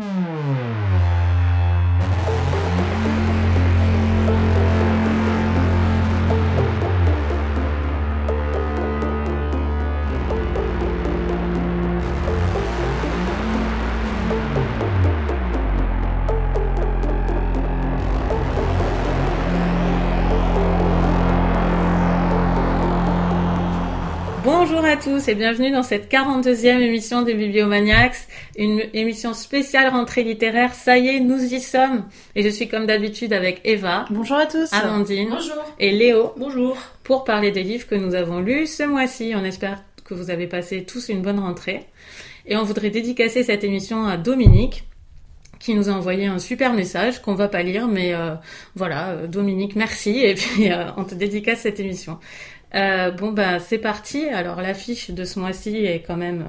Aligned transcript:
Bonjour 0.00 0.59
tous 25.02 25.28
et 25.28 25.34
bienvenue 25.34 25.70
dans 25.70 25.82
cette 25.82 26.12
42e 26.12 26.78
émission 26.80 27.22
des 27.22 27.32
Bibliomaniacs, 27.32 28.16
une 28.58 28.82
émission 28.92 29.32
spéciale 29.32 29.88
rentrée 29.88 30.22
littéraire. 30.22 30.74
Ça 30.74 30.98
y 30.98 31.08
est, 31.08 31.20
nous 31.20 31.42
y 31.42 31.60
sommes. 31.60 32.04
Et 32.34 32.42
je 32.42 32.48
suis 32.50 32.68
comme 32.68 32.84
d'habitude 32.84 33.32
avec 33.32 33.62
Eva. 33.64 34.04
Bonjour 34.10 34.36
à 34.36 34.44
tous. 34.44 34.70
Amandine. 34.72 35.30
Bonjour. 35.30 35.64
Et 35.78 35.92
Léo. 35.92 36.34
Bonjour. 36.36 36.76
Pour 37.02 37.24
parler 37.24 37.50
des 37.50 37.62
livres 37.62 37.86
que 37.86 37.94
nous 37.94 38.14
avons 38.14 38.40
lus 38.40 38.66
ce 38.66 38.82
mois-ci. 38.82 39.32
On 39.34 39.42
espère 39.42 39.82
que 40.04 40.12
vous 40.12 40.28
avez 40.28 40.46
passé 40.46 40.84
tous 40.84 41.08
une 41.08 41.22
bonne 41.22 41.38
rentrée. 41.38 41.86
Et 42.44 42.56
on 42.56 42.64
voudrait 42.64 42.90
dédicacer 42.90 43.42
cette 43.42 43.64
émission 43.64 44.04
à 44.04 44.18
Dominique 44.18 44.84
qui 45.58 45.74
nous 45.74 45.88
a 45.88 45.92
envoyé 45.92 46.26
un 46.26 46.38
super 46.38 46.72
message 46.72 47.20
qu'on 47.20 47.34
va 47.34 47.46
pas 47.46 47.62
lire, 47.62 47.86
mais 47.86 48.14
euh, 48.14 48.34
voilà, 48.74 49.10
euh, 49.10 49.26
Dominique, 49.26 49.76
merci, 49.76 50.18
et 50.24 50.34
puis 50.34 50.72
euh, 50.72 50.86
on 50.96 51.04
te 51.04 51.14
dédicace 51.14 51.60
cette 51.60 51.78
émission. 51.78 52.18
Euh, 52.74 53.10
bon 53.10 53.32
ben 53.32 53.58
c'est 53.58 53.78
parti. 53.78 54.26
Alors 54.28 54.60
l'affiche 54.60 55.10
de 55.10 55.24
ce 55.24 55.38
mois-ci 55.38 55.76
est 55.84 56.04
quand 56.06 56.16
même 56.16 56.44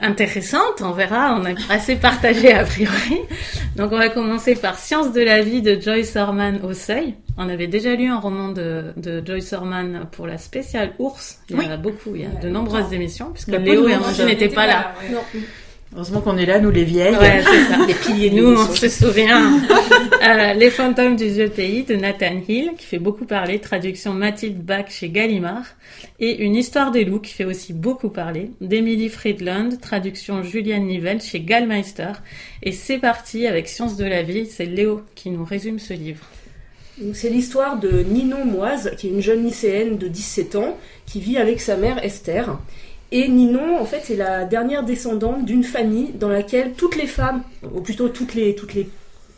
intéressante. 0.00 0.80
On 0.80 0.92
verra. 0.92 1.38
On 1.38 1.44
est 1.44 1.56
assez 1.70 1.96
partagé 1.96 2.52
a 2.52 2.64
priori. 2.64 3.20
Donc 3.76 3.92
on 3.92 3.98
va 3.98 4.08
commencer 4.08 4.54
par 4.54 4.78
Science 4.78 5.12
de 5.12 5.20
la 5.20 5.42
vie 5.42 5.62
de 5.62 5.80
Joyce 5.80 6.16
Orman 6.16 6.60
au 6.62 6.72
Seuil. 6.72 7.14
On 7.36 7.48
avait 7.48 7.66
déjà 7.66 7.94
lu 7.94 8.06
un 8.06 8.18
roman 8.18 8.48
de, 8.48 8.92
de 8.96 9.22
Joyce 9.24 9.52
Orman 9.52 10.06
pour 10.12 10.26
la 10.26 10.38
spéciale 10.38 10.92
Ours. 10.98 11.40
Il 11.48 11.56
y 11.56 11.66
en 11.66 11.70
a 11.70 11.76
beaucoup. 11.76 12.14
Il 12.14 12.22
y 12.22 12.24
a 12.24 12.28
de 12.28 12.48
nombreuses 12.48 12.92
émissions 12.92 13.30
puisque 13.32 13.48
La 13.48 13.58
Léo 13.58 13.88
et 13.88 13.94
Amandine 13.94 14.26
n'étaient 14.26 14.48
pas 14.48 14.66
là. 14.66 14.94
Non. 15.10 15.20
Heureusement 15.94 16.22
qu'on 16.22 16.38
est 16.38 16.46
là, 16.46 16.58
nous 16.58 16.70
les 16.70 16.84
vieilles. 16.84 17.16
Ouais, 17.16 17.42
c'est 17.44 17.64
ça. 17.64 17.84
les 17.86 17.92
piliers 17.92 18.30
Nous, 18.30 18.50
on 18.54 18.74
se 18.74 18.88
souvient. 18.88 19.60
Euh, 20.22 20.54
Les 20.54 20.70
fantômes 20.70 21.16
du 21.16 21.28
vieux 21.28 21.48
pays 21.50 21.82
de 21.82 21.96
Nathan 21.96 22.40
Hill, 22.48 22.70
qui 22.78 22.86
fait 22.86 22.98
beaucoup 22.98 23.26
parler, 23.26 23.58
traduction 23.58 24.14
Mathilde 24.14 24.62
Bach 24.64 24.86
chez 24.88 25.10
Gallimard, 25.10 25.66
et 26.18 26.44
Une 26.44 26.56
histoire 26.56 26.92
des 26.92 27.04
loups, 27.04 27.18
qui 27.20 27.32
fait 27.34 27.44
aussi 27.44 27.74
beaucoup 27.74 28.08
parler, 28.08 28.50
d'Emily 28.60 29.10
Friedland, 29.10 29.80
traduction 29.80 30.42
Juliane 30.42 30.86
Nivelle 30.86 31.20
chez 31.20 31.40
Gallmeister. 31.40 32.12
Et 32.62 32.72
c'est 32.72 32.98
parti 32.98 33.46
avec 33.46 33.68
Science 33.68 33.96
de 33.96 34.06
la 34.06 34.22
vie, 34.22 34.46
c'est 34.46 34.64
Léo 34.64 35.02
qui 35.14 35.28
nous 35.28 35.44
résume 35.44 35.78
ce 35.78 35.92
livre. 35.92 36.24
C'est 37.14 37.30
l'histoire 37.30 37.78
de 37.78 38.02
Ninon 38.02 38.44
Moise, 38.44 38.92
qui 38.96 39.08
est 39.08 39.10
une 39.10 39.22
jeune 39.22 39.44
lycéenne 39.44 39.98
de 39.98 40.08
17 40.08 40.56
ans, 40.56 40.78
qui 41.04 41.20
vit 41.20 41.36
avec 41.36 41.60
sa 41.60 41.76
mère 41.76 42.02
Esther. 42.04 42.58
Et 43.14 43.28
Ninon, 43.28 43.78
en 43.78 43.84
fait, 43.84 44.10
est 44.10 44.16
la 44.16 44.44
dernière 44.46 44.84
descendante 44.84 45.44
d'une 45.44 45.64
famille 45.64 46.12
dans 46.14 46.30
laquelle 46.30 46.72
toutes 46.72 46.96
les 46.96 47.06
femmes, 47.06 47.42
ou 47.62 47.82
plutôt 47.82 48.08
toutes 48.08 48.34
les, 48.34 48.56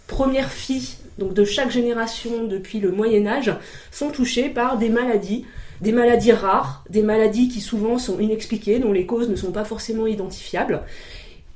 premières 0.07 0.53
filles 0.53 0.97
de 1.19 1.45
chaque 1.45 1.71
génération 1.71 2.45
depuis 2.45 2.79
le 2.79 2.93
Moyen 2.93 3.27
Âge, 3.27 3.53
sont 3.91 4.11
touchées 4.11 4.49
par 4.49 4.79
des 4.79 4.91
maladies, 4.91 5.45
des 5.81 5.91
maladies 5.91 6.31
rares, 6.31 6.85
des 6.89 7.03
maladies 7.03 7.49
qui 7.49 7.61
souvent 7.61 7.99
sont 7.99 8.21
inexpliquées, 8.21 8.79
dont 8.79 8.93
les 8.93 9.07
causes 9.07 9.29
ne 9.29 9.35
sont 9.35 9.51
pas 9.51 9.65
forcément 9.65 10.07
identifiables, 10.07 10.83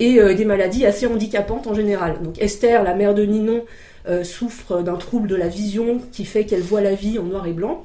et 0.01 0.19
euh, 0.19 0.35
des 0.35 0.45
maladies 0.45 0.87
assez 0.87 1.07
handicapantes 1.07 1.69
en 1.69 1.75
général. 1.75 2.21
Donc 2.21 2.41
Esther, 2.41 2.83
la 2.83 2.95
mère 2.95 3.15
de 3.15 3.25
Ninon, 3.25 3.65
euh, 4.09 4.25
souffre 4.25 4.83
d'un 4.83 4.97
trouble 4.97 5.29
de 5.29 5.37
la 5.37 5.47
vision 5.47 6.01
qui 6.11 6.25
fait 6.25 6.47
qu'elle 6.47 6.63
voit 6.63 6.81
la 6.81 6.95
vie 6.95 7.21
en 7.21 7.25
noir 7.25 7.47
et 7.47 7.53
blanc. 7.53 7.85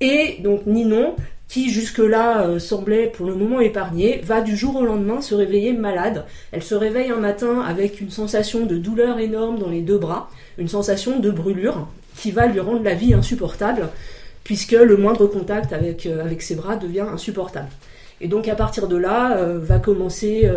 Et 0.00 0.38
donc 0.42 0.66
Ninon, 0.66 1.14
qui 1.48 1.70
jusque-là 1.70 2.46
euh, 2.46 2.58
semblait 2.58 3.06
pour 3.06 3.26
le 3.26 3.34
moment 3.34 3.60
épargnée, 3.60 4.20
va 4.24 4.40
du 4.40 4.56
jour 4.56 4.76
au 4.76 4.84
lendemain 4.84 5.20
se 5.20 5.34
réveiller 5.34 5.72
malade. 5.72 6.24
Elle 6.52 6.62
se 6.62 6.74
réveille 6.74 7.10
un 7.10 7.20
matin 7.20 7.60
avec 7.60 8.00
une 8.00 8.10
sensation 8.10 8.66
de 8.66 8.76
douleur 8.76 9.18
énorme 9.18 9.58
dans 9.58 9.68
les 9.68 9.82
deux 9.82 9.98
bras, 9.98 10.28
une 10.58 10.68
sensation 10.68 11.20
de 11.20 11.30
brûlure 11.30 11.88
qui 12.16 12.30
va 12.30 12.46
lui 12.46 12.60
rendre 12.60 12.82
la 12.82 12.94
vie 12.94 13.14
insupportable, 13.14 13.88
puisque 14.42 14.72
le 14.72 14.96
moindre 14.96 15.26
contact 15.26 15.72
avec, 15.72 16.06
euh, 16.06 16.28
ses 16.40 16.56
bras 16.56 16.76
devient 16.76 17.06
insupportable. 17.12 17.68
Et 18.20 18.28
donc 18.28 18.48
à 18.48 18.54
partir 18.54 18.88
de 18.88 18.96
là, 18.96 19.36
euh, 19.36 19.58
va 19.60 19.78
commencer 19.78 20.50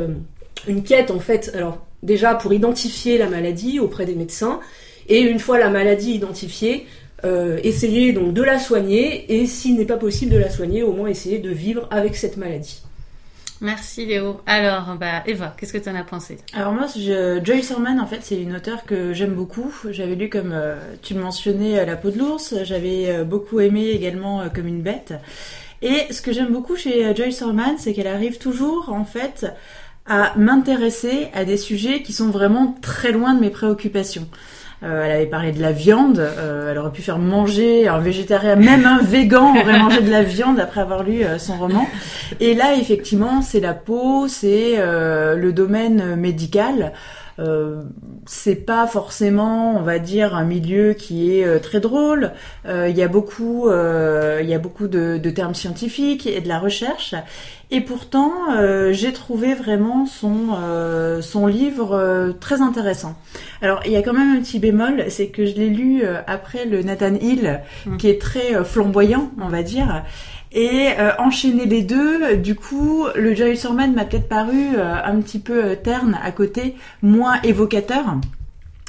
une 0.68 0.84
quête 0.84 1.12
en 1.12 1.20
fait, 1.20 1.52
alors 1.54 1.86
déjà 2.02 2.34
pour 2.34 2.54
identifier 2.54 3.18
la 3.18 3.30
maladie 3.30 3.80
auprès 3.80 4.06
des 4.06 4.16
médecins, 4.16 4.60
et 5.08 5.20
une 5.22 5.40
fois 5.40 5.58
la 5.58 5.70
maladie 5.70 6.14
identifiée, 6.14 6.86
euh, 7.26 7.60
essayer 7.64 8.14
donc 8.14 8.34
de 8.34 8.44
la 8.44 8.60
soigner, 8.60 9.34
et 9.40 9.46
s'il 9.46 9.76
n'est 9.78 9.86
pas 9.86 9.98
possible 9.98 10.32
de 10.34 10.38
la 10.38 10.50
soigner, 10.50 10.84
au 10.84 10.94
moins 10.94 11.10
essayer 11.10 11.40
de 11.40 11.50
vivre 11.50 11.88
avec 11.92 12.16
cette 12.16 12.38
maladie. 12.38 12.82
Merci 13.62 14.06
Léo. 14.06 14.40
Alors, 14.46 14.96
bah, 14.98 15.22
Eva, 15.28 15.54
qu'est-ce 15.60 15.74
que 15.74 15.78
tu 15.78 15.90
en 15.90 15.96
as 15.96 16.04
pensé? 16.06 16.38
Alors 16.54 16.72
moi, 16.72 16.86
je- 16.96 17.42
Joyce 17.44 17.72
Orman, 17.72 18.00
en 18.00 18.08
fait, 18.08 18.20
c'est 18.22 18.42
une 18.42 18.56
auteure 18.56 18.86
que 18.86 19.12
j'aime 19.12 19.34
beaucoup. 19.34 19.74
J'avais 19.92 20.16
lu, 20.16 20.30
comme 20.30 20.52
euh, 20.54 20.78
tu 21.02 21.14
le 21.14 21.20
mentionnais, 21.20 21.78
euh, 21.80 21.86
La 21.86 21.98
peau 21.98 22.10
de 22.10 22.18
l'ours. 22.18 22.56
J'avais 22.64 23.10
euh, 23.10 23.24
beaucoup 23.26 23.60
aimé 23.60 23.90
également 23.90 24.40
euh, 24.40 24.48
Comme 24.48 24.68
une 24.68 24.82
bête. 24.82 25.14
Et 25.82 26.12
ce 26.12 26.22
que 26.22 26.32
j'aime 26.32 26.54
beaucoup 26.54 26.78
chez 26.78 27.06
euh, 27.06 27.14
Joyce 27.14 27.42
Orman, 27.42 27.76
c'est 27.78 27.92
qu'elle 27.94 28.08
arrive 28.08 28.38
toujours, 28.38 28.94
en 28.94 29.04
fait, 29.04 29.46
à 30.06 30.34
m'intéresser 30.38 31.28
à 31.34 31.44
des 31.44 31.58
sujets 31.58 32.02
qui 32.02 32.14
sont 32.14 32.30
vraiment 32.30 32.78
très 32.82 33.12
loin 33.12 33.34
de 33.34 33.42
mes 33.42 33.50
préoccupations. 33.50 34.28
Euh, 34.82 35.04
elle 35.04 35.12
avait 35.12 35.26
parlé 35.26 35.52
de 35.52 35.62
la 35.62 35.74
viande, 35.74 36.20
euh, 36.20 36.72
elle 36.72 36.78
aurait 36.78 36.92
pu 36.92 37.02
faire 37.02 37.20
manger 37.20 37.90
un 37.90 38.00
végétarien, 38.00 38.56
même 38.56 38.86
un 38.86 39.02
végan 39.02 39.54
aurait 39.54 39.78
mangé 39.80 40.02
de 40.02 40.10
la 40.10 40.24
viande 40.24 40.58
après 40.58 40.80
avoir 40.80 41.04
lu 41.04 41.22
euh, 41.22 41.38
son 41.38 41.58
roman. 41.58 41.86
Et 42.40 42.54
là, 42.54 42.76
effectivement, 42.76 43.42
c'est 43.42 43.60
la 43.60 43.74
peau, 43.74 44.30
c'est 44.30 44.76
euh, 44.78 45.36
le 45.36 45.52
domaine 45.52 46.16
médical. 46.16 46.94
Euh, 47.40 47.84
c'est 48.26 48.56
pas 48.66 48.86
forcément, 48.86 49.76
on 49.78 49.82
va 49.82 49.98
dire, 49.98 50.36
un 50.36 50.44
milieu 50.44 50.94
qui 50.94 51.34
est 51.40 51.46
euh, 51.46 51.60
très 51.60 51.80
drôle. 51.80 52.34
Euh, 52.68 52.88
Il 52.90 52.98
y 52.98 53.02
a 53.04 53.08
beaucoup, 53.08 53.70
euh, 53.70 54.40
il 54.44 54.50
y 54.50 54.54
a 54.54 54.60
beaucoup 54.60 54.88
de, 54.88 55.18
de 55.18 55.30
termes 55.30 55.56
scientifiques 55.56 56.28
et 56.28 56.42
de 56.42 56.48
la 56.50 56.60
recherche. 56.60 57.16
Et 57.72 57.82
pourtant, 57.82 58.34
euh, 58.52 58.92
j'ai 58.94 59.14
trouvé 59.14 59.54
vraiment 59.54 60.06
son 60.08 60.36
euh, 60.60 61.22
son 61.22 61.46
livre 61.46 61.94
euh, 61.96 62.32
très 62.34 62.62
intéressant. 62.62 63.14
Alors, 63.62 63.82
il 63.86 63.92
y 63.92 63.96
a 63.96 64.02
quand 64.02 64.14
même 64.14 64.36
un 64.38 64.42
petit 64.42 64.58
bémol, 64.60 65.06
c'est 65.10 65.28
que 65.28 65.46
je 65.46 65.54
l'ai 65.54 65.70
lu 65.70 66.02
euh, 66.04 66.20
après 66.28 66.66
le 66.66 66.82
Nathan 66.82 67.14
Hill, 67.22 67.62
Mm. 67.86 67.98
qui 67.98 68.10
est 68.10 68.20
très 68.20 68.56
euh, 68.56 68.64
flamboyant, 68.64 69.32
on 69.40 69.48
va 69.50 69.62
dire. 69.64 70.04
Et 70.52 70.90
euh, 70.98 71.12
enchaîner 71.20 71.66
les 71.66 71.84
deux, 71.84 72.38
du 72.38 72.56
coup, 72.56 73.06
le 73.16 73.36
Joyce 73.36 73.66
Orman 73.66 73.94
m'a 73.94 74.06
peut-être 74.06 74.28
paru 74.28 74.76
euh, 74.76 74.96
un 75.04 75.22
petit 75.22 75.40
peu 75.40 75.64
euh, 75.64 75.76
terne 75.76 76.20
à 76.24 76.32
côté, 76.32 76.76
moins 77.04 77.40
évocateur. 77.44 78.16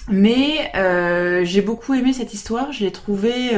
Mais 0.08 0.72
euh, 0.74 1.44
j'ai 1.44 1.60
beaucoup 1.60 1.92
aimé 1.92 2.14
cette 2.14 2.32
histoire, 2.32 2.72
je 2.72 2.84
l'ai 2.84 2.90
trouvée 2.90 3.54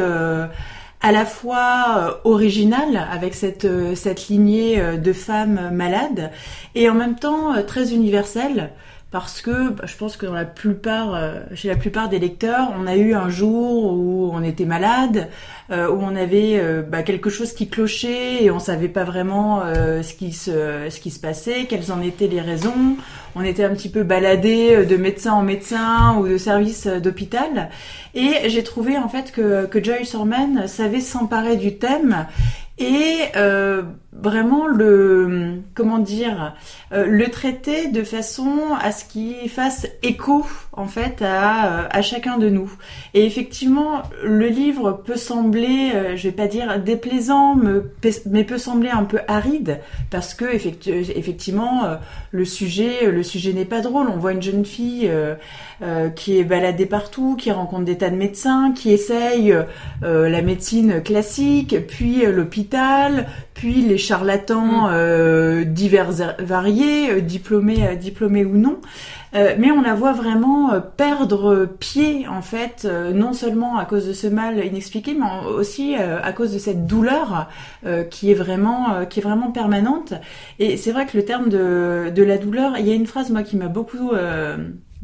à 1.04 1.10
la 1.12 1.24
fois 1.24 2.20
originale 2.24 3.08
avec 3.10 3.34
cette, 3.34 3.66
cette 3.96 4.28
lignée 4.28 4.80
de 4.98 5.12
femmes 5.12 5.70
malades 5.72 6.30
et 6.74 6.88
en 6.90 6.94
même 6.94 7.16
temps 7.16 7.54
très 7.66 7.94
universelle 7.94 8.70
parce 9.12 9.42
que 9.42 9.68
bah, 9.68 9.84
je 9.86 9.94
pense 9.96 10.16
que 10.16 10.24
dans 10.24 10.32
la 10.32 10.46
plupart, 10.46 11.14
euh, 11.14 11.40
chez 11.54 11.68
la 11.68 11.76
plupart 11.76 12.08
des 12.08 12.18
lecteurs, 12.18 12.72
on 12.76 12.86
a 12.86 12.96
eu 12.96 13.12
un 13.12 13.28
jour 13.28 13.92
où 13.92 14.30
on 14.32 14.42
était 14.42 14.64
malade, 14.64 15.28
euh, 15.70 15.88
où 15.88 16.00
on 16.00 16.16
avait 16.16 16.58
euh, 16.58 16.82
bah, 16.82 17.02
quelque 17.02 17.28
chose 17.28 17.52
qui 17.52 17.68
clochait 17.68 18.42
et 18.42 18.50
on 18.50 18.58
savait 18.58 18.88
pas 18.88 19.04
vraiment 19.04 19.62
ce 19.64 20.14
qui 20.14 20.32
se 20.32 20.88
ce 20.88 20.98
qui 20.98 21.10
se 21.10 21.20
passait, 21.20 21.66
quelles 21.68 21.92
en 21.92 22.00
étaient 22.00 22.26
les 22.26 22.40
raisons. 22.40 22.96
On 23.34 23.42
était 23.42 23.64
un 23.64 23.70
petit 23.70 23.90
peu 23.90 24.02
baladé 24.02 24.84
de 24.86 24.96
médecin 24.96 25.32
en 25.32 25.42
médecin 25.42 26.16
ou 26.18 26.26
de 26.26 26.38
service 26.38 26.86
d'hôpital. 26.86 27.70
Et 28.14 28.48
j'ai 28.48 28.62
trouvé 28.62 28.96
en 28.96 29.08
fait 29.08 29.30
que, 29.32 29.66
que 29.66 29.82
Joyce 29.82 30.14
Orman 30.14 30.66
savait 30.66 31.00
s'emparer 31.00 31.56
du 31.56 31.76
thème 31.76 32.26
et 32.78 33.30
vraiment 34.12 34.66
le 34.66 35.62
comment 35.74 35.98
dire 35.98 36.54
euh, 36.92 37.06
le 37.06 37.28
traiter 37.30 37.88
de 37.88 38.02
façon 38.02 38.58
à 38.80 38.92
ce 38.92 39.04
qu'il 39.06 39.48
fasse 39.48 39.86
écho 40.02 40.44
en 40.74 40.86
fait 40.86 41.22
à, 41.22 41.66
euh, 41.66 41.88
à 41.90 42.02
chacun 42.02 42.38
de 42.38 42.48
nous. 42.48 42.72
Et 43.14 43.24
effectivement 43.26 44.02
le 44.24 44.46
livre 44.48 45.02
peut 45.04 45.16
sembler 45.16 45.92
euh, 45.94 46.16
je 46.16 46.24
vais 46.24 46.34
pas 46.34 46.46
dire 46.46 46.78
déplaisant 46.80 47.56
mais 48.26 48.44
peut 48.44 48.58
sembler 48.58 48.88
un 48.90 49.04
peu 49.04 49.20
aride 49.28 49.80
parce 50.10 50.34
que 50.34 50.44
effectivement 50.44 51.84
euh, 51.84 51.96
le 52.30 52.44
sujet 52.44 53.10
le 53.10 53.22
sujet 53.22 53.52
n'est 53.52 53.64
pas 53.64 53.80
drôle. 53.80 54.08
On 54.08 54.18
voit 54.18 54.32
une 54.32 54.42
jeune 54.42 54.64
fille 54.64 55.10
qui 56.16 56.38
est 56.38 56.44
baladée 56.44 56.86
partout 56.86 57.36
qui 57.36 57.50
rencontre 57.50 57.84
des 57.84 57.98
tas 57.98 58.10
de 58.10 58.16
médecins 58.16 58.72
qui 58.72 58.92
essaye 58.92 59.54
la 60.02 60.42
médecine 60.42 61.02
classique 61.02 61.86
puis 61.86 62.24
l'hôpital 62.26 63.26
puis 63.54 63.82
les 63.82 63.98
charlatans 64.02 64.88
euh, 64.90 65.64
divers 65.64 66.10
variés, 66.38 67.10
euh, 67.10 67.20
diplômés, 67.20 67.86
euh, 67.86 67.94
diplômés 67.94 68.44
ou 68.44 68.56
non. 68.56 68.76
Euh, 69.34 69.54
mais 69.58 69.70
on 69.70 69.80
la 69.80 69.94
voit 69.94 70.12
vraiment 70.12 70.72
perdre 70.96 71.64
pied 71.64 72.26
en 72.28 72.42
fait, 72.42 72.84
euh, 72.84 73.12
non 73.14 73.32
seulement 73.32 73.78
à 73.78 73.86
cause 73.86 74.06
de 74.06 74.12
ce 74.12 74.26
mal 74.26 74.62
inexpliqué, 74.62 75.16
mais 75.18 75.26
aussi 75.48 75.96
euh, 75.96 76.18
à 76.22 76.32
cause 76.32 76.52
de 76.52 76.58
cette 76.58 76.86
douleur 76.86 77.48
qui 78.10 78.30
est 78.30 78.34
vraiment, 78.34 79.06
qui 79.08 79.20
est 79.20 79.22
vraiment 79.22 79.50
permanente. 79.50 80.12
Et 80.58 80.76
c'est 80.76 80.92
vrai 80.92 81.06
que 81.06 81.16
le 81.16 81.24
terme 81.24 81.48
de, 81.48 82.12
de 82.14 82.22
la 82.22 82.38
douleur, 82.38 82.74
il 82.78 82.86
y 82.86 82.92
a 82.92 82.94
une 82.94 83.06
phrase 83.06 83.30
moi 83.30 83.42
qui 83.42 83.56
m'a 83.56 83.68
beaucoup 83.68 84.12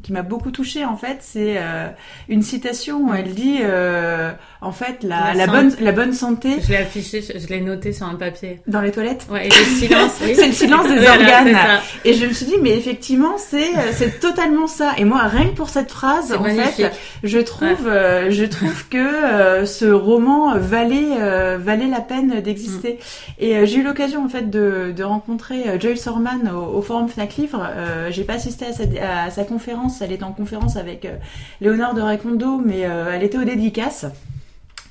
qui 0.03 0.13
m'a 0.13 0.23
beaucoup 0.23 0.51
touchée 0.51 0.85
en 0.85 0.97
fait, 0.97 1.19
c'est 1.21 1.55
euh, 1.59 1.89
une 2.29 2.43
citation 2.43 3.09
où 3.09 3.15
elle 3.15 3.35
dit 3.35 3.59
euh, 3.63 4.33
en 4.61 4.73
fait 4.73 5.03
la, 5.03 5.35
La 5.35 5.47
bonne 5.47 5.73
la 5.81 5.93
bonne 5.93 6.13
santé 6.13 6.57
Je 6.63 6.69
l'ai 6.71 6.77
affiché, 6.77 7.23
je, 7.23 7.47
l'ai 7.49 7.61
noté 7.61 7.93
sur 7.93 8.07
un 8.07 8.15
papier. 8.15 8.61
dans 8.67 8.81
les 8.81 8.93
toilettes. 8.93 9.27
Ouais, 9.31 9.47
et 9.47 9.51
le 9.51 9.55
silence. 9.55 10.13
oui. 10.23 10.35
C'est 10.35 10.47
le 10.47 10.53
silence 10.53 10.89
des 10.89 10.97
Voilà, 10.99 11.13
organes. 11.13 11.57
Et 12.05 12.15
je 12.15 12.27
me 12.27 12.33
suis 12.33 12.47
dit 12.47 12.57
mais 12.63 12.77
effectivement 12.77 13.37
c'est 13.39 13.77
euh, 13.77 13.93
c'est 13.93 14.21
totalement 14.21 14.67
ça. 14.67 14.93
Et 14.99 15.05
moi 15.05 15.23
rien 15.23 15.49
que 15.49 15.55
pour 15.57 15.69
cette 15.69 15.91
phrase 15.91 16.33
en 16.33 16.43
magnifique. 16.43 16.87
fait, 16.87 16.93
je 17.25 17.39
trouve 17.39 17.87
euh, 17.87 18.31
je 18.31 18.45
trouve 18.45 18.89
que 18.89 19.65
ce 19.65 19.87
roman 19.87 20.57
valait 20.59 21.57
valait 21.59 21.89
la 21.89 22.01
peine 22.01 22.41
d'exister. 22.41 22.99
Et 23.39 23.57
euh, 23.57 23.67
j'ai 23.67 23.79
eu 23.79 23.83
l'occasion 23.83 24.25
en 24.25 24.29
fait 24.29 24.51
de, 24.51 24.93
de 24.97 25.05
rencontrer 25.05 25.79
Joyce 25.81 26.07
Orman 26.07 26.51
au, 26.55 26.79
au 26.79 26.83
forum 26.83 27.09
Fnac 27.09 27.37
Livre. 27.37 27.69
J'ai 28.11 28.25
pas 28.25 28.35
assisté 28.35 28.67
à 28.67 28.73
sa, 28.73 28.83
à 29.27 29.31
sa 29.31 29.45
conférence, 29.45 29.88
elle 30.01 30.13
était 30.13 30.25
en 30.25 30.33
conférence 30.33 30.77
avec 30.77 31.05
euh, 31.05 31.17
Léonore 31.61 31.95
de 31.95 32.03
Recondo, 32.03 32.59
mais 32.59 32.85
euh, 32.85 33.13
elle 33.13 33.23
était 33.23 33.39
aux 33.39 33.45
dédicaces. 33.45 34.07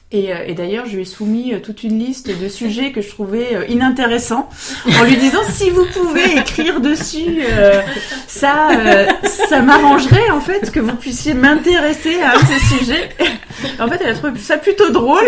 Et, 0.09 0.31
euh, 0.31 0.37
et 0.47 0.53
d'ailleurs, 0.53 0.85
je 0.85 0.95
lui 0.95 1.01
ai 1.01 1.05
soumis 1.05 1.53
euh, 1.53 1.59
toute 1.59 1.83
une 1.83 1.99
liste 1.99 2.29
de 2.29 2.47
sujets 2.47 2.93
que 2.93 3.01
je 3.01 3.09
trouvais 3.09 3.53
euh, 3.55 3.65
inintéressants, 3.67 4.47
en 5.01 5.03
lui 5.03 5.17
disant 5.17 5.41
si 5.49 5.69
vous 5.69 5.83
pouvez 5.83 6.37
écrire 6.37 6.79
dessus, 6.79 7.41
euh, 7.41 7.81
ça, 8.25 8.69
euh, 8.71 9.05
ça 9.49 9.61
m'arrangerait 9.61 10.29
en 10.29 10.39
fait 10.39 10.71
que 10.71 10.79
vous 10.79 10.95
puissiez 10.95 11.33
m'intéresser 11.33 12.21
à 12.21 12.35
un 12.35 12.39
de 12.39 12.45
ces 12.45 12.77
sujets. 12.77 13.09
En 13.81 13.89
fait, 13.89 13.99
elle 14.01 14.11
a 14.11 14.13
trouvé 14.13 14.39
ça 14.39 14.57
plutôt 14.57 14.91
drôle. 14.91 15.25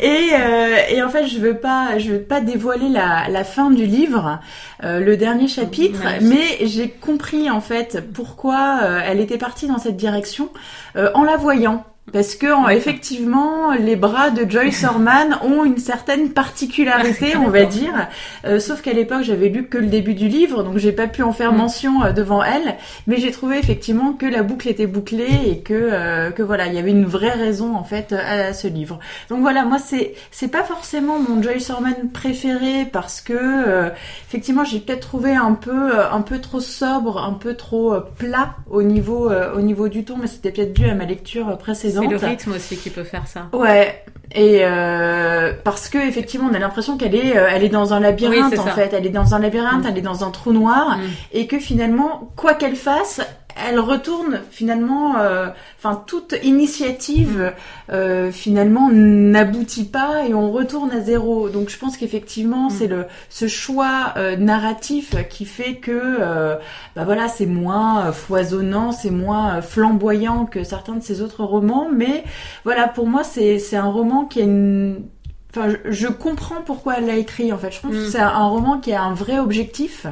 Et, 0.00 0.28
euh, 0.34 0.76
et 0.88 1.02
en 1.02 1.08
fait, 1.08 1.26
je 1.26 1.38
veux 1.38 1.56
pas, 1.56 1.98
je 1.98 2.12
veux 2.12 2.22
pas 2.22 2.40
dévoiler 2.40 2.88
la, 2.88 3.28
la 3.28 3.42
fin 3.42 3.72
du 3.72 3.84
livre, 3.84 4.38
le 4.84 5.16
dernier 5.16 5.48
chapitre, 5.48 5.98
mais 6.20 6.58
j'ai 6.62 6.88
compris 6.88 7.50
en 7.50 7.60
fait 7.60 8.00
pourquoi 8.14 8.78
elle 9.04 9.18
était 9.18 9.38
partie 9.38 9.66
dans 9.66 9.78
cette 9.78 9.96
direction 9.96 10.50
en 10.94 11.24
la 11.24 11.36
voyant. 11.36 11.84
Parce 12.12 12.34
que 12.34 12.52
en- 12.52 12.68
effectivement, 12.68 13.72
les 13.72 13.96
bras 13.96 14.30
de 14.30 14.48
Joyce 14.50 14.84
Orman 14.84 15.38
ont 15.42 15.64
une 15.64 15.78
certaine 15.78 16.30
particularité, 16.30 17.36
on 17.36 17.48
va 17.48 17.64
dire. 17.64 18.08
Euh, 18.44 18.58
sauf 18.60 18.80
qu'à 18.82 18.92
l'époque, 18.92 19.22
j'avais 19.22 19.48
lu 19.48 19.66
que 19.68 19.78
le 19.78 19.86
début 19.86 20.14
du 20.14 20.28
livre, 20.28 20.62
donc 20.62 20.78
j'ai 20.78 20.92
pas 20.92 21.06
pu 21.06 21.22
en 21.22 21.32
faire 21.32 21.52
Mm. 21.52 21.56
mention 21.56 22.02
euh, 22.04 22.12
devant 22.12 22.42
elle. 22.42 22.76
Mais 23.06 23.18
j'ai 23.18 23.30
trouvé 23.30 23.58
effectivement 23.58 24.12
que 24.12 24.26
la 24.26 24.42
boucle 24.42 24.68
était 24.68 24.86
bouclée 24.86 25.28
et 25.46 25.58
que 25.60 25.74
euh, 25.74 26.30
que 26.30 26.42
voilà, 26.42 26.66
il 26.66 26.74
y 26.74 26.78
avait 26.78 26.90
une 26.90 27.04
vraie 27.06 27.32
raison 27.32 27.76
en 27.76 27.84
fait 27.84 28.12
à, 28.12 28.52
ce 28.52 28.66
livre. 28.68 28.98
Donc 29.28 29.40
voilà, 29.40 29.64
moi 29.64 29.78
c'est 29.78 30.14
c'est 30.30 30.48
pas 30.48 30.62
forcément 30.64 31.18
mon 31.18 31.42
Joyce 31.42 31.70
Orman 31.70 31.94
préféré 32.12 32.86
parce 32.90 33.20
que 33.20 33.32
euh, 33.34 33.90
effectivement 34.28 34.64
j'ai 34.64 34.80
peut-être 34.80 35.00
trouvé 35.08 35.34
un 35.34 35.52
peu 35.54 35.96
euh, 35.98 36.10
un 36.10 36.20
peu 36.22 36.38
trop 36.38 36.60
sobre, 36.60 37.18
un 37.22 37.32
peu 37.34 37.54
trop 37.54 37.94
plat 38.18 38.54
au 38.70 38.82
niveau 38.82 39.30
euh, 39.30 39.54
au 39.54 39.60
niveau 39.60 39.88
du 39.88 40.04
ton, 40.04 40.16
mais 40.16 40.26
c'était 40.26 40.50
peut-être 40.52 40.72
dû 40.72 40.88
à 40.88 40.94
ma 40.94 41.04
lecture 41.04 41.48
euh, 41.50 41.56
C'est 42.02 42.08
le 42.08 42.16
rythme 42.16 42.52
aussi 42.52 42.76
qui 42.76 42.90
peut 42.90 43.04
faire 43.04 43.26
ça. 43.26 43.48
Ouais. 43.52 44.04
Et 44.32 44.60
euh, 44.62 45.52
parce 45.64 45.88
que 45.88 45.98
effectivement, 45.98 46.48
on 46.50 46.54
a 46.54 46.58
l'impression 46.58 46.98
qu'elle 46.98 47.14
est, 47.14 47.36
euh, 47.36 47.48
elle 47.50 47.64
est 47.64 47.68
dans 47.70 47.94
un 47.94 48.00
labyrinthe 48.00 48.52
Oui, 48.52 48.58
en 48.58 48.64
ça. 48.64 48.72
fait. 48.72 48.92
Elle 48.92 49.06
est 49.06 49.10
dans 49.10 49.34
un 49.34 49.38
labyrinthe, 49.38 49.84
Mm. 49.84 49.88
elle 49.90 49.98
est 49.98 50.02
dans 50.02 50.22
un 50.24 50.30
trou 50.30 50.52
noir, 50.52 50.98
Mm. 50.98 51.02
et 51.32 51.46
que 51.46 51.58
finalement, 51.58 52.30
quoi 52.36 52.52
qu'elle 52.54 52.76
fasse, 52.76 53.20
elle 53.66 53.78
retourne 53.80 54.40
finalement. 54.50 55.18
euh, 55.18 55.48
Enfin, 55.80 56.02
toute 56.08 56.34
initiative 56.42 57.52
euh, 57.92 58.32
finalement 58.32 58.90
n'aboutit 58.92 59.84
pas 59.84 60.26
et 60.26 60.34
on 60.34 60.50
retourne 60.50 60.90
à 60.90 61.00
zéro. 61.00 61.48
Donc, 61.50 61.68
je 61.68 61.78
pense 61.78 61.96
qu'effectivement, 61.96 62.66
Mm. 62.66 62.70
c'est 62.70 62.86
le 62.88 63.04
ce 63.28 63.46
choix 63.46 64.12
euh, 64.16 64.36
narratif 64.36 65.14
qui 65.30 65.44
fait 65.44 65.76
que, 65.76 65.92
euh, 66.20 66.56
bah 66.96 67.04
voilà, 67.04 67.28
c'est 67.28 67.46
moins 67.46 68.10
foisonnant, 68.10 68.90
c'est 68.90 69.12
moins 69.12 69.62
flamboyant 69.62 70.46
que 70.46 70.64
certains 70.64 70.94
de 70.96 71.02
ses 71.02 71.22
autres 71.22 71.44
romans, 71.44 71.86
mais 71.94 72.24
voilà, 72.64 72.88
pour 72.88 73.06
moi, 73.06 73.22
c'est 73.22 73.60
c'est 73.60 73.76
un 73.76 73.88
roman 73.88 74.24
qui 74.24 74.40
a 74.40 74.44
une. 74.44 75.02
Enfin, 75.50 75.68
je, 75.70 75.90
je 75.92 76.08
comprends 76.08 76.60
pourquoi 76.66 76.96
elle 76.98 77.06
l'a 77.06 77.16
écrit. 77.16 77.52
En 77.52 77.58
fait, 77.58 77.70
je 77.70 77.86
Mm. 77.86 77.90
que 77.90 78.06
c'est 78.10 78.18
un 78.18 78.46
roman 78.48 78.78
qui 78.80 78.92
a 78.92 79.02
un 79.02 79.14
vrai 79.14 79.38
objectif. 79.38 80.06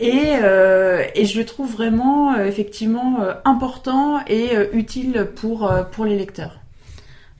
Et, 0.00 0.36
euh, 0.42 1.04
et 1.14 1.24
je 1.26 1.38
le 1.38 1.44
trouve 1.46 1.70
vraiment 1.72 2.34
euh, 2.34 2.46
effectivement 2.46 3.20
euh, 3.22 3.34
important 3.44 4.20
et 4.26 4.56
euh, 4.56 4.66
utile 4.72 5.28
pour, 5.36 5.70
euh, 5.70 5.82
pour 5.84 6.04
les 6.04 6.16
lecteurs. 6.16 6.58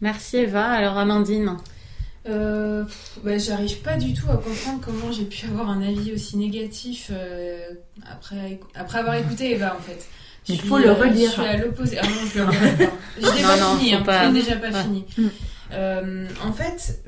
Merci 0.00 0.36
Eva. 0.38 0.64
Alors 0.66 0.98
Amandine. 0.98 1.56
Euh, 2.28 2.84
bah, 3.24 3.36
J'arrive 3.38 3.78
pas 3.80 3.96
du 3.96 4.14
tout 4.14 4.30
à 4.30 4.36
comprendre 4.36 4.80
comment 4.84 5.10
j'ai 5.10 5.24
pu 5.24 5.46
avoir 5.46 5.70
un 5.70 5.82
avis 5.82 6.12
aussi 6.12 6.36
négatif 6.36 7.10
euh, 7.12 7.58
après, 8.10 8.60
après 8.76 8.98
avoir 9.00 9.16
écouté 9.16 9.52
Eva 9.52 9.74
en 9.76 9.82
fait. 9.82 10.06
Il 10.48 10.60
faut 10.60 10.78
le 10.78 10.90
relire. 10.92 11.30
Je 11.30 11.34
suis 11.34 11.42
à 11.46 11.56
l'opposé. 11.56 11.98
Ah 12.00 12.06
non, 12.06 12.12
je 12.32 12.38
le 12.40 12.44
pas. 12.46 12.52
Je 13.20 13.36
l'ai 13.36 13.42
Non, 13.42 13.48
pas 13.48 13.60
non, 13.60 13.76
fini, 13.78 13.94
hein. 13.94 14.02
pas- 14.04 14.30
déjà 14.30 14.56
pas 14.56 14.68
Ouais. 14.70 14.82
fini. 14.82 15.04
Mm. 15.18 15.26
Euh, 15.72 16.26
en 16.46 16.52
fait, 16.52 17.00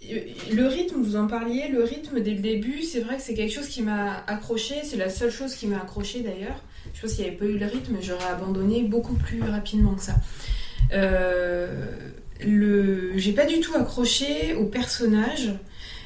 le 0.00 0.66
rythme, 0.66 1.02
vous 1.02 1.16
en 1.16 1.26
parliez, 1.26 1.68
le 1.68 1.82
rythme 1.82 2.20
dès 2.20 2.32
le 2.32 2.40
début, 2.40 2.82
c'est 2.82 3.00
vrai 3.00 3.16
que 3.16 3.22
c'est 3.22 3.34
quelque 3.34 3.52
chose 3.52 3.68
qui 3.68 3.82
m'a 3.82 4.22
accroché. 4.26 4.76
C'est 4.84 4.96
la 4.96 5.10
seule 5.10 5.30
chose 5.30 5.54
qui 5.54 5.66
m'a 5.66 5.78
accroché 5.78 6.20
d'ailleurs. 6.20 6.62
Je 6.94 7.02
pense 7.02 7.12
qu'il 7.12 7.24
n'y 7.24 7.30
avait 7.30 7.38
pas 7.38 7.44
eu 7.44 7.58
le 7.58 7.66
rythme, 7.66 7.96
j'aurais 8.00 8.28
abandonné 8.28 8.82
beaucoup 8.82 9.14
plus 9.14 9.42
rapidement 9.42 9.94
que 9.94 10.02
ça. 10.02 10.14
Euh, 10.92 11.96
le... 12.40 13.16
J'ai 13.16 13.32
pas 13.32 13.44
du 13.44 13.60
tout 13.60 13.74
accroché 13.74 14.54
au 14.54 14.64
personnage. 14.64 15.52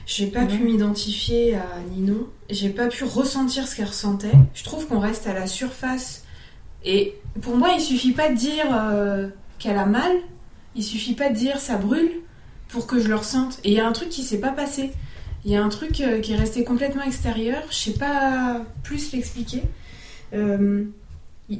J'ai 0.07 0.27
pas 0.27 0.47
pu 0.47 0.59
m'identifier 0.59 1.55
à 1.55 1.67
Ninon. 1.91 2.27
J'ai 2.51 2.71
pas 2.71 2.89
pu 2.89 3.05
ressentir 3.05 3.69
ce 3.69 3.77
qu'elle 3.77 3.87
ressentait. 3.87 4.33
Je 4.55 4.65
trouve 4.65 4.87
qu'on 4.89 4.99
reste 4.99 5.27
à 5.27 5.35
la 5.35 5.47
surface. 5.47 6.25
Et 6.85 7.15
pour 7.41 7.57
moi, 7.57 7.71
il 7.77 7.81
suffit 7.81 8.13
pas 8.13 8.31
de 8.31 8.35
dire 8.35 8.67
euh, 8.73 9.29
qu'elle 9.59 9.77
a 9.77 9.87
mal. 9.87 10.11
Il 10.75 10.83
suffit 10.83 11.15
pas 11.15 11.29
de 11.29 11.37
dire 11.37 11.61
ça 11.61 11.77
brûle 11.77 12.22
pour 12.73 12.87
que 12.87 12.99
je 13.01 13.09
le 13.09 13.15
ressente. 13.15 13.59
Et 13.65 13.71
il 13.71 13.75
y 13.75 13.81
a 13.81 13.87
un 13.87 13.93
truc 13.93 14.09
qui 14.09 14.23
s'est 14.23 14.41
pas 14.41 14.51
passé. 14.51 14.91
Il 15.45 15.51
y 15.53 15.57
a 15.57 15.63
un 15.63 15.69
truc 15.69 16.01
euh, 16.01 16.21
qui 16.21 16.33
est 16.33 16.37
resté 16.37 16.65
complètement 16.65 17.03
extérieur. 17.03 17.63
Je 17.71 17.75
sais 17.77 17.93
pas 17.99 18.63
plus 18.83 19.13
l'expliquer. 19.13 19.63
Euh, 20.35 20.85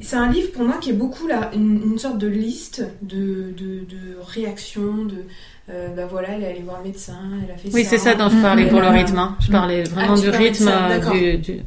c'est 0.01 0.17
un 0.17 0.31
livre 0.31 0.53
pour 0.53 0.65
moi 0.65 0.79
qui 0.81 0.91
est 0.91 0.95
beaucoup 0.95 1.27
là, 1.27 1.51
une, 1.55 1.83
une 1.93 1.99
sorte 1.99 2.17
de 2.17 2.27
liste 2.29 2.83
de, 3.03 3.53
de, 3.57 3.81
de 3.85 4.17
réactions, 4.27 5.05
de 5.05 5.25
euh, 5.71 5.89
bah 5.95 6.07
voilà, 6.11 6.29
elle 6.31 6.43
est 6.45 6.49
allée 6.51 6.63
voir 6.63 6.79
le 6.79 6.85
médecin, 6.89 7.19
elle 7.45 7.51
a 7.53 7.57
fait 7.59 7.69
Oui, 7.75 7.85
ça. 7.85 7.91
c'est 7.91 7.99
ça 7.99 8.15
dont 8.15 8.31
je 8.31 8.37
parlais 8.41 8.69
pour 8.69 8.81
le 8.81 8.89
rythme. 8.89 9.19
hein. 9.19 9.37
Je 9.41 9.49
Mm. 9.49 9.53
parlais 9.53 9.83
vraiment 9.85 10.15
Ah, 10.17 10.21
du 10.21 10.31
rythme 10.31 10.65
ça, 10.65 10.87
euh, 10.89 11.37
du- 11.37 11.61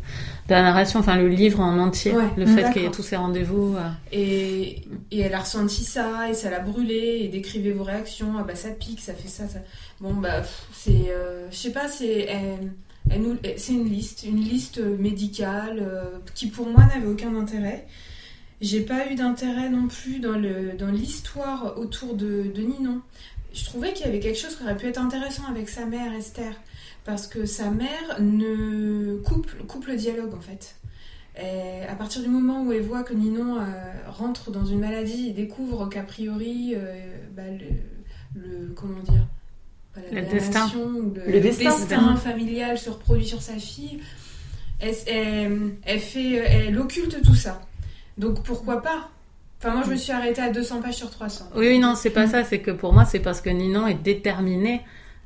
de 0.48 0.54
la 0.54 0.62
narration, 0.62 1.00
enfin 1.00 1.16
le 1.16 1.28
livre 1.28 1.60
en 1.60 1.78
entier. 1.80 2.14
Ouais, 2.16 2.30
le 2.38 2.46
fait 2.46 2.72
qu'il 2.72 2.84
y 2.84 2.86
ait 2.86 2.92
tous 2.92 3.02
ces 3.04 3.16
rendez-vous. 3.16 3.76
euh. 3.76 3.90
Et, 4.12 4.84
et 5.12 5.20
elle 5.20 5.34
a 5.34 5.40
ressenti 5.40 5.84
ça, 5.84 6.30
et 6.30 6.34
ça 6.34 6.50
l'a 6.50 6.60
brûlé, 6.60 7.22
et 7.24 7.28
décrivez 7.30 7.72
vos 7.72 7.84
réactions, 7.84 8.34
ah 8.40 8.44
bah 8.44 8.56
ça 8.56 8.70
pique, 8.70 9.00
ça 9.02 9.14
fait 9.14 9.28
ça, 9.28 9.48
ça. 9.48 9.60
Bon 10.00 10.14
bah 10.14 10.44
c'est, 10.72 11.10
euh, 11.10 11.50
je 11.50 11.56
sais 11.56 11.72
pas, 11.72 11.88
c'est, 11.88 12.30
c'est 13.58 13.74
une 13.74 13.90
liste, 13.90 14.24
une 14.28 14.42
liste 14.42 14.80
médicale 14.80 15.80
euh, 15.82 16.04
qui 16.36 16.48
pour 16.48 16.68
moi 16.68 16.84
n'avait 16.94 17.08
aucun 17.08 17.36
intérêt. 17.36 17.88
J'ai 18.62 18.82
pas 18.82 19.12
eu 19.12 19.16
d'intérêt 19.16 19.70
non 19.70 19.88
plus 19.88 20.20
dans 20.20 20.38
le 20.38 20.74
dans 20.78 20.92
l'histoire 20.92 21.78
autour 21.78 22.16
de, 22.16 22.44
de 22.56 22.62
Ninon. 22.62 23.02
Je 23.54 23.66
trouvais 23.66 23.94
qu'il 23.94 24.06
y 24.06 24.10
avait 24.10 24.20
quelque 24.20 24.38
chose 24.38 24.56
qui 24.56 24.64
aurait 24.64 24.78
pu 24.78 24.88
être 24.88 25.02
intéressant 25.02 25.44
avec 25.50 25.70
sa 25.70 25.86
mère 25.86 26.14
Esther, 26.14 26.54
parce 27.06 27.28
que 27.28 27.46
sa 27.46 27.70
mère 27.70 28.20
ne 28.20 29.18
coupe 29.18 29.52
coupe 29.68 29.86
le 29.88 29.96
dialogue 29.96 30.34
en 30.34 30.42
fait. 30.42 30.76
Et 31.38 31.86
à 31.90 31.96
partir 31.96 32.22
du 32.22 32.30
moment 32.30 32.64
où 32.64 32.72
elle 32.72 32.82
voit 32.82 33.04
que 33.04 33.14
Ninon 33.14 33.58
euh, 33.60 33.64
rentre 34.08 34.52
dans 34.52 34.66
une 34.66 34.80
maladie 34.80 35.30
et 35.30 35.34
découvre 35.34 35.88
qu'a 35.90 36.02
priori 36.04 36.74
euh, 36.76 36.96
bah, 37.36 37.44
le, 37.50 38.42
le- 38.42 38.74
comment 38.76 39.00
dire 39.02 39.26
la 40.12 40.22
Le 40.22 40.28
damnation 40.28 40.34
destin. 40.34 40.72
ou 40.78 41.14
le, 41.14 41.32
Le 41.34 41.40
destin. 41.42 41.70
destin 41.70 42.16
familial 42.16 42.78
se 42.78 42.90
reproduit 42.90 43.26
sur 43.28 43.42
sa 43.42 43.54
fille, 43.58 44.00
elle, 44.80 44.96
elle, 45.08 45.72
elle 45.86 46.00
fait 46.00 46.34
elle 46.36 46.78
occulte 46.80 47.22
tout 47.22 47.36
ça. 47.36 47.62
Donc 48.18 48.44
pourquoi 48.44 48.82
pas? 48.82 49.10
Enfin 49.60 49.74
moi 49.74 49.84
je 49.86 49.92
me 49.92 49.96
suis 49.98 50.12
arrêtée 50.14 50.42
à 50.42 50.52
200 50.52 50.82
pages 50.82 50.96
sur 50.96 51.10
300. 51.10 51.50
Oui, 51.56 51.68
oui, 51.68 51.80
non, 51.80 51.96
c'est 51.96 52.10
pas 52.12 52.28
ça. 52.28 52.44
C'est 52.44 52.60
que 52.60 52.72
pour 52.72 52.94
moi, 52.94 53.04
c'est 53.06 53.20
parce 53.20 53.42
que 53.42 53.50
Ninon 53.50 53.88
est 53.88 53.94
déterminée 53.96 54.82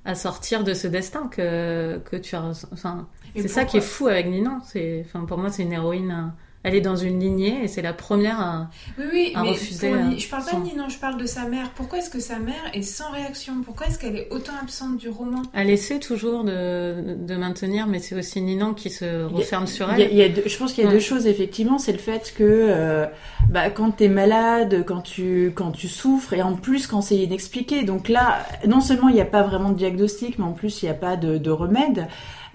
à 0.06 0.15
sortir 0.15 0.63
de 0.63 0.74
ce 0.74 0.88
destin 0.88 1.27
que, 1.27 2.00
que 2.00 2.15
tu 2.15 2.36
as. 2.36 2.68
Enfin, 2.72 3.08
c'est 3.36 3.48
ça 3.48 3.65
qui 3.65 3.77
est 3.77 3.82
fou 3.82 4.08
avec 4.08 4.27
Ninon. 4.27 4.60
C'est, 4.63 5.03
enfin, 5.06 5.25
pour 5.25 5.38
moi, 5.38 5.50
c'est 5.50 5.63
une 5.63 5.74
héroïne 5.74 6.34
elle 6.63 6.75
est 6.75 6.81
dans 6.81 6.95
une 6.97 7.19
lignée 7.19 7.63
et 7.63 7.67
c'est 7.69 7.81
la 7.81 7.93
première 7.93 8.39
à. 8.41 8.69
Oui, 8.97 9.05
oui, 9.13 9.31
à 9.35 9.43
mais 9.43 9.49
refuser, 9.51 9.89
pour 9.89 9.97
euh, 9.97 10.17
je 10.17 10.27
parle 10.29 10.43
pas 10.43 10.51
son- 10.51 10.59
de 10.59 10.65
Ninon, 10.65 10.89
je 10.89 10.97
parle 10.97 11.17
de 11.17 11.25
sa 11.25 11.45
mère. 11.45 11.69
Pourquoi 11.75 11.99
est-ce 11.99 12.09
que 12.09 12.19
sa 12.19 12.37
mère 12.39 12.55
est 12.73 12.81
sans 12.81 13.11
réaction? 13.11 13.53
Pourquoi 13.63 13.87
est-ce 13.87 13.97
qu'elle 13.97 14.17
est 14.17 14.27
autant 14.31 14.51
absente 14.61 14.97
du 14.97 15.07
roman? 15.09 15.41
Elle 15.53 15.69
essaie 15.69 15.99
toujours 15.99 16.43
de, 16.43 17.15
de 17.15 17.35
maintenir, 17.35 17.87
mais 17.87 17.99
c'est 17.99 18.15
aussi 18.15 18.41
Ninon 18.41 18.73
qui 18.73 18.89
se 18.89 19.23
referme 19.25 19.67
sur 19.67 19.89
Il 19.93 19.99
y 19.99 20.01
a- 20.01 20.05
elle. 20.05 20.11
il 20.11 20.17
y 20.17 20.23
a 20.23 20.29
deux- 20.29 20.43
je 20.45 20.57
pense 20.57 20.73
qu'il 20.73 20.83
y 20.83 20.87
a 20.87 20.89
Ouais. 20.89 20.95
deux 20.95 20.99
choses 21.01 21.27
effectivement, 21.27 21.77
c'est 21.77 21.93
le 21.93 21.97
fait 21.97 22.33
que 22.37 22.43
euh, 22.43 23.05
bah, 23.49 23.69
quand 23.69 23.91
t'es 23.91 24.09
malade, 24.09 24.83
quand 24.85 25.01
tu 25.01 25.53
quand 25.55 25.71
tu 25.71 25.87
souffres 25.87 26.33
et 26.33 26.41
en 26.41 26.55
plus 26.55 26.87
quand 26.87 27.01
c'est 27.01 27.17
inexpliqué, 27.17 27.83
donc 27.83 28.09
là 28.09 28.45
non 28.67 28.81
seulement 28.81 29.07
il 29.07 29.15
n'y 29.15 29.21
a 29.21 29.25
pas 29.25 29.43
vraiment 29.43 29.69
de 29.69 29.77
diagnostic, 29.77 30.37
mais 30.39 30.45
en 30.45 30.51
plus 30.53 30.81
il 30.81 30.85
n'y 30.85 30.91
a 30.91 30.95
pas 30.95 31.15
de, 31.15 31.37
de 31.37 31.49
remède. 31.51 32.07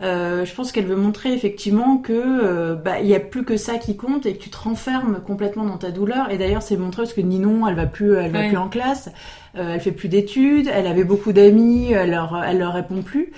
Euh, 0.02 0.44
je 0.44 0.52
pense 0.54 0.72
qu'elle 0.72 0.86
veut 0.86 0.96
montrer 0.96 1.32
effectivement 1.32 1.98
que 1.98 2.12
euh, 2.12 2.74
bah 2.74 2.98
il 3.00 3.06
y 3.06 3.14
a 3.14 3.20
plus 3.20 3.44
que 3.44 3.56
ça 3.56 3.78
qui 3.78 3.96
compte 3.96 4.26
et 4.26 4.34
que 4.36 4.42
tu 4.42 4.50
te 4.50 4.56
renfermes 4.56 5.20
complètement 5.24 5.64
dans 5.64 5.78
ta 5.78 5.90
douleur. 5.92 6.30
Et 6.30 6.38
d'ailleurs 6.38 6.62
c'est 6.62 6.76
montré 6.76 7.02
parce 7.02 7.14
que 7.14 7.20
Ninon 7.20 7.66
elle 7.68 7.76
va 7.76 7.86
plus 7.86 8.14
elle 8.16 8.32
va 8.32 8.40
Ouais. 8.40 8.48
plus 8.48 8.56
en 8.56 8.68
classe, 8.68 9.08
euh, 9.56 9.74
elle 9.74 9.80
fait 9.80 9.92
plus 9.92 10.08
d'études, 10.08 10.68
elle 10.72 10.88
avait 10.88 11.04
beaucoup 11.04 11.32
d'amis, 11.32 11.92
elle 11.92 12.10
leur 12.10 12.42
elle 12.44 12.58
leur 12.58 12.72
répond 12.74 13.02
plus. 13.02 13.32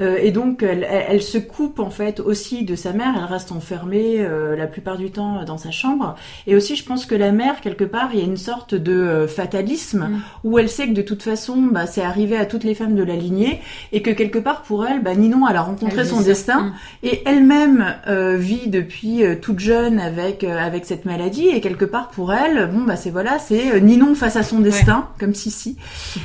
Euh, 0.00 0.16
et 0.22 0.30
donc, 0.30 0.62
elle, 0.62 0.86
elle- 0.90 1.04
elle 1.08 1.22
se 1.22 1.38
coupe 1.38 1.78
en 1.80 1.90
fait 1.90 2.20
aussi 2.20 2.64
de 2.64 2.74
sa 2.76 2.92
mère. 2.92 3.14
Elle 3.18 3.24
reste 3.24 3.52
enfermée 3.52 4.16
euh, 4.20 4.56
la 4.56 4.66
plupart 4.66 4.96
du 4.96 5.10
temps 5.10 5.44
dans 5.44 5.58
sa 5.58 5.70
chambre. 5.70 6.16
Et 6.46 6.54
aussi, 6.56 6.76
je 6.76 6.84
pense 6.84 7.06
que 7.06 7.14
la 7.14 7.32
mère, 7.32 7.60
quelque 7.60 7.84
part, 7.84 8.10
il 8.12 8.18
y 8.20 8.22
a 8.22 8.26
une 8.26 8.36
sorte 8.36 8.74
de 8.74 8.92
euh, 8.92 9.28
fatalisme 9.28 10.08
Mm. 10.08 10.20
où 10.44 10.58
elle 10.58 10.68
sait 10.68 10.86
que 10.88 10.92
de 10.94 11.02
toute 11.02 11.22
façon, 11.22 11.56
bah, 11.70 11.86
c'est 11.86 12.02
arrivé 12.02 12.36
à 12.36 12.46
toutes 12.46 12.64
les 12.64 12.74
femmes 12.74 12.94
de 12.94 13.02
la 13.02 13.14
lignée 13.16 13.60
et 13.92 14.02
que 14.02 14.10
quelque 14.10 14.38
part 14.38 14.62
pour 14.62 14.86
elle, 14.86 15.02
bah, 15.02 15.14
Ninon, 15.14 15.46
elle 15.48 15.56
a 15.56 15.62
rencontré 15.62 16.00
Elle 16.00 16.06
son 16.06 16.20
destin 16.20 16.60
Mm. 16.62 16.72
et 17.04 17.22
elle-même 17.26 17.84
euh, 18.08 18.36
vit 18.36 18.68
depuis 18.68 19.22
toute 19.40 19.58
jeune 19.60 19.98
avec 20.00 20.44
euh, 20.44 20.58
avec 20.58 20.84
cette 20.86 21.04
maladie 21.04 21.48
et 21.48 21.60
quelque 21.60 21.84
part 21.84 22.08
pour 22.08 22.32
elle, 22.32 22.70
bon 22.72 22.82
bah 22.82 22.96
c'est 22.96 23.10
voilà, 23.10 23.38
c'est 23.38 23.80
Ninon 23.80 24.14
face 24.14 24.36
à 24.36 24.42
son 24.42 24.60
destin, 24.60 25.08
comme 25.18 25.34
Sissi. 25.34 25.76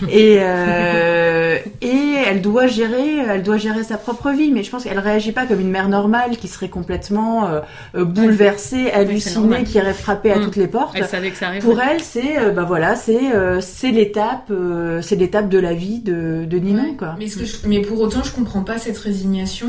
Et 0.09 0.37
euh, 0.39 1.57
et 1.81 2.13
elle 2.27 2.41
doit 2.41 2.67
gérer, 2.67 3.17
elle 3.29 3.43
doit 3.43 3.56
gérer 3.57 3.83
sa 3.83 3.97
propre 3.97 4.31
vie, 4.31 4.51
mais 4.51 4.63
je 4.63 4.71
pense 4.71 4.83
qu'elle 4.83 4.99
réagit 4.99 5.31
pas 5.31 5.45
comme 5.45 5.59
une 5.59 5.69
mère 5.69 5.89
normale 5.89 6.37
qui 6.37 6.47
serait 6.47 6.69
complètement 6.69 7.47
euh, 7.47 7.61
euh, 7.95 8.05
bouleversée, 8.05 8.91
hallucinée, 8.91 9.35
normal. 9.35 9.63
qui 9.63 9.77
irait 9.77 9.93
frapper 9.93 10.31
à 10.31 10.39
Mm. 10.39 10.43
toutes 10.43 10.55
les 10.55 10.67
portes. 10.67 10.95
Elle 10.95 11.05
savait 11.07 11.31
que 11.31 11.37
ça 11.37 11.47
arriverait. 11.47 11.67
Pour 11.69 11.81
elle, 11.81 12.01
c'est 12.01 12.37
euh, 12.39 12.51
bah 12.51 12.63
voilà, 12.63 12.95
c'est 12.95 13.33
euh, 13.33 13.59
c'est 13.61 13.91
l'étape, 13.91 14.49
euh, 14.51 15.01
c'est 15.01 15.15
l'étape 15.15 15.49
de 15.49 15.59
la 15.59 15.73
vie 15.73 15.99
de, 15.99 16.45
de 16.45 16.57
Ninon 16.57 16.83
Ouais. 16.83 16.95
quoi. 16.97 17.15
Mais, 17.19 17.27
ce 17.27 17.37
que 17.37 17.45
je- 17.45 17.55
mais 17.65 17.81
pour 17.81 17.99
autant, 18.01 18.23
je 18.23 18.31
comprends 18.31 18.61
pas 18.63 18.77
cette 18.77 18.97
résignation. 18.97 19.67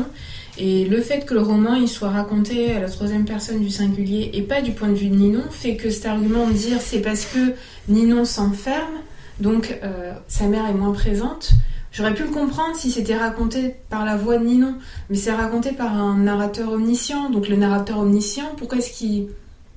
Et 0.57 0.83
le 0.85 0.99
fait 1.01 1.25
que 1.25 1.33
le 1.33 1.41
roman 1.41 1.75
il 1.75 1.87
soit 1.87 2.09
raconté 2.09 2.73
à 2.73 2.79
la 2.81 2.89
troisième 2.89 3.23
personne 3.23 3.59
du 3.61 3.69
singulier 3.69 4.31
et 4.33 4.41
pas 4.41 4.61
du 4.61 4.71
point 4.71 4.89
de 4.89 4.93
vue 4.95 5.07
de 5.07 5.15
Ninon 5.15 5.43
fait 5.49 5.75
que 5.77 5.89
cet 5.89 6.05
argument 6.05 6.47
de 6.47 6.51
dire 6.53 6.77
c'est 6.81 6.99
parce 6.99 7.25
que 7.25 7.53
Ninon 7.87 8.25
s'enferme, 8.25 8.95
donc 9.39 9.79
euh, 9.83 10.11
sa 10.27 10.47
mère 10.47 10.65
est 10.69 10.73
moins 10.73 10.91
présente. 10.91 11.51
J'aurais 11.91 12.13
pu 12.13 12.23
le 12.23 12.29
comprendre 12.29 12.75
si 12.75 12.91
c'était 12.91 13.15
raconté 13.17 13.75
par 13.89 14.05
la 14.05 14.15
voix 14.15 14.37
de 14.37 14.45
Ninon, 14.45 14.75
mais 15.09 15.17
c'est 15.17 15.31
raconté 15.31 15.71
par 15.71 15.97
un 15.97 16.17
narrateur 16.17 16.71
omniscient. 16.71 17.29
Donc 17.31 17.47
le 17.49 17.55
narrateur 17.55 17.99
omniscient, 17.99 18.51
pourquoi 18.57 18.77
est-ce 18.77 18.91
qu'il 18.97 19.27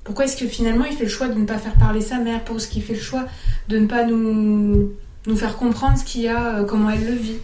pourquoi 0.03 0.25
est-ce 0.25 0.35
que 0.37 0.45
finalement 0.47 0.83
il 0.85 0.95
fait 0.97 1.05
le 1.05 1.09
choix 1.09 1.27
de 1.29 1.39
ne 1.39 1.45
pas 1.45 1.57
faire 1.57 1.73
parler 1.75 2.01
sa 2.01 2.17
mère? 2.19 2.39
Pourquoi 2.43 2.57
est-ce 2.61 2.67
qu'il 2.69 2.83
fait 2.83 2.93
le 2.93 2.99
choix 2.99 3.23
de 3.69 3.77
ne 3.79 3.87
pas 3.87 4.03
nous, 4.05 4.91
nous 5.27 5.35
faire 5.37 5.55
comprendre 5.55 5.97
ce 5.97 6.03
qu'il 6.03 6.21
y 6.21 6.27
a, 6.27 6.57
euh, 6.57 6.63
comment 6.65 6.89
elle 6.89 7.05
le 7.05 7.13
vit 7.13 7.37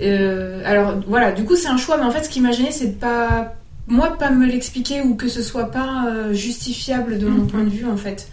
Euh, 0.00 0.60
alors 0.64 0.96
voilà, 1.06 1.30
du 1.32 1.44
coup 1.44 1.54
c'est 1.54 1.68
un 1.68 1.76
choix, 1.76 1.96
mais 1.96 2.02
en 2.04 2.10
fait 2.10 2.24
ce 2.24 2.28
qui 2.28 2.40
m'a 2.40 2.50
gêné 2.50 2.72
c'est 2.72 2.88
de 2.88 2.94
pas 2.98 3.54
moi 3.86 4.08
de 4.10 4.16
pas 4.16 4.30
me 4.30 4.44
l'expliquer 4.46 5.02
ou 5.02 5.14
que 5.14 5.28
ce 5.28 5.42
soit 5.42 5.70
pas 5.70 6.06
euh, 6.08 6.32
justifiable 6.32 7.18
de 7.18 7.26
mon 7.28 7.42
Mhm. 7.42 7.46
point 7.46 7.62
de 7.64 7.68
vue 7.70 7.86
en 7.86 7.96
fait. 7.96 8.28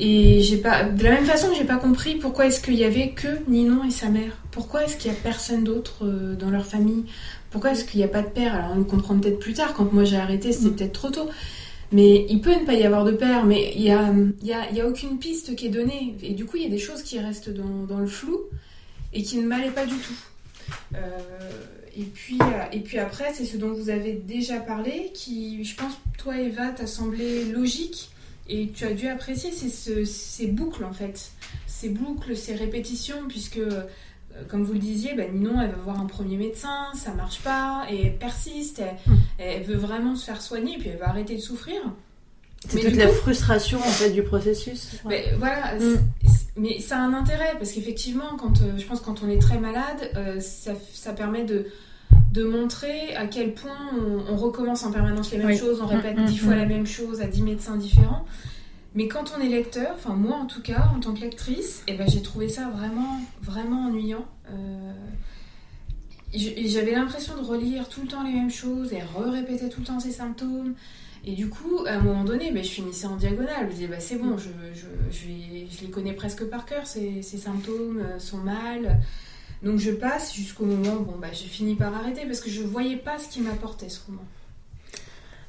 Et 0.00 0.42
j'ai 0.42 0.58
pas 0.58 0.84
de 0.84 1.02
la 1.02 1.10
même 1.10 1.24
façon 1.24 1.48
j'ai 1.56 1.64
pas 1.64 1.76
compris 1.76 2.14
pourquoi 2.16 2.46
est-ce 2.46 2.60
qu'il 2.60 2.74
y 2.74 2.84
avait 2.84 3.10
que 3.10 3.28
Ninon 3.48 3.84
et 3.84 3.90
sa 3.90 4.08
mère. 4.08 4.36
Pourquoi 4.52 4.84
est-ce 4.84 4.96
qu'il 4.96 5.10
y 5.10 5.14
a 5.14 5.16
personne 5.16 5.64
d'autre 5.64 6.04
euh, 6.04 6.36
dans 6.36 6.50
leur 6.50 6.66
famille? 6.66 7.04
Pourquoi 7.50 7.72
est-ce 7.72 7.84
qu'il 7.84 7.98
n'y 7.98 8.04
a 8.04 8.08
pas 8.08 8.22
de 8.22 8.28
père? 8.28 8.54
Alors 8.54 8.72
on 8.74 8.78
le 8.78 8.84
comprend 8.84 9.18
peut-être 9.18 9.38
plus 9.40 9.54
tard. 9.54 9.74
Quand 9.74 9.92
moi 9.92 10.04
j'ai 10.04 10.16
arrêté, 10.16 10.52
c'était 10.52 10.68
Mhm. 10.68 10.76
peut-être 10.76 10.92
trop 10.92 11.10
tôt. 11.10 11.28
Mais 11.90 12.26
il 12.28 12.40
peut 12.42 12.54
ne 12.54 12.66
pas 12.66 12.74
y 12.74 12.84
avoir 12.84 13.04
de 13.04 13.12
père, 13.12 13.46
mais 13.46 13.72
il 13.74 13.80
y 13.82 13.90
a, 13.90 14.12
y 14.42 14.80
a 14.80 14.86
aucune 14.86 15.18
piste 15.18 15.56
qui 15.56 15.66
est 15.66 15.70
donnée. 15.70 16.14
Et 16.22 16.34
du 16.34 16.44
coup, 16.44 16.58
il 16.58 16.62
y 16.64 16.66
a 16.66 16.70
des 16.70 16.78
choses 16.78 17.02
qui 17.02 17.18
restent 17.18 17.48
dans, 17.50 17.86
dans 17.88 17.98
le 17.98 18.06
flou 18.06 18.38
et 19.14 19.22
qui 19.22 19.38
ne 19.38 19.46
m'allaient 19.46 19.70
pas 19.70 19.86
du 19.86 19.94
tout. 19.94 20.12
Euh, 20.94 20.98
et, 21.96 22.02
puis, 22.02 22.36
euh, 22.42 22.64
et 22.72 22.80
puis 22.80 22.98
après, 22.98 23.32
c'est 23.34 23.46
ce 23.46 23.56
dont 23.56 23.72
vous 23.72 23.88
avez 23.88 24.12
déjà 24.12 24.58
parlé, 24.60 25.10
qui, 25.14 25.64
je 25.64 25.74
pense, 25.76 25.94
toi, 26.18 26.38
Eva, 26.38 26.68
t'a 26.68 26.86
semblé 26.86 27.44
logique 27.46 28.10
et 28.48 28.68
tu 28.74 28.84
as 28.84 28.92
dû 28.94 29.08
apprécier 29.08 29.50
ce- 29.52 30.04
ces 30.04 30.46
boucles, 30.48 30.84
en 30.84 30.92
fait. 30.92 31.30
Ces 31.66 31.88
boucles, 31.90 32.36
ces 32.36 32.54
répétitions, 32.54 33.26
puisque, 33.28 33.58
euh, 33.58 33.82
comme 34.48 34.64
vous 34.64 34.72
le 34.72 34.78
disiez, 34.78 35.14
bah, 35.14 35.24
Ninon, 35.32 35.60
elle 35.60 35.70
va 35.70 35.76
voir 35.76 36.00
un 36.00 36.06
premier 36.06 36.36
médecin, 36.36 36.86
ça 36.94 37.12
marche 37.14 37.40
pas, 37.40 37.86
et 37.90 38.06
elle 38.06 38.16
persiste, 38.18 38.80
elle, 38.80 38.96
elle 39.38 39.62
veut 39.64 39.76
vraiment 39.76 40.16
se 40.16 40.24
faire 40.24 40.40
soigner, 40.40 40.74
et 40.74 40.78
puis 40.78 40.88
elle 40.90 40.98
va 40.98 41.08
arrêter 41.08 41.36
de 41.36 41.40
souffrir. 41.40 41.80
C'est 42.68 42.80
toute 42.80 42.96
la 42.96 43.08
frustration 43.08 43.78
en 43.78 43.82
fait 43.82 44.10
du 44.10 44.24
processus. 44.24 44.96
mais 45.06 45.26
voilà, 45.38 45.76
Mm. 45.76 45.96
c'est- 46.26 46.38
mais 46.56 46.80
ça 46.80 46.96
a 46.96 47.00
un 47.02 47.14
intérêt 47.14 47.52
parce 47.56 47.70
qu'effectivement, 47.70 48.36
quand 48.36 48.62
euh, 48.62 48.76
je 48.76 48.84
pense 48.84 49.00
quand 49.00 49.22
on 49.22 49.30
est 49.30 49.38
très 49.40 49.58
malade, 49.60 50.10
euh, 50.16 50.40
ça, 50.40 50.72
ça 50.92 51.12
permet 51.12 51.44
de 51.44 51.66
de 52.32 52.44
montrer 52.44 53.14
à 53.16 53.26
quel 53.26 53.54
point 53.54 53.76
on, 53.96 54.32
on 54.32 54.36
recommence 54.36 54.84
en 54.84 54.92
permanence 54.92 55.30
les 55.32 55.38
mêmes 55.38 55.48
Oui. 55.48 55.56
choses, 55.58 55.80
on 55.80 55.86
répète 55.86 56.16
Mm, 56.16 56.22
mm, 56.22 56.26
dix 56.26 56.38
fois 56.38 56.54
mm. 56.54 56.58
la 56.58 56.66
même 56.66 56.86
chose 56.86 57.20
à 57.20 57.26
dix 57.26 57.42
médecins 57.42 57.76
différents. 57.76 58.24
Mais 58.94 59.06
quand 59.08 59.32
on 59.36 59.40
est 59.40 59.48
lecteur, 59.48 59.92
enfin 59.94 60.14
moi 60.14 60.36
en 60.36 60.46
tout 60.46 60.62
cas, 60.62 60.88
en 60.94 61.00
tant 61.00 61.14
que 61.14 61.20
lectrice, 61.20 61.82
eh 61.88 61.94
ben, 61.94 62.08
j'ai 62.08 62.22
trouvé 62.22 62.48
ça 62.48 62.68
vraiment, 62.70 63.20
vraiment 63.42 63.86
ennuyant. 63.86 64.26
Euh, 64.50 64.92
J'avais 66.34 66.92
l'impression 66.92 67.34
de 67.36 67.42
relire 67.46 67.88
tout 67.88 68.02
le 68.02 68.08
temps 68.08 68.22
les 68.22 68.32
mêmes 68.32 68.50
choses 68.50 68.92
et 68.92 69.00
re-répéter 69.00 69.68
tout 69.68 69.80
le 69.80 69.86
temps 69.86 70.00
ces 70.00 70.10
symptômes. 70.12 70.74
Et 71.24 71.32
du 71.32 71.48
coup, 71.48 71.84
à 71.86 71.94
un 71.94 72.00
moment 72.00 72.24
donné, 72.24 72.50
ben, 72.52 72.62
je 72.62 72.68
finissais 72.70 73.06
en 73.06 73.16
diagonale. 73.16 73.62
Je 73.62 73.66
me 73.66 73.70
disais, 73.72 73.86
bah, 73.88 74.00
c'est 74.00 74.16
bon, 74.16 74.36
je, 74.38 74.48
je, 74.74 74.86
je 75.10 75.84
les 75.84 75.90
connais 75.90 76.12
presque 76.12 76.44
par 76.44 76.64
cœur, 76.64 76.86
ces, 76.86 77.22
ces 77.22 77.38
symptômes, 77.38 77.98
euh, 78.00 78.18
son 78.18 78.38
mal. 78.38 79.00
Donc 79.62 79.78
je 79.78 79.90
passe 79.90 80.34
jusqu'au 80.34 80.64
moment 80.64 80.94
où 81.00 81.04
bon, 81.04 81.16
bah, 81.20 81.28
j'ai 81.32 81.48
fini 81.48 81.74
par 81.74 81.94
arrêter 81.94 82.22
parce 82.26 82.40
que 82.40 82.50
je 82.50 82.62
voyais 82.62 82.96
pas 82.96 83.18
ce 83.18 83.28
qui 83.28 83.40
m'apportait 83.40 83.88
ce 83.88 84.00
roman. 84.06 84.22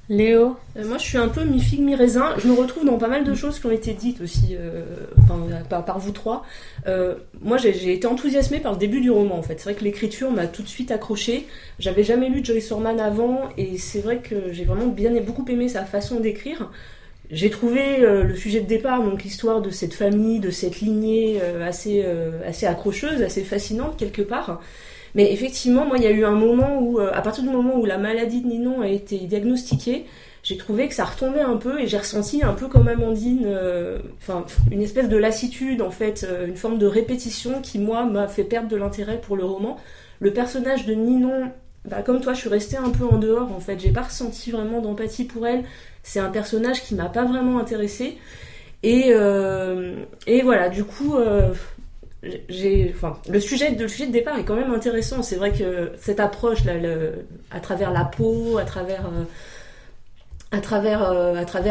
Léo, 0.09 0.57
Euh, 0.75 0.87
moi, 0.87 0.97
je 0.97 1.03
suis 1.03 1.19
un 1.19 1.27
peu 1.27 1.43
mi-figue, 1.43 1.81
mi-raisin. 1.81 2.33
Je 2.39 2.47
me 2.47 2.53
retrouve 2.53 2.83
dans 2.83 2.97
pas 2.97 3.07
mal 3.07 3.23
de 3.23 3.35
choses 3.35 3.59
qui 3.59 3.67
ont 3.67 3.71
été 3.71 3.93
dites 3.93 4.21
aussi 4.21 4.55
euh, 4.59 4.83
enfin, 5.19 5.37
par, 5.69 5.85
par 5.85 5.99
vous 5.99 6.11
trois. 6.11 6.43
Euh, 6.87 7.13
moi, 7.41 7.57
j'ai 7.57 7.73
j'ai 7.73 7.93
été 7.93 8.07
enthousiasmée 8.07 8.59
par 8.59 8.71
le 8.71 8.79
début 8.79 9.01
du 9.01 9.11
roman, 9.11 9.37
en 9.37 9.43
fait. 9.43 9.59
C'est 9.59 9.65
vrai 9.65 9.75
que 9.75 9.83
l'écriture 9.83 10.31
m'a 10.31 10.47
tout 10.47 10.63
de 10.63 10.67
suite 10.67 10.89
accrochée. 10.89 11.45
J'avais 11.77 12.03
jamais 12.03 12.29
lu 12.29 12.43
Joyce 12.43 12.71
Orman 12.71 12.99
avant, 12.99 13.49
et 13.57 13.77
c'est 13.77 14.01
vrai 14.01 14.17
que 14.17 14.51
j'ai 14.51 14.65
vraiment 14.65 14.87
bien 14.87 15.11
beaucoup 15.21 15.45
aimé 15.47 15.69
sa 15.69 15.85
façon 15.85 16.19
d'écrire. 16.19 16.71
J'ai 17.31 17.51
trouvé 17.51 17.99
euh, 17.99 18.23
le 18.23 18.35
sujet 18.35 18.59
de 18.59 18.65
départ, 18.65 19.03
donc 19.03 19.23
l'histoire 19.23 19.61
de 19.61 19.69
cette 19.69 19.93
famille, 19.93 20.39
de 20.39 20.49
cette 20.49 20.81
lignée 20.81 21.39
euh, 21.43 21.67
assez, 21.67 22.01
euh, 22.03 22.39
assez 22.47 22.65
accrocheuse, 22.65 23.21
assez 23.21 23.43
fascinante 23.43 23.97
quelque 23.97 24.23
part. 24.23 24.61
Mais 25.13 25.31
effectivement, 25.31 25.85
moi, 25.85 25.97
il 25.97 26.03
y 26.03 26.07
a 26.07 26.11
eu 26.11 26.23
un 26.23 26.35
moment 26.35 26.79
où, 26.81 26.99
à 26.99 27.21
partir 27.21 27.43
du 27.43 27.49
moment 27.49 27.77
où 27.79 27.85
la 27.85 27.97
maladie 27.97 28.41
de 28.41 28.47
Ninon 28.47 28.81
a 28.81 28.87
été 28.87 29.17
diagnostiquée, 29.17 30.05
j'ai 30.43 30.55
trouvé 30.55 30.87
que 30.87 30.93
ça 30.93 31.03
retombait 31.03 31.41
un 31.41 31.57
peu 31.57 31.79
et 31.79 31.87
j'ai 31.87 31.97
ressenti 31.97 32.43
un 32.43 32.53
peu 32.53 32.67
comme 32.67 32.87
Amandine, 32.87 33.47
une 34.71 34.81
espèce 34.83 35.09
de 35.09 35.17
lassitude 35.17 35.81
en 35.81 35.89
fait, 35.89 36.27
une 36.47 36.55
forme 36.55 36.77
de 36.77 36.85
répétition 36.85 37.59
qui 37.61 37.79
moi 37.79 38.05
m'a 38.05 38.27
fait 38.27 38.43
perdre 38.43 38.69
de 38.69 38.75
l'intérêt 38.77 39.19
pour 39.19 39.35
le 39.35 39.45
roman. 39.45 39.77
Le 40.19 40.31
personnage 40.31 40.85
de 40.85 40.93
Ninon, 40.93 41.51
bah, 41.85 42.03
comme 42.03 42.21
toi, 42.21 42.33
je 42.33 42.41
suis 42.41 42.49
restée 42.49 42.77
un 42.77 42.89
peu 42.89 43.05
en 43.05 43.17
dehors 43.17 43.51
en 43.51 43.59
fait, 43.59 43.79
j'ai 43.79 43.91
pas 43.91 44.03
ressenti 44.03 44.51
vraiment 44.51 44.79
d'empathie 44.79 45.23
pour 45.23 45.47
elle. 45.47 45.63
C'est 46.03 46.19
un 46.19 46.29
personnage 46.29 46.83
qui 46.83 46.95
m'a 46.95 47.09
pas 47.09 47.25
vraiment 47.25 47.59
intéressée 47.59 48.17
et 48.83 49.07
euh, 49.09 49.95
et 50.27 50.41
voilà, 50.41 50.69
du 50.69 50.83
coup. 50.83 51.15
euh, 51.15 51.53
le 52.21 53.39
sujet, 53.39 53.71
de 53.71 54.11
départ 54.11 54.37
est 54.37 54.43
quand 54.43 54.55
même 54.55 54.73
intéressant. 54.73 55.23
C'est 55.23 55.37
vrai 55.37 55.53
que 55.53 55.93
cette 55.97 56.19
approche, 56.19 56.59
à 57.51 57.59
travers 57.61 57.91
la 57.91 58.03
peau, 58.03 58.57
à 58.57 58.65
travers, 58.65 59.07
euh, 59.07 59.23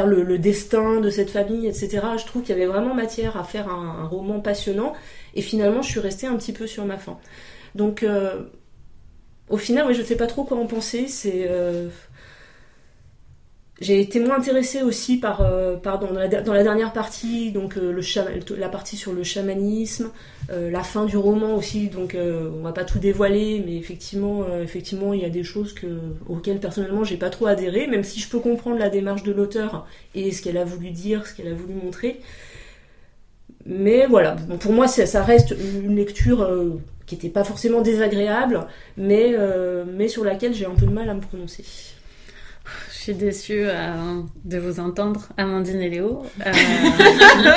le, 0.07 0.39
destin 0.39 1.01
de 1.01 1.11
cette 1.11 1.29
famille, 1.29 1.67
etc. 1.67 2.01
Je 2.19 2.25
trouve 2.25 2.41
qu'il 2.43 2.57
y 2.57 2.59
avait 2.59 2.67
vraiment 2.67 2.95
matière 2.95 3.37
à 3.37 3.45
faire 3.45 3.69
un, 3.69 4.07
roman 4.07 4.41
passionnant. 4.41 4.95
Et 5.35 5.43
finalement, 5.43 5.83
je 5.83 5.91
suis 5.91 6.01
restée 6.01 6.27
un 6.27 6.37
petit 6.37 6.55
peu 6.55 6.67
sur 6.67 6.87
ma 6.87 6.97
faim. 6.97 7.19
Donc, 7.75 8.07
au 9.51 9.59
final, 9.59 9.87
oui, 9.87 9.95
je 9.95 10.03
sais 10.03 10.17
pas 10.17 10.27
trop 10.27 10.45
quoi 10.45 10.57
en 10.57 10.67
penser. 10.67 11.09
C'est, 11.09 11.47
j'ai 13.81 14.01
été 14.01 14.19
moins 14.19 14.39
intéressée 14.39 14.83
aussi 14.83 15.19
par, 15.19 15.41
euh, 15.41 15.77
dans, 15.77 16.11
la, 16.11 16.27
dernière 16.65 16.93
partie, 16.93 17.53
donc 17.53 17.77
euh, 17.77 17.93
le 17.93 18.57
la 18.57 18.69
partie 18.69 18.97
sur 18.97 19.13
le 19.13 19.23
chamanisme, 19.23 20.11
euh, 20.51 20.69
la 20.69 20.83
fin 20.83 21.05
du 21.05 21.17
roman 21.17 21.55
aussi. 21.55 21.87
Donc 21.87 22.17
euh, 22.17 22.51
on 22.59 22.63
va 22.63 22.73
pas 22.73 22.85
tout 22.85 22.99
dévoiler, 22.99 23.63
mais 23.65 23.77
effectivement, 23.77 24.43
euh, 24.43 24.65
effectivement, 24.65 25.15
il 25.15 25.21
y 25.21 25.25
a 25.25 25.31
des 25.31 25.45
choses 25.45 25.75
que, 25.75 25.87
auxquelles 26.29 26.59
personnellement 26.59 27.05
j'ai 27.05 27.17
pas 27.17 27.31
trop 27.31 27.47
adhéré, 27.47 27.87
même 27.87 28.03
si 28.03 28.19
je 28.19 28.29
peux 28.29 28.41
comprendre 28.41 28.79
la 28.79 28.89
démarche 28.89 29.23
de 29.23 29.31
l'auteur 29.31 29.87
et 30.15 30.33
ce 30.33 30.43
qu'elle 30.43 30.59
a 30.59 30.65
voulu 30.65 30.91
dire, 30.91 31.25
ce 31.25 31.35
qu'elle 31.35 31.49
a 31.49 31.55
voulu 31.55 31.75
montrer. 31.75 32.21
Mais 33.65 34.07
voilà, 34.07 34.35
bon, 34.35 34.59
pour 34.59 34.73
moi, 34.73 34.89
ça, 34.89 35.07
ça 35.07 35.23
reste 35.23 35.55
une 35.85 35.95
lecture 35.95 36.43
euh, 36.43 36.81
qui 37.07 37.15
n'était 37.15 37.29
pas 37.29 37.45
forcément 37.45 37.81
désagréable, 37.81 38.67
mais, 38.97 39.35
mais 39.87 40.09
sur 40.09 40.25
laquelle 40.25 40.53
j'ai 40.53 40.67
un 40.67 40.75
peu 40.75 40.85
de 40.87 40.93
mal 40.93 41.09
à 41.09 41.15
me 41.15 41.21
prononcer. 41.21 41.65
Suis 43.09 43.17
déçue 43.17 43.63
euh, 43.65 44.21
de 44.45 44.59
vous 44.59 44.81
entendre, 44.81 45.31
Amandine 45.39 45.81
et 45.81 45.89
Léo. 45.89 46.27
Euh, 46.47 46.53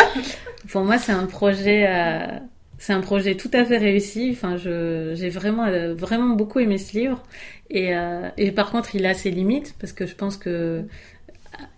pour 0.72 0.86
moi, 0.86 0.98
c'est 0.98 1.12
un 1.12 1.26
projet, 1.26 1.88
euh, 1.90 2.40
c'est 2.78 2.94
un 2.94 3.02
projet 3.02 3.36
tout 3.36 3.50
à 3.52 3.66
fait 3.66 3.78
réussi. 3.78 4.30
Enfin, 4.32 4.56
je, 4.56 5.12
j'ai 5.14 5.28
vraiment, 5.28 5.66
vraiment 5.94 6.38
beaucoup 6.38 6.60
aimé 6.60 6.78
ce 6.78 6.98
livre. 6.98 7.22
Et, 7.70 7.92
et 8.38 8.54
par 8.54 8.72
contre, 8.72 8.96
il 8.96 9.06
a 9.06 9.14
ses 9.14 9.30
limites 9.30 9.76
parce 9.78 9.92
que 9.92 10.06
je 10.06 10.16
pense 10.16 10.38
que 10.38 10.86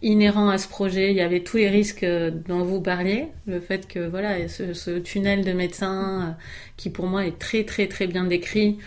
inhérent 0.04 0.50
à 0.50 0.60
ce 0.60 0.68
projet, 0.68 1.10
il 1.10 1.16
y 1.16 1.22
avait 1.22 1.42
tous 1.42 1.58
les 1.58 1.70
risques 1.70 2.06
dont 2.48 2.64
vous 2.64 2.80
parliez, 2.80 3.30
le 3.48 3.60
fait 3.60 3.88
que 3.88 4.08
voilà, 4.08 4.48
ce, 4.50 4.74
ce 4.74 5.00
tunnel 5.00 5.44
de 5.44 5.52
médecin 5.52 6.38
qui 6.78 6.92
pour 6.92 7.08
moi 7.08 7.26
est 7.26 7.40
très 7.40 7.64
très 7.64 7.88
très 7.88 8.06
bien 8.06 8.26
décrit. 8.26 8.78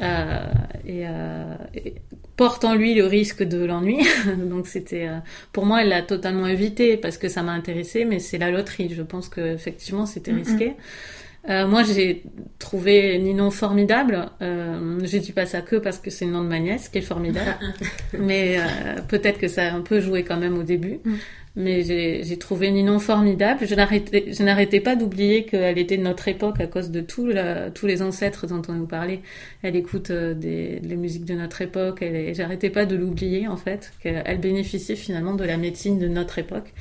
Euh, 0.00 0.44
et, 0.86 1.02
euh, 1.06 1.54
et 1.74 1.94
porte 2.36 2.64
en 2.64 2.74
lui 2.74 2.94
le 2.94 3.06
risque 3.06 3.42
de 3.42 3.64
l'ennui. 3.64 4.06
Donc 4.48 4.66
c'était, 4.66 5.06
euh, 5.06 5.18
pour 5.52 5.66
moi, 5.66 5.82
elle 5.82 5.90
l'a 5.90 6.02
totalement 6.02 6.46
évité 6.46 6.96
parce 6.96 7.18
que 7.18 7.28
ça 7.28 7.42
m'a 7.42 7.52
intéressé, 7.52 8.04
mais 8.04 8.18
c'est 8.18 8.38
la 8.38 8.50
loterie. 8.50 8.92
Je 8.94 9.02
pense 9.02 9.28
que 9.28 9.54
effectivement 9.54 10.06
c'était 10.06 10.32
risqué. 10.32 10.74
Moi, 11.48 11.82
j'ai 11.84 12.22
trouvé 12.58 13.18
Ninon 13.18 13.50
formidable. 13.50 14.30
J'ai 15.02 15.20
dit 15.20 15.32
pas 15.32 15.46
ça 15.46 15.62
que 15.62 15.76
parce 15.76 15.98
que 15.98 16.10
c'est 16.10 16.26
le 16.26 16.32
nom 16.32 16.42
de 16.42 16.48
ma 16.48 16.58
nièce 16.58 16.88
qui 16.90 16.98
est 16.98 17.02
formidable, 17.02 17.56
mais 18.18 18.58
peut-être 19.08 19.38
que 19.38 19.48
ça 19.48 19.62
a 19.62 19.72
un 19.72 19.80
peu 19.80 20.00
joué 20.00 20.22
quand 20.22 20.36
même 20.36 20.58
au 20.58 20.62
début. 20.62 21.00
Mm. 21.02 21.14
Mais 21.60 21.82
j'ai 21.82 22.36
trouvé 22.38 22.70
Ninon 22.70 22.98
formidable. 22.98 23.66
Je 23.66 23.74
n'arrêtais, 24.44 24.80
pas 24.80 24.96
d'oublier 24.96 25.44
qu'elle 25.44 25.78
était 25.78 25.96
de 25.96 26.02
notre 26.02 26.26
époque 26.28 26.60
à 26.60 26.66
cause 26.66 26.90
de 26.90 27.00
tout 27.00 27.26
la- 27.26 27.70
tous 27.70 27.86
les 27.86 28.00
ancêtres 28.02 28.46
dont 28.46 28.62
on 28.68 28.72
nous 28.72 28.86
parlait. 28.86 29.20
Elle 29.62 29.76
écoute 29.76 30.10
euh, 30.10 30.32
des, 30.34 30.80
les 30.82 30.96
musiques 30.96 31.24
de 31.24 31.34
notre 31.34 31.60
époque. 31.62 32.02
J'arrêtais 32.32 32.70
pas 32.70 32.86
de 32.86 32.96
l'oublier 32.96 33.46
en 33.46 33.56
fait. 33.56 33.92
Qu'elle 34.02 34.40
bénéficiait 34.40 34.96
finalement 34.96 35.34
de 35.34 35.44
la 35.44 35.56
médecine 35.56 35.98
de 35.98 36.08
notre 36.08 36.38
époque. 36.38 36.72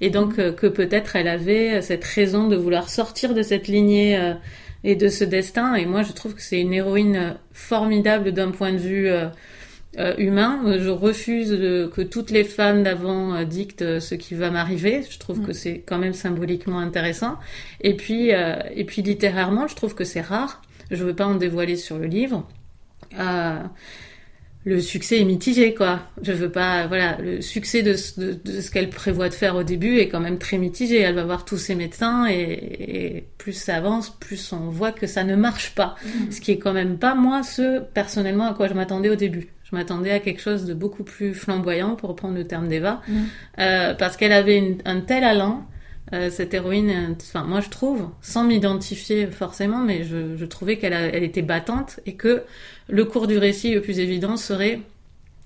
Et 0.00 0.10
donc 0.10 0.38
euh, 0.38 0.52
que 0.52 0.66
peut-être 0.66 1.16
elle 1.16 1.28
avait 1.28 1.82
cette 1.82 2.04
raison 2.04 2.48
de 2.48 2.56
vouloir 2.56 2.88
sortir 2.88 3.34
de 3.34 3.42
cette 3.42 3.66
lignée 3.68 4.16
euh, 4.16 4.34
et 4.84 4.94
de 4.94 5.08
ce 5.08 5.24
destin. 5.24 5.74
Et 5.74 5.86
moi, 5.86 6.02
je 6.02 6.12
trouve 6.12 6.34
que 6.34 6.42
c'est 6.42 6.60
une 6.60 6.72
héroïne 6.72 7.16
euh, 7.16 7.30
formidable 7.52 8.32
d'un 8.32 8.52
point 8.52 8.72
de 8.72 8.78
vue 8.78 9.08
euh, 9.08 9.26
euh, 9.26 9.28
humain. 10.18 10.60
Euh, 10.66 10.78
Je 10.80 10.88
refuse 10.90 11.50
de- 11.50 11.90
que 11.94 12.02
toutes 12.02 12.30
les 12.30 12.44
femmes 12.44 12.82
d'avant 12.82 13.34
euh, 13.34 13.44
dictent 13.44 13.82
euh, 13.82 14.00
ce 14.00 14.14
qui 14.14 14.34
va 14.34 14.50
m'arriver. 14.50 15.02
Je 15.08 15.18
trouve 15.18 15.40
Mm. 15.40 15.46
que 15.46 15.52
c'est 15.52 15.78
quand 15.86 15.98
même 15.98 16.12
symboliquement 16.14 16.78
intéressant. 16.78 17.36
Et 17.80 17.94
puis, 17.96 18.32
euh, 18.34 18.56
et 18.74 18.84
puis 18.84 19.02
littérairement, 19.02 19.66
je 19.66 19.74
trouve 19.76 19.94
que 19.94 20.04
c'est 20.04 20.20
rare. 20.20 20.62
Je 20.90 21.04
veux 21.04 21.14
pas 21.14 21.26
en 21.26 21.34
dévoiler 21.34 21.76
sur 21.76 21.98
le 21.98 22.06
livre. 22.06 22.46
Euh, 23.18 23.58
le 24.64 24.80
succès 24.80 25.18
est 25.20 25.24
mitigé, 25.24 25.72
quoi. 25.72 26.00
Je 26.20 26.32
veux 26.32 26.50
pas, 26.50 26.86
voilà, 26.88 27.16
le 27.22 27.40
succès 27.40 27.82
de, 27.82 27.94
ce- 27.94 28.20
de, 28.20 28.32
de 28.44 28.60
ce 28.60 28.70
qu'elle 28.70 28.90
prévoit 28.90 29.28
de 29.30 29.34
faire 29.34 29.56
au 29.56 29.62
début 29.62 29.98
est 29.98 30.08
quand 30.08 30.20
même 30.20 30.38
très 30.38 30.58
mitigé. 30.58 30.98
Elle 31.00 31.14
va 31.14 31.24
voir 31.24 31.44
tous 31.46 31.56
ses 31.56 31.74
médecins 31.74 32.26
et, 32.28 33.16
et 33.16 33.24
plus 33.38 33.52
ça 33.54 33.76
avance, 33.76 34.10
plus 34.10 34.52
on 34.52 34.68
voit 34.68 34.92
que 34.92 35.06
ça 35.06 35.24
ne 35.24 35.36
marche 35.36 35.74
pas. 35.74 35.94
Ce 36.30 36.40
qui 36.40 36.50
est 36.52 36.58
quand 36.58 36.72
même 36.74 36.98
pas 36.98 37.14
moi 37.14 37.42
ce 37.42 37.80
personnellement 37.80 38.50
à 38.50 38.54
quoi 38.54 38.68
je 38.68 38.74
m'attendais 38.74 39.08
au 39.08 39.16
début. 39.16 39.48
Je 39.70 39.76
m'attendais 39.76 40.10
à 40.12 40.18
quelque 40.20 40.40
chose 40.40 40.64
de 40.64 40.72
beaucoup 40.74 41.04
plus 41.04 41.34
flamboyant, 41.34 41.94
pour 41.94 42.08
reprendre 42.08 42.34
le 42.36 42.46
terme 42.46 42.68
d'Eva, 42.68 43.02
Mhm. 43.08 43.26
euh, 43.58 43.94
parce 43.94 44.16
qu'elle 44.16 44.32
avait 44.32 44.56
une- 44.58 44.78
un 44.84 45.00
tel 45.00 45.24
allant. 45.24 45.66
euh, 46.14 46.30
cette 46.30 46.54
héroïne, 46.54 47.14
enfin 47.20 47.44
moi 47.44 47.60
je 47.60 47.68
trouve, 47.68 48.08
sans 48.22 48.42
m'identifier 48.44 49.26
forcément, 49.26 49.80
mais 49.80 50.04
je, 50.04 50.36
je 50.38 50.44
trouvais 50.46 50.78
qu'elle 50.78 50.94
elle 50.94 51.22
était 51.22 51.42
battante 51.42 52.00
et 52.06 52.14
que 52.14 52.44
le 52.88 53.04
cours 53.04 53.26
du 53.26 53.36
récit 53.36 53.74
le 53.74 53.82
plus 53.82 53.98
évident 53.98 54.38
serait 54.38 54.80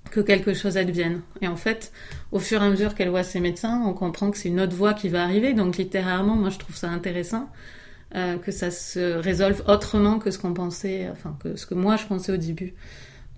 que 0.09 0.21
quelque 0.21 0.53
chose 0.53 0.77
advienne. 0.77 1.19
Et 1.41 1.49
en 1.49 1.57
fait, 1.57 1.91
au 2.31 2.39
fur 2.39 2.63
et 2.63 2.65
à 2.65 2.69
mesure 2.69 2.95
qu'elle 2.95 3.09
voit 3.09 3.23
ses 3.23 3.41
médecins, 3.41 3.81
on 3.85 3.91
comprend 3.91 4.31
que 4.31 4.37
c'est 4.37 4.47
une 4.47 4.61
autre 4.61 4.73
voie 4.73 4.93
qui 4.93 5.09
va 5.09 5.23
arriver. 5.23 5.51
Donc 5.53 5.75
littérairement, 5.75 6.35
moi 6.35 6.49
je 6.49 6.59
trouve 6.59 6.77
ça 6.77 6.87
intéressant 6.89 7.49
euh, 8.15 8.37
que 8.37 8.51
ça 8.53 8.71
se 8.71 9.17
résolve 9.17 9.63
autrement 9.67 10.17
que 10.17 10.31
ce 10.31 10.37
qu'on 10.39 10.53
pensait, 10.53 11.09
enfin 11.11 11.35
que 11.43 11.57
ce 11.57 11.65
que 11.65 11.73
moi 11.75 11.97
je 11.97 12.05
pensais 12.05 12.31
au 12.31 12.37
début. 12.37 12.73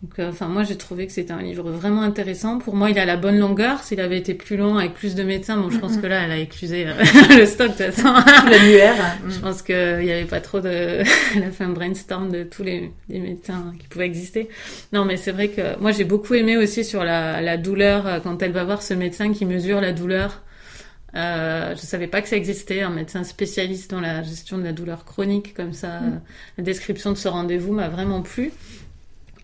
Donc, 0.06 0.20
euh, 0.20 0.30
enfin, 0.30 0.48
moi, 0.48 0.64
j'ai 0.64 0.78
trouvé 0.78 1.08
que 1.08 1.12
c'était 1.12 1.34
un 1.34 1.42
livre 1.42 1.72
vraiment 1.72 2.04
intéressant. 2.04 2.60
Pour 2.60 2.76
moi, 2.76 2.92
il 2.92 3.00
a 3.00 3.06
la 3.06 3.18
bonne 3.18 3.40
longueur. 3.40 3.82
S'il 3.82 4.00
avait 4.00 4.20
été 4.20 4.36
plus 4.36 4.56
long 4.56 4.78
avec 4.78 4.94
plus 4.94 5.16
de 5.16 5.24
médecins, 5.24 5.58
bon, 5.58 5.72
je 5.72 5.80
pense 5.80 5.98
que 5.98 6.06
là, 6.06 6.26
elle 6.26 6.32
a 6.32 6.38
éclusé 6.38 6.86
euh, 6.86 6.94
le 7.40 7.46
stock 7.48 7.76
de 7.76 7.86
toute 7.86 7.96
façon. 7.96 8.14
L'annuaire. 8.50 9.18
Je 9.28 9.40
pense 9.40 9.64
qu'il 9.64 9.98
n'y 10.04 10.12
avait 10.12 10.26
pas 10.26 10.42
trop 10.42 10.60
de... 10.60 10.70
Elle 11.36 11.44
a 11.44 11.50
fait 11.50 11.64
un 11.64 11.70
brainstorm 11.70 12.32
de 12.32 12.44
tous 12.44 12.62
les, 12.62 12.92
les 13.10 13.20
médecins 13.20 13.74
qui 13.80 13.88
pouvaient 13.88 14.06
exister. 14.06 14.48
Non, 14.94 15.06
mais 15.06 15.18
c'est 15.18 15.32
vrai 15.32 15.48
que 15.48 15.80
moi, 15.80 15.92
j'ai 15.92 16.04
beaucoup 16.04 16.36
aimé 16.36 16.56
aussi 16.56 16.84
sur 16.84 17.04
la, 17.04 17.42
la 17.42 17.58
douleur, 17.58 18.06
euh, 18.06 18.20
quand 18.20 18.44
elle 18.44 18.52
va 18.52 18.64
voir 18.64 18.84
ce 18.84 18.94
médecin 18.94 19.34
qui 19.34 19.46
mesure 19.46 19.82
la 19.82 19.92
douleur. 19.92 20.44
Euh, 21.16 21.74
je 21.76 21.82
savais 21.82 22.08
pas 22.08 22.22
que 22.22 22.28
ça 22.28 22.36
existait, 22.36 22.82
un 22.82 22.90
médecin 22.90 23.24
spécialiste 23.24 23.90
dans 23.92 24.02
la 24.02 24.22
gestion 24.22 24.58
de 24.58 24.64
la 24.64 24.74
douleur 24.74 25.06
chronique, 25.06 25.54
comme 25.56 25.74
ça. 25.74 26.02
Mm. 26.02 26.22
La 26.58 26.64
description 26.64 27.12
de 27.12 27.18
ce 27.18 27.28
rendez-vous 27.28 27.74
m'a 27.74 27.88
vraiment 27.88 28.22
plu. 28.22 28.52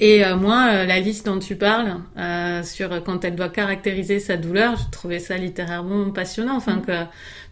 Et 0.03 0.25
euh, 0.25 0.35
moi, 0.35 0.67
euh, 0.71 0.85
la 0.85 0.99
liste 0.99 1.27
dont 1.27 1.37
tu 1.39 1.55
parles, 1.55 1.97
euh, 2.17 2.63
sur 2.63 3.03
quand 3.03 3.23
elle 3.23 3.35
doit 3.35 3.49
caractériser 3.49 4.19
sa 4.19 4.35
douleur, 4.35 4.75
je 4.77 4.89
trouvais 4.91 5.19
ça 5.19 5.37
littéralement 5.37 6.09
passionnant. 6.09 6.55
Enfin, 6.57 6.77
Mm. 6.77 6.81
que 6.85 6.91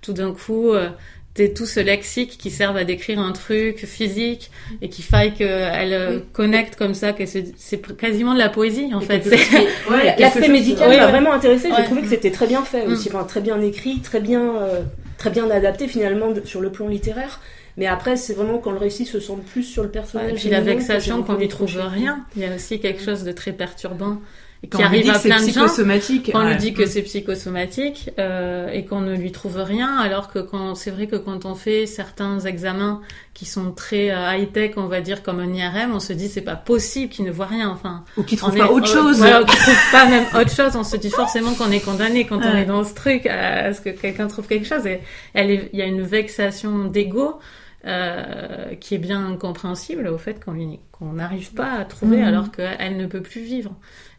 tout 0.02 0.14
d'un 0.14 0.34
coup, 0.34 0.72
euh, 0.74 0.90
t'es 1.36 1.54
tout 1.54 1.68
ce 1.68 1.80
lexique 1.80 2.40
qui 2.40 2.50
serve 2.50 2.76
à 2.76 2.84
décrire 2.86 3.20
un 3.20 3.34
truc 3.34 3.86
physique 3.86 4.50
et 4.82 4.90
qu'il 4.90 5.06
faille 5.06 5.34
qu'elle 5.36 5.94
euh, 5.94 6.16
Oui. 6.18 6.24
connecte 6.34 6.76
comme 6.76 6.96
ça, 6.96 7.14
que 7.14 7.28
c'est 7.28 7.54
c'est 7.56 7.96
quasiment 7.96 8.34
de 8.34 8.40
la 8.40 8.50
poésie 8.50 8.90
en 8.96 9.00
Et 9.02 9.06
fait. 9.06 9.22
C'est- 9.22 9.36
Ouais, 9.92 10.16
L'aspect 10.18 10.48
médical 10.50 10.90
Ouais, 10.90 10.98
m'a 10.98 11.06
ouais. 11.06 11.12
vraiment 11.12 11.34
intéressé. 11.34 11.68
J'ai 11.70 11.76
Ouais. 11.76 11.84
trouvé 11.86 12.02
que 12.02 12.08
c'était 12.10 12.32
très 12.32 12.48
bien 12.48 12.64
fait 12.64 12.88
Mm. 12.88 12.92
aussi, 12.94 13.10
enfin, 13.10 13.26
très 13.26 13.42
bien 13.42 13.62
écrit, 13.62 14.00
très 14.02 14.20
bien, 14.22 14.42
euh, 14.58 14.82
très 15.20 15.30
bien 15.30 15.48
adapté 15.52 15.88
finalement 15.88 16.32
de- 16.32 16.42
sur 16.46 16.62
le 16.62 16.72
plan 16.72 16.88
littéraire. 16.88 17.40
Mais 17.80 17.88
après, 17.88 18.16
c'est 18.18 18.34
vraiment 18.34 18.60
quand 18.60 18.72
le 18.72 18.78
récit 18.78 19.06
se 19.06 19.20
centre 19.20 19.42
plus 19.42 19.64
sur 19.64 19.82
le 19.82 19.90
personnage. 19.90 20.32
Et 20.32 20.36
puis 20.36 20.50
la 20.50 20.62
vexation 20.62 21.24
qu'on 21.24 21.34
lui 21.36 21.48
trouve 21.48 21.76
rien. 21.78 22.26
Il 22.36 22.44
y 22.44 22.46
a 22.46 22.54
aussi 22.54 22.80
quelque 22.80 23.02
chose 23.02 23.24
de 23.24 23.32
très 23.32 23.54
perturbant 23.54 24.20
et 24.62 24.68
qui 24.68 24.72
Quand 24.72 24.80
on 24.80 24.82
lui 24.82 24.88
arrive 24.88 25.04
dit 25.04 25.10
à 25.10 25.14
que 25.14 25.20
c'est 25.22 25.30
plein 25.30 25.38
de 25.38 25.44
gens. 25.46 25.52
psychosomatique. 25.66 26.30
Quand 26.34 26.42
on 26.42 26.44
ouais. 26.44 26.50
lui 26.56 26.58
dit 26.60 26.74
que 26.74 26.86
c'est 26.86 27.02
psychosomatique 27.04 28.10
euh, 28.20 28.68
et 28.68 28.84
qu'on 28.84 29.00
ne 29.00 29.16
lui 29.16 29.32
trouve 29.32 29.56
rien, 29.58 29.96
alors 29.98 30.30
que 30.30 30.40
quand 30.40 30.76
c'est 30.76 30.92
vrai 30.92 31.08
que 31.08 31.16
quand 31.16 31.46
on 31.46 31.56
fait 31.56 31.86
certains 31.86 32.40
examens 32.42 33.00
qui 33.34 33.46
sont 33.46 33.72
très 33.72 34.12
euh, 34.12 34.34
high-tech, 34.36 34.72
on 34.76 34.88
va 34.88 35.00
dire 35.00 35.24
comme 35.24 35.40
un 35.40 35.54
IRM, 35.54 35.94
on 35.96 36.02
se 36.02 36.12
dit 36.12 36.28
c'est 36.28 36.42
pas 36.42 36.58
possible 36.58 37.10
qu'il 37.10 37.24
ne 37.24 37.32
voit 37.32 37.46
rien. 37.46 37.70
Enfin, 37.70 38.04
Ou 38.18 38.24
qui 38.24 38.36
on 38.36 38.38
trouve 38.38 38.58
est- 38.58 38.60
pas 38.60 38.72
autre 38.72 38.88
chose. 38.88 39.20
Voilà, 39.20 39.42
ou 39.42 39.46
qui 39.46 39.56
trouve 39.56 39.92
pas 39.94 40.06
même 40.08 40.26
autre 40.36 40.52
chose. 40.52 40.76
On 40.76 40.84
se 40.84 40.98
dit 40.98 41.10
forcément 41.10 41.54
qu'on 41.54 41.72
est 41.72 41.80
condamné 41.80 42.26
quand 42.26 42.42
on 42.44 42.56
est 42.58 42.66
dans 42.66 42.84
ce 42.84 42.94
truc 42.94 43.26
à 43.28 43.74
ce 43.74 43.80
que 43.80 43.92
quelqu'un 43.92 44.28
trouve 44.28 44.48
quelque 44.48 44.68
chose. 44.68 44.86
Et 44.86 45.00
elle 45.34 45.52
est- 45.52 45.70
il 45.72 45.80
y 45.80 45.82
a 45.82 45.86
une 45.86 46.02
vexation 46.02 46.84
d'ego. 46.84 47.40
Euh, 47.86 48.76
qui 48.76 48.96
est 48.96 49.00
bien 49.00 49.36
compréhensible 49.38 50.08
au 50.08 50.18
fait 50.18 50.44
qu'on 50.44 51.14
n'arrive 51.14 51.54
pas 51.54 51.72
à 51.74 51.86
trouver 51.86 52.18
Mhm. 52.18 52.24
alors 52.28 52.52
qu'elle 52.52 52.98
ne 52.98 53.06
peut 53.08 53.22
plus 53.22 53.42
vivre. 53.42 53.72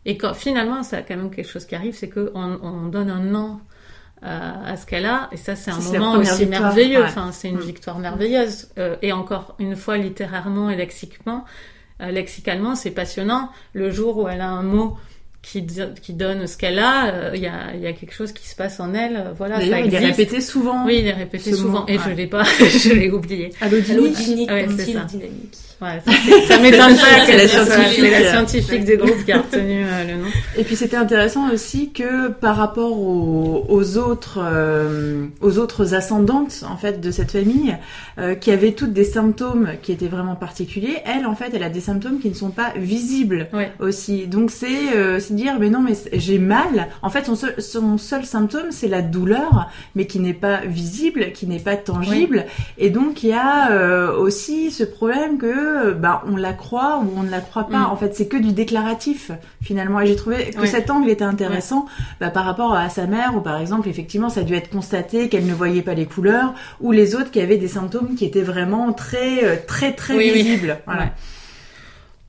Et 0.07 0.17
quand 0.17 0.33
finalement, 0.35 0.83
ça 0.83 0.99
a 0.99 1.03
quand 1.03 1.17
même 1.17 1.31
quelque 1.31 1.49
chose 1.51 1.67
qui 1.67 1.75
arrive, 1.75 1.95
c'est 1.95 2.09
qu'on 2.09 2.31
on 2.63 2.87
donne 2.89 3.11
un 3.11 3.21
nom 3.21 3.61
euh, 4.23 4.53
à 4.67 4.77
ce 4.77 4.85
qu'elle 4.87 5.07
a, 5.07 5.29
et 5.33 5.37
ça 5.39 5.57
c'est 5.57 5.71
un 5.71 5.79
moment 5.79 6.13
aussi 6.13 6.45
victoire, 6.45 6.61
merveilleux. 6.63 6.99
ouais. 7.01 7.05
Enfin, 7.07 7.33
c'est 7.33 7.49
une 7.49 7.57
Mm. 7.57 7.61
victoire 7.61 7.99
merveilleuse. 7.99 8.69
Euh, 8.79 8.97
et 9.03 9.13
encore 9.13 9.55
une 9.59 9.77
fois, 9.77 9.97
littérairement 9.97 10.69
et 10.71 10.77
lexiquement, 10.77 11.45
lexicalement, 12.01 12.77
c'est 12.77 12.91
passionnant. 12.93 13.51
Le 13.75 13.91
jour 13.91 14.17
où 14.19 14.29
elle 14.29 14.41
a 14.41 14.49
un 14.49 14.63
mot 14.63 14.97
qui, 15.43 15.67
qui 16.03 16.13
donne 16.13 16.47
ce 16.47 16.57
qu'elle 16.57 16.79
a, 16.79 17.13
euh, 17.15 17.31
il 17.35 17.41
y, 17.41 17.47
a, 17.47 17.75
il 17.75 17.81
y 17.81 17.87
a 17.87 17.93
quelque 17.93 18.13
chose 18.15 18.33
qui 18.33 18.47
se 18.47 18.55
passe 18.55 18.79
en 18.79 18.93
elle. 18.95 19.17
euh, 19.17 19.33
Voilà, 19.37 19.57
ça 19.61 19.81
il 19.81 19.95
est 19.95 19.99
répété 19.99 20.41
souvent. 20.41 20.85
Oui, 20.85 20.99
il 21.01 21.07
est 21.07 21.13
répété 21.13 21.53
souvent, 21.55 21.81
mot, 21.81 21.87
et 21.89 21.99
je 21.99 22.05
ouais. 22.09 22.15
l'ai 22.15 22.27
pas, 22.27 22.45
je 22.61 22.93
l'ai 22.93 23.11
oublié. 23.11 23.51
Allô, 23.61 23.79
Allô, 23.89 24.09
Dini 24.09 24.47
dynamique, 24.47 24.51
Ouais, 24.51 24.61
c'est 24.63 24.67
comme-t-il, 24.67 24.95
ça. 24.95 25.05
dynamique. 25.05 25.57
Ouais, 25.81 25.99
ça, 26.47 26.59
m'étonne 26.59 26.95
pas 26.97 27.25
C'est 27.25 27.33
que 27.33 27.37
la 27.39 27.49
scientifique. 27.49 28.01
c'est 28.05 28.11
la 28.11 28.31
scientifique 28.31 28.85
du 28.85 28.97
groupe 28.99 29.25
qui 29.25 29.33
a 29.33 29.39
retenu 29.39 29.83
euh, 29.85 30.05
le 30.05 30.23
nom. 30.23 30.29
Et 30.59 30.65
puis 30.65 30.77
c'était 30.77 30.99
intéressant 30.99 31.51
aussi 31.51 31.91
que 31.91 32.29
par 32.29 32.57
rapport 32.57 32.99
aux, 33.01 33.65
aux 33.67 33.97
autres 33.97 34.39
euh, 34.43 35.27
aux 35.41 35.59
autres 35.59 35.95
ascendantes 35.95 36.65
en 36.71 36.77
fait 36.77 37.01
de 37.01 37.11
cette 37.11 37.31
famille 37.33 37.77
euh, 38.19 38.35
qui 38.35 38.51
avaient 38.51 38.73
toutes 38.73 38.93
des 38.93 39.05
symptômes 39.05 39.71
qui 39.83 39.93
étaient 39.93 40.09
vraiment 40.09 40.35
particuliers, 40.37 40.99
elle 41.07 41.25
en 41.25 41.35
fait 41.35 41.51
elle 41.55 41.63
a 41.63 41.71
des 41.71 41.81
symptômes 41.81 42.19
qui 42.21 42.29
ne 42.29 42.35
sont 42.35 42.51
pas 42.51 42.73
visibles 42.77 43.49
Ouais. 43.55 43.73
aussi. 43.81 44.27
Donc 44.27 44.51
c'est 44.51 44.95
euh, 44.95 45.19
c'est 45.19 45.35
dire 45.35 45.55
mais 45.59 45.71
non 45.71 45.81
mais 45.81 45.95
j'ai 46.13 46.39
mal. 46.39 46.89
En 47.01 47.09
fait 47.09 47.25
son 47.25 47.37
seul, 47.37 47.55
son 47.59 47.97
seul 47.97 48.27
symptôme 48.27 48.67
c'est 48.71 48.89
la 48.89 49.01
douleur 49.01 49.71
mais 49.95 50.07
qui 50.07 50.19
n'est 50.21 50.35
pas 50.35 50.61
visible, 50.67 51.33
qui 51.33 51.47
n'est 51.47 51.59
pas 51.59 51.77
tangible 51.77 52.45
et 52.77 52.91
donc 52.91 53.23
il 53.23 53.31
y 53.31 53.33
a 53.33 53.71
euh, 53.73 54.13
aussi 54.15 54.71
ce 54.71 54.85
problème 54.85 55.39
que 55.39 55.70
euh, 55.71 55.95
bah 55.95 56.23
on 56.27 56.37
la 56.37 56.53
croit 56.53 56.99
ou 56.99 57.13
on 57.17 57.23
ne 57.23 57.31
la 57.31 57.41
croit 57.41 57.69
pas. 57.69 57.79
Mm. 57.79 57.93
En 57.93 57.97
fait 57.97 58.15
c'est 58.15 58.27
que 58.27 58.37
du 58.37 58.53
déclaratif 58.53 59.31
finalement 59.63 60.01
et 60.01 60.07
j'ai 60.07 60.17
trouvé 60.17 60.51
que 60.51 60.67
cet 60.67 60.91
angle 60.91 61.09
était 61.09 61.25
intéressant 61.25 61.87
bah, 62.21 62.31
par 62.31 62.45
rapport 62.45 62.75
à 62.75 62.89
sa 62.89 63.07
mère 63.07 63.37
où 63.37 63.41
par 63.41 63.59
exemple 63.59 63.89
effectivement 63.89 64.29
ça 64.29 64.41
a 64.41 64.45
dû 64.45 64.55
être 64.55 64.71
constaté 64.71 65.29
qu'elle 65.29 65.47
ne 65.47 65.55
voyait 65.55 65.83
pas 65.83 65.95
les 65.95 66.07
couleurs 66.07 66.55
ou 66.81 66.93
les 66.93 67.15
autres 67.15 67.31
qui 67.31 67.41
avaient 67.41 67.59
des 67.59 67.69
symptômes 67.69 68.15
qui 68.15 68.25
étaient 68.25 68.43
vraiment 68.43 68.93
très 68.93 69.45
euh, 69.45 69.57
très 69.67 69.93
très 69.93 70.17
oui. 70.17 70.31
visibles. 70.31 70.79
Voilà. 70.87 71.03
Ouais. 71.03 71.13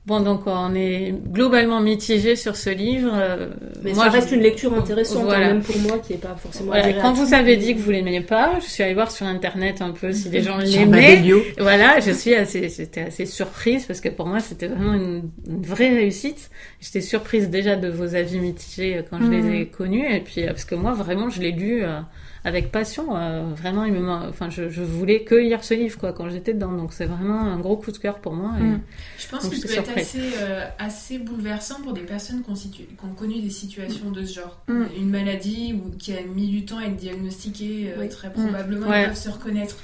Bon, 0.04 0.18
donc 0.18 0.42
on 0.46 0.74
est 0.74 1.14
globalement 1.28 1.80
mitigé 1.80 2.34
sur 2.34 2.56
ce 2.56 2.70
livre. 2.70 3.12
euh, 3.14 3.50
Mais 3.84 3.92
moi, 3.92 4.06
ça 4.06 4.10
reste 4.10 4.30
je- 4.30 4.34
une 4.34 4.40
lecture 4.40 4.74
intéressante, 4.74 5.22
Voilà. 5.22 5.46
hein, 5.46 5.52
même 5.54 5.62
pour 5.62 5.78
moi, 5.78 6.00
qui 6.00 6.14
est 6.14 6.16
pas 6.16 6.34
forcément 6.34 6.72
Voilà. 6.72 6.92
Quand 6.94 7.12
vous 7.12 7.34
avez 7.34 7.56
dit 7.56 7.76
que 7.76 7.80
vous 7.80 7.92
l'aimiez 7.92 8.20
pas, 8.20 8.58
je 8.60 8.66
suis 8.66 8.82
allée 8.82 8.94
voir 8.94 9.12
sur 9.12 9.26
internet 9.26 9.80
un 9.80 9.92
peu 9.92 10.12
si 10.12 10.28
les 10.28 10.42
gens 10.42 10.58
Sur 10.66 10.80
l'aimaient. 10.80 11.22
Voilà, 11.56 12.00
je 12.00 12.10
suis 12.10 12.34
assez, 12.34 12.68
j'étais 12.68 13.02
assez 13.02 13.26
surprise 13.26 13.84
parce 13.86 14.00
que 14.00 14.08
pour 14.08 14.26
moi 14.26 14.40
c'était 14.40 14.66
vraiment 14.66 14.94
une, 14.94 15.30
une 15.48 15.62
vraie 15.62 15.90
réussite. 15.90 16.50
J'étais 16.80 17.00
surprise 17.00 17.48
déjà 17.48 17.76
de 17.76 17.86
vos 17.88 18.16
avis 18.16 18.40
mitigés 18.40 18.96
euh, 18.96 19.02
quand 19.08 19.18
je 19.22 19.30
les 19.30 19.42
Mhm. 19.42 19.54
ai 19.54 19.66
connus 19.66 20.12
et 20.12 20.18
puis 20.20 20.42
euh, 20.42 20.48
parce 20.48 20.64
que 20.64 20.74
moi 20.74 20.94
vraiment 20.94 21.30
je 21.30 21.40
l'ai 21.40 21.52
lu 21.52 21.84
euh, 21.84 22.00
avec 22.44 22.72
passion. 22.72 23.16
euh, 23.16 23.52
vraiment, 23.54 23.84
il 23.84 23.92
me, 23.92 24.08
enfin 24.10 24.50
je, 24.50 24.68
je 24.68 24.82
voulais 24.82 25.22
que 25.22 25.34
lire 25.36 25.62
ce 25.62 25.74
livre 25.74 25.98
quoi 25.98 26.12
quand 26.12 26.28
j'étais 26.28 26.54
dedans. 26.54 26.72
Donc 26.72 26.92
c'est 26.92 27.06
vraiment 27.06 27.40
un 27.40 27.58
gros 27.58 27.76
coup 27.76 27.92
de 27.92 27.98
cœur 27.98 28.18
pour 28.18 28.32
moi. 28.34 28.52
et- 28.58 28.62
Mhm. 28.62 28.80
Je 29.18 29.28
pense 29.28 29.48
qu'il 29.48 29.60
peut 29.60 29.72
être 29.72 29.96
assez, 29.96 30.20
euh, 30.40 30.64
assez 30.78 31.18
bouleversant 31.18 31.80
pour 31.82 31.92
des 31.92 32.00
personnes 32.02 32.42
qui 32.42 32.50
ont, 32.50 32.54
situ- 32.56 32.82
qui 32.84 33.04
ont 33.04 33.14
connu 33.14 33.40
des 33.40 33.50
situations 33.50 34.10
de 34.10 34.24
ce 34.24 34.34
genre. 34.40 34.60
Mm. 34.68 34.82
Une 34.98 35.10
maladie 35.10 35.74
ou 35.74 35.96
qui 35.96 36.12
a 36.14 36.22
mis 36.22 36.48
du 36.48 36.64
temps 36.64 36.78
à 36.78 36.84
être 36.86 36.96
diagnostiquée, 36.96 37.92
euh, 37.96 38.00
Oui. 38.00 38.08
très 38.08 38.32
probablement, 38.32 38.88
Ouais. 38.88 39.02
ils 39.02 39.06
peuvent 39.08 39.16
se 39.16 39.30
reconnaître 39.30 39.76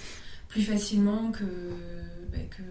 plus 0.49 0.63
facilement 0.63 1.31
que, 1.31 1.45
bah, 2.33 2.39
que 2.51 2.63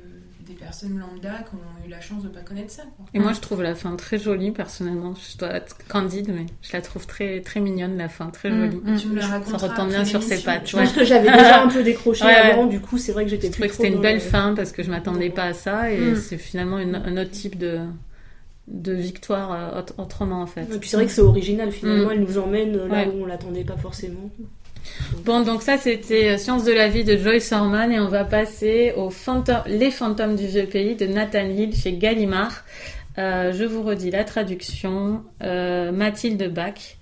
des 0.47 0.53
personnes 0.53 0.97
lambda 0.97 1.39
qui 1.49 1.55
ont 1.55 1.85
eu 1.87 1.89
la 1.89 1.99
chance 2.01 2.23
de 2.23 2.29
ne 2.29 2.33
pas 2.33 2.39
connaître 2.41 2.71
ça. 2.71 2.83
quoi. 2.95 3.05
Et 3.13 3.19
moi, 3.19 3.33
je 3.33 3.39
trouve 3.41 3.61
la 3.61 3.75
fin 3.75 3.95
très 3.95 4.17
jolie, 4.17 4.51
personnellement. 4.51 5.13
Je 5.15 5.37
dois 5.37 5.49
être 5.55 5.75
candide, 5.87 6.31
mais 6.33 6.45
je 6.61 6.73
la 6.73 6.81
trouve 6.81 7.05
très, 7.05 7.41
très 7.41 7.59
mignonne, 7.59 7.97
la 7.97 8.09
fin, 8.09 8.29
très 8.29 8.49
Mm, 8.49 8.59
jolie. 8.71 8.81
mm. 8.83 8.97
Tu 8.97 9.07
me 9.07 9.15
la 9.15 9.21
Ça 9.23 9.57
retombe 9.57 9.89
bien 9.89 10.05
sur 10.05 10.23
ses 10.23 10.41
pattes. 10.43 10.69
Je 10.69 10.77
ouais. 10.77 10.83
pense 10.83 10.93
que 10.93 11.03
j'avais 11.03 11.29
déjà 11.31 11.63
un 11.63 11.67
peu 11.67 11.83
décroché 11.83 12.23
Ouais, 12.25 12.31
ouais. 12.33 12.51
avant, 12.51 12.65
du 12.65 12.79
coup, 12.79 12.97
c'est 12.97 13.11
vrai 13.11 13.25
que 13.25 13.29
j'étais 13.31 13.47
Je 13.47 13.51
plus 13.53 13.67
trouvais 13.67 13.67
que 13.69 13.73
trop 13.73 13.83
c'était 13.83 13.95
une 13.95 14.01
belle 14.01 14.15
le- 14.15 14.19
fin 14.21 14.53
parce 14.55 14.71
que 14.71 14.83
je 14.83 14.89
m'attendais 14.89 15.29
pas 15.29 15.43
à 15.45 15.53
ça 15.53 15.91
et 15.91 15.99
Mm. 15.99 16.15
c'est 16.15 16.37
finalement 16.37 16.79
une- 16.79 16.95
un 16.95 17.17
autre 17.17 17.31
type 17.31 17.57
de, 17.57 17.79
de 18.67 18.93
victoire 18.93 19.51
euh, 19.53 19.79
autre- 19.79 19.93
autrement, 19.97 20.41
en 20.41 20.47
fait. 20.47 20.63
Et 20.73 20.77
puis 20.79 20.89
c'est 20.89 20.97
vrai 20.97 21.05
que 21.05 21.11
c'est 21.11 21.21
original, 21.21 21.71
finalement, 21.71 22.11
elle 22.11 22.21
nous 22.21 22.37
emmène 22.37 22.75
là 22.77 22.85
Ouais. 22.85 23.07
où 23.13 23.23
on 23.23 23.25
l'attendait 23.25 23.63
pas 23.63 23.77
forcément. 23.77 24.29
Bon, 25.23 25.41
donc 25.41 25.61
ça, 25.61 25.77
c'était 25.77 26.29
euh, 26.29 26.37
Science 26.37 26.63
de 26.63 26.71
la 26.71 26.87
vie 26.87 27.03
de 27.03 27.17
Joyce 27.17 27.51
Orman 27.51 27.91
et 27.91 27.99
on 27.99 28.07
va 28.07 28.23
passer 28.25 28.93
aux 28.95 29.09
fantômes, 29.09 29.63
Les 29.67 29.91
fantômes 29.91 30.35
du 30.35 30.47
vieux 30.47 30.65
pays 30.65 30.95
de 30.95 31.05
Nathan 31.05 31.45
Hill 31.49 31.75
chez 31.75 31.93
Gallimard. 31.93 32.63
Euh, 33.17 33.51
je 33.51 33.63
vous 33.63 33.81
redis 33.83 34.11
la 34.11 34.23
traduction, 34.23 35.23
euh, 35.43 35.91
Mathilde 35.91 36.53
Bach. 36.53 36.97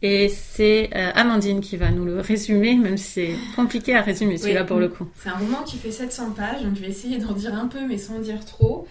Et 0.00 0.28
c'est 0.28 0.90
euh, 0.94 1.10
Amandine 1.14 1.60
qui 1.60 1.76
va 1.76 1.90
nous 1.90 2.04
le 2.04 2.20
résumer, 2.20 2.76
même 2.76 2.96
si 2.96 3.04
c'est 3.04 3.34
compliqué 3.56 3.96
à 3.96 4.02
résumer 4.02 4.36
celui-là 4.36 4.60
Oui. 4.62 4.66
pour 4.66 4.78
le 4.78 4.88
coup. 4.88 5.08
C'est 5.16 5.28
un 5.28 5.34
roman 5.36 5.64
qui 5.64 5.76
fait 5.76 5.90
700 5.90 6.30
pages, 6.36 6.62
donc 6.62 6.76
je 6.76 6.80
vais 6.82 6.88
essayer 6.88 7.18
d'en 7.18 7.32
dire 7.32 7.52
un 7.54 7.66
peu, 7.66 7.80
mais 7.86 7.98
sans 7.98 8.20
dire 8.20 8.44
trop. 8.44 8.86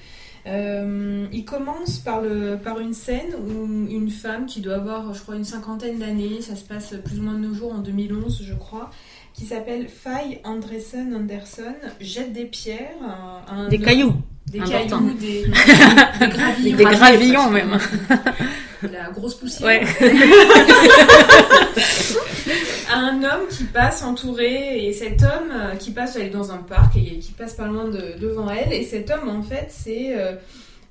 Euh, 0.48 1.26
il 1.34 1.44
commence 1.46 1.98
par, 1.98 2.22
le, 2.22 2.58
par 2.58 2.80
une 2.80 2.94
scène 2.94 3.34
où 3.36 3.66
une 3.90 4.10
femme 4.10 4.46
qui 4.46 4.62
doit 4.62 4.76
avoir, 4.76 5.14
je 5.14 5.22
crois, 5.22 5.36
une 5.36 5.44
cinquantaine 5.44 6.00
d'années, 6.00 6.42
ça 6.42 6.56
se 6.56 6.64
passe 6.64 6.96
plus 7.04 7.20
ou 7.20 7.24
moins 7.24 7.34
de 7.34 7.46
nos 7.46 7.54
jours, 7.54 7.74
en 7.74 7.80
2011, 7.80 8.44
je 8.44 8.54
crois, 8.54 8.90
qui 9.34 9.46
s'appelle 9.46 9.88
Faye 9.90 10.40
Andresen 10.46 11.14
Anderson, 11.16 11.76
jette 12.00 12.32
des 12.34 12.46
pierres 12.46 12.96
à 13.06 13.54
un 13.54 13.68
Des 13.68 13.80
cailloux, 13.80 14.14
des 14.50 14.60
important. 14.62 15.00
cailloux, 15.00 15.14
des, 15.20 15.44
des 16.20 16.28
gravillons, 16.28 16.78
des 16.78 16.84
gravillons 16.84 17.50
même. 17.50 17.78
la 18.84 19.10
grosse 19.10 19.36
poussière. 19.36 19.68
Ouais. 19.68 19.84
à 22.90 22.98
un 23.00 23.24
homme 23.24 23.48
qui 23.50 23.66
passe 23.66 24.04
entouré 24.04 24.88
et 24.88 24.94
cet 24.94 25.22
homme 25.22 25.52
euh, 25.52 25.76
qui 25.76 25.92
passe 25.92 26.16
elle 26.16 26.28
est 26.28 26.32
dans 26.32 26.52
un 26.52 26.58
parc 26.58 26.96
et 26.96 27.20
qui 27.20 27.32
passe 27.32 27.54
pas 27.54 27.68
loin 27.68 27.86
de, 27.86 28.18
devant 28.20 28.50
elle 28.50 28.74
et 28.74 28.84
cet 28.84 29.12
homme 29.12 29.30
en 29.30 29.42
fait 29.42 29.68
c'est 29.70 30.18
euh, 30.18 30.34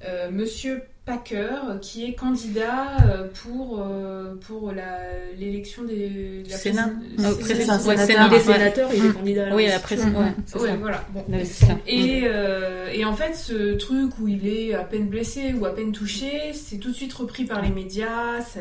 euh, 0.04 0.30
Monsieur 0.30 0.82
Packer 1.06 1.36
euh, 1.70 1.78
qui 1.78 2.04
est 2.04 2.14
candidat 2.14 2.96
euh, 3.08 3.28
pour 3.42 3.80
euh, 3.80 4.34
pour 4.46 4.72
la 4.72 4.98
l'élection 5.38 5.84
des 5.84 6.42
de 6.44 6.50
la 6.50 6.56
Sénat. 6.56 6.88
Euh, 7.20 7.22
c'est- 7.32 7.38
président. 7.38 7.78
c'est- 7.78 7.88
Ouais, 7.88 7.96
c'est- 7.96 8.06
Sénat. 8.06 8.26
Il 8.28 8.32
est 8.34 8.36
ouais. 8.36 8.52
sénateur, 8.54 8.90
il 8.92 9.06
est 9.06 9.12
candidat 9.12 9.42
à 9.46 9.48
la 9.50 9.54
Oui, 9.54 9.66
la 9.66 9.78
Constitution. 9.78 10.10
présidente, 10.12 10.34
ouais, 10.56 10.60
Ouais, 10.70 10.76
voilà. 10.78 11.04
Bon. 11.14 11.24
Et, 11.86 12.22
euh, 12.24 12.88
et 12.92 13.04
en 13.04 13.14
fait, 13.14 13.36
ce 13.36 13.74
truc 13.74 14.18
où 14.20 14.26
il 14.26 14.48
est 14.48 14.74
à 14.74 14.82
peine 14.82 15.06
blessé 15.06 15.54
ou 15.54 15.64
à 15.64 15.74
peine 15.76 15.92
touché, 15.92 16.52
c'est 16.54 16.78
tout 16.78 16.90
de 16.90 16.96
suite 16.96 17.12
repris 17.14 17.44
par 17.44 17.62
les 17.62 17.70
médias. 17.70 18.40
Ça, 18.40 18.60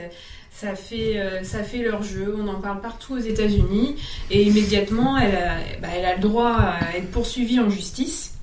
ça 0.52 0.76
fait, 0.76 1.18
euh, 1.20 1.44
ça 1.44 1.64
fait 1.64 1.80
leur 1.80 2.04
jeu. 2.04 2.36
On 2.40 2.48
en 2.48 2.62
parle 2.62 2.80
partout 2.80 3.16
aux 3.16 3.20
États-Unis. 3.20 3.96
Et 4.30 4.44
immédiatement, 4.44 5.18
elle 5.18 5.36
a, 5.36 5.56
bah, 5.82 5.88
elle 5.98 6.06
a 6.06 6.14
le 6.16 6.22
droit 6.22 6.52
à 6.58 6.96
être 6.96 7.10
poursuivie 7.10 7.60
en 7.60 7.72
justice. 7.72 8.35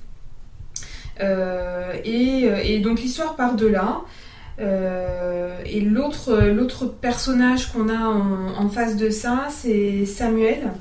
Euh, 1.21 1.93
et, 2.03 2.49
et 2.63 2.79
donc 2.79 2.99
l'histoire 2.99 3.35
part 3.35 3.55
de 3.55 3.67
là. 3.67 4.01
Euh, 4.59 5.61
et 5.65 5.81
l'autre, 5.81 6.85
personnage 6.85 7.71
qu'on 7.71 7.89
a 7.89 8.07
en, 8.07 8.69
face 8.69 8.95
de 8.95 9.09
ça, 9.09 9.47
c'est 9.49 10.05
Samuel. 10.05 10.71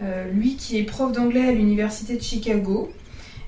Euh, 0.00 0.30
lui 0.30 0.54
qui 0.54 0.78
est 0.78 0.84
prof 0.84 1.10
d'anglais 1.12 1.48
à 1.48 1.52
l'université 1.52 2.16
de 2.16 2.22
Chicago. 2.22 2.92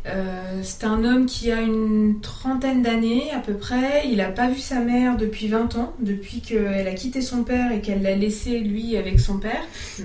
Euh, 0.07 0.61
c'est 0.63 0.85
un 0.85 1.05
homme 1.05 1.27
qui 1.27 1.53
a 1.53 1.61
une 1.61 2.21
trentaine 2.23 2.83
d'années 2.83 3.31
à 3.33 3.39
peu 3.39 3.55
près. 3.55 4.03
Il 4.07 4.17
n'a 4.17 4.31
pas 4.31 4.49
vu 4.49 4.59
sa 4.59 4.81
mère 4.81 5.17
depuis 5.17 5.49
20 5.49 5.77
ans, 5.77 5.93
depuis 6.01 6.41
qu'elle 6.41 6.89
a 6.89 6.95
quitté 6.95 7.21
son 7.21 7.45
père 7.45 7.71
et 7.71 7.81
qu'elle 7.81 8.03
l'a 8.03 8.17
laissé 8.17 8.59
lui 8.61 8.97
avec 8.97 9.21
son 9.21 9.39
père, 9.39 9.63
euh, 10.01 10.05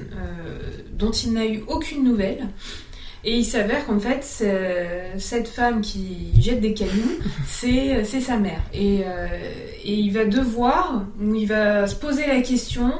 dont 0.92 1.12
il 1.12 1.34
n'a 1.34 1.46
eu 1.46 1.64
aucune 1.68 2.04
nouvelle. 2.04 2.48
Et 3.28 3.38
il 3.38 3.44
s'avère 3.44 3.88
qu'en 3.88 4.00
fait, 4.00 4.24
cette 5.18 5.48
femme 5.48 5.82
qui 5.82 6.30
jette 6.40 6.62
des 6.62 6.76
cailloux, 6.76 7.20
c'est 7.48 8.04
c'est 8.04 8.22
sa 8.22 8.38
mère. 8.38 8.62
Et, 8.72 9.02
euh, 9.04 9.28
et 9.84 9.94
il 9.94 10.12
va 10.12 10.26
devoir, 10.26 11.06
ou 11.20 11.34
il 11.34 11.48
va 11.48 11.88
se 11.88 11.96
poser 11.96 12.28
la 12.28 12.42
question, 12.42 12.92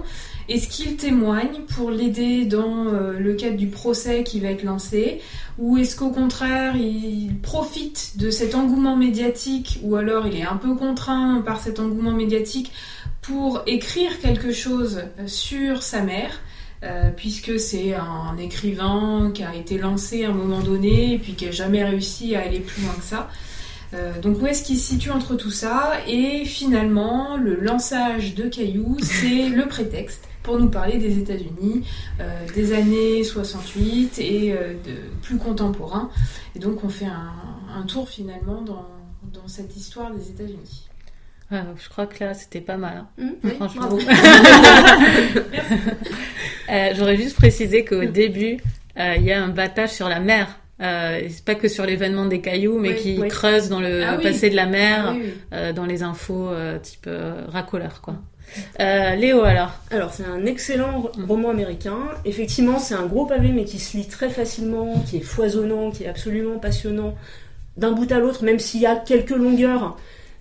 est-ce 0.50 0.68
qu'il 0.68 0.96
témoigne 0.96 1.62
pour 1.76 1.92
l'aider 1.92 2.46
dans 2.46 2.88
euh, 2.88 3.20
le 3.20 3.34
cadre 3.34 3.58
du 3.58 3.68
procès 3.68 4.24
qui 4.24 4.40
va 4.40 4.50
être 4.50 4.64
lancé 4.64 5.22
Ou 5.60 5.78
est-ce 5.78 5.96
qu'au 5.96 6.10
contraire, 6.10 6.76
il 6.76 7.36
profite 7.44 8.18
de 8.18 8.32
cet 8.32 8.56
engouement 8.56 8.96
médiatique 8.96 9.80
Ou 9.84 9.96
alors 9.96 10.26
il 10.26 10.36
est 10.36 10.44
un 10.46 10.58
peu 10.58 10.76
contraint 10.76 11.42
par 11.46 11.60
cet 11.60 11.80
engouement 11.80 12.12
médiatique 12.12 12.72
pour 13.22 13.62
écrire 13.68 14.20
quelque 14.20 14.52
chose 14.52 15.04
sur 15.28 15.84
sa 15.84 16.02
mère 16.02 16.42
euh, 16.86 17.10
puisque 17.16 17.60
c'est 17.60 17.96
un 17.96 18.38
écrivain 18.38 19.32
qui 19.34 19.44
a 19.44 19.56
été 19.56 19.78
lancé 19.78 20.24
à 20.24 20.30
un 20.30 20.34
moment 20.34 20.60
donné 20.60 21.14
et 21.14 21.18
puis 21.18 21.34
qui 21.34 21.46
n'a 21.46 21.52
jamais 21.52 21.84
réussi 21.84 22.36
à 22.36 22.42
aller 22.42 22.60
plus 22.60 22.84
loin 22.84 22.94
que 22.94 23.04
ça. 23.04 23.30
Euh, 23.94 24.20
donc 24.22 24.42
où 24.42 24.46
est-ce 24.46 24.64
qu'il 24.64 24.78
se 24.78 24.90
situe 24.90 25.10
entre 25.10 25.36
tout 25.36 25.50
ça? 25.50 25.94
Et 26.08 26.46
finalement, 26.46 27.38
le 27.38 27.56
lançage 27.56 28.36
de 28.36 28.48
Caillou, 28.48 28.98
c'est 29.02 29.50
le 29.50 29.68
prétexte 29.68 30.28
pour 30.44 30.60
nous 30.60 30.70
parler 30.70 31.00
des 31.00 31.18
États-Unis, 31.18 31.84
euh, 32.20 32.46
des 32.54 32.74
années 32.74 33.24
68 33.24 34.20
et 34.20 34.52
de 34.52 34.96
plus 35.24 35.38
contemporain. 35.38 36.12
Et 36.56 36.60
donc 36.60 36.84
on 36.84 36.90
fait 36.90 37.06
un, 37.06 37.34
un 37.76 37.84
tour 37.84 38.08
finalement 38.10 38.62
dans, 38.62 38.88
dans 39.34 39.48
cette 39.48 39.76
histoire 39.76 40.14
des 40.14 40.30
États-Unis. 40.30 40.88
Je 41.52 41.90
crois 41.90 42.08
que 42.08 42.24
là, 42.24 42.34
c'était 42.34 42.60
pas 42.62 42.78
mal. 42.78 42.98
hein. 42.98 43.08
Mm, 43.18 43.30
oui, 43.44 43.52
Franchement. 43.56 43.90
Euh, 46.72 46.90
J'aurais 46.96 47.16
juste 47.16 47.36
précisé 47.36 47.86
qu'au 47.86 48.06
début, 48.06 48.58
euh, 48.98 49.14
il 49.18 49.24
y 49.24 49.32
a 49.32 49.42
un 49.44 49.50
battage 49.50 49.92
sur 49.92 50.10
la 50.10 50.20
mer. 50.20 50.48
Euh, 50.82 51.22
c'est 51.30 51.46
pas 51.46 51.54
que 51.54 51.68
sur 51.68 51.86
l'événement 51.86 52.26
des 52.26 52.42
cailloux, 52.42 52.80
mais 52.80 52.90
Oui, 52.90 52.96
qui 52.96 53.18
oui. 53.20 53.28
creuse 53.28 53.70
dans 53.70 53.80
le 53.80 54.04
Ah 54.04 54.18
passé 54.18 54.50
de 54.50 54.56
la 54.56 54.66
mer, 54.66 55.14
euh, 55.54 55.74
dans 55.74 55.86
les 55.86 56.02
infos 56.02 56.50
type 56.82 57.08
racoleur, 57.50 58.02
quoi. 58.02 58.16
Léo, 58.80 59.44
alors 59.44 59.74
Alors, 59.92 60.12
c'est 60.12 60.26
un 60.26 60.44
excellent 60.48 61.02
ro- 61.02 61.12
Mm. 61.18 61.26
roman 61.26 61.50
américain. 61.52 62.00
Effectivement, 62.26 62.80
c'est 62.80 62.96
un 62.96 63.06
gros 63.06 63.28
pavé, 63.28 63.50
mais 63.50 63.66
qui 63.66 63.78
se 63.78 63.96
lit 63.96 64.08
très 64.08 64.30
facilement, 64.30 65.04
qui 65.08 65.18
est 65.18 65.22
foisonnant, 65.22 65.92
qui 65.92 66.04
est 66.06 66.08
absolument 66.10 66.58
passionnant. 66.58 67.14
d'un 67.78 67.92
bout 67.92 68.10
à 68.12 68.20
l'autre, 68.20 68.44
même 68.46 68.58
s'il 68.58 68.80
y 68.80 68.86
a 68.86 68.96
quelques 68.96 69.32
longueurs. 69.36 69.98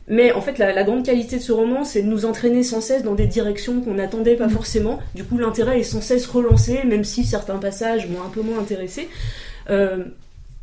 Mais 0.06 0.32
en 0.32 0.40
fait, 0.42 0.58
la, 0.58 0.72
la 0.72 0.82
grande 0.84 1.04
qualité 1.04 1.36
de 1.36 1.42
ce 1.42 1.50
roman, 1.52 1.82
c'est 1.84 2.02
de 2.02 2.08
nous 2.08 2.26
entraîner 2.26 2.62
sans 2.62 2.80
cesse 2.82 3.02
dans 3.02 3.14
des 3.14 3.26
directions 3.26 3.80
qu'on 3.80 3.94
n'attendait 3.94 4.36
pas 4.36 4.48
forcément. 4.50 4.98
Du 5.14 5.24
coup, 5.24 5.38
l'intérêt 5.38 5.80
est 5.80 5.84
sans 5.84 6.02
cesse 6.02 6.26
relancé, 6.26 6.80
même 6.84 7.04
si 7.04 7.24
certains 7.24 7.56
passages 7.56 8.06
m'ont 8.08 8.20
un 8.22 8.28
peu 8.28 8.42
moins 8.42 8.58
intéressé. 8.58 9.08
Euh, 9.70 10.04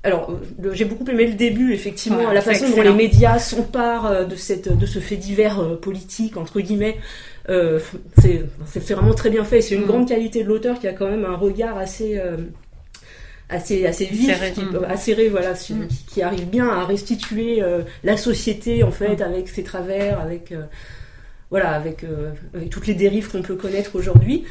alors, 0.04 0.32
le- 0.62 0.74
j'ai 0.74 0.86
beaucoup 0.86 1.06
aimé 1.10 1.26
le 1.28 1.34
début, 1.34 1.74
effectivement, 1.74 2.20
Ouais, 2.26 2.34
la 2.34 2.42
façon 2.42 2.70
dont 2.70 2.82
les 2.82 2.94
médias 2.94 3.40
s'emparent 3.40 4.06
euh, 4.08 4.26
de, 4.26 4.36
cette, 4.36 4.76
de 4.78 4.86
ce 4.86 5.00
fait 5.00 5.16
divers 5.16 5.60
euh, 5.60 5.76
politique, 5.76 6.38
entre 6.38 6.60
guillemets. 6.60 6.98
Euh, 7.50 7.80
c'est 8.22 8.94
vraiment 8.94 9.14
très 9.16 9.32
bien 9.32 9.44
fait. 9.44 9.62
C'est 9.62 9.74
une 9.76 9.84
Mm. 9.84 9.88
grande 9.88 10.08
qualité 10.08 10.44
de 10.44 10.48
l'auteur 10.50 10.80
qui 10.80 10.88
a 10.88 10.94
quand 10.94 11.08
même 11.10 11.26
un 11.26 11.36
regard 11.36 11.78
assez, 11.80 12.20
euh, 12.20 12.38
assez, 13.52 13.86
assez 13.86 14.06
vif, 14.06 14.26
Serré. 14.26 14.52
qui, 14.54 14.62
Mm. 14.62 14.86
acéré, 14.90 15.30
voilà, 15.30 15.54
qui, 15.54 15.74
Mm. 15.74 15.88
qui 16.08 16.22
arrive 16.24 16.48
bien 16.50 16.68
à 16.70 16.86
restituer 16.86 17.62
euh, 17.62 17.82
la 18.04 18.18
société, 18.18 18.84
en 18.84 18.92
fait, 18.92 19.22
avec 19.22 19.50
ses 19.50 19.64
travers, 19.64 20.20
avec, 20.20 20.52
euh, 20.52 20.64
voilà, 21.52 21.72
avec, 21.72 22.04
euh, 22.04 22.32
avec 22.56 22.70
toutes 22.70 22.88
les 22.88 22.94
dérives 22.96 23.30
qu'on 23.30 23.42
peut 23.42 23.56
connaître 23.56 23.96
aujourd'hui. 23.96 24.46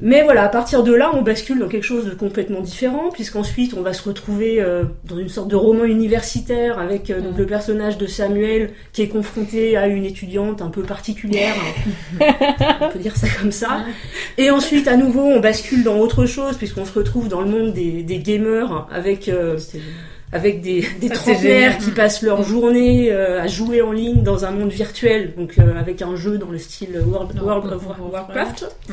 Mais 0.00 0.22
voilà, 0.22 0.44
à 0.44 0.48
partir 0.48 0.82
de 0.84 0.92
là, 0.92 1.10
on 1.14 1.22
bascule 1.22 1.58
dans 1.58 1.68
quelque 1.68 1.84
chose 1.84 2.04
de 2.04 2.14
complètement 2.14 2.60
différent, 2.60 3.10
puisqu'ensuite 3.12 3.74
on 3.74 3.82
va 3.82 3.92
se 3.92 4.06
retrouver 4.06 4.60
euh, 4.60 4.84
dans 5.04 5.18
une 5.18 5.28
sorte 5.28 5.48
de 5.48 5.56
roman 5.56 5.84
universitaire 5.84 6.78
avec 6.78 7.10
euh, 7.10 7.20
donc, 7.20 7.38
Mm. 7.38 7.38
le 7.38 7.46
personnage 7.46 7.98
de 7.98 8.06
Samuel 8.06 8.70
qui 8.92 9.02
est 9.02 9.08
confronté 9.08 9.76
à 9.76 9.86
une 9.86 10.04
étudiante 10.04 10.62
un 10.62 10.68
peu 10.68 10.82
particulière, 10.82 11.54
on 12.80 12.88
peut 12.88 12.98
dire 12.98 13.16
ça 13.16 13.26
comme 13.40 13.52
ça. 13.52 13.84
Et 14.36 14.50
ensuite, 14.50 14.88
à 14.88 14.96
nouveau, 14.96 15.22
on 15.22 15.40
bascule 15.40 15.84
dans 15.84 15.98
autre 15.98 16.26
chose, 16.26 16.56
puisqu'on 16.56 16.84
se 16.84 16.92
retrouve 16.92 17.28
dans 17.28 17.40
le 17.40 17.48
monde 17.48 17.72
des, 17.72 18.02
des 18.02 18.18
gamers 18.18 18.86
avec 18.92 19.28
euh, 19.28 19.58
avec 20.32 20.60
des, 20.60 20.84
des 21.00 21.08
trentenaires 21.10 21.78
qui 21.78 21.90
passent 21.90 22.22
leur 22.22 22.42
journée 22.42 23.10
euh, 23.10 23.40
à 23.40 23.46
jouer 23.46 23.82
en 23.82 23.92
ligne 23.92 24.22
dans 24.22 24.44
un 24.44 24.50
monde 24.50 24.70
virtuel, 24.70 25.34
donc 25.36 25.54
euh, 25.58 25.78
avec 25.78 26.02
un 26.02 26.16
jeu 26.16 26.38
dans 26.38 26.50
le 26.50 26.58
style 26.58 27.00
World, 27.06 27.40
World 27.40 27.72
of 27.72 27.82
Warcraft. 28.12 28.66
Mm. 28.88 28.92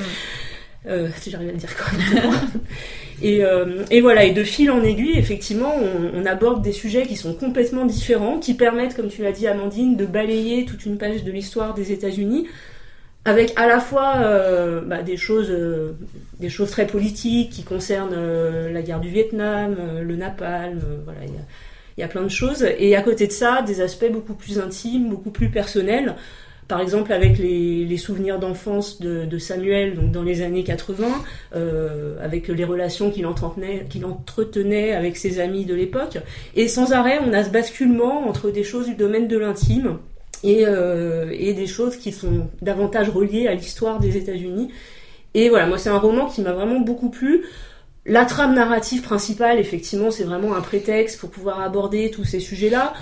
Euh, 0.87 1.07
si 1.17 1.31
j'arrive 1.31 1.49
à 1.49 1.51
le 1.51 1.57
dire 1.57 1.75
correctement. 1.75 2.31
et, 3.21 3.43
euh, 3.43 3.83
et 3.89 4.01
voilà, 4.01 4.23
et 4.23 4.31
de 4.31 4.43
fil 4.43 4.69
en 4.69 4.83
aiguille, 4.83 5.17
effectivement, 5.17 5.73
on, 6.13 6.25
aborde 6.25 6.61
des 6.61 6.71
sujets 6.71 7.07
qui 7.07 7.15
sont 7.15 7.33
complètement 7.33 7.85
différents, 7.85 8.39
qui 8.39 8.53
permettent, 8.53 8.95
comme 8.95 9.07
tu 9.07 9.23
l'as 9.23 9.31
dit 9.31 9.47
Amandine, 9.47 9.95
de 9.95 10.05
balayer 10.05 10.65
toute 10.65 10.85
une 10.85 10.97
page 10.97 11.23
de 11.23 11.31
l'histoire 11.31 11.73
des 11.73 11.91
États-Unis, 11.91 12.47
avec 13.25 13.53
à 13.55 13.67
la 13.67 13.79
fois 13.79 14.17
euh, 14.17 14.81
bah, 14.81 15.01
des 15.01 15.17
choses, 15.17 15.51
très 16.69 16.85
politiques 16.85 17.51
qui 17.51 17.63
concernent 17.63 18.71
la 18.71 18.81
guerre 18.83 18.99
du 18.99 19.09
Vietnam, 19.09 19.75
le 20.01 20.15
napalm, 20.15 20.79
voilà, 21.03 21.21
il 21.97 22.01
y 22.01 22.03
a 22.03 22.07
plein 22.07 22.23
de 22.23 22.29
choses, 22.29 22.63
et 22.77 22.95
à 22.95 23.01
côté 23.01 23.25
de 23.25 23.31
ça, 23.31 23.63
des 23.63 23.81
aspects 23.81 24.11
beaucoup 24.11 24.35
plus 24.35 24.59
intimes, 24.59 25.09
beaucoup 25.09 25.31
plus 25.31 25.49
personnels. 25.49 26.15
Par 26.67 26.81
exemple, 26.81 27.13
avec 27.13 27.37
les, 27.37 27.97
souvenirs 27.97 28.39
d'enfance 28.39 28.99
de, 28.99 29.37
Samuel, 29.37 30.11
dans 30.11 30.23
les 30.23 30.41
années 30.41 30.63
80, 30.63 31.05
euh, 31.55 32.17
avec 32.23 32.47
les 32.47 32.63
relations 32.63 33.11
qu'il 33.11 33.27
entretenait, 33.27 33.85
qu'il 33.89 34.05
entretenait 34.05 34.93
avec 34.93 35.15
ses 35.15 35.39
amis 35.39 35.65
de 35.65 35.75
l'époque. 35.75 36.17
Et 36.55 36.67
sans 36.67 36.91
arrêt, 36.91 37.19
on 37.23 37.33
a 37.33 37.43
ce 37.43 37.51
basculement 37.51 38.27
entre 38.27 38.49
des 38.49 38.63
choses 38.63 38.87
du 38.87 38.95
domaine 38.95 39.27
de 39.27 39.37
l'intime 39.37 39.99
et, 40.43 40.65
euh, 40.65 41.31
et 41.37 41.53
des 41.53 41.67
choses 41.67 41.97
qui 41.97 42.11
sont 42.11 42.47
davantage 42.61 43.09
reliées 43.09 43.47
à 43.47 43.53
l'histoire 43.53 43.99
des 43.99 44.17
États-Unis. 44.17 44.71
Et 45.35 45.49
voilà, 45.49 45.67
moi, 45.67 45.77
c'est 45.77 45.89
un 45.89 45.99
roman 45.99 46.27
qui 46.27 46.41
m'a 46.41 46.53
vraiment 46.53 46.79
beaucoup 46.79 47.09
plu. 47.09 47.43
La 48.07 48.25
trame 48.25 48.53
narrative 48.53 49.01
principale, 49.01 49.59
effectivement, 49.59 50.11
c'est 50.11 50.23
vraiment 50.23 50.55
un 50.55 50.61
prétexte 50.61 51.19
pour 51.19 51.29
pouvoir 51.29 51.61
aborder 51.61 52.11
tous 52.11 52.23
ces 52.23 52.39
sujets-là. 52.39 52.93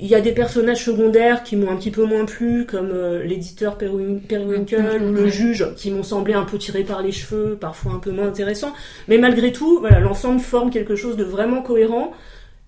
Il 0.00 0.08
y 0.08 0.14
a 0.16 0.20
des 0.20 0.32
personnages 0.32 0.84
secondaires 0.84 1.44
qui 1.44 1.54
m'ont 1.56 1.70
un 1.70 1.76
petit 1.76 1.92
peu 1.92 2.04
moins 2.04 2.24
plu, 2.24 2.66
comme 2.66 2.90
euh, 2.92 3.22
l'éditeur 3.22 3.78
Periwinkle 3.78 4.42
Mm, 4.78 5.04
mm, 5.04 5.08
ou 5.08 5.12
le 5.12 5.22
ouais. 5.24 5.30
juge, 5.30 5.72
qui 5.76 5.90
m'ont 5.92 6.02
semblé 6.02 6.34
un 6.34 6.42
peu 6.44 6.58
tirés 6.58 6.82
par 6.82 7.00
les 7.00 7.12
cheveux, 7.12 7.56
parfois 7.60 7.92
un 7.92 7.98
peu 8.00 8.10
moins 8.10 8.26
intéressants. 8.26 8.72
Mais 9.06 9.18
malgré 9.18 9.52
tout, 9.52 9.78
voilà, 9.78 10.00
l'ensemble 10.00 10.40
forme 10.40 10.70
quelque 10.70 10.96
chose 10.96 11.16
de 11.16 11.22
vraiment 11.24 11.62
cohérent. 11.62 12.12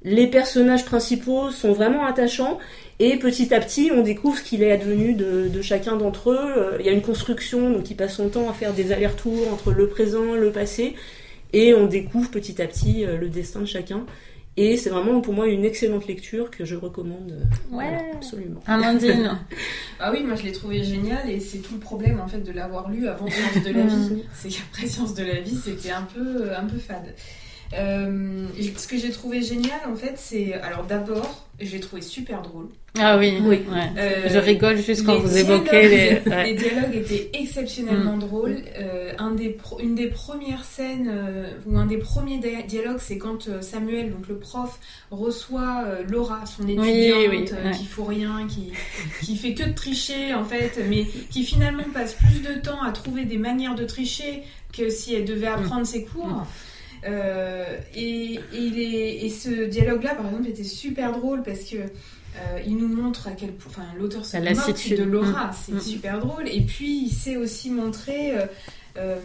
Les 0.03 0.29
personnages 0.29 0.85
principaux 0.85 1.51
sont 1.51 1.73
vraiment 1.73 2.05
attachants. 2.07 2.59
Et 3.01 3.19
petit 3.19 3.53
à 3.53 3.61
petit, 3.61 3.91
on 3.93 4.03
découvre 4.03 4.39
ce 4.39 4.43
qu'il 4.45 4.62
est 4.62 4.71
advenu 4.71 5.15
de, 5.15 5.49
de 5.49 5.62
chacun 5.62 5.97
d'entre 5.97 6.31
eux. 6.31 6.39
Euh, 6.57 6.77
Il 6.79 6.87
y 6.87 6.89
a 6.89 6.93
une 6.93 7.03
construction 7.03 7.71
donc, 7.71 7.83
qui 7.83 7.95
passe 7.95 8.15
son 8.15 8.29
temps 8.29 8.49
à 8.49 8.53
faire 8.53 8.73
des 8.73 8.93
allers-retours 8.93 9.53
entre 9.53 9.73
le 9.73 9.89
présent, 9.89 10.35
le 10.35 10.51
passé. 10.53 10.95
Et 11.53 11.75
on 11.75 11.87
découvre 11.87 12.31
petit 12.31 12.62
à 12.62 12.67
petit 12.67 13.05
euh, 13.05 13.19
le 13.19 13.29
destin 13.29 13.61
de 13.61 13.67
chacun. 13.67 14.05
Et 14.59 14.77
c'est 14.79 14.88
vraiment 14.90 15.21
pour 15.21 15.35
moi 15.35 15.47
une 15.49 15.64
excellente 15.66 16.07
lecture 16.07 16.51
que 16.51 16.64
je 16.64 16.77
recommande 16.77 17.31
euh, 17.33 17.77
Ouais. 17.77 17.88
voilà, 17.90 17.99
absolument. 18.14 18.61
Amandine. 18.66 19.38
Ah 19.99 20.11
oui, 20.12 20.23
moi 20.25 20.35
je 20.37 20.42
l'ai 20.45 20.53
trouvé 20.53 20.83
génial 20.85 21.29
et 21.31 21.40
c'est 21.40 21.59
tout 21.59 21.73
le 21.75 21.81
problème 21.81 22.21
en 22.21 22.29
fait 22.29 22.40
de 22.40 22.53
l'avoir 22.53 22.90
lu 22.90 23.09
avant 23.09 23.27
Science 23.31 23.64
de 23.64 23.73
la 23.73 23.83
vie. 23.83 24.23
C'est 24.35 24.49
qu'après 24.51 24.87
Science 24.87 25.14
de 25.14 25.25
la 25.25 25.40
vie, 25.40 25.57
c'était 25.64 25.90
un 25.90 26.03
peu, 26.03 26.55
un 26.55 26.64
peu 26.64 26.77
fade. 26.79 27.14
Euh, 27.74 28.46
ce 28.76 28.87
que 28.87 28.96
j'ai 28.96 29.11
trouvé 29.11 29.42
génial 29.42 29.81
en 29.90 29.96
fait, 29.96 30.14
c'est. 30.16 30.55
Alors 30.55 30.85
d'abord, 30.85 31.46
j'ai 31.61 31.81
trouvé 31.81 32.02
super 32.02 32.42
drôle. 32.42 32.68
Ah 32.98 33.18
oui, 33.18 33.35
Oui. 33.42 33.61
ouais. 33.70 33.90
Euh, 33.98 34.29
Je 34.31 34.38
rigole 34.38 34.79
juste 34.79 35.05
quand 35.05 35.14
les 35.14 35.20
vous 35.20 35.29
dialogues- 35.29 35.66
évoquez 35.66 35.88
les. 35.88 36.20
Les 36.44 36.55
dialogues 36.55 36.94
étaient 36.94 37.29
Mm. 37.35 37.42
exceptionnellement 37.42 38.16
drôles. 38.16 38.62
Euh, 38.79 39.12
un 39.18 39.33
des 39.33 39.50
pro- 39.50 39.79
une 39.81 39.94
des 39.94 40.07
premières 40.07 40.64
scènes, 40.64 41.11
euh, 41.12 41.50
ou 41.66 41.76
un 41.76 41.85
des 41.87 41.98
premiers 41.98 42.38
dia- 42.38 42.62
dialogues, 42.66 43.00
c'est 43.00 43.18
quand 43.18 43.48
Samuel, 43.61 44.12
donc 44.12 44.29
le 44.29 44.38
prof, 44.38 44.79
reçoit 45.11 45.85
euh, 45.87 46.02
Laura, 46.09 46.46
son 46.46 46.62
étudiante, 46.62 46.87
oui, 46.87 47.44
euh, 47.52 47.64
ouais. 47.70 47.76
qui 47.76 47.85
fout 47.85 48.07
rien, 48.09 48.46
qui, 48.48 48.72
qui 49.22 49.37
fait 49.37 49.52
que 49.55 49.64
de 49.64 49.72
tricher 49.74 50.33
en 50.35 50.44
fait, 50.44 50.79
mais 50.88 51.05
qui 51.31 51.42
finalement 51.44 51.85
passe 51.92 52.14
plus 52.14 52.40
de 52.40 52.61
temps 52.61 52.83
à 52.83 52.92
trouver 52.92 53.24
des 53.26 53.38
manières 53.38 53.74
de 53.74 53.85
tricher 53.85 54.42
que 54.72 54.88
si 54.88 55.14
elle 55.14 55.24
devait 55.26 55.46
apprendre 55.48 55.87
ses 55.87 56.05
cours. 56.05 56.26
Mm. 56.29 56.46
Euh, 57.04 57.76
et, 57.94 58.35
et 58.35 58.40
il 58.59 58.78
est- 58.78 59.24
et 59.26 59.30
ce 59.30 59.66
dialogue-là, 59.66 60.14
par 60.14 60.26
exemple, 60.26 60.48
était 60.48 60.64
super 60.64 61.12
drôle 61.12 61.42
parce 61.42 61.61
que 61.64 61.76
euh, 61.76 62.59
il 62.66 62.76
nous 62.76 62.88
montre 62.88 63.28
à 63.28 63.32
quel 63.32 63.52
point, 63.52 63.70
enfin, 63.82 63.88
l'auteur 63.98 64.24
se 64.24 64.37
moque 64.37 64.76
de 64.98 65.04
Laura, 65.04 65.50
c'est 65.52 65.72
Mm. 65.72 65.80
super 65.80 66.18
drôle. 66.20 66.48
Et 66.48 66.61
puis, 66.62 67.04
il 67.06 67.11
sait 67.11 67.37
aussi 67.37 67.70
montrer 67.70 68.35
euh, 68.98 69.16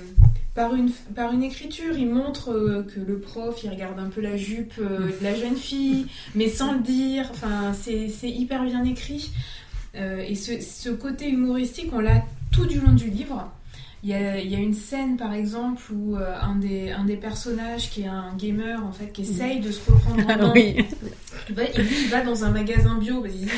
par 0.53 0.75
une 0.75 0.91
par 1.15 1.31
une 1.33 1.43
écriture, 1.43 1.97
il 1.97 2.07
montre 2.09 2.85
que 2.93 2.99
le 2.99 3.19
prof, 3.19 3.61
il 3.63 3.69
regarde 3.69 3.97
un 3.99 4.09
peu 4.09 4.19
la 4.21 4.35
jupe 4.37 4.73
euh, 4.79 5.07
de 5.19 5.23
la 5.23 5.33
jeune 5.35 5.55
fille, 5.55 6.07
mais 6.35 6.49
sans 6.49 6.73
le 6.73 6.79
dire. 6.79 7.27
Enfin, 7.31 7.73
c'est 7.73 8.09
c'est 8.09 8.29
hyper 8.29 8.63
bien 8.63 8.83
écrit. 8.83 9.31
Et 9.93 10.35
ce, 10.35 10.61
ce 10.61 10.89
côté 10.89 11.27
humoristique, 11.29 11.89
on 11.91 11.99
l'a 11.99 12.23
tout 12.49 12.65
du 12.65 12.79
long 12.79 12.93
du 12.93 13.09
livre. 13.09 13.51
Il 14.03 14.09
y, 14.09 14.15
a, 14.15 14.39
il 14.39 14.49
y 14.51 14.55
a 14.55 14.57
une 14.57 14.73
scène 14.73 15.15
par 15.15 15.31
exemple 15.31 15.79
où 15.93 16.15
euh, 16.15 16.33
un, 16.41 16.55
des, 16.55 16.89
un 16.89 17.05
des 17.05 17.17
personnages 17.17 17.91
qui 17.91 18.01
est 18.01 18.07
un 18.07 18.33
gamer 18.35 18.83
en 18.83 18.91
fait 18.91 19.11
qui 19.11 19.21
essaye 19.21 19.59
de 19.59 19.71
se 19.71 19.79
reprendre 19.91 20.23
en 20.23 20.37
main 20.37 20.51
oui. 20.55 20.83
il 21.49 21.53
va, 21.53 21.63
et 21.65 21.77
lui, 21.83 21.95
il 22.05 22.09
va 22.09 22.21
dans 22.21 22.43
un 22.43 22.49
magasin 22.49 22.95
bio 22.97 23.21
parce 23.21 23.31
qu'il 23.35 23.45
dit 23.45 23.51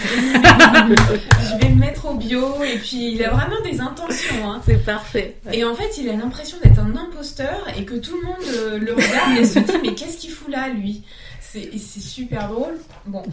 je 1.50 1.58
vais 1.66 1.70
me 1.74 1.80
mettre 1.80 2.08
au 2.08 2.16
bio 2.16 2.62
et 2.62 2.78
puis 2.78 3.14
il 3.14 3.24
a 3.24 3.30
vraiment 3.30 3.62
des 3.64 3.80
intentions 3.80 4.52
hein. 4.52 4.62
C'est 4.66 4.84
parfait. 4.84 5.38
Ouais. 5.46 5.60
et 5.60 5.64
en 5.64 5.76
fait 5.76 5.98
il 5.98 6.10
a 6.10 6.14
l'impression 6.18 6.58
d'être 6.62 6.80
un 6.80 6.94
imposteur 6.98 7.66
et 7.78 7.86
que 7.86 7.96
tout 7.96 8.18
le 8.20 8.28
monde 8.28 8.46
euh, 8.54 8.80
le 8.80 8.94
regarde 8.94 9.38
et 9.40 9.46
se 9.46 9.60
dit 9.60 9.72
mais 9.82 9.94
qu'est-ce 9.96 10.18
qu'il 10.18 10.32
fout 10.32 10.50
là 10.52 10.68
lui? 10.70 11.04
C'est 11.40 11.78
super 12.02 12.50
drôle 12.50 12.80
bon 13.06 13.24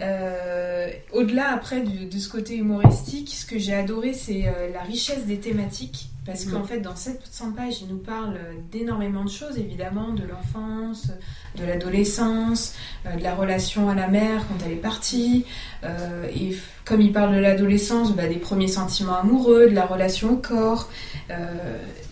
Euh, 0.00 0.88
au-delà 1.12 1.50
après 1.52 1.80
de 1.82 2.18
ce 2.18 2.28
côté 2.28 2.56
humoristique 2.56 3.32
ce 3.32 3.46
que 3.46 3.58
j'ai 3.58 3.74
adoré 3.74 4.14
c'est 4.14 4.46
euh, 4.48 4.72
la 4.72 4.80
richesse 4.80 5.26
des 5.26 5.38
thématiques 5.38 6.08
parce 6.26 6.44
qu'en 6.44 6.64
fait 6.64 6.80
dans 6.80 6.96
700 6.96 7.52
pages 7.52 7.82
il 7.82 7.88
nous 7.88 7.98
parle 7.98 8.38
d'énormément 8.72 9.24
de 9.24 9.30
choses 9.30 9.58
évidemment 9.58 10.12
de 10.12 10.24
l'enfance 10.24 11.12
de 11.56 11.64
l'adolescence 11.64 12.74
euh, 13.06 13.16
de 13.16 13.22
la 13.22 13.34
relation 13.34 13.88
à 13.88 13.94
la 13.94 14.08
mère 14.08 14.46
quand 14.48 14.64
elle 14.64 14.72
est 14.72 14.76
partie 14.76 15.44
euh, 15.84 16.26
et 16.34 16.56
comme 16.84 17.00
il 17.00 17.12
parle 17.12 17.34
de 17.34 17.40
l'adolescence 17.40 18.14
bah, 18.14 18.26
des 18.26 18.36
premiers 18.36 18.68
sentiments 18.68 19.16
amoureux 19.16 19.66
de 19.66 19.74
la 19.74 19.86
relation 19.86 20.32
au 20.32 20.36
corps. 20.36 20.88
Euh, 21.30 21.36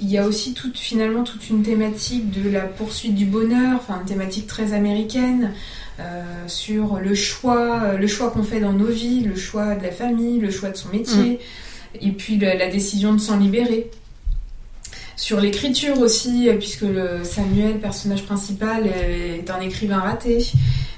il 0.00 0.11
y 0.11 0.18
a 0.18 0.27
aussi 0.27 0.55
toute, 0.55 0.79
finalement 0.79 1.22
toute 1.22 1.48
une 1.48 1.62
thématique 1.62 2.31
de 2.31 2.50
la 2.50 2.62
poursuite 2.62 3.14
du 3.14 3.24
bonheur, 3.24 3.77
enfin 3.77 4.00
une 4.00 4.07
thématique 4.07 4.46
très 4.46 4.72
américaine 4.72 5.53
sur 6.48 6.98
le 6.98 7.14
choix, 7.14 7.92
le 7.92 8.07
choix 8.09 8.33
qu'on 8.33 8.42
fait 8.42 8.59
dans 8.59 8.72
nos 8.72 8.88
vies, 8.88 9.20
le 9.20 9.37
choix 9.37 9.77
de 9.77 9.85
la 9.85 9.92
famille, 9.92 10.40
le 10.40 10.50
choix 10.50 10.70
de 10.70 10.77
son 10.77 10.88
métier, 10.88 11.38
et 12.00 12.11
puis 12.11 12.37
la, 12.37 12.57
la 12.57 12.68
décision 12.68 13.14
de 13.14 13.20
s'en 13.20 13.38
libérer. 13.38 13.92
Sur 15.16 15.40
l'écriture 15.40 15.98
aussi, 16.00 16.48
euh, 16.48 16.57
puisque 16.57 16.87
Samuel, 17.24 17.81
personnage 17.81 18.24
principal, 18.24 18.87
est 18.87 19.50
un 19.50 19.61
écrivain 19.61 19.98
raté. 19.98 20.46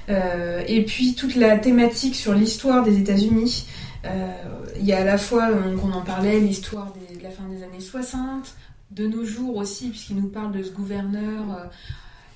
Euh, 0.09 0.63
et 0.67 0.83
puis 0.85 1.15
toute 1.15 1.35
la 1.35 1.57
thématique 1.57 2.15
sur 2.15 2.33
l'histoire 2.33 2.83
des 2.83 2.97
États-Unis. 2.99 3.67
Euh, 4.05 4.31
Il 4.79 4.85
y 4.85 4.93
a 4.93 4.99
à 4.99 5.03
la 5.03 5.17
fois, 5.17 5.51
donc 5.51 5.83
on 5.83 5.91
en 5.91 6.01
parlait, 6.01 6.39
l'histoire 6.39 6.93
de 6.93 7.23
la 7.23 7.29
fin 7.29 7.43
des 7.45 7.63
années 7.63 7.81
60, 7.81 8.55
de 8.91 9.07
nos 9.07 9.25
jours 9.25 9.57
aussi, 9.57 9.89
puisqu'il 9.89 10.17
nous 10.17 10.29
parle 10.29 10.51
de 10.51 10.63
ce 10.63 10.71
gouverneur 10.71 11.43
euh, 11.51 11.65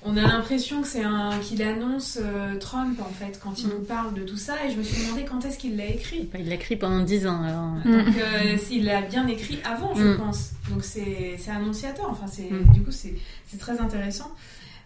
on 0.04 0.16
a 0.16 0.22
l'impression 0.22 0.82
que 0.82 0.88
c'est 0.88 1.04
un 1.04 1.38
qu'il 1.38 1.62
annonce 1.62 2.18
euh, 2.20 2.56
Trump 2.58 2.98
en 3.00 3.12
fait 3.12 3.38
quand 3.42 3.60
il 3.60 3.68
nous 3.68 3.80
parle 3.80 4.14
de 4.14 4.22
tout 4.24 4.36
ça 4.36 4.54
et 4.66 4.70
je 4.72 4.76
me 4.78 4.82
suis 4.82 5.04
demandé 5.04 5.24
quand 5.24 5.44
est-ce 5.44 5.58
qu'il 5.58 5.76
l'a 5.76 5.86
écrit. 5.86 6.28
Bah, 6.32 6.38
il 6.40 6.48
l'a 6.48 6.56
écrit 6.56 6.76
pendant 6.76 7.00
10 7.02 7.26
ans 7.26 7.42
alors. 7.42 7.74
Donc 7.84 8.14
euh, 8.16 8.56
s'il 8.58 8.84
l'a 8.84 9.02
bien 9.02 9.26
écrit 9.28 9.58
avant, 9.64 9.94
je 9.94 10.02
Mm. 10.04 10.16
pense. 10.18 10.50
Donc 10.70 10.82
c'est 10.84 11.36
c'est 11.38 11.50
annonciateur. 11.50 12.08
Enfin 12.10 12.26
c'est 12.26 12.50
Mm. 12.50 12.72
du 12.72 12.82
coup 12.82 12.90
c'est 12.90 13.14
c'est 13.46 13.58
très 13.58 13.80
intéressant. 13.80 14.30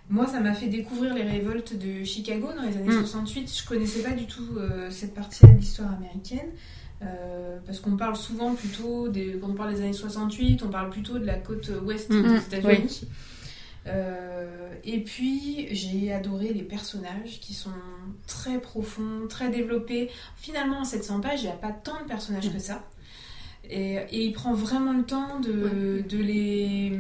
Moi, 0.09 0.29
ça 0.29 0.39
m'a 0.39 0.55
fait 0.55 0.69
découvrir 0.69 1.15
les 1.15 1.25
révoltes 1.25 1.75
de 1.77 2.05
Chicago 2.05 2.49
dans 2.57 2.63
les 2.63 2.77
années 2.77 2.95
Mm. 2.95 3.01
68. 3.01 3.53
Je 3.63 3.67
connaissais 3.67 4.03
pas 4.03 4.13
du 4.13 4.27
tout 4.27 4.47
euh, 4.57 4.89
cette 4.91 5.15
partie-là 5.15 5.53
de 5.53 5.59
l'histoire 5.59 5.93
américaine. 5.93 6.51
euh, 7.03 7.59
parce 7.67 7.81
qu'on 7.81 7.97
parle 7.97 8.17
souvent 8.17 8.55
plutôt, 8.55 9.09
des, 9.09 9.37
quand 9.41 9.49
on 9.51 9.55
parle 9.55 9.75
des 9.75 9.81
années 9.83 9.93
68, 9.93 10.63
on 10.65 10.69
parle 10.69 10.89
plutôt 10.91 11.19
de 11.19 11.27
la 11.27 11.35
côte 11.35 11.71
ouest 11.85 12.09
Mm. 12.11 12.23
des 12.23 12.37
États-Unis. 12.57 13.01
Euh, 13.87 14.69
et 14.85 14.99
puis, 15.01 15.69
j'ai 15.73 16.13
adoré 16.13 16.53
les 16.53 16.63
personnages 16.63 17.41
qui 17.41 17.55
sont 17.55 17.71
très 18.27 18.59
profonds, 18.61 19.27
très 19.29 19.49
développés. 19.49 20.11
Finalement, 20.37 20.81
en 20.81 20.85
700 20.85 21.21
pages, 21.21 21.41
il 21.43 21.47
n'y 21.47 21.51
a 21.53 21.57
pas 21.57 21.71
tant 21.73 22.01
de 22.03 22.09
personnages 22.09 22.53
que 22.53 22.59
ça. 22.59 22.83
Et, 23.69 23.95
et 24.11 24.25
il 24.25 24.33
prend 24.33 24.55
vraiment 24.55 24.93
le 24.93 25.03
temps 25.05 25.41
de, 25.41 26.03
de 26.09 26.19
les. 26.19 26.99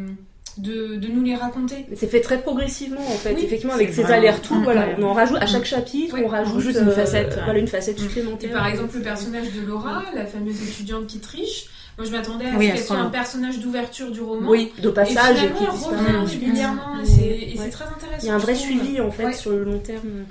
De, 0.59 0.97
de 0.97 1.09
nous 1.09 1.23
les 1.23 1.35
raconter. 1.35 1.85
C'est 1.95 2.07
fait 2.07 2.23
très 2.23 2.41
progressivement 2.41 3.03
en 3.03 3.11
fait, 3.19 3.35
Oui, 3.35 3.45
effectivement 3.45 3.75
avec 3.75 3.93
ces 3.93 4.07
allers-retours, 4.07 4.57
voilà, 4.63 4.87
on 4.97 5.03
en 5.03 5.13
rajoute 5.13 5.37
à 5.39 5.45
chaque 5.47 5.67
chapitre, 5.67 6.15
Oui, 6.15 6.23
on 6.25 6.29
rajoute, 6.29 6.65
une 6.75 6.89
euh, 6.89 6.93
facette, 6.93 7.35
ouais. 7.37 7.43
voilà 7.45 7.59
une 7.59 7.69
facette 7.69 7.99
Mm. 8.01 8.05
Et 8.05 8.09
supplémentaire. 8.09 8.53
par 8.55 8.67
exemple, 8.67 8.97
le 8.97 9.03
personnage 9.03 9.53
de 9.53 9.61
Laura, 9.61 10.03
la 10.15 10.25
fameuse 10.25 10.63
étudiante 10.67 11.09
qui 11.09 11.19
triche, 11.19 11.67
moi 11.99 12.07
je 12.07 12.11
m'attendais 12.13 12.47
à 12.47 12.57
Oui, 12.57 12.69
ce 12.69 12.73
qu'elle 12.75 12.83
soit 12.85 12.97
un 12.99 13.11
personnage 13.11 13.59
d'ouverture 13.61 14.11
du 14.11 14.21
roman. 14.21 14.49
oui, 14.51 14.73
de 14.83 14.89
Et 14.89 14.93
passage 14.93 15.37
finalement, 15.39 15.59
qui 15.59 15.65
elle 15.65 15.71
revient 16.17 16.31
régulièrement 16.31 17.01
et 17.03 17.07
c'est 17.07 17.23
et 17.55 17.59
Ouais. 17.59 17.71
très 17.71 17.85
intéressant. 17.87 18.19
Il 18.23 18.27
y 18.27 18.31
a 18.31 18.35
un 18.35 18.39
vrai 18.39 18.55
suivi 18.55 19.01
en 19.01 19.11
fait 19.11 19.25
Ouais. 19.27 19.33
sur 19.33 19.51
le 19.53 19.65
long 19.65 19.79
terme. 19.79 20.25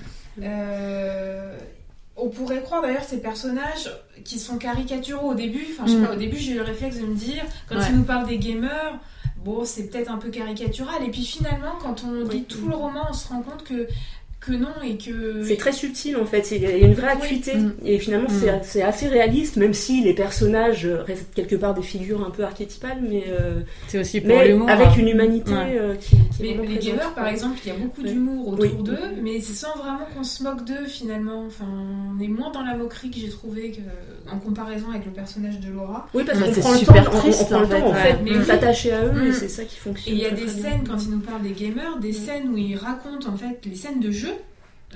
Euh, 0.44 1.58
on 2.18 2.30
pourrait 2.30 2.62
croire 2.62 2.82
d'ailleurs 2.82 3.04
ces 3.04 3.20
personnages 3.20 3.90
qui 4.24 4.40
sont 4.40 4.58
caricaturaux 4.58 5.32
au 5.32 5.34
début. 5.36 5.66
Enfin, 5.72 5.84
je 5.88 5.92
sais 5.94 5.98
Mm. 6.00 6.06
pas, 6.08 6.14
au 6.14 6.18
début 6.18 6.38
j'ai 6.38 6.52
eu 6.54 6.56
le 6.56 6.62
réflexe 6.64 6.98
de 6.98 7.06
me 7.06 7.16
dire, 7.16 7.44
quand 7.68 7.76
Ouais. 7.78 7.86
ils 7.90 7.96
nous 7.98 8.04
parlent 8.04 8.28
des 8.28 8.38
gamers, 8.38 9.00
bon, 9.44 9.66
c'est 9.66 9.84
peut-être 9.90 10.10
un 10.12 10.18
peu 10.18 10.30
caricatural. 10.30 11.04
Et 11.06 11.10
puis 11.12 11.26
finalement, 11.26 11.74
quand 11.82 12.04
on 12.06 12.26
Oui. 12.28 12.38
lit 12.38 12.44
tout 12.44 12.68
le 12.68 12.76
roman, 12.76 13.08
on 13.10 13.14
se 13.14 13.28
rend 13.28 13.42
compte 13.42 13.64
que, 13.64 13.88
que 14.46 14.52
non 14.54 14.70
et 14.84 14.98
que. 14.98 15.44
C'est 15.44 15.58
très 15.58 15.72
subtil 15.72 16.18
en 16.18 16.26
fait, 16.26 16.52
il 16.52 16.62
y 16.62 16.66
a 16.66 16.78
une 16.78 16.94
vraie 16.94 17.08
acuité 17.12 17.56
Mm. 17.56 17.74
et 17.86 18.00
finalement 18.00 18.30
Mm. 18.30 18.40
c'est- 18.40 18.64
c'est 18.64 18.82
assez 18.84 19.08
réaliste 19.08 19.56
même 19.58 19.74
si 19.74 20.02
les 20.04 20.14
personnages 20.14 20.86
restent 20.86 21.34
quelque 21.34 21.56
part 21.56 21.74
des 21.74 21.82
figures 21.82 22.26
un 22.26 22.30
peu 22.32 22.44
archétypales 22.44 23.00
mais, 23.02 23.24
euh, 23.28 23.62
C'est 23.88 24.00
aussi 24.00 24.22
pour 24.22 24.38
l'humour. 24.40 24.70
avec 24.70 24.88
hein. 24.88 24.94
une 25.00 25.10
humanité 25.10 25.52
Ouais. 25.54 25.78
euh, 25.80 25.96
qui, 25.96 26.10
qui 26.10 26.16
est 26.16 26.20
Mais 26.42 26.48
vraiment 26.54 26.62
les 26.70 26.76
présente. 26.78 26.94
gamers, 26.98 27.14
par 27.14 27.28
exemple, 27.28 27.60
il 27.64 27.68
y 27.68 27.72
a 27.72 27.76
beaucoup 27.78 28.02
Ouais. 28.02 28.10
d'humour 28.12 28.48
autour 28.50 28.60
Oui. 28.62 28.84
d'eux, 28.84 29.00
mais 29.24 29.40
sans 29.42 29.76
vraiment 29.78 30.06
qu'on 30.16 30.24
se 30.24 30.44
moque 30.44 30.66
d'eux 30.66 30.86
finalement. 30.88 31.44
Enfin, 31.48 31.66
on 32.18 32.22
est 32.22 32.28
moins 32.28 32.52
dans 32.52 32.62
la 32.64 32.76
moquerie 32.76 33.10
que 33.12 33.20
j'ai 33.20 33.30
trouvé 33.30 33.72
que, 33.72 33.82
en 34.32 34.40
comparaison 34.40 34.90
avec 34.92 35.06
le 35.06 35.12
personnage 35.12 35.60
de 35.60 35.72
Laura. 35.72 36.08
Oui 36.14 36.24
parce 36.26 36.40
qu'on 36.40 36.54
c'est 36.54 36.60
prend 36.62 36.72
le 36.74 36.78
super 36.78 37.06
temps, 37.06 37.12
on- 37.14 37.18
on, 37.18 37.20
triste, 37.20 37.46
prend 37.50 37.60
le 37.60 37.66
en 37.66 37.70
temps 37.70 37.88
en 37.88 37.94
fait, 37.94 38.02
fait 38.14 38.14
ouais. 38.24 38.32
de 38.34 38.38
Mais 38.40 38.44
s'attacher 38.46 38.92
à 38.94 39.06
eux 39.06 39.12
Mm. 39.12 39.28
et 39.28 39.32
c'est 39.34 39.50
ça 39.50 39.64
qui 39.64 39.76
Et 39.76 39.80
fonctionne. 39.80 40.14
il 40.16 40.20
y 40.22 40.26
a 40.26 40.32
des 40.32 40.48
scènes, 40.48 40.84
quand 40.88 40.98
ils 41.04 41.12
nous 41.12 41.20
parlent 41.20 41.42
des 41.44 41.52
gamers, 41.52 41.98
des 42.00 42.14
scènes 42.14 42.50
où 42.50 42.58
ils 42.58 42.76
racontent 42.76 43.30
en 43.32 43.38
fait 43.38 43.60
les 43.66 43.76
scènes 43.76 44.00
de 44.00 44.12
jeu. 44.12 44.30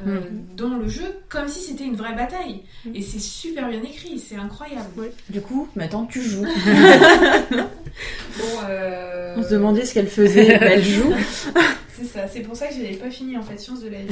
Euh, 0.08 0.20
dans 0.56 0.78
le 0.78 0.88
jeu 0.88 1.06
comme 1.30 1.48
si 1.48 1.60
c'était 1.62 1.84
une 1.84 1.96
vraie 1.96 2.14
bataille 2.16 2.62
Mm. 2.86 2.96
et 2.96 3.02
c'est 3.02 3.20
super 3.20 3.68
bien 3.70 3.82
écrit 3.84 4.18
c'est 4.20 4.36
incroyable 4.38 5.12
Du 5.30 5.42
coup, 5.42 5.68
maintenant 5.76 6.06
tu 6.06 6.22
joues. 6.22 6.46
bon 7.52 8.46
euh, 8.70 9.36
On 9.38 9.44
se 9.44 9.50
demandait 9.50 9.86
ce 9.86 9.94
qu'elle 9.94 10.08
faisait. 10.08 10.58
Elle 10.62 10.84
joue. 10.84 11.14
c'est 11.98 12.06
ça 12.06 12.28
c'est 12.32 12.40
pour 12.42 12.56
ça 12.56 12.68
que 12.68 12.74
j'avais 12.76 12.96
pas 12.96 13.10
fini 13.10 13.36
en 13.38 13.42
fait 13.42 13.58
sciences 13.60 13.82
de 13.82 13.90
la 13.90 14.00
vie 14.00 14.08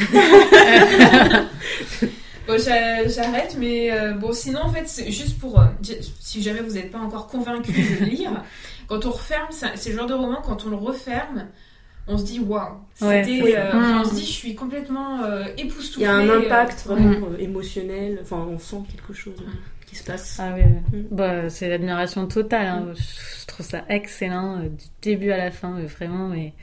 Bon, 2.48 2.58
j'a- 2.58 3.06
j'arrête, 3.10 3.58
mais 3.60 3.92
euh, 3.92 4.14
bon, 4.14 4.32
sinon, 4.32 4.62
en 4.62 4.72
fait, 4.72 4.88
c'est 4.88 5.12
juste 5.12 5.38
pour. 5.38 5.60
euh, 5.60 5.66
si 6.22 6.42
jamais 6.42 6.62
vous 6.62 6.76
n'êtes 6.76 6.92
pas 6.92 6.98
encore 7.00 7.28
convaincu 7.28 7.74
de 7.74 8.00
le 8.00 8.10
lire, 8.10 8.42
quand 8.88 9.06
on 9.06 9.12
referme, 9.12 9.48
c'est 9.52 9.76
c'est 9.76 9.90
le 9.90 9.98
genre 9.98 10.08
de 10.08 10.14
roman, 10.14 10.42
quand 10.42 10.66
on 10.66 10.70
le 10.70 10.78
referme, 10.78 11.48
on 12.08 12.18
se 12.18 12.26
dit 12.26 12.40
waouh, 12.40 12.74
Ouais, 13.02 13.24
euh, 13.56 13.72
on 13.74 14.04
se 14.06 14.12
Mm. 14.12 14.16
dit, 14.16 14.26
je 14.26 14.32
suis 14.32 14.56
complètement 14.56 15.24
euh, 15.24 15.44
Il 15.58 15.66
époustouflée. 15.68 16.04
y 16.04 16.06
a 16.08 16.16
un 16.16 16.28
euh, 16.28 16.46
impact 16.46 16.86
vraiment 16.86 17.28
euh, 17.32 17.38
émotionnel, 17.40 18.20
enfin 18.22 18.46
on 18.50 18.58
sent 18.58 18.78
quelque 18.92 19.14
chose 19.14 19.36
euh, 19.42 19.50
qui 19.86 19.96
se 19.96 20.04
passe. 20.04 20.38
Ah 20.40 20.54
oui, 20.56 20.62
oui. 20.94 21.00
Mm. 21.00 21.06
Bah, 21.12 21.50
c'est 21.50 21.70
l'admiration 21.70 22.26
totale. 22.28 22.66
hein. 22.68 22.86
Je 22.96 23.46
trouve 23.46 23.66
ça 23.66 23.84
excellent 23.90 24.58
euh, 24.60 24.70
du 24.70 24.86
début 25.02 25.32
à 25.32 25.38
la 25.38 25.52
fin, 25.52 25.80
vraiment. 25.82 26.28
Mais 26.30 26.54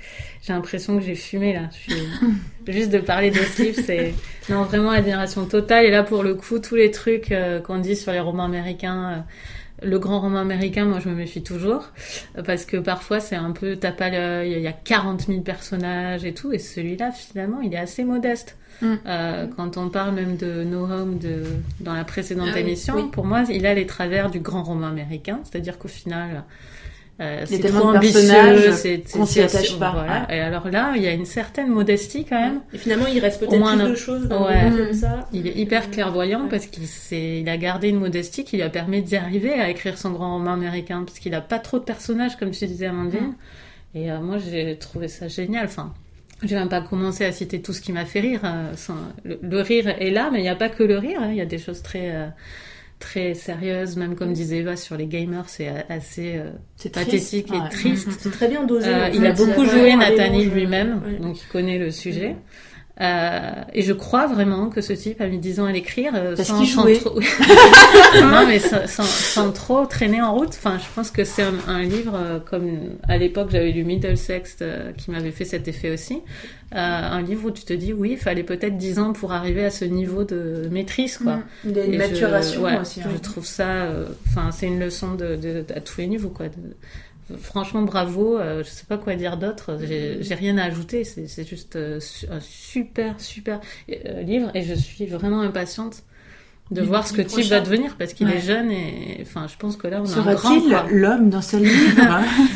j'ai 0.42 0.52
l'impression 0.52 0.98
que 0.98 1.04
j'ai 1.04 1.14
fumé 1.14 1.52
là. 1.54 1.68
Je 1.72 1.92
suis... 1.92 2.02
Juste 2.68 2.90
de 2.90 2.98
parler 2.98 3.30
de 3.30 3.36
ce 3.36 3.62
livre, 3.62 3.80
c'est 3.84 4.14
non 4.48 4.62
vraiment 4.64 4.90
admiration 4.90 5.44
totale. 5.46 5.84
Et 5.86 5.90
là, 5.90 6.02
pour 6.02 6.22
le 6.22 6.34
coup, 6.34 6.58
tous 6.58 6.74
les 6.76 6.90
trucs 6.90 7.30
euh, 7.32 7.60
qu'on 7.60 7.78
dit 7.78 7.96
sur 7.96 8.12
les 8.12 8.20
romans 8.20 8.44
américains. 8.44 9.24
Le 9.84 9.98
grand 9.98 10.20
roman 10.20 10.38
américain, 10.38 10.84
moi 10.84 10.98
je 11.00 11.08
me 11.08 11.14
méfie 11.14 11.42
toujours 11.42 11.90
parce 12.46 12.64
que 12.64 12.76
parfois 12.76 13.20
c'est 13.20 13.36
un 13.36 13.52
peu 13.52 13.76
tape 13.76 14.00
à 14.00 14.10
l'œil, 14.10 14.52
il 14.52 14.62
y 14.62 14.66
a 14.66 14.72
40 14.72 15.22
000 15.22 15.40
personnages 15.40 16.24
et 16.24 16.34
tout, 16.34 16.52
et 16.52 16.58
celui-là 16.58 17.12
finalement 17.12 17.60
il 17.60 17.72
est 17.74 17.78
assez 17.78 18.04
modeste. 18.04 18.56
Mm. 18.82 18.94
Euh, 19.06 19.46
quand 19.56 19.76
on 19.76 19.88
parle 19.88 20.14
même 20.14 20.36
de 20.36 20.64
No 20.64 20.84
Home 20.84 21.18
de, 21.18 21.44
dans 21.80 21.94
la 21.94 22.04
précédente 22.04 22.48
Ah 22.54 22.58
émission, 22.58 22.94
oui. 22.96 23.04
pour 23.12 23.24
moi 23.24 23.44
il 23.48 23.66
a 23.66 23.74
les 23.74 23.86
travers 23.86 24.30
du 24.30 24.40
grand 24.40 24.62
roman 24.62 24.88
américain, 24.88 25.40
c'est-à-dire 25.44 25.78
qu'au 25.78 25.88
final 25.88 26.44
euh, 27.20 27.44
c'est 27.46 27.60
trop 27.60 27.88
ambitieux, 27.90 28.72
c'est 28.72 29.02
qu'on 29.12 29.24
s'y 29.24 29.40
attache 29.40 29.78
pas, 29.78 29.92
voilà. 29.92 30.26
Et 30.34 30.40
alors 30.40 30.68
là 30.68 30.94
il 30.96 31.02
y 31.02 31.06
a 31.06 31.12
une 31.12 31.26
certaine 31.26 31.68
modestie 31.68 32.24
quand 32.24 32.40
même. 32.40 32.60
Et 32.72 32.78
finalement, 32.78 33.06
il 33.06 33.18
reste 33.20 33.38
peut-être 33.40 33.56
moins, 33.58 33.74
plus 33.76 33.84
un- 33.84 33.90
de 33.90 33.94
choses 33.94 34.28
dans 34.28 34.46
Ouais. 34.46 34.64
le 34.64 34.70
roman 34.70 34.84
comme 34.86 34.92
ça. 34.94 35.28
Il 35.32 35.46
est 35.46 35.54
hyper 35.56 35.90
clairvoyant 35.90 36.42
Ouais. 36.44 36.48
parce 36.50 36.66
qu'il 36.66 36.82
il 37.12 37.48
a 37.48 37.56
gardé 37.56 37.88
une 37.88 38.00
modestie 38.00 38.42
qui 38.44 38.56
lui 38.56 38.62
a 38.64 38.68
permis 38.70 39.00
d'y 39.02 39.14
arriver 39.16 39.52
à 39.52 39.70
écrire 39.70 39.96
son 39.96 40.10
grand 40.10 40.34
roman 40.38 40.52
américain 40.54 41.04
parce 41.06 41.18
qu'il 41.20 41.34
a 41.34 41.40
pas 41.40 41.58
trop 41.60 41.78
de 41.78 41.84
personnages 41.84 42.36
comme 42.36 42.50
tu 42.50 42.66
disais 42.66 42.86
Amandine. 42.86 43.34
Et 43.94 44.10
euh, 44.10 44.18
moi 44.20 44.38
j'ai 44.38 44.76
trouvé 44.76 45.06
ça 45.06 45.28
génial. 45.28 45.66
Enfin, 45.66 45.94
j'ai 46.42 46.56
même 46.56 46.68
pas 46.68 46.80
commencé 46.80 47.24
à 47.24 47.30
citer 47.30 47.62
tout 47.62 47.72
ce 47.72 47.80
qui 47.80 47.92
m'a 47.92 48.04
fait 48.04 48.18
rire. 48.20 48.40
euh, 48.44 48.72
le 49.40 49.60
rire 49.60 49.88
est 50.00 50.10
là, 50.10 50.30
mais 50.32 50.40
il 50.40 50.42
n'y 50.42 50.48
a 50.48 50.56
pas 50.56 50.68
que 50.68 50.82
le 50.82 50.98
rire. 50.98 51.20
hein. 51.22 51.28
Il 51.30 51.36
y 51.36 51.40
a 51.40 51.46
des 51.46 51.58
choses 51.58 51.80
très 51.80 52.10
euh, 52.12 52.26
très 53.04 53.34
sérieuses, 53.34 53.96
même 53.96 54.14
comme 54.16 54.32
disait 54.32 54.58
Eva 54.58 54.76
sur 54.76 54.96
les 54.96 55.06
gamers, 55.06 55.48
c'est 55.48 55.68
assez 55.90 56.36
euh, 56.36 56.50
pathétique 56.90 57.46
triste. 57.46 57.54
et 57.54 57.58
Ouais. 57.62 57.68
triste. 57.68 58.08
C'est 58.18 58.30
très 58.30 58.48
bien 58.48 58.64
dosé. 58.64 58.88
Euh, 58.88 59.10
il 59.12 59.24
a 59.26 59.32
beaucoup 59.32 59.66
joué 59.66 59.94
Nathaniel 59.94 60.48
lui-même, 60.48 61.02
donc 61.20 61.38
il 61.42 61.46
connaît 61.48 61.78
le 61.78 61.90
sujet. 61.90 62.36
Euh, 63.00 63.50
et 63.72 63.82
je 63.82 63.92
crois 63.92 64.28
vraiment 64.28 64.68
que 64.68 64.80
ce 64.80 64.92
type 64.92 65.20
a 65.20 65.26
mis 65.26 65.38
10 65.38 65.58
ans 65.58 65.64
à 65.64 65.72
l'écrire 65.72 66.12
euh, 66.14 66.36
sans, 66.36 66.64
sans 66.64 66.82
trop... 66.94 67.18
non, 68.20 68.46
mais 68.46 68.60
sans, 68.60 68.86
sans, 68.86 69.02
sans 69.02 69.50
trop 69.50 69.84
traîner 69.86 70.22
en 70.22 70.32
route. 70.32 70.50
Enfin, 70.50 70.78
je 70.78 70.84
pense 70.94 71.10
que 71.10 71.24
c'est 71.24 71.42
un, 71.42 71.54
un 71.66 71.82
livre 71.82 72.14
euh, 72.14 72.38
comme 72.38 72.70
à 73.08 73.16
l'époque 73.18 73.48
j'avais 73.50 73.72
lu 73.72 73.82
Middlesex 73.84 74.58
euh, 74.62 74.92
qui 74.92 75.10
m'avait 75.10 75.32
fait 75.32 75.44
cet 75.44 75.66
effet 75.66 75.90
aussi. 75.90 76.20
Euh, 76.72 76.76
un 76.78 77.20
livre 77.22 77.46
où 77.46 77.50
tu 77.50 77.64
te 77.64 77.72
dis 77.72 77.92
oui, 77.92 78.10
il 78.12 78.18
fallait 78.18 78.42
peut-être 78.44 78.76
10 78.76 78.98
ans 79.00 79.12
pour 79.12 79.32
arriver 79.32 79.64
à 79.64 79.70
ce 79.70 79.84
niveau 79.84 80.22
de 80.24 80.68
maîtrise, 80.70 81.18
quoi. 81.18 81.36
Mm. 81.36 81.42
Il 81.64 81.76
y 81.76 81.80
a 81.80 81.84
une 81.86 81.94
Et 81.94 81.98
je- 81.98 81.98
maturation 82.10 82.62
ouais, 82.62 82.78
aussi. 82.80 83.00
hein. 83.00 83.08
Je 83.12 83.18
trouve 83.18 83.44
ça, 83.44 83.66
euh, 83.68 84.06
enfin, 84.28 84.50
c'est 84.52 84.66
une 84.66 84.78
leçon 84.80 85.14
de, 85.14 85.36
de- 85.36 85.64
à 85.74 85.80
tous 85.80 85.98
les 86.00 86.06
niveaux, 86.06 86.30
quoi. 86.30 86.46
de- 86.46 86.52
franchement, 87.38 87.82
bravo. 87.82 88.38
euh, 88.38 88.62
je 88.64 88.68
sais 88.68 88.86
pas 88.86 88.98
quoi 88.98 89.14
dire 89.16 89.36
d'autre. 89.36 89.78
J'ai 89.80 90.34
rien 90.34 90.58
à 90.58 90.64
ajouter. 90.64 91.04
C'est 91.04 91.48
juste 91.48 91.76
euh, 91.76 92.00
un 92.30 92.40
super, 92.40 93.20
super 93.20 93.60
euh, 93.90 94.22
livre, 94.22 94.50
et 94.54 94.62
je 94.62 94.74
suis 94.74 95.06
vraiment 95.06 95.40
impatiente 95.40 96.02
de 96.70 96.80
Du- 96.80 96.86
voir 96.86 97.06
ce 97.06 97.12
que 97.12 97.22
Type 97.22 97.44
va 97.50 97.60
devenir 97.60 97.94
parce 97.98 98.14
qu'il 98.14 98.26
Ouais. 98.26 98.36
est 98.36 98.40
jeune 98.40 98.70
et 98.70 99.18
enfin, 99.22 99.46
je 99.48 99.56
pense 99.58 99.76
que 99.76 99.86
là, 99.86 100.02
on 100.02 100.06
a 100.10 100.30
un 100.30 100.34
grand, 100.34 100.56
l'homme 100.90 101.28
dans 101.30 101.42
ce 101.42 101.56
livre 101.58 102.00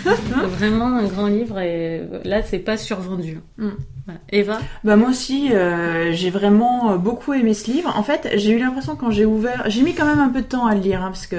vraiment 0.58 0.86
un 0.96 1.04
grand 1.04 1.26
livre, 1.26 1.58
et 1.58 2.02
là, 2.24 2.42
c'est 2.42 2.58
pas 2.58 2.76
survendu. 2.76 3.38
Mm. 3.58 3.68
Voilà. 4.06 4.20
Eva, 4.30 4.58
Bah 4.84 4.96
moi 4.96 5.10
aussi, 5.10 5.52
euh, 5.52 6.12
j'ai 6.12 6.30
vraiment 6.30 6.92
euh, 6.92 6.96
beaucoup 6.96 7.34
aimé 7.34 7.52
ce 7.52 7.70
livre. 7.70 7.92
En 7.98 8.02
fait, 8.02 8.30
j'ai 8.36 8.52
eu 8.52 8.58
l'impression 8.58 8.96
quand 8.96 9.10
j'ai 9.10 9.26
ouvert, 9.26 9.64
j'ai 9.66 9.82
mis 9.82 9.92
quand 9.92 10.06
même 10.06 10.18
un 10.20 10.30
peu 10.30 10.40
de 10.40 10.46
temps 10.46 10.64
à 10.66 10.74
le 10.74 10.80
lire 10.80 11.02
hein, 11.02 11.08
parce 11.08 11.26
que 11.26 11.36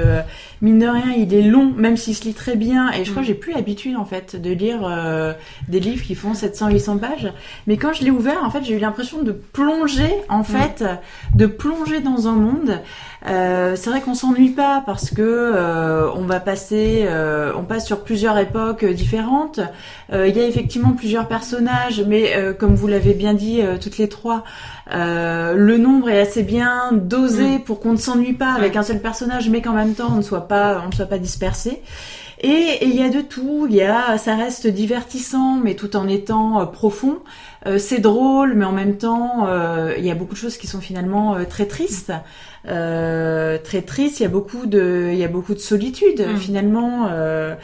mine 0.62 0.78
de 0.78 0.86
rien, 0.86 1.12
il 1.18 1.34
est 1.34 1.42
long, 1.42 1.74
même 1.76 1.98
s'il 1.98 2.14
se 2.16 2.26
lit 2.26 2.36
très 2.36 2.56
bien. 2.56 2.92
Et 2.92 3.04
je 3.06 3.10
crois 3.10 3.24
Mm. 3.24 3.26
que 3.26 3.28
j'ai 3.28 3.34
plus 3.34 3.54
l'habitude 3.54 3.96
en 3.96 4.06
fait 4.06 4.40
de 4.40 4.52
lire 4.52 4.82
euh, 4.84 5.34
des 5.68 5.80
livres 5.80 6.04
qui 6.04 6.14
font 6.14 6.34
700-800 6.34 7.00
pages. 7.00 7.34
Mais 7.66 7.78
quand 7.78 7.94
je 7.94 8.04
l'ai 8.04 8.12
ouvert, 8.12 8.44
en 8.44 8.52
fait, 8.52 8.64
j'ai 8.64 8.76
eu 8.76 8.80
l'impression 8.80 9.24
de 9.24 9.32
plonger, 9.32 10.14
en 10.30 10.44
fait, 10.44 10.84
de 11.34 11.48
plonger 11.48 12.02
dans 12.02 12.28
un 12.28 12.34
monde. 12.34 12.59
Euh, 13.28 13.76
c'est 13.76 13.90
vrai 13.90 14.02
qu'on 14.02 14.14
s'ennuie 14.14 14.52
pas 14.52 14.82
parce 14.86 15.10
que 15.10 15.22
euh, 15.22 16.10
on 16.16 16.22
va 16.22 16.40
passer, 16.40 17.06
euh, 17.06 17.52
on 17.58 17.64
passe 17.64 17.86
sur 17.86 18.04
plusieurs 18.04 18.38
époques 18.38 18.86
différentes. 18.86 19.60
Il 20.12 20.36
y 20.36 20.40
a 20.40 20.48
effectivement 20.48 20.94
plusieurs 20.94 21.28
personnages, 21.28 22.04
mais 22.08 22.34
comme 22.58 22.74
vous 22.74 22.88
l'avez 22.88 23.14
bien 23.14 23.36
dit 23.36 23.62
toutes 23.80 24.00
les 24.00 24.10
trois, 24.10 24.44
le 24.92 25.78
nombre 25.78 26.10
est 26.10 26.20
assez 26.20 26.42
bien 26.42 26.90
dosé 26.94 27.60
pour 27.60 27.80
qu'on 27.80 27.92
ne 27.92 27.98
s'ennuie 27.98 28.34
pas 28.34 28.54
avec 28.54 28.76
un 28.76 28.82
seul 28.82 29.00
personnage, 29.00 29.50
mais 29.50 29.62
qu'en 29.62 29.74
même 29.74 29.94
temps 29.94 30.10
on 30.12 30.18
ne 30.18 30.22
soit 30.24 30.48
pas, 30.48 30.82
on 30.84 30.90
ne 30.90 30.96
soit 30.96 31.06
pas 31.06 31.20
dispersé. 31.20 31.84
Et 32.42 32.80
il 32.82 32.96
y 32.96 33.04
a 33.04 33.10
de 33.10 33.22
tout. 33.22 33.68
Il 33.70 33.76
y 33.76 33.84
a, 33.84 34.18
ça 34.18 34.36
reste 34.36 34.66
divertissant, 34.66 35.58
mais 35.58 35.76
tout 35.76 35.96
en 35.96 36.08
étant 36.08 36.66
profond. 36.66 37.20
c'est 37.78 38.00
drôle, 38.00 38.56
mais 38.56 38.66
en 38.66 38.72
même 38.72 38.98
temps, 38.98 39.48
il 39.96 40.04
y 40.04 40.10
a 40.10 40.16
beaucoup 40.16 40.34
de 40.34 40.40
choses 40.40 40.58
qui 40.58 40.66
sont 40.66 40.82
finalement 40.82 41.38
très 41.48 41.68
tristes. 41.68 42.14
Euh, 42.68 43.58
très 43.64 43.82
triste. 43.82 44.20
Il 44.20 44.24
y 44.24 44.26
a 44.26 44.30
beaucoup 44.30 44.66
de, 44.66 45.10
il 45.12 45.18
y 45.18 45.24
a 45.24 45.28
beaucoup 45.28 45.54
de 45.54 45.60
solitude 45.60 46.22
mm. 46.22 46.38
finalement, 46.38 47.08
euh, 47.10 47.56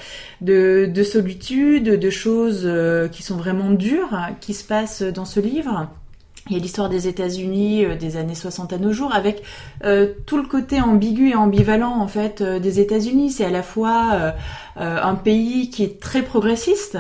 de, 0.42 0.90
de, 0.92 1.04
solitude, 1.04 2.00
de 2.00 2.10
choses 2.10 2.64
euh, 2.66 3.08
qui 3.08 3.24
sont 3.24 3.36
vraiment 3.36 3.72
dures 3.72 4.18
qui 4.40 4.54
se 4.54 4.64
passent 4.64 5.02
dans 5.02 5.26
ce 5.26 5.40
livre. 5.40 5.90
Il 6.50 6.56
y 6.56 6.60
a 6.60 6.62
l'histoire 6.62 6.90
des 6.90 7.08
États-Unis 7.08 7.86
des 8.00 8.18
années 8.18 8.36
60 8.36 8.72
à 8.72 8.78
nos 8.78 8.92
jours, 8.92 9.16
avec 9.16 9.42
tout 10.28 10.38
le 10.38 10.48
côté 10.48 10.80
ambigu 10.80 11.32
et 11.32 11.36
ambivalent 11.36 12.00
en 12.00 12.08
fait 12.08 12.44
des 12.44 12.80
États-Unis. 12.80 13.32
C'est 13.32 13.46
à 13.46 13.50
la 13.50 13.64
fois 13.64 14.36
un 14.78 15.16
pays 15.16 15.70
qui 15.70 15.84
est 15.84 16.00
très 16.02 16.22
progressiste, 16.22 16.98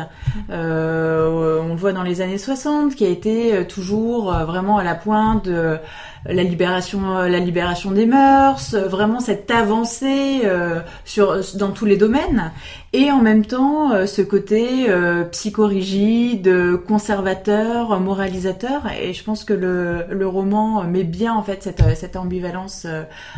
on 0.49 0.53
le 0.53 1.75
voit 1.75 1.93
dans 1.93 2.03
les 2.03 2.21
années 2.21 2.37
60, 2.37 2.95
qui 2.95 3.05
a 3.05 3.09
été 3.09 3.65
toujours 3.67 4.31
vraiment 4.31 4.77
à 4.77 4.83
la 4.83 4.95
pointe 4.95 5.45
de 5.45 5.79
la 6.27 6.43
libération, 6.43 7.17
euh, 7.17 7.27
la 7.27 7.39
libération 7.39 7.91
des 7.91 8.05
mœurs, 8.05 8.73
euh, 8.73 8.87
vraiment 8.87 9.19
cette 9.19 9.51
avancée 9.51 10.41
euh, 10.43 10.79
sur 11.03 11.39
dans 11.55 11.71
tous 11.71 11.85
les 11.85 11.97
domaines, 11.97 12.51
et 12.93 13.11
en 13.11 13.21
même 13.21 13.45
temps 13.45 14.05
ce 14.07 14.21
côté 14.21 14.87
psychorigide, 15.31 16.49
conservateur, 16.87 17.99
moralisateur. 17.99 18.83
Et 19.01 19.11
je 19.11 19.21
pense 19.21 19.43
que 19.43 19.51
le, 19.51 20.05
le 20.09 20.27
roman 20.27 20.81
met 20.85 21.03
bien 21.03 21.33
en 21.33 21.43
fait 21.43 21.61
cette, 21.61 21.83
cette 21.97 22.15
ambivalence 22.15 22.87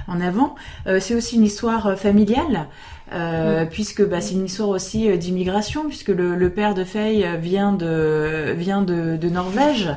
en 0.07 0.21
avant. 0.21 0.53
c'est 0.99 1.15
aussi 1.15 1.37
une 1.37 1.43
histoire 1.43 1.97
familiale. 1.97 2.67
Euh, 3.13 3.63
mm. 3.63 3.69
puisque 3.69 4.05
bah, 4.05 4.19
c'est 4.19 4.33
une 4.33 4.45
histoire 4.45 4.67
aussi 4.67 5.09
euh, 5.09 5.15
d'immigration, 5.15 5.87
puisque 5.87 6.09
le, 6.09 6.35
le, 6.35 6.49
père 6.49 6.73
de 6.73 6.83
Faye 6.83 7.25
vient 7.39 7.71
de 7.71 8.53
vient 8.53 8.81
de, 8.81 9.15
de 9.15 9.29
Norvège, 9.29 9.89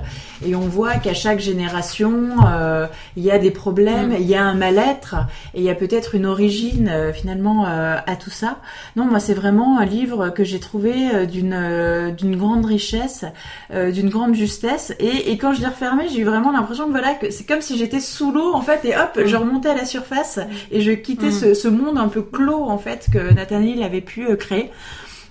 et 0.47 0.55
on 0.55 0.61
voit 0.61 0.95
qu'à 0.95 1.13
chaque 1.13 1.41
génération 1.41 2.29
euh, 2.47 2.87
il 3.17 3.25
y 3.25 3.33
a 3.33 3.39
des 3.39 3.51
problèmes, 3.51 4.11
mm. 4.11 4.17
il 4.21 4.29
y 4.29 4.37
a 4.37 4.45
un 4.45 4.55
mal-être, 4.55 5.17
et 5.55 5.59
il 5.59 5.65
y 5.65 5.71
a 5.71 5.75
peut-être 5.75 6.15
une 6.15 6.25
origine 6.25 6.89
euh, 6.89 7.13
finalement 7.13 7.65
à 7.67 8.17
tout 8.17 8.31
ça. 8.31 8.59
Non, 8.95 9.07
moi 9.07 9.19
c'est 9.19 9.35
vraiment 9.35 9.81
un 9.81 9.85
livre 9.85 10.31
que 10.31 10.45
j'ai 10.45 10.61
trouvé 10.61 11.27
d'une 11.27 12.15
d'une 12.17 12.37
grande 12.37 12.65
richesse, 12.65 13.25
d'une 13.73 14.09
grande 14.09 14.35
justesse, 14.35 14.95
et, 15.01 15.33
et 15.33 15.39
quand 15.39 15.53
je 15.53 15.61
l'ai 15.61 15.67
refermé, 15.67 16.09
j'ai 16.09 16.21
eu 16.21 16.25
vraiment 16.25 16.53
l'impression 16.53 16.87
que 16.87 16.93
voilà 16.93 17.15
que 17.15 17.31
c'est 17.31 17.45
comme 17.45 17.61
si 17.61 17.77
j'étais 17.77 18.01
sous 18.01 18.31
l'eau 18.31 18.55
en 18.55 18.61
fait, 18.61 18.85
et 18.85 18.97
hop, 18.97 19.17
mm. 19.17 19.27
je 19.27 19.37
remontais 19.37 19.71
à 19.71 19.75
la 19.75 19.85
surface 19.85 20.39
et 20.71 20.81
je 20.81 20.93
quittais 20.93 21.33
ce, 21.33 21.55
ce 21.55 21.67
monde 21.67 21.99
un 21.99 22.09
peu 22.09 22.23
clos 22.23 22.65
en 22.69 22.79
fait 22.79 23.00
que 23.09 23.33
Nathaniel 23.33 23.83
avait 23.83 24.01
pu 24.01 24.27
euh, 24.27 24.37
créer. 24.37 24.71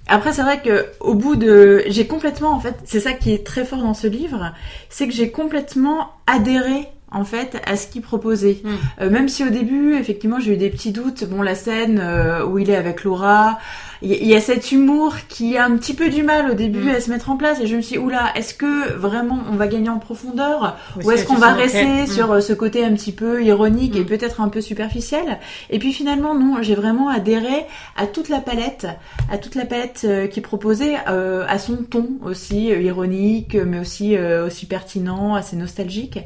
Après, 0.07 0.33
c'est 0.33 0.41
vrai 0.41 0.61
que 0.61 0.87
au 0.99 1.13
bout 1.13 1.35
de, 1.35 1.83
j'ai 1.87 2.07
complètement, 2.07 2.51
en 2.51 2.59
fait, 2.59 2.75
c'est 2.85 2.99
ça 2.99 3.13
qui 3.13 3.31
est 3.31 3.45
très 3.45 3.63
fort 3.63 3.79
dans 3.79 3.93
ce 3.93 4.07
livre, 4.07 4.53
c'est 4.89 5.07
que 5.07 5.13
j'ai 5.13 5.29
complètement 5.29 6.13
adhéré 6.25 6.87
en 7.11 7.23
fait 7.23 7.61
à 7.65 7.75
ce 7.75 7.87
qu'il 7.87 8.01
proposait. 8.01 8.61
Hmm. 8.63 8.69
Euh, 9.01 9.09
même 9.09 9.29
si 9.29 9.43
au 9.43 9.49
début, 9.49 9.95
effectivement, 9.95 10.39
j'ai 10.39 10.53
eu 10.53 10.57
des 10.57 10.69
petits 10.69 10.91
doutes. 10.91 11.25
Bon, 11.25 11.41
la 11.41 11.55
scène 11.55 11.99
euh, 12.01 12.45
où 12.45 12.59
il 12.59 12.69
est 12.69 12.75
avec 12.75 13.03
Laura, 13.03 13.59
il 14.01 14.27
y, 14.27 14.33
a 14.33 14.39
cet 14.39 14.71
humour 14.71 15.13
qui 15.27 15.57
a 15.57 15.65
un 15.65 15.75
petit 15.75 15.93
peu 15.93 16.09
du 16.09 16.23
mal 16.23 16.49
au 16.49 16.53
début 16.53 16.85
mm. 16.85 16.95
à 16.95 17.01
se 17.01 17.09
mettre 17.09 17.29
en 17.29 17.35
place 17.35 17.59
et 17.59 17.67
je 17.67 17.75
me 17.75 17.81
suis 17.81 17.97
dit 17.97 18.01
oula 18.01 18.31
est-ce 18.35 18.53
que 18.53 18.93
vraiment 18.93 19.39
on 19.51 19.55
va 19.55 19.67
gagner 19.67 19.89
en 19.89 19.99
profondeur? 19.99 20.77
Ou, 21.03 21.11
est-ce 21.11 21.25
qu'on 21.25 21.35
va 21.35 21.53
rester 21.53 22.03
mm. 22.03 22.07
sur 22.07 22.31
euh, 22.31 22.39
ce 22.39 22.53
côté 22.53 22.85
un 22.85 22.93
petit 22.93 23.11
peu 23.11 23.43
ironique 23.43 23.97
et 23.97 24.05
peut-être 24.05 24.39
un 24.39 24.47
peu 24.47 24.61
superficiel? 24.61 25.39
Et 25.69 25.79
puis 25.79 25.91
finalement 25.91 26.33
non 26.33 26.61
j'ai 26.61 26.75
vraiment 26.75 27.09
adhéré 27.09 27.65
à 27.97 28.07
toute 28.07 28.29
la 28.29 28.39
palette 28.39 28.87
à 29.29 29.37
toute 29.37 29.55
la 29.55 29.65
palette 29.65 30.03
euh, 30.05 30.27
qui 30.27 30.39
proposait 30.39 30.95
euh, 31.09 31.43
à 31.49 31.59
son 31.59 31.75
ton 31.75 32.07
aussi 32.23 32.67
ironique 32.67 33.55
mais 33.55 33.79
aussi 33.79 34.17
aussi 34.17 34.65
pertinent 34.65 35.35
assez 35.35 35.57
nostalgique 35.57 36.19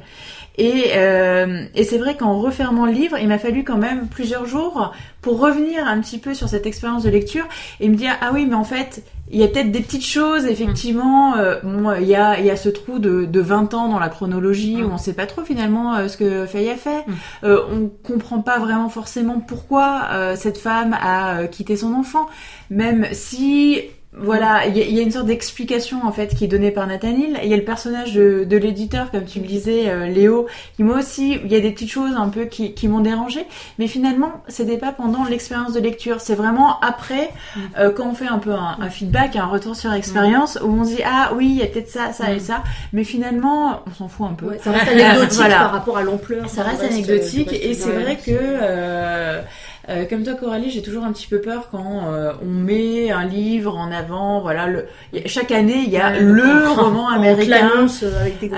et, 0.58 0.92
euh, 0.96 1.66
et 1.74 1.84
c'est 1.84 1.98
vrai 1.98 2.16
qu'en 2.16 2.40
refermant 2.40 2.86
le 2.86 2.92
livre, 2.92 3.18
il 3.20 3.28
m'a 3.28 3.40
fallu 3.40 3.64
quand 3.64 3.78
même 3.78 4.08
plusieurs 4.08 4.46
jours 4.46 4.94
pour 5.22 5.40
revenir 5.40 5.88
un 5.88 6.00
petit 6.00 6.20
peu 6.20 6.34
sur 6.34 6.50
cette 6.50 6.66
expérience 6.66 7.04
de 7.04 7.10
lecture 7.10 7.46
et 7.80 7.90
me 7.90 7.96
dire 7.96 8.12
ah 8.22 8.32
oui 8.34 8.46
mais 8.46 8.56
en 8.56 8.64
fait 8.64 9.04
il 9.32 9.40
y 9.40 9.44
a 9.44 9.48
peut-être 9.48 9.72
des 9.72 9.80
petites 9.80 10.06
choses 10.06 10.46
effectivement 10.46 11.38
euh, 11.38 11.60
bon 11.64 11.94
il 11.94 12.08
y 12.08 12.16
a 12.16 12.40
il 12.40 12.46
y 12.46 12.52
a 12.52 12.58
ce 12.58 12.70
trou 12.70 13.00
de, 13.00 13.26
de 13.26 13.40
20 13.40 13.74
ans 13.74 13.88
dans 13.88 14.00
la 14.00 14.10
chronologie 14.10 14.84
où 14.84 14.92
on 14.92 14.98
sait 14.98 15.14
pas 15.14 15.26
trop 15.26 15.44
finalement 15.44 15.96
euh, 15.96 16.08
ce 16.08 16.18
que 16.18 16.46
Faye 16.46 16.70
a 16.70 16.76
fait. 16.76 17.06
Mm. 17.08 17.14
euh, 17.46 17.62
on 17.72 17.90
comprend 18.06 18.42
pas 18.42 18.60
vraiment 18.60 18.90
forcément 18.90 19.40
pourquoi 19.40 20.08
euh, 20.12 20.36
cette 20.36 20.58
femme 20.58 20.96
a 21.02 21.48
quitté 21.48 21.76
son 21.76 21.94
enfant. 21.94 22.28
Même 22.70 23.08
si 23.12 23.82
voilà, 24.16 24.68
il 24.68 24.78
y, 24.78 25.00
a 25.00 25.02
une 25.02 25.12
sorte 25.12 25.26
d'explication 25.26 26.06
en 26.06 26.12
fait 26.12 26.36
qui 26.36 26.46
est 26.46 26.48
donnée 26.48 26.70
par 26.70 26.86
Nathaniel. 26.86 27.40
Il 27.44 27.50
y 27.50 27.54
a 27.54 27.58
le 27.58 27.64
personnage 27.64 28.14
de, 28.14 28.44
de 28.44 28.58
l'éditeur, 28.58 29.10
comme 29.10 29.26
tu 29.26 29.40
le 29.40 29.48
disais, 29.48 29.90
euh, 29.90 30.06
Léo, 30.06 30.48
qui 30.76 30.84
moi 30.84 31.00
aussi, 31.00 31.40
il 31.44 31.52
y 31.52 31.56
a 31.56 31.60
des 31.60 31.72
petites 31.72 31.90
choses 31.90 32.16
un 32.16 32.30
peu 32.30 32.46
qui, 32.46 32.74
qui 32.74 32.88
m'ont 32.88 33.00
dérangé, 33.00 33.46
mais 33.80 33.88
finalement, 33.88 34.32
c'était 34.48 34.78
pas 34.78 34.92
pendant 34.92 35.24
l'expérience 35.26 35.74
de 35.74 35.80
lecture, 35.80 36.22
c'est 36.22 36.36
vraiment 36.36 36.80
après, 36.82 37.32
mm. 37.56 37.60
euh, 37.80 37.90
quand 37.92 38.08
on 38.08 38.14
fait 38.14 38.28
un 38.28 38.38
peu 38.38 38.52
un, 38.52 38.78
un, 38.80 38.90
feedback, 38.90 39.36
un 39.36 39.48
retour 39.48 39.76
sur 39.76 39.92
expérience, 39.94 40.60
où 40.64 40.68
on 40.68 40.84
se 40.84 40.96
dit 40.96 41.04
ah 41.04 41.32
oui, 41.36 41.48
il 41.50 41.58
y 41.58 41.64
a 41.64 41.66
peut-être 41.66 41.90
ça, 41.90 42.14
ça 42.14 42.32
et 42.32 42.38
mm. 42.38 42.40
ça, 42.40 42.64
mais 42.94 43.04
finalement, 43.04 43.82
on 43.88 43.94
s'en 43.96 44.08
fout 44.08 44.28
un 44.30 44.36
peu. 44.36 44.52
ça 44.64 44.72
reste 44.72 44.92
anecdotique 44.92 45.40
par 45.50 45.72
rapport 45.72 45.98
à 45.98 46.04
l'ampleur. 46.04 46.48
Ça 46.50 46.62
reste 46.62 46.84
anecdotique, 46.84 47.52
et 47.52 47.74
c'est 47.74 47.92
vrai 47.92 48.18
que 48.18 48.32
euh, 48.32 49.42
euh, 49.90 50.06
comme 50.06 50.24
toi, 50.24 50.34
Coralie, 50.36 50.70
j'ai 50.70 50.82
toujours 50.82 51.04
un 51.04 51.12
petit 51.12 51.28
peu 51.28 51.42
peur 51.42 51.68
quand 51.70 52.06
euh, 52.08 52.32
on 52.42 52.50
met 52.50 53.12
un 53.12 53.26
livre 53.26 53.78
en 53.78 53.92
avant. 53.92 54.40
Voilà, 54.40 54.68
le... 54.68 54.86
chaque 55.26 55.52
année, 55.52 55.84
il 55.86 55.90
y 55.90 55.98
a 55.98 56.18
le 56.20 56.70
roman 56.76 57.10
américain 57.10 57.88
euh, 58.04 58.22
avec 58.22 58.40
des 58.40 58.50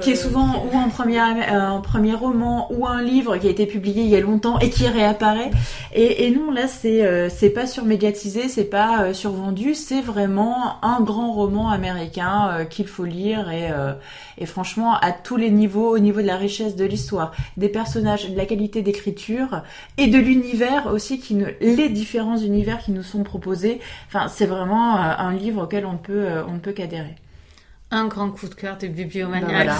qui 0.00 0.10
est 0.10 0.16
souvent 0.16 0.66
ou 0.70 0.76
un 0.76 0.88
premier, 0.88 1.18
un 1.18 1.80
premier 1.80 2.12
roman 2.12 2.68
ou 2.72 2.86
un 2.86 3.02
livre 3.02 3.38
qui 3.38 3.46
a 3.46 3.50
été 3.50 3.64
publié 3.64 4.02
il 4.02 4.10
y 4.10 4.16
a 4.16 4.20
longtemps 4.20 4.58
et 4.58 4.68
qui 4.68 4.86
réapparaît. 4.86 5.50
Et, 5.94 6.26
et 6.26 6.30
non, 6.30 6.50
là, 6.50 6.68
c'est 6.68 7.30
c'est 7.30 7.50
pas 7.50 7.66
surmédiatisé, 7.66 8.48
c'est 8.48 8.64
pas 8.64 9.14
survendu, 9.14 9.74
c'est 9.74 10.02
vraiment 10.02 10.76
un 10.82 11.00
grand 11.00 11.32
roman 11.32 11.70
américain 11.70 12.66
qu'il 12.68 12.86
faut 12.86 13.04
lire 13.04 13.50
et 13.50 13.70
et 14.38 14.46
franchement 14.46 14.94
à 14.94 15.12
tous 15.12 15.36
les 15.36 15.50
niveaux, 15.50 15.94
au 15.94 15.98
niveau 15.98 16.20
de 16.20 16.26
la 16.26 16.36
richesse 16.36 16.76
de 16.76 16.84
l'histoire, 16.84 17.32
des 17.56 17.68
personnages, 17.68 18.30
de 18.30 18.36
la 18.36 18.46
qualité 18.46 18.82
d'écriture 18.82 19.62
et 19.96 20.06
de 20.06 20.18
l'univers 20.18 20.49
aussi, 20.92 21.18
qui 21.20 21.42
les 21.60 21.88
différents 21.88 22.36
univers 22.36 22.78
qui 22.78 22.92
nous 22.92 23.02
sont 23.02 23.22
proposés. 23.22 23.80
Enfin, 24.08 24.28
c'est 24.28 24.46
vraiment 24.46 24.96
euh, 24.96 25.14
un 25.18 25.32
livre 25.32 25.64
auquel 25.64 25.86
on 25.86 25.96
peut, 25.96 26.26
euh, 26.26 26.44
on 26.46 26.54
ne 26.54 26.58
peut 26.58 26.72
qu'adhérer. 26.72 27.16
Un 27.92 28.06
grand 28.06 28.30
coup 28.30 28.48
de 28.48 28.54
cœur 28.54 28.78
de 28.78 28.86
bibliomaniac. 28.86 29.50
Ben 29.50 29.74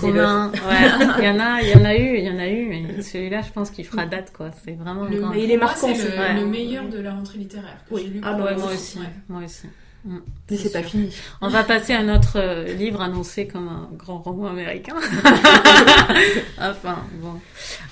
voilà. 0.00 0.46
Ouais. 0.46 1.16
il 1.18 1.24
y 1.24 1.28
en 1.28 1.40
a, 1.40 1.60
il 1.60 1.68
y 1.68 1.74
en 1.74 1.84
a 1.84 1.96
eu, 1.96 2.18
il 2.18 2.24
y 2.24 2.30
en 2.30 2.38
a 2.38 2.48
eu, 2.48 2.68
mais 2.68 3.02
celui-là, 3.02 3.42
je 3.42 3.50
pense 3.50 3.70
qu'il 3.70 3.84
fera 3.84 4.06
date, 4.06 4.32
quoi. 4.32 4.50
C'est 4.64 4.74
vraiment. 4.74 5.04
Le, 5.06 5.18
grand... 5.18 5.32
il 5.32 5.50
est 5.50 5.56
marquant. 5.56 5.88
C'est 5.92 6.34
le, 6.34 6.46
meilleur 6.46 6.88
de 6.88 7.00
la 7.00 7.12
rentrée 7.12 7.38
littéraire 7.38 7.78
que 7.88 7.94
oui. 7.94 8.10
lu. 8.14 8.20
Ah 8.22 8.36
ouais, 8.36 8.54
moi 8.54 8.72
aussi. 8.72 9.00
Moi 9.28 9.42
aussi. 9.44 9.66
Mm. 10.04 10.18
Mais 10.50 10.56
c'est 10.56 10.72
pas 10.72 10.82
fini. 10.82 11.14
On 11.40 11.48
va 11.48 11.62
passer 11.64 11.92
à 11.92 12.02
notre 12.02 12.38
euh, 12.38 12.64
livre 12.74 13.00
annoncé 13.00 13.46
comme 13.46 13.68
un 13.68 13.88
grand 13.96 14.18
roman 14.18 14.48
américain. 14.48 14.96
enfin, 16.58 17.04
bon, 17.20 17.40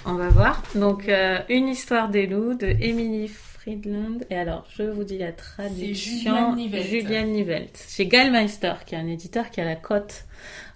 on 0.04 0.14
va 0.14 0.28
voir. 0.28 0.62
Donc, 0.74 1.08
euh, 1.08 1.38
Une 1.48 1.68
histoire 1.68 2.08
des 2.08 2.26
loups 2.26 2.54
de 2.54 2.66
Emily 2.66 3.28
Friedland. 3.28 4.24
Et 4.28 4.36
alors, 4.36 4.66
je 4.76 4.82
vous 4.82 5.04
dis 5.04 5.18
la 5.18 5.32
traduction. 5.32 6.56
Julian 6.56 7.26
Nivelt. 7.26 7.86
Chez 7.88 8.06
Gallmeister, 8.06 8.74
qui 8.86 8.94
est 8.94 8.98
un 8.98 9.06
éditeur 9.06 9.50
qui 9.50 9.60
a 9.60 9.64
la 9.64 9.76
cote 9.76 10.24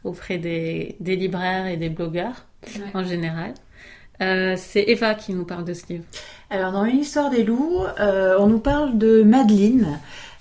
auprès 0.05 0.39
des, 0.39 0.97
des 1.01 1.16
libraires 1.16 1.66
et 1.66 1.76
des 1.76 1.89
blogueurs 1.89 2.47
en 2.93 3.03
général. 3.03 3.55
Euh, 4.22 4.55
c'est 4.57 4.85
Eva 4.87 5.16
qui 5.16 5.35
nous 5.35 5.45
parle 5.45 5.64
de 5.64 5.74
ce 5.74 5.87
livre. 5.89 6.05
Alors, 6.51 6.70
dans 6.70 6.85
Une 6.85 7.01
histoire 7.01 7.30
des 7.30 7.43
loups, 7.43 7.82
on 7.99 8.47
nous 8.47 8.61
parle 8.61 8.97
de 8.97 9.24
Madeleine. 9.24 9.99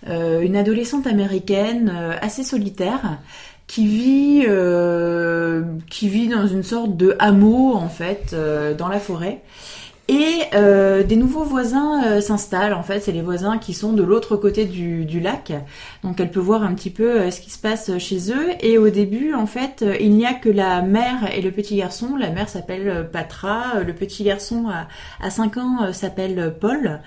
Euh, 0.10 0.42
une 0.42 0.58
adolescente 0.58 1.08
américaine 1.08 1.94
euh, 1.96 2.16
assez 2.22 2.44
solitaire 2.44 3.20
qui 3.68 3.88
vit 3.88 4.44
euh, 4.48 5.64
qui 5.90 6.10
vit 6.10 6.28
dans 6.28 6.46
une 6.46 6.64
sorte 6.64 6.98
de 6.98 7.16
hameau 7.20 7.74
en 7.74 7.88
fait 7.88 8.36
dans 8.78 8.90
la 8.90 9.00
forêt 9.00 9.42
et 10.10 10.42
des 10.52 11.16
nouveaux 11.16 11.46
voisins 11.46 12.20
s'installent. 12.20 12.74
En 12.74 12.84
fait, 12.84 13.00
c'est 13.00 13.14
les 13.14 13.22
voisins 13.22 13.58
qui 13.58 13.74
sont 13.74 13.94
de 13.94 14.04
l'autre 14.04 14.36
côté 14.36 14.66
du, 14.66 15.20
lac. 15.22 15.54
Donc, 16.04 16.20
elle 16.20 16.30
peut 16.30 16.42
voir 16.42 16.62
un 16.64 16.74
petit 16.74 16.90
peu 16.90 17.32
ce 17.32 17.40
qui 17.40 17.50
se 17.50 17.58
passe 17.58 17.98
chez 18.00 18.32
eux. 18.32 18.50
Et 18.60 18.78
au 18.78 18.90
début, 18.90 19.34
en 19.34 19.48
fait, 19.48 19.84
il 20.02 20.12
n'y 20.12 20.26
a 20.26 20.34
que 20.34 20.50
la 20.50 20.82
mère 20.82 21.34
et 21.34 21.42
le 21.42 21.52
petit 21.52 21.78
garçon. 21.78 22.18
La 22.18 22.30
mère 22.30 22.50
s'appelle 22.50 23.10
Patra. 23.12 23.80
Le 23.80 23.94
petit 23.94 24.26
garçon 24.26 24.66
à, 24.68 24.88
à 25.26 25.30
5 25.30 25.58
ans 25.58 25.94
s'appelle 25.94 26.54
Paul. 26.60 27.00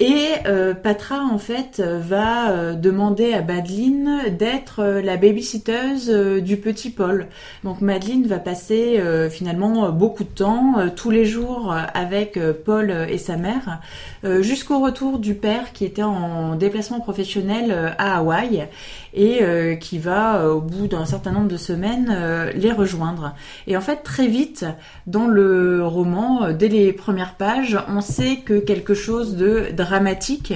Et 0.00 0.26
euh, 0.46 0.74
Patra, 0.74 1.20
en 1.20 1.38
fait, 1.38 1.80
va 1.80 2.50
euh, 2.50 2.74
demander 2.74 3.32
à 3.32 3.42
Madeline 3.42 4.22
d'être 4.36 4.80
euh, 4.80 5.00
la 5.00 5.16
babysitteuse 5.16 6.10
euh, 6.10 6.40
du 6.40 6.56
petit 6.56 6.90
Paul. 6.90 7.28
Donc 7.62 7.80
Madeline 7.80 8.26
va 8.26 8.40
passer 8.40 8.98
euh, 8.98 9.30
finalement 9.30 9.84
euh, 9.84 9.90
beaucoup 9.92 10.24
de 10.24 10.28
temps, 10.28 10.80
euh, 10.80 10.88
tous 10.94 11.10
les 11.10 11.24
jours, 11.24 11.72
euh, 11.72 11.82
avec 11.94 12.36
euh, 12.36 12.52
Paul 12.52 12.90
euh, 12.90 13.06
et 13.06 13.18
sa 13.18 13.36
mère, 13.36 13.78
euh, 14.24 14.42
jusqu'au 14.42 14.80
retour 14.80 15.20
du 15.20 15.34
père 15.34 15.72
qui 15.72 15.84
était 15.84 16.02
en 16.02 16.56
déplacement 16.56 16.98
professionnel 16.98 17.70
euh, 17.70 17.90
à 17.96 18.18
Hawaï 18.18 18.66
et 19.14 19.42
euh, 19.42 19.76
qui 19.76 19.98
va, 19.98 20.38
euh, 20.38 20.54
au 20.54 20.60
bout 20.60 20.88
d'un 20.88 21.06
certain 21.06 21.30
nombre 21.30 21.46
de 21.46 21.56
semaines, 21.56 22.12
euh, 22.12 22.50
les 22.56 22.72
rejoindre. 22.72 23.34
Et 23.68 23.76
en 23.76 23.80
fait, 23.80 24.02
très 24.02 24.26
vite, 24.26 24.66
dans 25.06 25.28
le 25.28 25.86
roman, 25.86 26.46
euh, 26.46 26.52
dès 26.52 26.66
les 26.68 26.92
premières 26.92 27.34
pages, 27.34 27.78
on 27.88 28.00
sait 28.00 28.38
que 28.44 28.58
quelque 28.58 28.94
chose 28.94 29.36
de 29.36 29.68
dramatique 29.84 30.54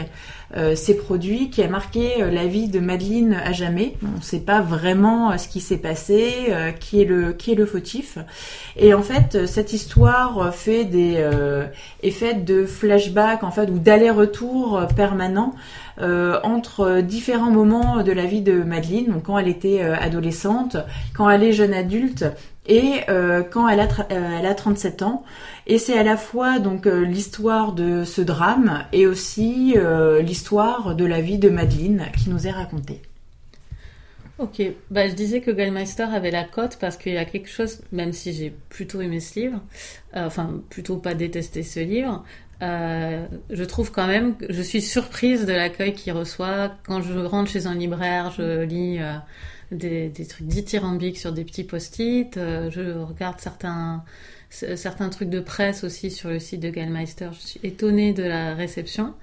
euh, 0.56 0.74
s'est 0.74 0.96
produit, 0.96 1.50
qui 1.50 1.62
a 1.62 1.68
marqué 1.68 2.22
euh, 2.22 2.30
la 2.30 2.46
vie 2.46 2.68
de 2.68 2.80
Madeleine 2.80 3.34
à 3.44 3.52
jamais. 3.52 3.96
On 4.02 4.16
ne 4.16 4.22
sait 4.22 4.40
pas 4.40 4.62
vraiment 4.62 5.30
euh, 5.30 5.36
ce 5.36 5.46
qui 5.46 5.60
s'est 5.60 5.76
passé, 5.76 6.50
qui 6.80 7.02
est 7.02 7.04
le 7.04 7.34
qui 7.34 7.52
est 7.52 7.66
fautif. 7.66 8.18
Et 8.76 8.94
en 8.94 9.02
fait, 9.02 9.46
cette 9.46 9.72
histoire 9.72 10.54
fait 10.54 10.84
des 10.84 11.16
euh, 11.18 11.66
est 12.02 12.10
faite 12.10 12.44
de 12.44 12.64
flashbacks 12.64 13.42
en 13.42 13.50
fait 13.50 13.68
ou 13.70 13.78
d'aller-retour 13.78 14.78
euh, 14.78 14.86
permanent 14.86 15.54
euh, 16.00 16.38
entre 16.44 17.00
différents 17.00 17.50
moments 17.50 18.02
de 18.02 18.12
la 18.12 18.24
vie 18.24 18.40
de 18.40 18.62
Madeleine, 18.62 19.06
donc 19.06 19.24
quand 19.24 19.38
elle 19.38 19.48
était 19.48 19.80
adolescente, 19.80 20.76
quand 21.12 21.28
elle 21.28 21.42
est 21.42 21.52
jeune 21.52 21.74
adulte 21.74 22.24
et 22.68 23.00
euh, 23.08 23.42
quand 23.42 23.68
elle 23.68 23.80
a, 23.80 23.88
euh, 24.12 24.38
elle 24.38 24.46
a 24.46 24.54
37 24.54 25.02
ans. 25.02 25.24
Et 25.66 25.78
c'est 25.78 25.98
à 25.98 26.02
la 26.02 26.16
fois 26.16 26.58
donc 26.58 26.86
euh, 26.86 27.04
l'histoire 27.04 27.72
de 27.72 28.04
ce 28.04 28.20
drame 28.20 28.84
et 28.92 29.06
aussi 29.06 29.74
l'histoire 30.20 30.94
de 30.94 31.04
la 31.04 31.20
vie 31.20 31.38
de 31.38 31.48
Madeleine 31.48 32.06
qui 32.16 32.30
nous 32.30 32.46
est 32.46 32.50
racontée. 32.50 33.02
Ok, 34.38 34.62
bah, 34.90 35.08
je 35.08 35.14
disais 35.14 35.40
que 35.40 35.50
Gallmeister 35.50 36.04
avait 36.04 36.30
la 36.30 36.44
cote 36.44 36.78
parce 36.80 36.96
qu'il 36.96 37.12
y 37.12 37.18
a 37.18 37.24
quelque 37.24 37.48
chose, 37.48 37.80
même 37.90 38.12
si 38.12 38.32
j'ai 38.32 38.54
plutôt 38.68 39.00
aimé 39.00 39.18
ce 39.18 39.40
livre, 39.40 39.60
enfin 40.14 40.60
plutôt 40.70 40.96
pas 40.96 41.14
détesté 41.14 41.64
ce 41.64 41.80
livre, 41.80 42.24
je 42.60 43.64
trouve 43.64 43.90
quand 43.90 44.06
même, 44.06 44.36
je 44.48 44.62
suis 44.62 44.80
surprise 44.80 45.44
de 45.44 45.52
l'accueil 45.52 45.92
qu'il 45.92 46.12
reçoit. 46.12 46.72
Quand 46.86 47.02
je 47.02 47.18
rentre 47.18 47.50
chez 47.50 47.66
un 47.66 47.74
libraire, 47.74 48.30
je 48.30 48.62
lis 48.62 49.00
des, 49.72 50.08
des 50.08 50.26
trucs 50.26 50.46
dithyrambiques 50.46 51.18
sur 51.18 51.32
des 51.32 51.44
petits 51.44 51.64
post-it, 51.64 52.36
euh, 52.36 52.70
je 52.70 52.98
regarde 52.98 53.38
certains, 53.40 54.04
certains 54.50 55.08
trucs 55.08 55.30
de 55.30 55.40
presse 55.40 55.84
aussi 55.84 56.10
sur 56.10 56.30
le 56.30 56.38
site 56.38 56.60
de 56.60 56.70
Gallmeister. 56.70 57.30
Je 57.32 57.46
suis 57.46 57.60
étonnée 57.62 58.12
de 58.12 58.22
la 58.22 58.54
réception. 58.54 59.14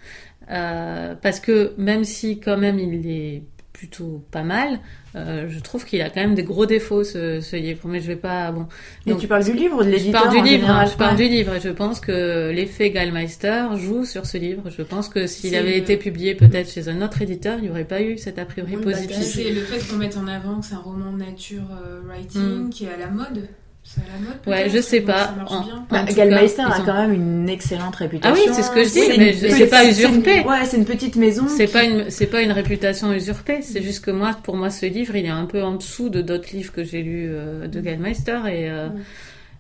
Euh, 0.52 1.16
parce 1.16 1.40
que 1.40 1.74
même 1.78 2.04
si 2.04 2.40
quand 2.40 2.58
même 2.58 2.78
il 2.78 3.08
est 3.08 3.44
plutôt 3.78 4.24
pas 4.32 4.44
mal, 4.44 4.80
euh, 5.18 5.48
je 5.50 5.60
trouve 5.60 5.84
qu'il 5.86 6.02
a 6.02 6.10
quand 6.10 6.22
même 6.22 6.34
des 6.34 6.44
gros 6.44 6.66
défauts 6.66 7.04
ce, 7.04 7.42
ce 7.42 7.56
livre. 7.58 7.82
Mais 7.90 8.00
je 8.00 8.08
vais 8.08 8.16
pas 8.16 8.52
bon. 8.54 8.68
Et 9.06 9.10
Donc, 9.12 9.20
tu 9.20 9.28
parles 9.28 9.44
du 9.44 9.52
livre 9.54 9.76
ou 9.78 9.84
de 9.84 9.90
Je 9.90 9.96
l'éditeur 9.96 10.24
parle 10.24 10.36
du 10.38 10.42
livre, 10.44 10.62
général 10.62 10.86
hein, 10.88 10.90
je 10.92 10.98
parle 10.98 11.16
Ouais. 11.18 11.24
du 11.28 11.30
livre 11.36 11.56
et 11.56 11.60
je 11.60 11.70
pense 11.70 12.00
que 12.00 12.52
l'effet 12.52 12.90
Gallmeister 12.92 13.66
joue 13.76 14.06
sur 14.06 14.26
ce 14.26 14.38
livre. 14.38 14.64
Je 14.70 14.82
pense 14.82 15.10
que 15.10 15.28
s'il 15.28 15.56
avait 15.56 15.72
le- 15.72 15.78
été 15.78 15.98
publié 15.98 16.36
peut-être 16.36 16.70
chez 16.72 16.88
un 16.88 17.02
autre 17.02 17.22
éditeur, 17.22 17.58
il 17.58 17.64
n'y 17.66 17.70
aurait 17.70 17.84
pas 17.84 18.02
eu 18.02 18.18
cet 18.18 18.40
a 18.40 18.46
priori 18.46 18.78
Oui, 18.78 18.84
positif. 18.84 19.10
bagage. 19.10 19.24
C'est 19.26 19.52
le 19.52 19.62
fait 19.62 19.86
qu'on 19.88 19.98
mette 19.98 20.16
en 20.18 20.28
avant 20.28 20.60
que 20.62 20.66
c'est 20.66 20.76
un 20.76 20.80
roman 20.80 21.12
de 21.12 21.18
nature 21.18 21.64
euh, 21.86 22.00
writing 22.08 22.68
Mm. 22.68 22.70
qui 22.70 22.86
est 22.86 22.94
à 22.94 22.98
la 22.98 23.08
mode. 23.08 23.48
C'est 23.88 24.02
à 24.02 24.04
la 24.16 24.20
mode 24.28 24.38
Ouais, 24.48 24.70
je 24.70 24.82
sais 24.82 25.02
pas. 25.02 25.26
Ça 25.28 25.34
bien. 25.64 25.86
Bah, 25.92 26.04
Gallmeister 26.12 26.64
cas, 26.64 26.70
a 26.70 26.82
ont- 26.82 26.86
quand 26.86 26.94
même 26.96 27.14
une 27.14 27.48
excellente 27.48 27.96
réputation. 27.96 28.36
Ah 28.36 28.50
oui, 28.50 28.52
c'est 28.56 28.64
ce 28.64 28.72
que 28.72 28.84
je 28.84 28.90
dis, 28.90 29.00
C'est 29.02 29.18
mais 29.18 29.32
petite- 29.32 29.52
c'est 29.52 29.68
pas 29.68 29.84
une- 29.84 29.90
usurpé. 29.92 30.42
ouais, 30.42 30.66
c'est 30.66 30.78
une 30.78 30.86
petite 30.86 31.16
maison. 31.18 31.48
C'est 31.48 31.68
qui- 31.68 31.74
pas 31.74 31.84
une, 31.84 32.10
c'est 32.10 32.26
pas 32.26 32.42
une 32.42 32.52
réputation 32.52 33.14
usurpée. 33.14 33.62
C'est 33.62 33.84
juste 33.84 34.04
que 34.04 34.10
moi, 34.12 34.32
pour 34.44 34.58
moi, 34.58 34.72
ce 34.72 34.88
livre, 34.88 35.16
il 35.16 35.26
est 35.26 35.30
un 35.30 35.46
peu 35.46 35.62
en 35.64 35.76
dessous 35.76 36.10
de 36.10 36.22
d'autres 36.22 36.50
livres 36.52 36.74
que 36.74 36.84
j'ai 36.84 37.04
lus 37.04 37.28
euh, 37.30 37.68
de 37.68 37.80
Gallmeister 37.80 38.40
et. 38.48 38.70
euh. 38.72 38.90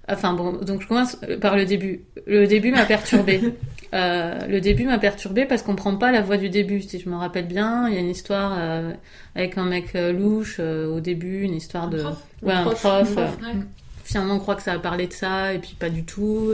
Enfin 0.07 0.33
bon, 0.33 0.51
donc 0.53 0.81
je 0.83 0.87
commence 0.87 1.17
par 1.41 1.55
le 1.55 1.65
début. 1.65 2.01
Le 2.27 2.45
début 2.47 2.71
m'a 2.71 2.85
perturbé. 2.85 3.41
Euh, 3.93 4.39
le 4.49 4.59
début 4.59 4.83
m'a 4.83 4.97
perturbé 4.97 5.45
parce 5.45 5.61
qu'on 5.61 5.75
prend 5.75 5.95
pas 5.95 6.11
la 6.11 6.19
voix 6.21 6.35
du 6.35 6.49
début. 6.49 6.81
Si 6.81 6.99
je 6.99 7.07
me 7.07 7.15
rappelle 7.15 7.45
bien, 7.47 7.87
il 7.87 7.93
y 7.93 7.97
a 7.97 8.01
une 8.01 8.09
histoire 8.09 8.53
euh, 8.59 8.91
avec 9.35 9.57
un 9.57 9.63
mec 9.63 9.93
louche 9.93 10.57
euh, 10.59 10.93
au 10.93 10.99
début, 10.99 11.43
une 11.43 11.53
histoire 11.53 11.85
Un 11.85 11.89
de. 11.91 11.97
prof 11.99 12.17
Ouais, 12.41 12.53
un 12.53 12.63
prof. 12.63 12.79
prof. 12.79 12.93
Un 12.93 12.99
euh, 12.99 13.03
prof. 13.25 13.37
Ouais. 13.41 13.59
Finalement 14.05 14.35
on 14.35 14.39
croit 14.39 14.55
que 14.55 14.63
ça 14.63 14.71
va 14.73 14.79
parler 14.79 15.07
de 15.07 15.13
ça 15.13 15.53
et 15.53 15.59
puis 15.59 15.75
pas 15.77 15.89
du 15.89 16.05
tout. 16.05 16.53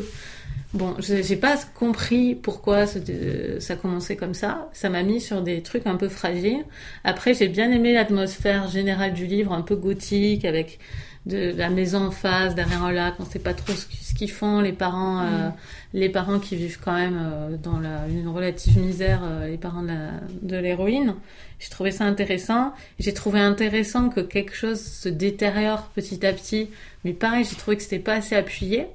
Bon, 0.74 0.96
j'ai 1.00 1.36
pas 1.36 1.58
compris 1.76 2.34
pourquoi 2.34 2.88
c'était- 2.88 3.60
ça 3.60 3.76
commençait 3.76 4.16
comme 4.16 4.34
ça. 4.34 4.70
Ça 4.72 4.90
m'a 4.90 5.04
mis 5.04 5.20
sur 5.20 5.42
des 5.42 5.62
trucs 5.62 5.86
un 5.86 5.98
peu 5.98 6.08
fragiles. 6.08 6.64
Après, 7.04 7.34
j'ai 7.34 7.50
bien 7.50 7.70
aimé 7.72 7.94
l'atmosphère 7.94 8.70
générale 8.70 9.14
du 9.14 9.26
livre, 9.26 9.52
un 9.52 9.62
peu 9.64 9.76
gothique, 9.76 10.46
avec 10.46 10.80
de 11.26 11.52
la 11.58 11.70
maison 11.70 12.06
en 12.08 12.12
face, 12.12 12.56
derrière 12.56 12.84
un 12.86 12.92
lac. 12.94 13.16
On 13.20 13.26
sait 13.26 13.38
pas 13.40 13.54
trop 13.54 13.74
ce 13.74 13.86
qu- 13.86 13.98
ce 14.02 14.14
qu'ils 14.14 14.32
font, 14.32 14.62
les 14.62 14.72
parents, 14.72 15.20
euh, 15.24 15.50
les 15.94 16.10
parents 16.10 16.40
qui 16.40 16.56
vivent 16.56 16.80
quand 16.84 16.94
même 16.94 17.20
euh, 17.20 17.58
dans 17.58 17.80
la, 17.80 18.08
une 18.08 18.28
relative 18.28 18.78
misère, 18.78 19.22
euh, 19.24 19.48
les 19.48 19.58
parents 19.58 19.84
de 19.84 20.58
l'héroïne. 20.58 21.16
J'ai 21.60 21.70
trouvé 21.70 21.92
ça 21.92 22.06
intéressant. 22.06 22.74
J'ai 23.00 23.14
trouvé 23.14 23.40
intéressant 23.40 24.10
que 24.10 24.22
quelque 24.22 24.56
chose 24.56 24.82
se 24.82 25.10
détériore 25.10 25.90
petit 25.94 26.26
à 26.26 26.34
petit 26.34 26.70
mais 27.04 27.14
pareil, 27.14 27.46
j'ai 27.50 27.56
trouvé 27.56 27.78
que 27.78 27.84
c'était 27.84 28.00
pas 28.00 28.14
assez 28.14 28.36
appuyé. 28.36 28.88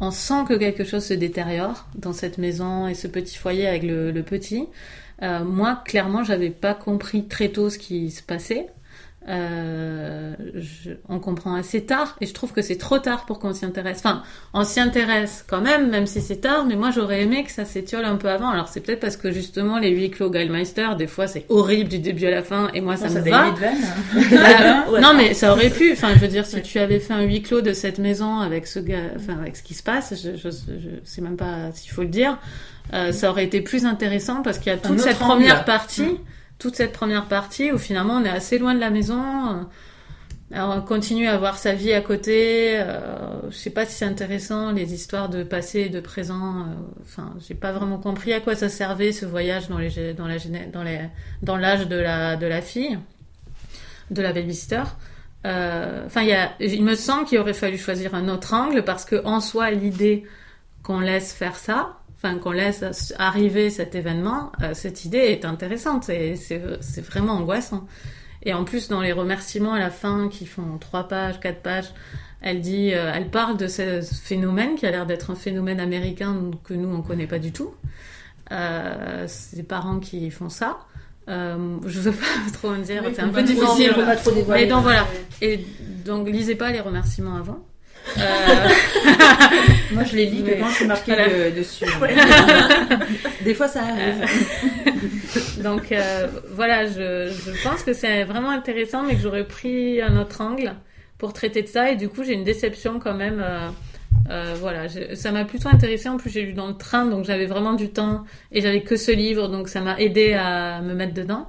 On 0.00 0.10
sent 0.10 0.44
que 0.48 0.54
quelque 0.54 0.84
chose 0.84 1.04
se 1.04 1.14
détériore 1.14 1.86
dans 1.94 2.12
cette 2.12 2.38
maison 2.38 2.86
et 2.88 2.94
ce 2.94 3.06
petit 3.06 3.36
foyer 3.36 3.66
avec 3.66 3.82
le, 3.82 4.10
le 4.10 4.22
petit. 4.22 4.66
Euh, 5.22 5.44
moi, 5.44 5.82
clairement, 5.84 6.24
j'avais 6.24 6.50
pas 6.50 6.74
compris 6.74 7.26
très 7.26 7.48
tôt 7.48 7.70
ce 7.70 7.78
qui 7.78 8.10
se 8.10 8.22
passait. 8.22 8.66
Euh, 9.28 10.34
je- 10.54 10.90
on 11.08 11.18
comprend 11.18 11.54
assez 11.56 11.84
tard 11.84 12.16
et 12.20 12.26
je 12.26 12.32
trouve 12.34 12.52
que 12.52 12.62
c'est 12.62 12.76
trop 12.76 12.98
tard 12.98 13.26
pour 13.26 13.38
qu'on 13.40 13.52
s'y 13.52 13.64
intéresse. 13.64 13.98
Enfin, 13.98 14.22
on 14.54 14.62
s'y 14.64 14.78
intéresse 14.80 15.44
quand 15.48 15.60
même, 15.60 15.90
même 15.90 16.06
si 16.06 16.20
c'est 16.20 16.36
tard, 16.36 16.64
mais 16.64 16.76
moi 16.76 16.90
j'aurais 16.92 17.22
aimé 17.22 17.42
que 17.44 17.50
ça 17.50 17.64
s'étiole 17.64 18.04
un 18.04 18.16
peu 18.16 18.28
avant. 18.28 18.48
Alors 18.50 18.68
c'est 18.68 18.80
peut-être 18.80 19.00
parce 19.00 19.16
que 19.16 19.32
justement 19.32 19.78
les 19.78 19.90
huis 19.90 20.10
clos 20.10 20.30
Gallmeister, 20.30 20.90
des 20.96 21.06
fois 21.08 21.26
c'est 21.26 21.44
horrible 21.48 21.88
du 21.90 21.98
début 21.98 22.26
à 22.26 22.30
la 22.30 22.42
fin 22.42 22.70
et 22.72 22.80
moi 22.80 22.96
ça, 22.96 23.08
me 23.08 23.24
va. 23.30 23.50
Bah, 24.14 24.84
Ouais. 24.92 25.00
Non, 25.00 25.12
mais 25.16 25.34
ça 25.34 25.52
aurait 25.52 25.70
pu. 25.70 25.92
Enfin, 25.92 26.08
je 26.14 26.20
veux 26.20 26.28
dire, 26.28 26.46
si 26.46 26.62
tu 26.62 26.78
avais 26.78 27.00
fait 27.00 27.12
un 27.14 27.22
huis 27.22 27.42
clos 27.42 27.60
de 27.62 27.72
cette 27.72 27.98
maison 27.98 28.38
avec 28.38 28.66
ce 28.66 28.78
gars, 28.78 28.96
enfin, 29.16 29.38
avec 29.40 29.56
ce 29.56 29.62
qui 29.62 29.74
se 29.74 29.82
passe, 29.82 30.14
je, 30.22 30.36
je, 30.36 30.48
je 30.50 30.88
sais 31.04 31.20
même 31.20 31.36
pas 31.36 31.72
s'il 31.72 31.90
faut 31.90 32.02
le 32.02 32.08
dire, 32.08 32.38
euh, 32.94 33.10
ça 33.10 33.30
aurait 33.30 33.44
été 33.44 33.60
plus 33.60 33.84
intéressant 33.86 34.42
parce 34.42 34.58
qu'il 34.58 34.70
y 34.72 34.74
a 34.74 34.78
toute 34.78 34.98
cette 35.00 35.18
première 35.18 35.64
partie, 35.64 36.02
Mm. 36.02 36.18
Toute 36.58 36.76
cette 36.76 36.92
première 36.92 37.26
partie 37.28 37.72
où 37.72 37.78
finalement 37.78 38.14
on 38.14 38.24
est 38.24 38.30
assez 38.30 38.58
loin 38.58 38.74
de 38.74 38.80
la 38.80 38.90
maison. 38.90 39.66
on 40.52 40.80
continue 40.82 41.26
à 41.28 41.36
voir 41.38 41.58
sa 41.58 41.74
vie 41.74 41.92
à 41.92 42.00
côté. 42.00 42.78
Euh, 42.78 43.50
je 43.50 43.56
sais 43.56 43.70
pas 43.70 43.84
si 43.86 43.94
c'est 43.96 44.04
intéressant 44.04 44.72
les 44.72 44.94
histoires 44.94 45.28
de 45.28 45.42
passé 45.42 45.80
et 45.80 45.88
de 45.88 46.00
présent. 46.00 46.60
euh, 46.60 46.74
Enfin, 47.02 47.34
j'ai 47.46 47.54
pas 47.54 47.72
vraiment 47.72 47.98
compris 47.98 48.32
à 48.32 48.40
quoi 48.40 48.54
ça 48.54 48.68
servait 48.68 49.12
ce 49.12 49.26
voyage 49.26 49.68
dans 49.68 49.78
les 49.78 49.90
dans 51.42 51.56
l'âge 51.56 51.88
de 51.88 52.46
la 52.46 52.62
fille, 52.62 52.98
de 54.10 54.22
la 54.22 54.32
babysitter. 54.32 54.82
Euh, 55.46 56.06
Enfin, 56.06 56.22
il 56.22 56.36
il 56.60 56.84
me 56.84 56.94
semble 56.94 57.26
qu'il 57.26 57.38
aurait 57.38 57.54
fallu 57.54 57.78
choisir 57.78 58.14
un 58.14 58.28
autre 58.28 58.54
angle 58.54 58.82
parce 58.84 59.04
que 59.04 59.24
en 59.24 59.40
soi 59.40 59.70
l'idée 59.70 60.24
qu'on 60.82 61.00
laisse 61.00 61.32
faire 61.32 61.56
ça, 61.56 61.98
enfin 62.26 62.38
qu'on 62.38 62.50
laisse 62.50 63.14
arriver 63.18 63.70
cet 63.70 63.94
événement, 63.94 64.52
euh, 64.62 64.74
cette 64.74 65.04
idée 65.04 65.18
est 65.18 65.44
intéressante 65.44 66.08
et 66.08 66.36
c'est 66.36 67.00
vraiment 67.00 67.34
angoissant. 67.34 67.86
Et 68.42 68.54
en 68.54 68.64
plus, 68.64 68.88
dans 68.88 69.00
les 69.00 69.12
remerciements 69.12 69.72
à 69.72 69.78
la 69.78 69.90
fin, 69.90 70.28
qui 70.28 70.46
font 70.46 70.78
trois 70.78 71.08
pages, 71.08 71.40
quatre 71.40 71.62
pages, 71.62 71.92
elle 72.40 72.60
dit, 72.60 72.92
euh, 72.92 73.10
elle 73.14 73.28
parle 73.30 73.56
de 73.56 73.66
ce 73.66 74.02
phénomène 74.02 74.76
qui 74.76 74.86
a 74.86 74.90
l'air 74.90 75.06
d'être 75.06 75.30
un 75.30 75.34
phénomène 75.34 75.80
américain 75.80 76.50
que 76.64 76.74
nous 76.74 76.88
on 76.88 77.02
connaît 77.02 77.26
pas 77.26 77.38
du 77.38 77.52
tout. 77.52 77.74
Euh, 78.52 79.24
c'est 79.26 79.56
des 79.56 79.62
parents 79.62 79.98
qui 79.98 80.30
font 80.30 80.48
ça. 80.48 80.78
Euh, 81.28 81.78
je 81.84 81.98
veux 81.98 82.12
pas 82.12 82.24
trop 82.52 82.68
en 82.68 82.78
dire, 82.78 83.02
Oui, 83.04 83.12
c'est 83.14 83.22
un 83.22 83.30
peu 83.30 83.42
difficile. 83.42 83.92
Mais 84.48 84.66
donc 84.66 84.82
voilà. 84.82 85.06
Et 85.42 85.66
donc 86.04 86.28
lisez 86.28 86.54
pas 86.54 86.70
les 86.70 86.80
remerciements 86.80 87.36
avant. 87.36 87.58
Euh, 88.18 88.20
Moi, 89.92 90.04
je 90.04 90.16
les 90.16 90.26
lis 90.26 90.42
que 90.42 90.50
Mais- 90.50 90.58
quand 90.58 90.70
c'est 90.70 90.86
marqué 90.86 91.12
Voilà. 91.14 91.28
de- 91.50 91.56
dessus. 91.56 91.84
Des 93.44 93.54
fois, 93.54 93.68
ça 93.68 93.82
arrive. 93.82 94.24
donc 95.62 95.92
euh, 95.92 96.26
voilà, 96.50 96.86
je, 96.86 97.28
je 97.30 97.62
pense 97.62 97.82
que 97.82 97.92
c'est 97.92 98.24
vraiment 98.24 98.50
intéressant, 98.50 99.02
mais 99.02 99.14
que 99.14 99.20
j'aurais 99.20 99.46
pris 99.46 100.00
un 100.00 100.16
autre 100.18 100.40
angle 100.40 100.74
pour 101.18 101.32
traiter 101.32 101.62
de 101.62 101.68
ça. 101.68 101.90
Et 101.90 101.96
du 101.96 102.08
coup, 102.08 102.24
j'ai 102.24 102.32
une 102.34 102.44
déception 102.44 102.98
quand 102.98 103.14
même. 103.14 103.42
euh, 103.44 103.68
euh, 104.30 104.54
voilà, 104.58 104.88
je- 104.88 105.14
ça 105.14 105.30
m'a 105.30 105.44
plutôt 105.44 105.68
intéressé. 105.68 106.08
En 106.08 106.16
plus, 106.16 106.30
j'ai 106.30 106.42
lu 106.42 106.52
dans 106.52 106.66
le 106.66 106.74
train, 106.76 107.06
donc 107.06 107.24
j'avais 107.24 107.46
vraiment 107.46 107.74
du 107.74 107.90
temps 107.90 108.24
et 108.50 108.60
j'avais 108.60 108.80
que 108.82 108.96
ce 108.96 109.12
livre, 109.12 109.48
donc 109.48 109.68
ça 109.68 109.80
m'a 109.80 109.98
aidé 110.00 110.32
à 110.34 110.80
me 110.82 110.94
mettre 110.94 111.14
dedans. 111.14 111.46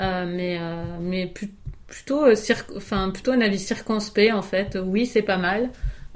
Euh, 0.00 0.26
mais 0.28 0.58
euh, 0.60 0.82
mais 1.00 1.26
plus- 1.26 1.52
plutôt, 1.86 2.24
euh, 2.26 2.34
enfin 2.76 3.10
plutôt 3.10 3.30
un 3.32 3.40
avis 3.40 3.58
circonspect 3.60 4.32
en 4.32 4.42
fait. 4.42 4.76
Oui, 4.84 5.06
c'est 5.06 5.22
pas 5.22 5.36
mal. 5.36 5.70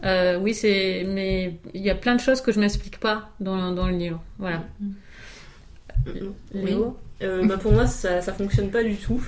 Euh, 0.05 0.38
oui, 0.38 0.55
c'est, 0.55 1.05
mais 1.07 1.55
il 1.74 1.82
y 1.82 1.90
a 1.90 1.94
plein 1.94 2.14
de 2.14 2.20
choses 2.20 2.40
que 2.40 2.53
je 2.53 2.61
m'explique 2.61 2.98
pas 3.01 3.30
dans, 3.40 3.72
dans 3.72 3.86
le 3.86 3.96
livre. 3.96 4.22
Voilà. 4.38 4.62
Léo 6.55 6.96
euh, 7.22 7.44
bah 7.46 7.59
pour 7.59 7.72
moi, 7.72 7.86
ça, 7.86 8.22
ça 8.22 8.32
fonctionne 8.32 8.70
pas 8.70 8.82
du 8.82 8.94
tout. 8.96 9.22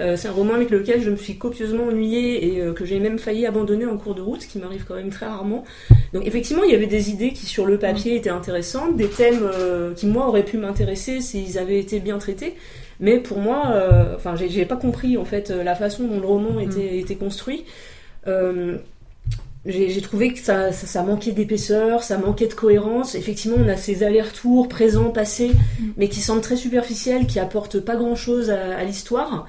Euh, 0.00 0.18
c'est 0.18 0.28
un 0.28 0.32
roman 0.32 0.52
avec 0.52 0.68
lequel 0.68 1.00
je 1.00 1.08
me 1.08 1.16
suis 1.16 1.38
copieusement 1.38 1.84
ennuyée 1.84 2.46
et 2.56 2.60
euh, 2.60 2.74
que 2.74 2.84
j'ai 2.84 3.00
même 3.00 3.18
failli 3.18 3.46
abandonner 3.46 3.86
en 3.86 3.96
cours 3.96 4.14
de 4.14 4.20
route, 4.20 4.42
ce 4.42 4.46
qui 4.46 4.58
m'arrive 4.58 4.84
quand 4.86 4.96
même 4.96 5.08
très 5.08 5.24
rarement. 5.24 5.64
Donc 6.12 6.26
effectivement, 6.26 6.62
il 6.64 6.70
y 6.72 6.74
avait 6.74 6.86
des 6.86 7.08
idées 7.08 7.32
qui 7.32 7.46
sur 7.46 7.64
le 7.64 7.78
papier 7.78 8.16
étaient 8.16 8.28
intéressantes, 8.28 8.98
des 8.98 9.08
thèmes 9.08 9.40
euh, 9.50 9.94
qui 9.94 10.06
moi 10.06 10.28
auraient 10.28 10.44
pu 10.44 10.58
m'intéresser 10.58 11.22
s'ils 11.22 11.56
avaient 11.58 11.78
été 11.78 12.00
bien 12.00 12.18
traités. 12.18 12.54
Mais 13.00 13.18
pour 13.18 13.38
moi, 13.38 13.70
euh, 13.70 14.14
enfin, 14.14 14.36
j'ai- 14.36 14.50
j'ai 14.50 14.66
pas 14.66 14.76
compris 14.76 15.16
en 15.16 15.24
fait 15.24 15.48
la 15.48 15.74
façon 15.74 16.04
dont 16.06 16.20
le 16.20 16.26
roman 16.26 16.60
était, 16.60 16.98
était 16.98 17.16
construit. 17.16 17.64
Euh, 18.26 18.76
j'ai 19.64 20.00
trouvé 20.00 20.32
que 20.32 20.40
ça, 20.40 20.72
ça, 20.72 20.86
ça 20.86 21.02
manquait 21.02 21.30
d'épaisseur, 21.30 22.02
ça 22.02 22.18
manquait 22.18 22.48
de 22.48 22.54
cohérence. 22.54 23.14
Effectivement, 23.14 23.58
on 23.60 23.68
a 23.68 23.76
ces 23.76 24.02
allers-retours 24.02 24.68
présents, 24.68 25.10
passés, 25.10 25.52
mais 25.96 26.08
qui 26.08 26.20
semblent 26.20 26.40
très 26.40 26.56
superficiels, 26.56 27.26
qui 27.26 27.38
apportent 27.38 27.78
pas 27.78 27.94
grand-chose 27.94 28.50
à, 28.50 28.76
à 28.76 28.84
l'histoire. 28.84 29.46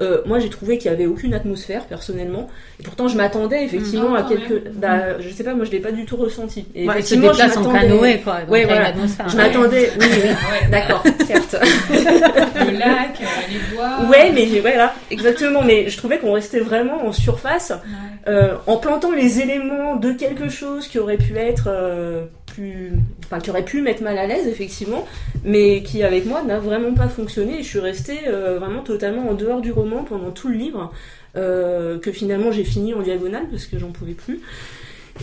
Euh, 0.00 0.22
moi, 0.26 0.40
j'ai 0.40 0.48
trouvé 0.50 0.76
qu'il 0.76 0.90
y 0.90 0.94
avait 0.94 1.06
aucune 1.06 1.34
atmosphère 1.34 1.84
personnellement, 1.84 2.48
et 2.80 2.82
pourtant 2.82 3.06
je 3.06 3.16
m'attendais 3.16 3.62
effectivement 3.64 4.14
à 4.16 4.24
quelques. 4.24 4.68
Bah, 4.74 5.20
je 5.20 5.28
sais 5.28 5.44
pas, 5.44 5.54
moi 5.54 5.64
je 5.64 5.70
l'ai 5.70 5.78
pas 5.78 5.92
du 5.92 6.04
tout 6.04 6.16
ressenti. 6.16 6.66
Et 6.74 6.88
Ouais, 6.88 6.94
effectivement, 6.94 7.32
je 7.32 7.38
m'attendais- 7.38 7.78
canoë, 7.80 8.18
quoi. 8.24 8.40
Donc 8.40 8.50
Ouais, 8.50 8.64
voilà. 8.64 8.80
une 8.80 8.86
atmosphère. 8.96 9.28
Je 9.28 9.36
m'attendais. 9.36 9.90
Oui, 10.00 10.06
oui, 10.10 10.28
Ouais. 10.30 10.68
d'accord, 10.72 11.04
certes. 11.24 11.56
Le 11.92 12.78
lac, 12.78 13.20
euh, 13.20 13.24
les 13.52 13.76
bois. 13.76 13.90
Ouais, 14.10 14.32
mais 14.32 14.46
voilà, 14.60 14.94
exactement. 15.12 15.62
Mais 15.62 15.88
je 15.88 15.96
trouvais 15.96 16.18
qu'on 16.18 16.32
restait 16.32 16.60
vraiment 16.60 17.06
en 17.06 17.12
surface. 17.12 17.70
Ouais. 17.70 18.32
Euh, 18.32 18.54
en 18.66 18.78
plantant 18.78 19.12
les 19.12 19.40
éléments 19.40 19.96
de 19.96 20.12
quelque 20.12 20.48
chose 20.48 20.88
qui 20.88 20.98
aurait 20.98 21.18
pu 21.18 21.36
être 21.36 21.64
euh, 21.68 22.24
plus, 22.46 22.92
enfin 23.24 23.38
qui 23.38 23.50
aurait 23.50 23.64
pu 23.64 23.82
mettre 23.82 24.02
mal 24.02 24.16
à 24.16 24.26
l'aise 24.26 24.46
effectivement, 24.48 25.06
mais 25.44 25.82
qui 25.82 26.02
avec 26.02 26.24
moi 26.24 26.42
n'a 26.42 26.58
vraiment 26.58 26.94
pas 26.94 27.08
fonctionné. 27.08 27.58
Et 27.58 27.62
je 27.62 27.68
suis 27.68 27.80
restée 27.80 28.20
euh, 28.28 28.58
vraiment 28.58 28.80
totalement 28.80 29.28
en 29.28 29.34
dehors 29.34 29.60
du 29.60 29.72
pendant 30.02 30.30
tout 30.30 30.48
le 30.48 30.54
livre, 30.56 30.92
euh, 31.36 31.98
que 31.98 32.10
finalement 32.12 32.50
j'ai 32.52 32.64
fini 32.64 32.94
en 32.94 33.02
diagonale 33.02 33.44
parce 33.50 33.66
que 33.66 33.78
j'en 33.78 33.90
pouvais 33.90 34.12
plus. 34.14 34.40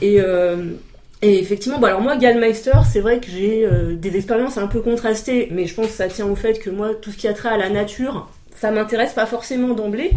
Et 0.02 0.22
euh, 0.22 0.68
effectivement, 1.22 1.80
bon 1.80 1.88
alors 1.88 2.02
moi, 2.02 2.16
Gallmeister, 2.18 2.72
c'est 2.90 3.02
vrai 3.02 3.20
que 3.20 3.28
j'ai 3.30 3.66
euh, 3.66 3.96
des 3.96 4.16
expériences 4.16 4.58
un 4.58 4.68
peu 4.68 4.82
contrastées, 4.82 5.50
mais 5.52 5.66
je 5.68 5.74
pense 5.76 5.88
que 5.88 5.94
ça 5.94 6.08
tient 6.08 6.26
au 6.28 6.36
fait 6.36 6.60
que 6.60 6.70
moi, 6.70 6.94
tout 6.96 7.12
ce 7.12 7.18
qui 7.18 7.28
a 7.28 7.34
trait 7.34 7.50
à 7.50 7.58
la 7.58 7.70
nature, 7.70 8.30
ça 8.56 8.72
m'intéresse 8.72 9.14
pas 9.14 9.26
forcément 9.26 9.74
d'emblée. 9.74 10.12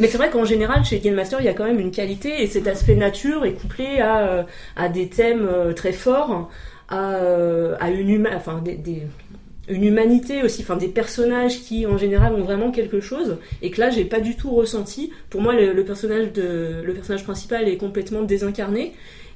Mais 0.00 0.06
c'est 0.06 0.16
vrai 0.18 0.30
qu'en 0.30 0.44
général, 0.44 0.84
chez 0.84 1.00
Gallmeister, 1.00 1.36
il 1.40 1.44
y 1.44 1.48
a 1.48 1.54
quand 1.54 1.64
même 1.64 1.80
une 1.80 1.90
qualité, 1.90 2.42
et 2.42 2.46
cet 2.46 2.68
aspect 2.68 2.94
nature 2.94 3.44
est 3.44 3.54
couplé 3.54 3.98
à, 4.00 4.46
à 4.76 4.88
des 4.88 5.08
thèmes 5.08 5.48
très 5.74 5.90
forts, 5.92 6.48
à, 6.88 7.16
à 7.80 7.90
une, 7.90 8.08
huma- 8.08 8.36
enfin, 8.36 8.62
des- 8.64 9.02
une 9.68 9.84
humanité 9.84 10.42
aussi, 10.42 10.62
enfin 10.62 10.76
des 10.76 10.88
personnages 10.88 11.60
qui 11.60 11.86
en 11.86 11.96
général 11.98 12.34
ont 12.34 12.42
vraiment 12.42 12.70
quelque 12.70 13.00
chose, 13.00 13.38
et 13.62 13.70
que 13.70 13.80
là, 13.80 13.90
j'ai 13.90 14.04
pas 14.04 14.20
du 14.20 14.36
tout 14.36 14.50
ressenti. 14.50 15.12
Pour 15.30 15.40
moi, 15.40 15.54
le, 15.54 15.84
personnage 15.84 16.28
le 16.36 16.92
personnage 16.94 17.24
principal 17.24 17.68
est 17.68 17.76
complètement 17.76 18.22
désincarné. 18.22 18.94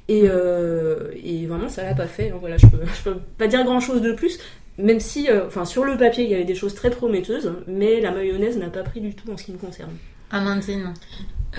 Et, 0.09 0.23
euh, 0.25 1.11
vraiment, 1.47 1.69
ça 1.69 1.83
l'a 1.83 1.93
pas 1.93 2.07
fait. 2.07 2.29
hein. 2.31 2.37
Voilà, 2.39 2.57
je 2.57 2.67
peux, 2.67 2.77
peux 3.03 3.19
pas 3.37 3.47
dire 3.47 3.63
grand 3.63 3.79
chose 3.79 4.01
de 4.01 4.11
plus, 4.11 4.37
même 4.77 4.99
si, 4.99 5.29
euh, 5.29 5.49
sur 5.65 5.85
le 5.85 5.97
papier, 5.97 6.23
il 6.23 6.31
y 6.31 6.35
avait 6.35 6.45
des 6.45 6.55
choses 6.55 6.73
très 6.73 6.89
prometteuses, 6.89 7.53
mais 7.67 8.01
la 8.01 8.11
mayonnaise 8.11 8.57
n'a 8.57 8.69
pas 8.69 8.83
pris 8.83 9.01
du 9.01 9.13
tout 9.13 9.31
en 9.31 9.37
ce 9.37 9.43
qui 9.43 9.51
me 9.51 9.57
concerne. 9.57 9.91
Amandine. 10.31 10.93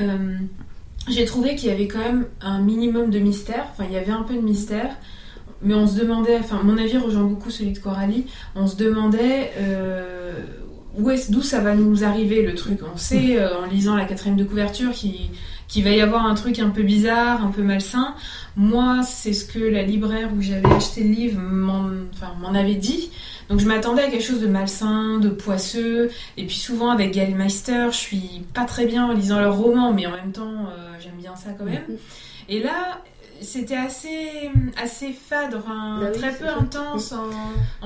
Euh, 0.01 0.37
j'ai 1.09 1.25
trouvé 1.25 1.55
qu'il 1.55 1.69
y 1.69 1.73
avait 1.73 1.87
quand 1.87 2.01
même 2.01 2.27
un 2.41 2.61
minimum 2.61 3.11
de 3.11 3.19
mystère. 3.21 3.67
Enfin, 3.73 3.85
il 3.89 3.95
y 3.95 3.99
avait 3.99 4.13
un 4.13 4.23
peu 4.25 4.35
de 4.35 4.41
mystère. 4.41 4.97
Mais 5.65 5.75
on 5.75 5.87
se 5.87 5.99
demandait, 5.99 6.39
enfin, 6.39 6.61
mon 6.63 6.77
avis 6.77 6.99
rejoint 6.99 7.25
beaucoup 7.25 7.51
celui 7.51 7.73
de 7.73 7.79
Coralie. 7.79 8.27
On 8.55 8.67
se 8.67 8.77
demandait 8.77 9.53
euh, 9.59 10.33
où 10.97 11.11
est, 11.11 11.31
d'où 11.31 11.43
ça 11.43 11.61
va 11.61 11.75
nous 11.75 12.05
arriver 12.05 12.43
le 12.43 12.55
truc? 12.55 12.81
On 12.93 12.97
sait 12.97 13.39
euh, 13.39 13.59
en 13.59 13.67
lisant 13.67 13.97
la 13.97 14.05
quatrième 14.05 14.37
de 14.37 14.45
couverture 14.45 14.93
qu'il 14.93 15.85
va 15.85 15.91
y 15.91 16.01
avoir 16.01 16.27
un 16.27 16.35
truc 16.35 16.59
un 16.59 16.71
peu 16.71 16.83
bizarre, 16.83 17.45
un 17.45 17.51
peu 17.51 17.63
malsain. 17.63 18.15
Moi, 18.57 19.01
c'est 19.03 19.33
ce 19.33 19.45
que 19.45 19.59
la 19.59 19.83
libraire 19.83 20.31
où 20.37 20.41
j'avais 20.41 20.73
acheté 20.73 21.03
le 21.03 21.11
livre 21.11 21.41
m'en 21.41 21.89
enfin, 22.13 22.55
avait 22.55 22.77
dit. 22.77 23.11
Donc 23.49 23.61
je 23.61 23.67
m'attendais 23.67 24.03
à 24.03 24.11
quelque 24.11 24.23
chose 24.23 24.41
de 24.41 24.47
malsain, 24.47 25.19
de 25.19 25.29
poisseux. 25.29 26.11
Et 26.37 26.47
puis 26.47 26.57
souvent 26.57 26.91
avec 26.91 27.13
Gallmeister, 27.13 27.89
je 27.91 27.97
suis 27.97 28.43
pas 28.55 28.65
très 28.65 28.87
bien 28.87 29.07
en 29.07 29.13
lisant 29.13 29.41
leurs 29.41 29.57
romans, 29.57 29.93
mais 29.93 30.07
en 30.07 30.13
même 30.13 30.33
temps, 30.33 30.67
euh, 30.69 30.93
j'aime 31.01 31.17
bien 31.19 31.35
ça 31.37 31.51
quand 31.59 31.65
même. 31.65 31.99
Et 32.49 32.63
là, 32.63 33.03
c'était 33.41 33.77
assez, 33.77 34.51
assez 34.83 35.13
fade, 35.13 35.55
enfin, 35.55 35.99
Bah 36.01 36.09
oui, 36.13 36.19
très 36.19 36.33
peu 36.33 36.47
ça. 36.47 36.57
intense 36.59 37.13
en, 37.13 37.31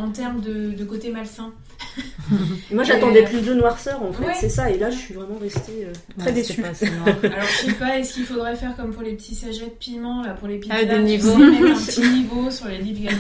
en 0.01 0.11
termes 0.11 0.41
de, 0.41 0.71
de 0.73 0.85
côté 0.85 1.11
malsain. 1.11 1.53
Moi, 2.73 2.85
j'attendais 2.85 3.23
plus 3.25 3.41
de 3.43 3.55
noirceur, 3.55 4.03
en 4.03 4.13
fait, 4.13 4.25
Ouais. 4.25 4.35
c'est 4.39 4.49
ça. 4.49 4.71
Et 4.71 4.79
là, 4.79 4.91
je 4.91 4.97
suis 4.99 5.15
vraiment 5.15 5.39
restée 5.41 5.87
euh, 5.87 5.93
très 6.19 6.27
Ouais, 6.29 6.33
déçue. 6.33 6.61
pas. 6.63 6.69
Alors 7.23 7.47
je 7.49 7.67
sais 7.67 7.73
pas, 7.73 7.99
est-ce 7.99 8.15
qu'il 8.15 8.25
faudrait 8.25 8.57
faire 8.57 8.77
comme 8.77 8.93
pour 8.93 9.03
les 9.03 9.15
petits 9.15 9.35
sachets 9.35 9.65
de 9.67 9.71
piment, 9.71 10.23
là, 10.23 10.35
pour 10.35 10.49
les 10.49 10.59
pizzas 10.59 10.75
Ah, 10.81 10.85
des 10.85 10.99
niveaux. 10.99 11.37
mettre 11.37 11.63
un 11.71 11.75
petit 11.87 12.01
niveau 12.11 12.51
sur 12.51 12.67
les 12.69 12.79
livres. 12.79 13.11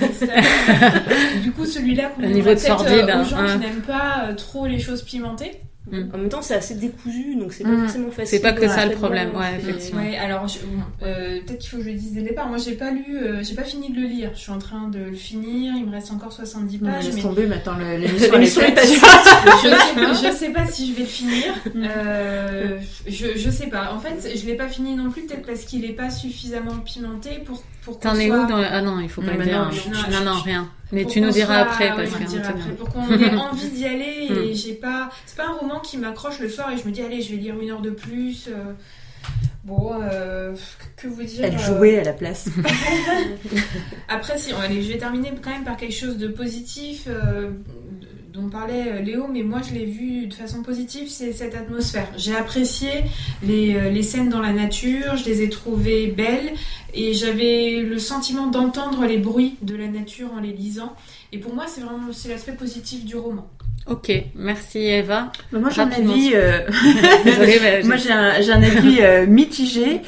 Du 1.42 1.52
coup, 1.52 1.64
celui-là, 1.66 2.12
Un 2.22 2.26
niveau 2.28 2.50
de 2.50 2.56
sordide, 2.58 3.04
aux 3.04 3.10
hein, 3.10 3.24
gens 3.24 3.36
hein. 3.38 3.46
qui 3.52 3.58
n'aiment 3.58 3.82
pas 3.82 4.24
euh, 4.28 4.34
trop 4.34 4.66
les 4.66 4.78
choses 4.78 5.02
pimentées. 5.02 5.60
En 5.92 6.18
même 6.18 6.28
temps, 6.28 6.42
c'est 6.42 6.54
assez 6.54 6.74
décousu, 6.74 7.36
donc 7.36 7.52
c'est 7.52 7.64
pas 7.64 7.70
Mm. 7.70 7.80
forcément 7.84 8.10
facile. 8.10 8.26
C'est 8.38 8.42
pas 8.42 8.52
que 8.52 8.66
ça 8.68 8.84
le 8.86 8.92
problème, 8.94 9.30
ouais, 9.36 9.56
effectivement. 9.58 10.00
Ouais, 10.02 10.16
alors 10.18 10.46
euh, 11.02 11.40
peut-être 11.46 11.58
qu'il 11.58 11.70
faut 11.70 11.76
que 11.78 11.84
je 11.84 11.88
le 11.90 11.94
dise 11.94 12.12
dès 12.12 12.20
le 12.20 12.28
départ. 12.28 12.48
Moi, 12.48 12.58
j'ai 12.58 12.72
pas 12.72 12.90
lu, 12.90 13.04
euh, 13.16 13.42
j'ai 13.42 13.54
pas 13.54 13.64
fini 13.64 13.90
de 13.92 14.00
le 14.00 14.06
lire. 14.06 14.30
Je 14.34 14.40
suis 14.40 14.52
en 14.52 14.58
train 14.58 14.88
de 14.88 14.98
le 14.98 15.14
finir. 15.16 15.74
Il 15.76 15.86
me 15.86 15.90
reste 15.92 16.10
encore 16.12 16.32
70 16.32 16.80
Non, 16.80 16.90
pages. 16.90 17.04
laisse 17.06 17.14
mais 17.16 17.22
tomber 17.22 17.46
maintenant 17.46 17.76
l'émission. 17.98 18.34
Est 18.34 18.44
je, 18.44 18.46
sais, 18.46 20.28
je 20.30 20.32
sais 20.34 20.50
pas 20.50 20.66
si 20.66 20.88
je 20.88 20.94
vais 20.94 21.02
le 21.02 21.06
finir. 21.06 21.54
Euh, 21.76 22.78
je, 23.06 23.26
je 23.36 23.50
sais 23.50 23.66
pas. 23.68 23.92
En 23.94 23.98
fait, 23.98 24.36
je 24.36 24.46
l'ai 24.46 24.54
pas 24.54 24.68
fini 24.68 24.94
non 24.94 25.10
plus, 25.10 25.22
peut-être 25.22 25.46
parce 25.46 25.64
qu'il 25.64 25.84
est 25.84 25.92
pas 25.94 26.10
suffisamment 26.10 26.76
pimenté 26.84 27.40
pour 27.44 27.62
pour 27.88 27.98
qu'on 28.00 28.08
T'en 28.10 28.18
es 28.18 28.30
où 28.30 28.46
dans 28.46 28.58
le... 28.58 28.66
Ah 28.70 28.82
non, 28.82 29.00
il 29.00 29.08
faut 29.08 29.22
pas 29.22 29.32
Non, 29.32 29.38
le 29.38 29.44
dire. 29.44 29.70
non, 29.90 30.18
hein. 30.18 30.24
Non, 30.24 30.40
rien. 30.40 30.68
Mais 30.92 31.04
tu 31.06 31.20
nous 31.20 31.30
diras 31.30 31.64
soit- 31.64 31.72
après 31.72 31.90
ouais, 31.92 32.08
parce 32.08 32.32
on 32.34 32.38
après, 32.38 32.70
pour 32.72 32.88
qu'on 32.90 33.08
ait 33.18 33.34
envie 33.36 33.68
d'y 33.70 33.84
aller 33.86 34.28
et 34.30 34.54
j'ai 34.54 34.72
pas 34.74 35.10
c'est 35.26 35.36
pas 35.36 35.46
un 35.46 35.52
roman 35.52 35.80
qui 35.80 35.98
m'accroche 35.98 36.38
le 36.38 36.48
soir 36.48 36.70
et 36.72 36.78
je 36.78 36.86
me 36.86 36.92
dis 36.92 37.02
allez 37.02 37.20
je 37.20 37.30
vais 37.30 37.36
lire 37.36 37.58
une 37.60 37.70
heure 37.70 37.82
de 37.82 37.90
plus 37.90 38.48
euh, 38.48 38.72
bon 39.64 39.92
euh, 40.02 40.54
que 40.96 41.08
vous 41.08 41.22
dire 41.22 41.44
Elle 41.44 41.56
euh, 41.56 41.58
jouait 41.58 41.98
à 41.98 42.04
la 42.04 42.14
place. 42.14 42.48
après 44.08 44.38
si 44.38 44.52
allez 44.52 44.82
je 44.82 44.92
vais 44.92 44.98
terminer 44.98 45.32
quand 45.42 45.50
même 45.50 45.64
par 45.64 45.76
quelque 45.76 45.94
chose 45.94 46.16
de 46.16 46.28
positif 46.28 47.04
euh, 47.06 47.50
dont 48.32 48.48
parlait 48.48 48.84
euh, 48.88 49.00
Léo 49.00 49.26
mais 49.26 49.42
moi 49.42 49.60
je 49.66 49.74
l'ai 49.74 49.86
vu 49.86 50.26
de 50.26 50.34
façon 50.34 50.62
positive 50.62 51.08
c'est 51.08 51.32
cette 51.32 51.54
atmosphère 51.54 52.06
j'ai 52.16 52.36
apprécié 52.36 52.90
les, 53.42 53.74
euh, 53.74 53.90
les 53.90 54.02
scènes 54.02 54.28
dans 54.28 54.40
la 54.40 54.52
nature 54.52 55.16
je 55.16 55.24
les 55.24 55.42
ai 55.42 55.48
trouvées 55.48 56.08
belles 56.08 56.52
et 56.94 57.14
j'avais 57.14 57.82
le 57.82 57.98
sentiment 57.98 58.46
d'entendre 58.46 59.06
les 59.06 59.18
bruits 59.18 59.56
de 59.62 59.76
la 59.76 59.86
nature 59.88 60.32
en 60.36 60.40
les 60.40 60.52
lisant 60.52 60.94
et 61.32 61.38
pour 61.38 61.54
moi 61.54 61.64
c'est 61.66 61.80
vraiment 61.80 62.12
c'est 62.12 62.28
l'aspect 62.28 62.52
positif 62.52 63.04
du 63.04 63.16
roman 63.16 63.48
Ok, 63.90 64.12
merci 64.34 64.80
Eva. 64.80 65.32
Bah, 65.50 65.60
moi, 65.60 65.70
j'ai 65.70 65.80
un 65.80 65.90
avis. 65.90 66.32
euh, 66.34 66.60
Désolée, 67.24 67.58
mais 67.62 67.82
Moi, 67.84 67.96
j'ai 67.96 68.12
un, 68.12 68.38
j'ai 68.42 68.52
un 68.52 68.62
avis 68.62 68.98
euh, 69.00 69.26
mitigé. 69.26 70.02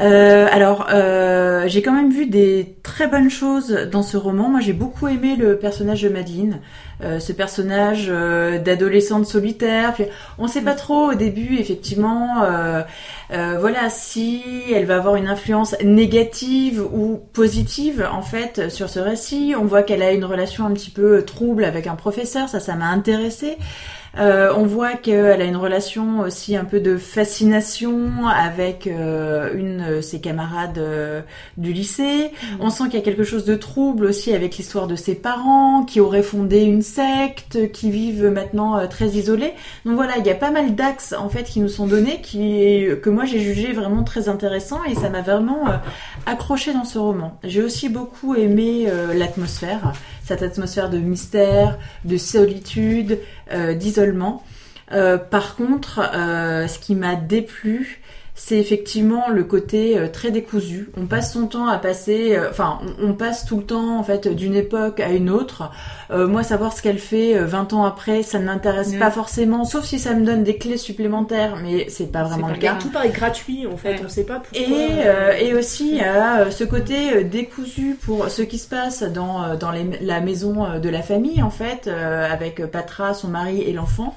Euh, 0.00 0.46
alors, 0.50 0.86
euh, 0.90 1.64
j'ai 1.66 1.82
quand 1.82 1.92
même 1.92 2.10
vu 2.10 2.26
des 2.26 2.76
très 2.82 3.08
bonnes 3.08 3.28
choses 3.28 3.88
dans 3.92 4.02
ce 4.02 4.16
roman. 4.16 4.48
Moi, 4.48 4.60
j'ai 4.60 4.72
beaucoup 4.72 5.06
aimé 5.06 5.36
le 5.36 5.58
personnage 5.58 6.00
de 6.02 6.08
Madeleine, 6.08 6.60
euh, 7.02 7.20
ce 7.20 7.32
personnage 7.32 8.06
euh, 8.08 8.58
d'adolescente 8.58 9.26
solitaire. 9.26 9.92
Puis, 9.92 10.04
on 10.38 10.48
sait 10.48 10.62
pas 10.62 10.74
trop 10.74 11.10
au 11.10 11.14
début, 11.14 11.58
effectivement. 11.58 12.42
euh, 12.42 12.82
voilà, 13.58 13.90
si 13.90 14.42
elle 14.72 14.86
va 14.86 14.96
avoir 14.96 15.16
une 15.16 15.28
influence 15.28 15.76
négative 15.84 16.80
ou 16.80 17.20
positive 17.32 18.08
en 18.10 18.22
fait 18.22 18.70
sur 18.70 18.88
ce 18.88 18.98
récit. 19.00 19.54
On 19.58 19.64
voit 19.64 19.82
qu'elle 19.82 20.02
a 20.02 20.12
une 20.12 20.24
relation 20.24 20.64
un 20.64 20.72
petit 20.72 20.90
peu 20.90 21.22
trouble 21.24 21.64
avec 21.64 21.86
un 21.86 21.96
professeur. 21.96 22.48
Ça, 22.48 22.60
ça 22.60 22.76
m'a 22.76 22.86
intéressée. 22.86 23.58
Euh, 24.18 24.52
on 24.56 24.64
voit 24.64 24.94
qu'elle 24.94 25.42
a 25.42 25.44
une 25.44 25.56
relation 25.56 26.20
aussi 26.20 26.56
un 26.56 26.64
peu 26.64 26.80
de 26.80 26.96
fascination 26.96 28.26
avec 28.26 28.86
euh, 28.86 29.52
une 29.54 29.96
de 29.96 30.00
ses 30.00 30.20
camarades 30.20 30.78
euh, 30.78 31.22
du 31.56 31.72
lycée. 31.72 32.30
On 32.60 32.70
sent 32.70 32.84
qu'il 32.84 32.94
y 32.94 33.02
a 33.02 33.04
quelque 33.04 33.24
chose 33.24 33.44
de 33.44 33.54
trouble 33.54 34.06
aussi 34.06 34.32
avec 34.34 34.56
l'histoire 34.56 34.86
de 34.86 34.96
ses 34.96 35.14
parents 35.14 35.84
qui 35.84 36.00
auraient 36.00 36.22
fondé 36.22 36.62
une 36.62 36.82
secte, 36.82 37.70
qui 37.72 37.90
vivent 37.90 38.26
maintenant 38.26 38.78
euh, 38.78 38.86
très 38.86 39.08
isolés. 39.08 39.52
Donc 39.84 39.96
voilà, 39.96 40.18
il 40.18 40.26
y 40.26 40.30
a 40.30 40.34
pas 40.34 40.50
mal 40.50 40.74
d'axes 40.74 41.14
en 41.16 41.28
fait 41.28 41.44
qui 41.44 41.60
nous 41.60 41.68
sont 41.68 41.86
donnés, 41.86 42.20
qui 42.20 42.86
que 43.02 43.10
moi 43.10 43.24
j'ai 43.24 43.40
jugé 43.40 43.72
vraiment 43.72 44.02
très 44.02 44.28
intéressants 44.28 44.84
et 44.84 44.94
ça 44.94 45.08
m'a 45.08 45.22
vraiment 45.22 45.68
euh, 45.68 45.72
accroché 46.26 46.72
dans 46.72 46.84
ce 46.84 46.98
roman. 46.98 47.38
J'ai 47.44 47.62
aussi 47.62 47.88
beaucoup 47.88 48.34
aimé 48.34 48.88
l'atmosphère, 49.14 49.92
cette 50.26 50.42
atmosphère 50.42 50.90
de 50.90 50.98
mystère, 50.98 51.78
de 52.04 52.16
solitude, 52.16 53.20
euh, 53.52 53.74
d'isolement. 53.74 54.42
Euh, 54.92 55.18
par 55.18 55.54
contre, 55.54 56.00
euh, 56.00 56.66
ce 56.66 56.80
qui 56.80 56.96
m'a 56.96 57.14
déplu, 57.14 58.00
c'est 58.38 58.58
effectivement 58.58 59.28
le 59.30 59.44
côté 59.44 59.98
euh, 59.98 60.08
très 60.08 60.30
décousu. 60.30 60.90
On 61.00 61.06
passe 61.06 61.32
son 61.32 61.46
temps 61.46 61.66
à 61.68 61.78
passer, 61.78 62.36
euh, 62.36 62.50
enfin, 62.50 62.78
on, 63.00 63.08
on 63.08 63.12
passe 63.14 63.46
tout 63.46 63.56
le 63.56 63.62
temps 63.64 63.98
en 63.98 64.02
fait 64.02 64.28
d'une 64.28 64.54
époque 64.54 65.00
à 65.00 65.08
une 65.08 65.30
autre. 65.30 65.70
Euh, 66.10 66.28
moi, 66.28 66.42
savoir 66.42 66.74
ce 66.74 66.82
qu'elle 66.82 66.98
fait 66.98 67.34
euh, 67.36 67.46
20 67.46 67.72
ans 67.72 67.84
après, 67.86 68.22
ça 68.22 68.38
ne 68.38 68.44
m'intéresse 68.44 68.90
Ouais. 68.92 68.98
pas 68.98 69.10
forcément, 69.10 69.64
sauf 69.64 69.84
si 69.86 69.98
ça 69.98 70.12
me 70.12 70.24
donne 70.24 70.44
des 70.44 70.58
clés 70.58 70.76
supplémentaires, 70.76 71.56
mais 71.62 71.86
c'est 71.88 72.12
pas 72.12 72.24
vraiment 72.24 72.48
pas 72.48 72.52
le 72.52 72.58
cas. 72.58 72.74
Tout 72.80 72.90
paraît 72.90 73.08
gratuit 73.08 73.66
en 73.66 73.76
fait, 73.78 73.92
Ouais. 73.94 74.00
on 74.04 74.08
sait 74.10 74.24
pas 74.24 74.38
pourquoi. 74.40 74.60
Et, 74.60 75.06
euh, 75.06 75.32
et 75.40 75.54
aussi 75.54 76.00
a 76.02 76.40
euh, 76.40 76.50
ce 76.50 76.64
côté 76.64 77.16
euh, 77.16 77.22
décousu 77.24 77.96
pour 78.00 78.28
ce 78.28 78.42
qui 78.42 78.58
se 78.58 78.68
passe 78.68 79.02
dans, 79.02 79.42
euh, 79.44 79.56
dans 79.56 79.70
les- 79.70 79.98
la 80.02 80.20
maison 80.20 80.64
euh, 80.66 80.78
de 80.78 80.90
la 80.90 81.00
famille 81.00 81.42
en 81.42 81.50
fait, 81.50 81.86
euh, 81.88 82.30
avec 82.30 82.64
Patra, 82.66 83.14
son 83.14 83.28
mari 83.28 83.62
et 83.62 83.72
l'enfant. 83.72 84.14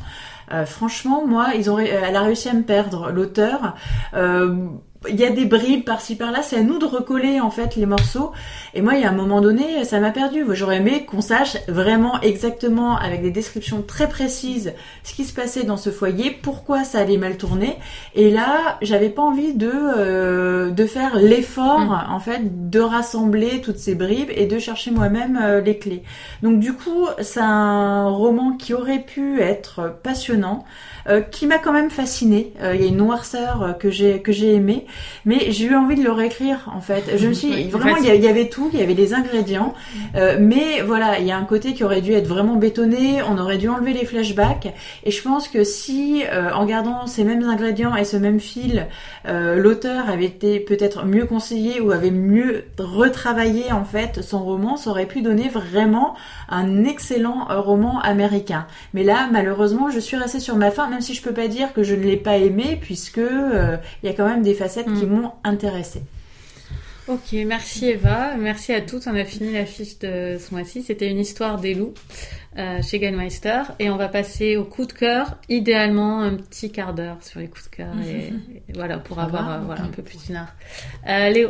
Euh, 0.51 0.65
franchement, 0.65 1.25
moi, 1.25 1.49
ils 1.55 1.69
ont, 1.69 1.77
euh, 1.77 1.85
elle 1.85 2.15
a 2.15 2.21
réussi 2.21 2.49
à 2.49 2.53
me 2.53 2.63
perdre, 2.63 3.11
l'auteur. 3.11 3.75
Il 5.07 5.17
y 5.17 5.23
a 5.23 5.29
des 5.29 5.45
bribes 5.45 5.85
par-ci 5.85 6.15
par-là, 6.15 6.41
c'est 6.43 6.57
à 6.57 6.61
nous 6.61 6.77
de 6.77 6.85
recoller 6.85 7.39
en 7.39 7.49
fait 7.49 7.75
les 7.77 7.85
morceaux. 7.85 8.31
Et 8.73 8.81
moi, 8.81 8.95
il 8.95 9.01
y 9.01 9.05
a 9.05 9.09
un 9.09 9.13
moment 9.13 9.39
donné, 9.39 9.85
ça 9.85 9.99
m'a 9.99 10.11
perdu. 10.11 10.43
J'aurais 10.51 10.77
aimé 10.77 11.05
qu'on 11.05 11.21
sache 11.21 11.57
vraiment 11.67 12.19
exactement, 12.21 12.97
avec 12.97 13.21
des 13.21 13.31
descriptions 13.31 13.81
très 13.81 14.09
précises, 14.09 14.73
ce 15.03 15.13
qui 15.13 15.23
se 15.23 15.33
passait 15.33 15.63
dans 15.63 15.77
ce 15.77 15.89
foyer, 15.89 16.31
pourquoi 16.31 16.83
ça 16.83 16.99
allait 16.99 17.17
mal 17.17 17.37
tourner. 17.37 17.77
Et 18.13 18.29
là, 18.29 18.77
j'avais 18.81 19.09
pas 19.09 19.21
envie 19.21 19.53
de 19.53 19.71
euh, 19.71 20.69
de 20.71 20.85
faire 20.85 21.15
l'effort 21.15 21.79
Mm. 21.79 22.11
en 22.11 22.19
fait 22.19 22.69
de 22.69 22.79
rassembler 22.79 23.61
toutes 23.61 23.77
ces 23.77 23.95
bribes 23.95 24.29
et 24.35 24.45
de 24.45 24.59
chercher 24.59 24.91
moi-même 24.91 25.39
euh, 25.41 25.61
les 25.61 25.77
clés. 25.77 26.03
Donc 26.43 26.59
du 26.59 26.73
coup, 26.73 27.07
c'est 27.21 27.39
un 27.41 28.07
roman 28.09 28.53
qui 28.53 28.73
aurait 28.73 28.99
pu 28.99 29.41
être 29.41 29.93
passionnant, 30.03 30.65
euh, 31.07 31.21
qui 31.21 31.47
m'a 31.47 31.57
quand 31.57 31.73
même 31.73 31.89
fasciné. 31.89 32.53
Euh, 32.61 32.75
Il 32.75 32.81
y 32.81 32.85
a 32.85 32.87
une 32.87 32.97
noirceur 32.97 33.63
euh, 33.63 33.73
que 33.73 33.89
j'ai 33.89 34.21
que 34.21 34.31
j'ai 34.31 34.53
aimé, 34.53 34.85
mais 35.25 35.51
j'ai 35.51 35.65
eu 35.65 35.75
envie 35.75 35.95
de 35.95 36.03
le 36.03 36.11
réécrire 36.11 36.69
en 36.73 36.81
fait. 36.81 37.17
Je 37.17 37.27
me 37.27 37.33
suis 37.33 37.49
Oui, 37.49 37.69
vraiment 37.69 37.97
il 37.97 38.05
y, 38.05 38.27
avait 38.27 38.49
tout, 38.49 38.69
il 38.73 38.79
y 38.79 38.83
avait 38.83 38.93
les 38.93 39.13
ingrédients, 39.13 39.73
euh, 40.15 40.37
mais 40.39 40.81
voilà, 40.81 41.19
il 41.19 41.25
y 41.25 41.31
a 41.31 41.37
un 41.37 41.43
côté 41.45 41.73
qui 41.73 41.83
aurait 41.83 42.01
dû 42.01 42.13
être 42.13 42.27
vraiment 42.27 42.55
bétonné. 42.55 43.21
On 43.29 43.37
aurait 43.37 43.57
dû 43.57 43.69
enlever 43.69 43.93
les 43.93 44.05
flashbacks, 44.05 44.73
et 45.03 45.11
je 45.11 45.21
pense 45.21 45.47
que 45.47 45.63
si 45.63 46.23
euh, 46.31 46.51
en 46.53 46.65
gardant 46.65 47.07
ces 47.07 47.23
mêmes 47.23 47.43
ingrédients 47.43 47.95
et 47.95 48.05
ce 48.05 48.17
même 48.17 48.39
fil, 48.39 48.87
euh, 49.27 49.57
l'auteur 49.57 50.09
avait 50.09 50.25
été 50.25 50.59
peut-être 50.59 51.05
mieux 51.05 51.25
conseillé 51.25 51.81
ou 51.81 51.91
avait 51.91 52.11
mieux 52.11 52.65
retravaillé 52.77 53.71
en 53.71 53.83
fait 53.83 54.21
son 54.21 54.43
roman, 54.43 54.77
ça 54.77 54.89
aurait 54.91 55.05
pu 55.05 55.21
donner 55.21 55.49
vraiment 55.49 56.15
un 56.49 56.85
excellent 56.85 57.47
roman 57.49 57.99
américain. 57.99 58.65
Mais 58.93 59.03
là, 59.03 59.27
malheureusement, 59.31 59.89
je 59.89 59.99
suis 59.99 60.17
restée 60.17 60.39
sur 60.39 60.55
ma 60.55 60.71
fin, 60.71 60.87
même 60.87 61.01
si 61.01 61.13
je 61.13 61.21
peux 61.21 61.33
pas 61.33 61.47
dire 61.47 61.73
que 61.73 61.83
je 61.83 61.95
ne 61.95 62.03
l'ai 62.03 62.17
pas 62.17 62.37
aimé, 62.37 62.77
puisque 62.79 63.17
il 63.17 64.07
y 64.07 64.09
a 64.09 64.13
quand 64.13 64.27
même 64.27 64.41
des 64.41 64.53
facettes 64.53 64.78
qui 64.83 65.05
Mm. 65.05 65.09
m'ont 65.09 65.31
intéressée. 65.43 66.01
Ok, 67.07 67.33
merci 67.45 67.87
Eva, 67.87 68.35
merci 68.37 68.71
à 68.71 68.81
toutes. 68.81 69.07
On 69.07 69.15
a 69.15 69.25
fini 69.25 69.51
la 69.53 69.65
fiche 69.65 69.97
de 69.99 70.37
ce 70.39 70.53
mois-ci. 70.53 70.83
C'était 70.83 71.09
une 71.09 71.17
histoire 71.19 71.59
des 71.59 71.73
loups 71.73 71.95
euh, 72.57 72.81
chez 72.83 72.99
Gallmeister. 72.99 73.61
Et 73.79 73.89
on 73.89 73.95
va 73.97 74.07
passer 74.09 74.57
au 74.57 74.63
coup 74.63 74.85
de 74.85 74.93
cœur. 74.93 75.37
Idéalement, 75.49 76.21
un 76.21 76.35
petit 76.35 76.71
quart 76.71 76.93
d'heure 76.93 77.17
sur 77.21 77.39
les 77.39 77.47
coups 77.47 77.65
de 77.71 77.75
cœur. 77.77 77.93
Et, 78.07 78.27
et 78.69 78.73
voilà, 78.75 78.99
pour 78.99 79.17
Ça 79.17 79.23
avoir 79.23 79.47
va 79.47 79.55
euh, 79.55 79.59
voilà, 79.65 79.81
un 79.81 79.87
peu 79.87 80.03
plus 80.03 80.23
d'une 80.27 80.35
heure. 80.35 80.53
Euh, 81.07 81.29
Léo, 81.31 81.49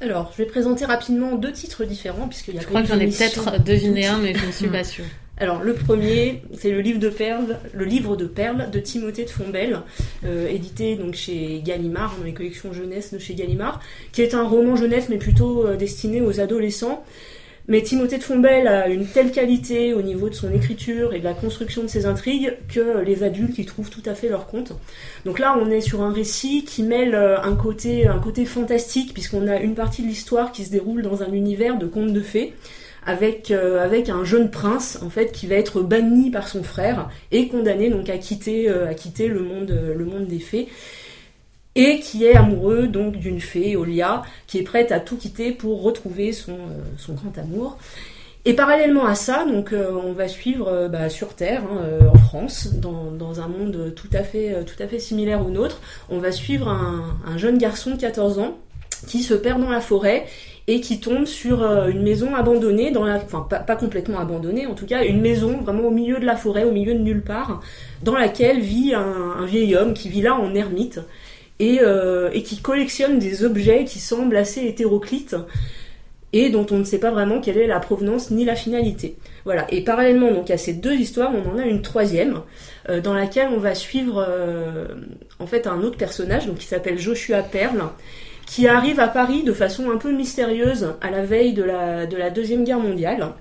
Alors, 0.00 0.30
je 0.36 0.42
vais 0.44 0.48
présenter 0.48 0.84
rapidement 0.84 1.34
deux 1.34 1.52
titres 1.52 1.84
différents 1.84 2.28
puisqu'il 2.28 2.54
y 2.54 2.58
a 2.58 2.60
je 2.60 2.66
crois 2.68 2.82
que 2.82 2.88
j'en 2.88 3.00
ai 3.00 3.08
peut-être 3.08 3.60
deviné 3.64 4.06
un, 4.06 4.18
mais 4.18 4.34
je 4.36 4.46
ne 4.46 4.52
suis 4.52 4.68
pas 4.68 4.84
sûre. 4.84 5.04
Alors 5.38 5.62
le 5.62 5.74
premier, 5.74 6.42
c'est 6.56 6.70
le 6.70 6.80
livre 6.80 6.98
de 6.98 7.10
perles, 7.10 7.58
le 7.74 7.84
livre 7.84 8.16
de 8.16 8.24
perles 8.24 8.70
de 8.70 8.80
Timothée 8.80 9.24
de 9.24 9.30
Fombelle, 9.30 9.80
euh, 10.24 10.48
édité 10.48 10.96
donc 10.96 11.14
chez 11.14 11.60
Gallimard 11.62 12.16
dans 12.18 12.24
les 12.24 12.32
collections 12.32 12.72
jeunesse 12.72 13.12
de 13.12 13.18
chez 13.18 13.34
Gallimard, 13.34 13.80
qui 14.12 14.22
est 14.22 14.32
un 14.32 14.44
roman 14.44 14.76
jeunesse 14.76 15.10
mais 15.10 15.18
plutôt 15.18 15.66
euh, 15.66 15.76
destiné 15.76 16.22
aux 16.22 16.40
adolescents. 16.40 17.04
Mais 17.68 17.82
Timothée 17.82 18.16
de 18.16 18.22
Fombelle 18.22 18.66
a 18.66 18.88
une 18.88 19.06
telle 19.06 19.30
qualité 19.30 19.92
au 19.92 20.00
niveau 20.00 20.30
de 20.30 20.34
son 20.34 20.50
écriture 20.54 21.12
et 21.12 21.18
de 21.18 21.24
la 21.24 21.34
construction 21.34 21.82
de 21.82 21.88
ses 21.88 22.06
intrigues 22.06 22.56
que 22.72 23.00
les 23.00 23.22
adultes 23.24 23.58
y 23.58 23.66
trouvent 23.66 23.90
tout 23.90 24.04
à 24.06 24.14
fait 24.14 24.28
leur 24.28 24.46
compte. 24.46 24.72
Donc 25.24 25.40
là, 25.40 25.58
on 25.60 25.68
est 25.68 25.80
sur 25.80 26.00
un 26.00 26.12
récit 26.12 26.64
qui 26.64 26.82
mêle 26.82 27.14
euh, 27.14 27.42
un 27.42 27.56
côté, 27.56 28.06
un 28.06 28.20
côté 28.20 28.46
fantastique 28.46 29.12
puisqu'on 29.12 29.48
a 29.48 29.58
une 29.58 29.74
partie 29.74 30.00
de 30.00 30.06
l'histoire 30.06 30.50
qui 30.50 30.64
se 30.64 30.70
déroule 30.70 31.02
dans 31.02 31.22
un 31.22 31.32
univers 31.32 31.76
de 31.76 31.86
contes 31.86 32.14
de 32.14 32.22
fées 32.22 32.54
avec, 33.06 33.52
euh, 33.52 33.82
avec 33.82 34.08
un 34.08 34.24
jeune 34.24 34.50
prince 34.50 34.98
en 35.02 35.08
fait 35.08 35.32
qui 35.32 35.46
va 35.46 35.54
être 35.54 35.80
banni 35.80 36.30
par 36.30 36.48
son 36.48 36.62
frère 36.62 37.08
et 37.30 37.48
condamné 37.48 37.88
donc 37.88 38.10
à 38.10 38.18
quitter, 38.18 38.68
euh, 38.68 38.90
euh, 38.90 39.94
le 39.94 40.04
monde 40.04 40.26
des 40.26 40.40
fées 40.40 40.68
et 41.76 42.00
qui 42.00 42.24
est 42.24 42.34
amoureux 42.34 42.88
donc 42.88 43.16
d'une 43.16 43.40
fée, 43.40 43.76
Olia, 43.76 44.22
qui 44.46 44.58
est 44.58 44.62
prête 44.62 44.92
à 44.92 44.98
tout 44.98 45.16
quitter 45.16 45.52
pour 45.52 45.82
retrouver 45.82 46.32
son, 46.32 46.56
grand 47.10 47.36
amour. 47.36 47.76
Et 48.46 48.54
parallèlement 48.54 49.04
à 49.04 49.14
ça, 49.14 49.44
on 49.46 50.12
va 50.12 50.26
suivre 50.26 50.88
bah, 50.88 51.10
sur 51.10 51.34
Terre, 51.34 51.64
hein, 51.64 52.08
en 52.14 52.16
France, 52.16 52.72
dans, 52.72 53.10
dans 53.10 53.42
un 53.42 53.48
monde 53.48 53.92
tout 53.94 54.08
à 54.14 54.22
fait, 54.22 54.64
tout 54.64 54.82
à 54.82 54.86
fait 54.86 54.98
similaire 54.98 55.46
au 55.46 55.50
nôtre, 55.50 55.82
on 56.08 56.18
va 56.18 56.32
suivre 56.32 56.68
un, 56.68 57.18
un 57.26 57.36
jeune 57.36 57.58
garçon 57.58 57.90
de 57.90 58.00
14 58.00 58.38
ans 58.38 58.56
qui 59.06 59.22
se 59.22 59.34
perd 59.34 59.60
dans 59.60 59.68
la 59.68 59.82
forêt 59.82 60.24
et 60.68 60.80
qui 60.80 60.98
tombe 60.98 61.26
sur 61.26 61.62
euh, 61.62 61.88
une 61.88 62.02
maison 62.02 62.34
abandonnée, 62.34 62.92
enfin 62.96 63.46
pas, 63.48 63.76
complètement 63.76 64.18
abandonnée, 64.18 64.66
en 64.66 64.74
tout 64.74 64.86
cas 64.86 65.04
une 65.04 65.20
maison 65.20 65.58
vraiment 65.58 65.84
au 65.84 65.90
milieu 65.90 66.18
de 66.18 66.24
la 66.24 66.36
forêt, 66.36 66.64
au 66.64 66.72
milieu 66.72 66.94
de 66.94 66.98
nulle 66.98 67.22
part, 67.22 67.60
dans 68.02 68.16
laquelle 68.16 68.60
vit 68.60 68.94
un, 68.94 69.44
vieil 69.46 69.76
homme 69.76 69.94
qui 69.94 70.08
vit 70.08 70.22
là 70.22 70.34
en 70.34 70.54
ermite 70.54 71.00
et, 71.60 71.78
euh, 71.82 72.30
et 72.32 72.42
qui 72.42 72.60
collectionne 72.60 73.18
des 73.18 73.44
objets 73.44 73.84
qui 73.84 74.00
semblent 74.00 74.36
assez 74.36 74.66
hétéroclites 74.66 75.36
et 76.32 76.50
dont 76.50 76.66
on 76.72 76.78
ne 76.78 76.84
sait 76.84 76.98
pas 76.98 77.12
vraiment 77.12 77.40
quelle 77.40 77.58
est 77.58 77.68
la 77.68 77.78
provenance 77.78 78.32
ni 78.32 78.44
la 78.44 78.56
finalité. 78.56 79.16
Voilà. 79.44 79.66
Et 79.70 79.84
parallèlement 79.84 80.32
donc 80.32 80.50
à 80.50 80.58
ces 80.58 80.72
deux 80.72 80.94
histoires, 80.94 81.32
on 81.32 81.48
en 81.48 81.58
a 81.58 81.64
une 81.64 81.80
troisième 81.80 82.40
euh, 82.88 83.00
dans 83.00 83.14
laquelle 83.14 83.48
on 83.54 83.58
va 83.58 83.76
suivre 83.76 84.26
en 85.38 85.46
fait 85.46 85.68
un 85.68 85.82
autre 85.82 85.96
personnage 85.96 86.48
donc 86.48 86.56
qui 86.56 86.66
s'appelle 86.66 86.98
Joshua 86.98 87.42
Perle 87.42 87.84
qui 88.46 88.68
arrive 88.68 89.00
à 89.00 89.08
Paris 89.08 89.42
de 89.42 89.52
façon 89.52 89.90
un 89.90 89.96
peu 89.98 90.12
mystérieuse 90.12 90.94
à 91.00 91.10
la 91.10 91.22
veille 91.24 91.52
de 91.52 91.62
la, 91.64 92.06
de 92.06 92.16
la 92.16 92.30
Deuxième 92.30 92.64
Guerre 92.64 92.78
mondiale 92.80 93.32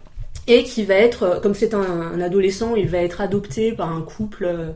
et 0.48 0.64
qui 0.64 0.84
va 0.84 0.94
être, 0.96 1.24
euh, 1.24 1.40
comme 1.40 1.56
c'est 1.56 1.74
un, 1.74 1.82
un 1.82 2.22
adolescent, 2.22 2.76
il 2.76 2.88
va 2.88 3.00
être 3.00 3.22
adopté 3.22 3.72
par 3.72 3.92
un 3.92 4.02
couple, 4.02 4.46
euh, 4.46 4.70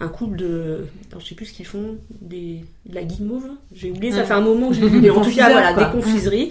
un 0.00 0.08
couple 0.08 0.36
de, 0.36 0.86
alors, 1.10 1.20
je 1.22 1.28
sais 1.28 1.34
plus 1.34 1.46
ce 1.46 1.54
qu'ils 1.54 1.64
font, 1.66 1.96
des, 2.20 2.60
de 2.86 2.94
la 2.94 3.04
guimauve, 3.04 3.48
j'ai 3.74 3.90
oublié, 3.90 4.12
ça 4.12 4.18
Ouais. 4.18 4.24
fait 4.24 4.34
un 4.34 4.40
moment 4.42 4.68
que 4.70 4.74
l'ai 4.76 4.88
vu, 4.88 5.00
mais 5.00 5.08
en 5.10 5.20
tout 5.22 5.34
cas 5.34 5.50
voilà, 5.50 5.72
quoi. 5.72 5.84
des 5.84 5.90
confiseries. 5.92 6.50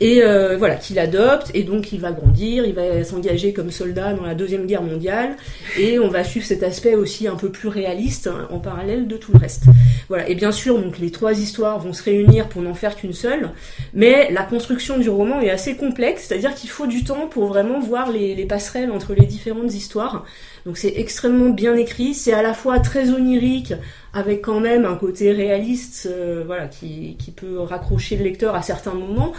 Et 0.00 0.22
euh, 0.22 0.56
voilà, 0.56 0.74
qu'il 0.74 0.98
adopte, 0.98 1.50
et 1.54 1.62
donc 1.62 1.92
il 1.92 2.00
va 2.00 2.10
grandir, 2.10 2.66
il 2.66 2.74
va 2.74 3.04
s'engager 3.04 3.52
comme 3.52 3.70
soldat 3.70 4.14
dans 4.14 4.24
la 4.24 4.34
Deuxième 4.34 4.66
Guerre 4.66 4.82
mondiale, 4.82 5.36
et 5.78 6.00
on 6.00 6.08
va 6.08 6.24
suivre 6.24 6.44
cet 6.44 6.64
aspect 6.64 6.96
aussi 6.96 7.28
un 7.28 7.36
peu 7.36 7.50
plus 7.50 7.68
réaliste 7.68 8.26
hein, 8.26 8.48
en 8.50 8.58
parallèle 8.58 9.06
de 9.06 9.16
tout 9.16 9.32
le 9.32 9.38
reste. 9.38 9.64
Voilà, 10.08 10.28
et 10.28 10.34
bien 10.34 10.50
sûr, 10.50 10.78
donc 10.78 10.98
les 10.98 11.10
trois 11.10 11.38
histoires 11.38 11.78
vont 11.78 11.92
se 11.92 12.02
réunir 12.02 12.48
pour 12.48 12.62
n'en 12.62 12.74
faire 12.74 12.96
qu'une 12.96 13.12
seule, 13.12 13.50
mais 13.94 14.28
la 14.32 14.42
construction 14.42 14.98
du 14.98 15.08
roman 15.08 15.40
est 15.40 15.50
assez 15.50 15.76
complexe, 15.76 16.24
c'est-à-dire 16.26 16.54
qu'il 16.54 16.70
faut 16.70 16.88
du 16.88 17.04
temps 17.04 17.28
pour 17.28 17.46
vraiment 17.46 17.78
voir 17.78 18.10
les, 18.10 18.34
les 18.34 18.46
passerelles 18.46 18.90
entre 18.90 19.14
les 19.14 19.26
différentes 19.26 19.72
histoires. 19.72 20.24
Donc 20.66 20.78
c'est 20.78 20.94
extrêmement 20.96 21.50
bien 21.50 21.74
écrit, 21.74 22.14
c'est 22.14 22.32
à 22.32 22.42
la 22.42 22.54
fois 22.54 22.78
très 22.78 23.10
onirique, 23.10 23.74
avec 24.12 24.42
quand 24.42 24.60
même 24.60 24.84
un 24.84 24.94
côté 24.94 25.32
réaliste, 25.32 26.08
euh, 26.10 26.42
voilà, 26.46 26.66
qui, 26.66 27.16
qui 27.18 27.30
peut 27.30 27.58
raccrocher 27.58 28.16
le 28.16 28.24
lecteur 28.24 28.54
à 28.54 28.62
certains 28.62 28.94
moments. 28.94 29.32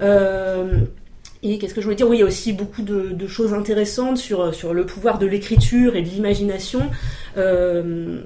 Euh, 0.00 0.80
et 1.44 1.58
qu'est-ce 1.58 1.74
que 1.74 1.82
je 1.82 1.86
voulais 1.86 1.96
dire? 1.96 2.08
Oui, 2.08 2.16
il 2.16 2.20
y 2.20 2.22
a 2.22 2.26
aussi 2.26 2.54
beaucoup 2.54 2.82
de, 2.82 3.26
choses 3.26 3.52
intéressantes 3.52 4.16
sur, 4.16 4.54
sur 4.54 4.72
le 4.72 4.86
pouvoir 4.86 5.18
de 5.18 5.26
l'écriture 5.26 5.94
et 5.94 6.02
de 6.02 6.08
l'imagination. 6.08 6.90
Euh, 7.36 8.22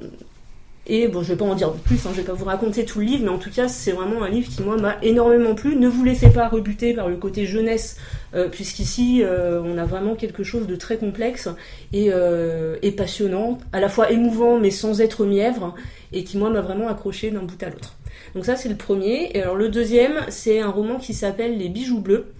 et 0.88 1.06
bon, 1.06 1.22
je 1.22 1.28
vais 1.28 1.36
pas 1.36 1.44
en 1.44 1.54
dire 1.54 1.72
plus, 1.72 2.06
hein, 2.06 2.10
je 2.12 2.20
vais 2.20 2.26
pas 2.26 2.32
vous 2.32 2.46
raconter 2.46 2.86
tout 2.86 3.00
le 3.00 3.04
livre, 3.04 3.24
mais 3.24 3.30
en 3.30 3.38
tout 3.38 3.50
cas, 3.50 3.68
c'est 3.68 3.92
vraiment 3.92 4.22
un 4.22 4.30
livre 4.30 4.48
qui, 4.48 4.62
moi, 4.62 4.78
m'a 4.78 4.96
énormément 5.02 5.54
plu. 5.54 5.76
Ne 5.76 5.86
vous 5.86 6.02
laissez 6.02 6.30
pas 6.30 6.48
rebuter 6.48 6.94
par 6.94 7.08
le 7.08 7.16
côté 7.16 7.44
jeunesse, 7.44 7.98
euh, 8.34 8.48
puisqu'ici, 8.48 9.22
euh, 9.22 9.60
on 9.62 9.76
a 9.76 9.84
vraiment 9.84 10.14
quelque 10.14 10.42
chose 10.42 10.66
de 10.66 10.76
très 10.76 10.96
complexe 10.96 11.48
et, 11.92 12.08
euh, 12.10 12.76
et 12.80 12.90
passionnant, 12.92 13.58
à 13.74 13.80
la 13.80 13.90
fois 13.90 14.10
émouvant, 14.10 14.58
mais 14.58 14.70
sans 14.70 15.02
être 15.02 15.26
mièvre, 15.26 15.74
et 16.12 16.24
qui, 16.24 16.38
moi, 16.38 16.48
m'a 16.48 16.62
vraiment 16.62 16.88
accroché 16.88 17.30
d'un 17.30 17.42
bout 17.42 17.62
à 17.62 17.68
l'autre. 17.68 17.96
Donc 18.34 18.46
ça, 18.46 18.56
c'est 18.56 18.70
le 18.70 18.76
premier. 18.76 19.36
Et 19.36 19.42
alors, 19.42 19.56
le 19.56 19.68
deuxième, 19.68 20.20
c'est 20.30 20.60
un 20.60 20.70
roman 20.70 20.96
qui 20.96 21.12
s'appelle 21.12 21.58
Les 21.58 21.68
Bijoux 21.68 22.00
Bleus, 22.00 22.32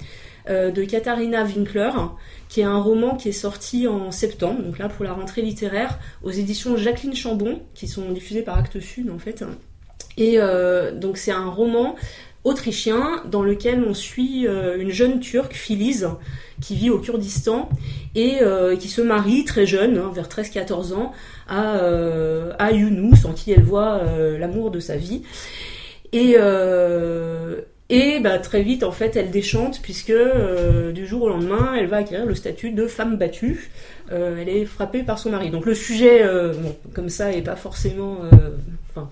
de 0.49 0.83
Katharina 0.85 1.45
Winkler, 1.45 1.91
qui 2.49 2.61
est 2.61 2.65
un 2.65 2.79
roman 2.79 3.17
qui 3.17 3.29
est 3.29 3.33
sorti 3.33 3.87
en 3.87 4.11
septembre, 4.11 4.63
donc 4.63 4.79
là 4.79 4.89
pour 4.89 5.05
la 5.05 5.13
rentrée 5.13 5.43
littéraire, 5.43 5.99
aux 6.23 6.31
éditions 6.31 6.77
Jacqueline 6.77 7.15
Chambon, 7.15 7.61
qui 7.75 7.89
sont 7.89 8.11
diffusées 8.13 8.43
par 8.43 8.59
Actes 8.59 8.81
Sud 8.81 9.11
en 9.11 9.19
fait. 9.19 9.45
Et 10.17 10.35
euh, 10.37 10.93
donc 10.93 11.19
c'est 11.19 11.31
un 11.31 11.49
roman 11.49 11.95
autrichien 12.45 13.23
dans 13.31 13.43
lequel 13.43 13.85
on 13.87 13.93
suit 13.93 14.47
une 14.47 14.91
jeune 14.91 15.21
turque, 15.21 15.53
Filiz, 15.53 16.09
qui 16.63 16.77
vit 16.77 16.89
au 16.89 16.99
Kurdistan 16.99 17.69
et 18.15 18.39
qui 18.79 18.89
se 18.89 19.03
marie 19.03 19.45
très 19.45 19.67
jeune, 19.67 19.99
hein, 19.99 20.11
vers 20.15 20.29
13-14 20.29 20.95
ans, 20.95 21.13
à, 21.49 21.79
à 22.59 22.73
Younous, 22.73 23.27
en 23.27 23.33
qui 23.33 23.53
elle 23.53 23.65
voit 23.65 24.03
l'amour 24.39 24.71
de 24.71 24.81
sa 24.81 24.97
vie. 24.97 25.23
Et, 26.13 26.37
et 27.91 28.21
bah, 28.21 28.39
très 28.39 28.63
vite, 28.63 28.83
en 28.83 28.93
fait, 28.93 29.17
elle 29.17 29.31
déchante 29.31 29.81
puisque 29.81 30.11
euh, 30.11 30.93
du 30.93 31.07
jour 31.07 31.23
au 31.23 31.29
lendemain, 31.31 31.75
elle 31.75 31.87
va 31.87 31.99
acquérir 31.99 32.27
le 32.27 32.35
statut 32.35 32.71
de 32.71 32.87
femme 32.87 33.17
battue. 33.17 33.71
Euh, 34.13 34.37
elle 34.41 34.51
est 34.51 34.67
frappée 34.67 35.03
par 35.03 35.19
son 35.19 35.31
mari. 35.31 35.51
Donc 35.51 35.65
le 35.65 35.75
sujet, 35.75 36.23
euh, 36.23 36.53
comme 36.93 37.09
ça, 37.09 37.33
est 37.33 37.41
pas 37.41 37.57
forcément, 37.57 38.19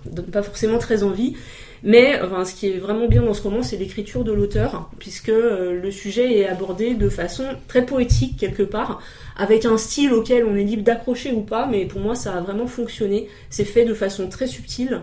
donne 0.05 0.25
pas 0.25 0.43
forcément 0.43 0.77
très 0.77 1.01
envie. 1.01 1.35
Mais 1.83 2.19
ce 2.45 2.53
qui 2.53 2.67
est 2.67 2.77
vraiment 2.77 3.07
bien 3.07 3.21
dans 3.23 3.33
ce 3.33 3.41
roman, 3.41 3.63
c'est 3.63 3.77
l'écriture 3.77 4.23
de 4.23 4.31
l'auteur, 4.31 4.89
puisque 4.99 5.27
le 5.27 5.91
sujet 5.91 6.39
est 6.39 6.47
abordé 6.47 6.95
de 6.95 7.07
façon 7.07 7.43
très 7.67 7.85
poétique 7.85 8.35
quelque 8.37 8.63
part, 8.63 8.99
avec 9.37 9.63
un 9.65 9.77
style 9.77 10.11
auquel 10.11 10.43
on 10.43 10.55
est 10.55 10.63
libre 10.63 10.83
d'accrocher 10.83 11.33
ou 11.33 11.41
pas. 11.41 11.67
Mais 11.67 11.85
pour 11.85 12.01
moi, 12.01 12.15
ça 12.15 12.33
a 12.33 12.41
vraiment 12.41 12.67
fonctionné. 12.67 13.27
C'est 13.51 13.65
fait 13.65 13.85
de 13.85 13.93
façon 13.93 14.27
très 14.27 14.47
subtile. 14.47 15.01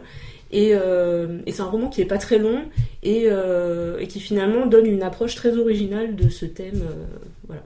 Euh, 0.52 1.40
et, 1.46 1.52
c'est 1.52 1.62
un 1.62 1.66
roman 1.66 1.88
qui 1.88 2.00
est 2.00 2.06
pas 2.06 2.18
très 2.18 2.38
long 2.38 2.62
euh, 3.04 3.98
et, 3.98 4.06
qui 4.06 4.20
finalement 4.20 4.66
donne 4.66 4.86
une 4.86 5.02
approche 5.02 5.34
très 5.34 5.56
originale 5.56 6.16
de 6.16 6.28
ce 6.28 6.46
thème. 6.46 6.82
Euh, 6.82 7.04
voilà. 7.46 7.62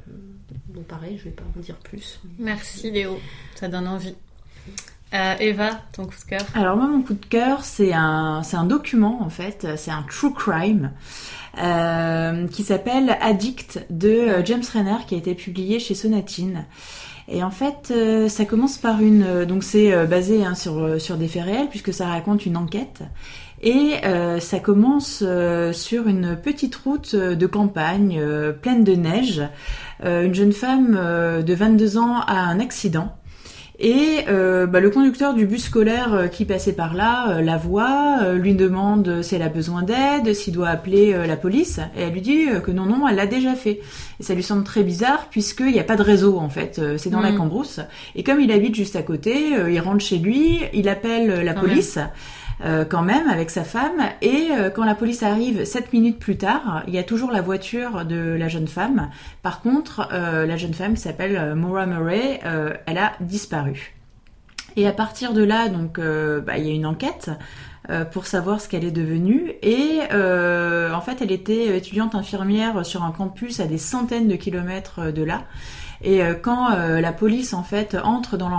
Donc 0.68 0.84
pareil, 0.84 1.16
je 1.18 1.24
vais 1.24 1.30
pas 1.30 1.44
en 1.56 1.60
dire 1.60 1.76
plus. 1.76 2.20
Merci 2.38 2.90
Léo, 2.90 3.18
ça 3.54 3.68
donne 3.68 3.88
envie. 3.88 4.14
Eva, 5.10 5.70
ton 5.92 6.04
coup 6.04 6.14
de 6.22 6.28
cœur? 6.28 6.42
Alors 6.54 6.76
moi, 6.76 6.86
mon 6.86 7.00
coup 7.00 7.14
de 7.14 7.24
cœur, 7.24 7.64
c'est 7.64 7.94
un, 7.94 8.42
c'est 8.42 8.56
un 8.56 8.64
document 8.64 9.22
en 9.22 9.30
fait, 9.30 9.66
c'est 9.76 9.90
un 9.90 10.02
true 10.02 10.34
crime. 10.34 10.92
qui 12.50 12.62
s'appelle 12.62 13.16
Addict 13.20 13.86
de 13.88 14.44
James 14.44 14.62
Renner 14.70 14.98
qui 15.06 15.14
a 15.14 15.18
été 15.18 15.34
publié 15.34 15.78
chez 15.80 15.94
Sonatine. 15.94 16.66
Et 17.30 17.42
en 17.42 17.50
fait, 17.50 17.90
euh, 17.90 18.28
ça 18.28 18.46
commence 18.46 18.78
par 18.78 19.02
une... 19.02 19.22
Euh, 19.22 19.44
donc 19.44 19.62
c'est 19.62 19.92
euh, 19.92 20.06
basé 20.06 20.44
hein, 20.44 20.54
sur, 20.54 20.98
sur 21.00 21.16
des 21.16 21.28
faits 21.28 21.44
réels, 21.44 21.68
puisque 21.68 21.92
ça 21.92 22.06
raconte 22.06 22.46
une 22.46 22.56
enquête. 22.56 23.02
Et 23.60 23.94
ça 24.38 24.60
commence 24.60 25.24
sur 25.72 26.06
une 26.06 26.36
petite 26.36 26.76
route 26.76 27.16
de 27.16 27.46
campagne 27.48 28.22
pleine 28.62 28.84
de 28.84 28.92
neige. 28.92 29.42
une 30.04 30.32
jeune 30.32 30.52
femme 30.52 30.92
de 31.44 31.54
22 31.54 31.98
ans 31.98 32.20
a 32.20 32.38
un 32.38 32.60
accident. 32.60 33.16
Et 33.80 34.24
euh, 34.28 34.66
bah, 34.66 34.80
le 34.80 34.90
conducteur 34.90 35.34
du 35.34 35.46
bus 35.46 35.66
scolaire 35.66 36.12
euh, 36.12 36.26
qui 36.26 36.44
passait 36.44 36.72
par 36.72 36.94
là 36.94 37.30
euh, 37.30 37.42
la 37.42 37.56
voit, 37.56 38.32
lui 38.34 38.54
demande 38.54 39.22
si 39.22 39.36
elle 39.36 39.42
a 39.42 39.48
besoin 39.48 39.84
d'aide, 39.84 40.34
s'il 40.34 40.52
doit 40.52 40.68
appeler 40.68 41.14
la 41.26 41.36
police, 41.36 41.78
et 41.96 42.02
elle 42.02 42.12
lui 42.12 42.20
dit 42.20 42.46
que 42.64 42.72
non, 42.72 42.86
non, 42.86 43.06
elle 43.06 43.16
l'a 43.16 43.26
déjà 43.26 43.54
fait. 43.54 43.80
Et 44.18 44.22
ça 44.22 44.34
lui 44.34 44.42
semble 44.42 44.64
très 44.64 44.82
bizarre 44.82 45.28
puisqu'il 45.30 45.72
n'y 45.72 45.78
a 45.78 45.84
pas 45.84 45.96
de 45.96 46.02
réseau 46.02 46.38
en 46.38 46.48
fait, 46.48 46.80
c'est 46.96 47.10
dans 47.10 47.20
la 47.20 47.32
mm. 47.32 47.36
cambrousse. 47.36 47.80
Et 48.16 48.24
comme 48.24 48.40
il 48.40 48.50
habite 48.50 48.74
juste 48.74 48.96
à 48.96 49.02
côté, 49.02 49.50
il 49.70 49.80
rentre 49.80 50.04
chez 50.04 50.18
lui, 50.18 50.60
il 50.72 50.88
appelle 50.88 51.44
la 51.44 51.54
police. 51.54 51.98
Euh, 52.64 52.84
quand 52.84 53.02
même 53.02 53.28
avec 53.28 53.50
sa 53.50 53.62
femme. 53.62 54.00
Et 54.20 54.48
euh, 54.50 54.70
quand 54.70 54.84
la 54.84 54.96
police 54.96 55.22
arrive 55.22 55.64
sept 55.64 55.92
minutes 55.92 56.18
plus 56.18 56.36
tard, 56.36 56.82
il 56.88 56.94
y 56.94 56.98
a 56.98 57.04
toujours 57.04 57.30
la 57.30 57.40
voiture 57.40 58.04
de 58.04 58.16
la 58.16 58.48
jeune 58.48 58.66
femme. 58.66 59.10
Par 59.42 59.60
contre, 59.60 60.08
euh, 60.12 60.44
la 60.44 60.56
jeune 60.56 60.74
femme 60.74 60.94
qui 60.94 61.00
s'appelle 61.00 61.54
Maura 61.54 61.86
Murray, 61.86 62.40
elle 62.86 62.98
a 62.98 63.12
disparu. 63.20 63.94
Et 64.76 64.86
à 64.86 64.92
partir 64.92 65.32
de 65.32 65.42
là, 65.42 65.68
donc, 65.68 66.00
bah, 66.00 66.58
il 66.58 66.66
y 66.66 66.70
a 66.70 66.74
une 66.74 66.86
enquête 66.86 67.30
pour 68.12 68.26
savoir 68.26 68.60
ce 68.60 68.68
qu'elle 68.68 68.84
est 68.84 68.92
devenue. 68.92 69.54
Et 69.62 70.00
en 70.12 71.00
fait, 71.00 71.20
elle 71.20 71.32
était 71.32 71.76
étudiante 71.76 72.14
infirmière 72.14 72.84
sur 72.84 73.02
un 73.02 73.10
campus 73.10 73.60
à 73.60 73.66
des 73.66 73.78
centaines 73.78 74.28
de 74.28 74.36
kilomètres 74.36 75.12
de 75.12 75.22
là. 75.22 75.44
Et 76.02 76.22
euh, 76.22 76.34
quand 76.34 76.72
euh, 76.72 77.00
la 77.00 77.12
police 77.12 77.54
en 77.54 77.62
fait 77.62 77.96
entre 78.02 78.36
dans 78.36 78.50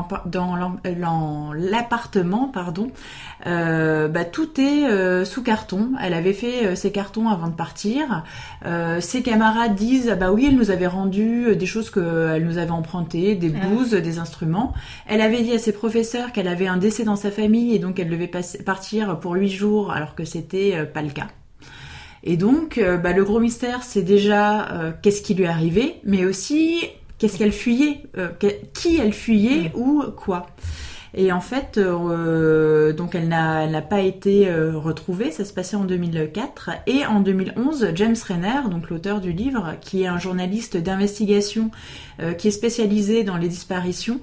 l'appartement, 1.54 2.48
pardon, 2.48 2.92
euh, 3.48 4.08
bah, 4.08 4.26
tout 4.26 4.60
est 4.60 5.26
sous 5.26 5.44
carton. 5.44 5.92
Elle 6.02 6.14
avait 6.14 6.34
fait 6.34 6.76
ses 6.76 6.92
cartons 6.92 7.30
avant 7.30 7.48
de 7.48 7.54
partir. 7.54 8.24
ses 9.00 9.22
camarades 9.22 9.76
disent 9.76 10.10
ah 10.12 10.16
bah 10.16 10.32
oui, 10.32 10.48
elle 10.50 10.56
nous 10.56 10.72
avait 10.72 10.88
rendu 10.88 11.56
des 11.56 11.66
choses 11.66 11.90
qu'elle 11.90 12.46
nous 12.46 12.58
avait 12.58 12.72
empruntées, 12.72 13.36
des 13.36 13.54
ah. 13.56 13.66
blouses, 13.66 13.92
des 13.92 14.20
instruments. 14.20 14.74
Elle 15.08 15.22
avait 15.22 15.42
dit 15.42 15.54
à 15.54 15.60
ses 15.60 15.72
professeurs 15.72 16.32
qu'elle 16.32 16.48
avait 16.48 16.68
un 16.68 16.78
décès 16.78 17.04
dans 17.04 17.16
sa 17.16 17.32
famille 17.32 17.76
et 17.76 17.80
donc 17.80 18.00
elle 18.00 18.10
devait 18.10 18.32
partir 18.66 19.20
pour 19.20 19.34
huit 19.34 19.50
jours 19.50 19.92
alors 19.92 20.16
que 20.16 20.26
c'était 20.26 20.86
pas 20.86 21.02
le 21.02 21.10
cas. 21.10 21.28
Et 22.24 22.36
donc, 22.36 22.82
bah, 23.02 23.14
le 23.14 23.24
gros 23.24 23.40
mystère, 23.40 23.84
c'est 23.84 24.02
déjà 24.02 24.94
qu'est-ce 25.02 25.22
qui 25.22 25.34
lui 25.34 25.46
est 25.46 25.48
arrivé, 25.48 26.02
mais 26.04 26.26
aussi 26.26 26.82
qu'est-ce 27.20 27.38
qu'elle 27.38 27.52
fuyait, 27.52 28.04
euh, 28.18 28.30
qui 28.74 28.98
elle 28.98 29.14
fuyait 29.14 29.70
mm. 29.70 29.80
ou 29.80 30.04
quoi. 30.16 30.48
Et 31.16 31.32
en 31.32 31.42
fait, 31.42 31.78
euh, 31.78 32.94
donc 32.94 33.16
elle 33.16 33.28
n'a 33.28 33.82
pas 33.82 34.02
été 34.02 34.48
euh, 34.48 34.78
retrouvée. 34.78 35.32
Ça 35.32 35.44
se 35.44 35.54
passait 35.54 35.76
en 35.76 35.84
2004 35.84 36.70
et 36.88 37.06
en 37.06 37.20
2011, 37.20 37.92
James 37.96 38.16
Renner, 38.28 38.70
donc 38.70 38.90
l'auteur 38.90 39.20
du 39.20 39.32
livre, 39.32 39.76
qui 39.82 40.04
est 40.04 40.08
un 40.08 40.20
journaliste 40.20 40.78
d'investigation 40.78 41.72
qui 42.38 42.50
est 42.50 42.52
spécialisé 42.52 43.24
dans 43.24 43.38
les 43.38 43.48
disparitions, 43.48 44.20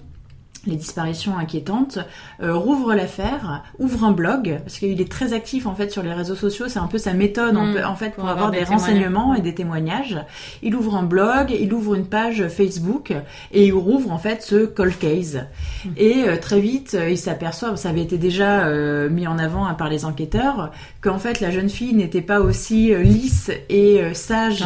les 0.67 0.77
disparitions 0.77 1.39
inquiétantes, 1.39 1.99
euh, 2.43 2.55
rouvre 2.55 2.95
l'affaire, 2.95 3.63
ouvre 3.79 4.05
un 4.05 4.11
blog, 4.11 4.59
parce 4.63 4.79
qu'il 4.79 5.01
est 5.01 5.11
très 5.11 5.33
actif 5.33 5.67
en 5.67 5.75
fait 5.75 5.91
sur 5.91 6.03
les 6.03 6.13
réseaux 6.13 6.35
sociaux, 6.35 6.67
c'est 6.69 6.79
un 6.79 6.87
peu 6.87 6.99
sa 6.99 7.13
méthode 7.13 7.55
mm. 7.55 7.85
en 7.85 7.95
fait 7.95 8.11
pour, 8.11 8.29
avoir, 8.29 8.51
des, 8.51 8.65
renseignements 8.65 9.35
et 9.35 9.41
des 9.41 9.55
témoignages. 9.55 10.19
Il 10.63 10.75
ouvre 10.75 10.97
un 10.97 11.03
blog, 11.03 11.57
il 11.59 11.73
ouvre 11.73 11.95
une 11.95 12.07
page 12.07 12.49
Facebook 12.49 13.13
et 13.53 13.67
il 13.67 13.73
rouvre 13.73 14.13
en 14.13 14.19
fait 14.19 14.43
ce 14.43 14.67
cold 14.67 14.99
case. 14.99 15.47
Mm. 15.85 15.89
Et 15.97 16.25
euh, 16.29 16.37
très 16.37 16.61
vite, 16.61 16.97
euh, 16.99 17.11
il 17.11 17.19
s'aperçoit, 17.19 17.77
ça 17.77 17.91
avait 17.91 18.03
été 18.03 18.19
déjà 18.19 18.67
mis 19.09 19.27
en 19.27 19.39
avant 19.39 19.67
hein, 19.67 19.75
par 19.75 19.89
les 19.89 20.05
enquêteurs, 20.05 20.73
qu'en 21.01 21.19
fait 21.19 21.41
la 21.41 21.51
jeune 21.51 21.69
fille 21.69 21.95
n'était 21.95 22.21
pas 22.21 22.41
aussi 22.41 22.95
lisse 22.95 23.51
et 23.69 24.03
sage, 24.15 24.65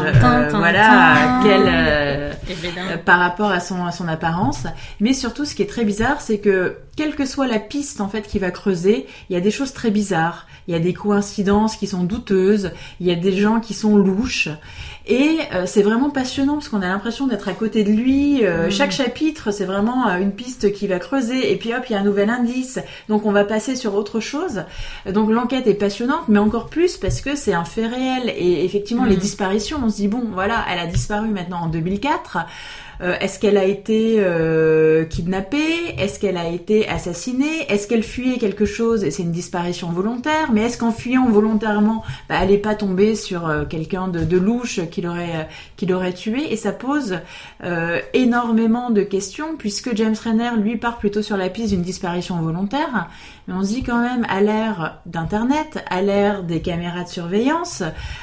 voilà, 0.51 1.41
qu'elle 1.43 3.01
par 3.05 3.19
rapport 3.19 3.51
à 3.51 3.61
son 3.61 3.85
à 3.85 3.93
son 3.93 4.09
apparence, 4.09 4.67
mais 5.01 5.13
surtout 5.13 5.45
ce 5.45 5.55
qui 5.55 5.63
est 5.63 5.67
très 5.67 5.85
bizarre, 5.91 6.21
c'est 6.21 6.39
que 6.39 6.77
quelle 6.97 7.17
que 7.17 7.25
soit 7.25 7.49
la 7.49 7.59
piste 7.59 8.01
en 8.01 8.09
fait 8.09 8.23
qui 8.23 8.39
va 8.39 8.53
creuser, 8.53 9.07
il 9.29 9.33
y 9.33 9.37
a 9.37 9.41
des 9.41 9.51
choses 9.51 9.73
très 9.73 9.91
bizarres, 9.91 10.47
il 10.69 10.75
y 10.75 10.77
a 10.77 10.79
des 10.79 10.95
coïncidences 10.95 11.75
qui 11.75 11.89
sont 11.89 12.05
douteuses, 12.05 12.71
il 13.01 13.09
y 13.09 13.11
a 13.11 13.17
des 13.17 13.33
gens 13.33 13.59
qui 13.59 13.75
sont 13.75 13.97
louches 13.97 14.49
et 15.11 15.41
euh, 15.53 15.65
c'est 15.67 15.83
vraiment 15.83 16.11
passionnant 16.11 16.55
parce 16.55 16.69
qu'on 16.69 16.83
a 16.83 16.87
l'impression 16.87 17.27
d'être 17.27 17.49
à 17.49 17.55
côté 17.55 17.83
de 17.83 17.91
lui. 17.91 18.47
Euh, 18.47 18.69
mm. 18.69 18.71
Chaque 18.71 18.93
chapitre, 18.93 19.51
c'est 19.51 19.65
vraiment 19.65 20.09
euh, 20.09 20.19
une 20.19 20.31
piste 20.31 20.73
qui 20.73 20.87
va 20.87 21.01
creuser 21.01 21.51
et 21.51 21.57
puis 21.57 21.75
hop, 21.75 21.83
il 21.89 21.95
y 21.95 21.97
a 21.97 21.99
un 21.99 22.05
nouvel 22.05 22.31
indice. 22.31 22.79
Donc 23.09 23.27
on 23.27 23.33
va 23.33 23.43
passer 23.43 23.75
sur 23.75 23.97
autre 23.97 24.21
chose. 24.21 24.63
Donc 25.13 25.29
l'enquête 25.31 25.67
est 25.67 25.75
passionnante, 25.75 26.29
mais 26.29 26.39
encore 26.39 26.69
plus 26.69 26.97
parce 26.99 27.21
que 27.21 27.35
c'est 27.35 27.55
un 27.55 27.65
fait 27.65 27.89
réel 27.89 28.33
et 28.37 28.65
effectivement 28.65 29.05
les 29.05 29.17
mm. 29.17 29.21
disparitions, 29.21 29.81
on 29.83 29.89
se 29.91 29.97
dit 29.97 30.09
bon, 30.09 30.29
voilà, 30.33 30.65
elle 30.71 30.79
a 30.79 30.87
disparu 30.87 31.29
maintenant 31.31 31.63
en 31.63 31.69
2004. 31.69 32.39
Euh, 33.03 33.17
est-ce 33.21 33.39
qu'elle 33.39 33.57
a 33.57 33.65
été 33.65 34.17
euh, 34.19 35.05
kidnappée? 35.05 35.95
Est-ce 35.99 36.21
qu'elle 36.21 36.37
a 36.37 36.49
été 36.49 36.87
assassinée? 36.87 37.65
Est-ce 37.69 37.89
qu'elle 37.89 38.03
fuyait 38.03 38.37
quelque 38.37 38.67
chose? 38.67 39.05
Et 39.05 39.11
c'est 39.11 39.23
une 39.23 39.33
disparition 39.33 39.91
volontaire. 39.91 40.53
Mais 40.53 40.63
est-ce 40.63 40.77
qu'en 40.77 40.91
fuyant 40.91 41.29
volontairement, 41.29 42.05
bah, 42.29 42.37
elle 42.43 42.51
n'est 42.51 42.59
pas 42.59 42.75
tombée 42.75 43.15
sur 43.15 43.49
euh, 43.49 43.65
quelqu'un 43.65 44.09
de, 44.09 44.37
louche 44.37 44.81
qui 44.91 45.01
l'aurait 45.01 46.13
tué? 46.13 46.53
Et 46.53 46.57
ça 46.57 46.73
pose 46.73 47.19
énormément 48.15 48.91
de 48.91 49.03
questions 49.03 49.57
puisque 49.59 49.95
James 49.97 50.15
Renner 50.23 50.51
lui 50.59 50.77
part 50.77 50.99
plutôt 50.99 51.23
sur 51.23 51.37
la 51.37 51.49
piste 51.49 51.71
d'une 51.71 51.83
disparition 51.83 52.41
volontaire. 52.41 53.09
Mais 53.47 53.55
on 53.55 53.63
se 53.63 53.69
dit 53.69 53.83
quand 53.83 54.01
même 54.01 54.27
à 54.29 54.41
l'ère 54.41 55.01
d'Internet, 55.07 55.85
à 55.91 56.01
l'ère 56.01 56.43
des 56.43 56.61
caméras 56.61 57.05
de 57.05 57.09
surveillance, 57.09 57.83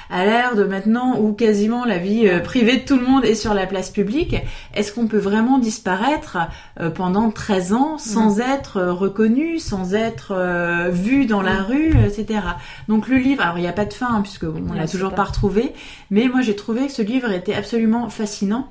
à 0.09 0.25
l'ère 0.25 0.55
de 0.55 0.63
maintenant 0.63 1.19
où 1.19 1.33
quasiment 1.33 1.85
la 1.85 1.97
vie 1.97 2.27
privée 2.43 2.77
de 2.77 2.85
tout 2.85 2.97
le 2.97 3.05
monde 3.05 3.25
est 3.25 3.35
sur 3.35 3.53
la 3.53 3.67
place 3.67 3.89
publique, 3.89 4.35
est-ce 4.73 4.91
qu'on 4.91 5.07
peut 5.07 5.17
vraiment 5.17 5.57
disparaître 5.57 6.37
euh, 6.79 6.89
pendant 6.89 7.31
13 7.31 7.73
ans 7.73 7.97
sans 7.97 8.39
être 8.39 8.77
euh, 8.77 8.93
reconnu, 8.93 9.59
sans 9.59 9.93
être 9.93 10.31
euh, 10.31 10.89
vu 10.89 11.25
dans 11.25 11.41
la 11.41 11.61
rue, 11.61 11.93
etc. 12.05 12.41
Donc 12.87 13.07
le 13.07 13.17
livre, 13.17 13.43
alors 13.43 13.57
il 13.57 13.61
n'y 13.61 13.67
a 13.67 13.73
pas 13.73 13.85
de 13.85 13.93
fin 13.93 14.15
hein, 14.15 14.21
puisque 14.21 14.45
on 14.45 14.73
l'a 14.73 14.87
toujours 14.87 15.13
pas 15.13 15.23
retrouvé, 15.23 15.73
mais 16.11 16.27
moi 16.27 16.41
j'ai 16.41 16.55
trouvé 16.55 16.87
que 16.87 16.91
ce 16.91 17.01
livre 17.01 17.31
était 17.31 17.55
absolument 17.55 18.09
fascinant 18.09 18.69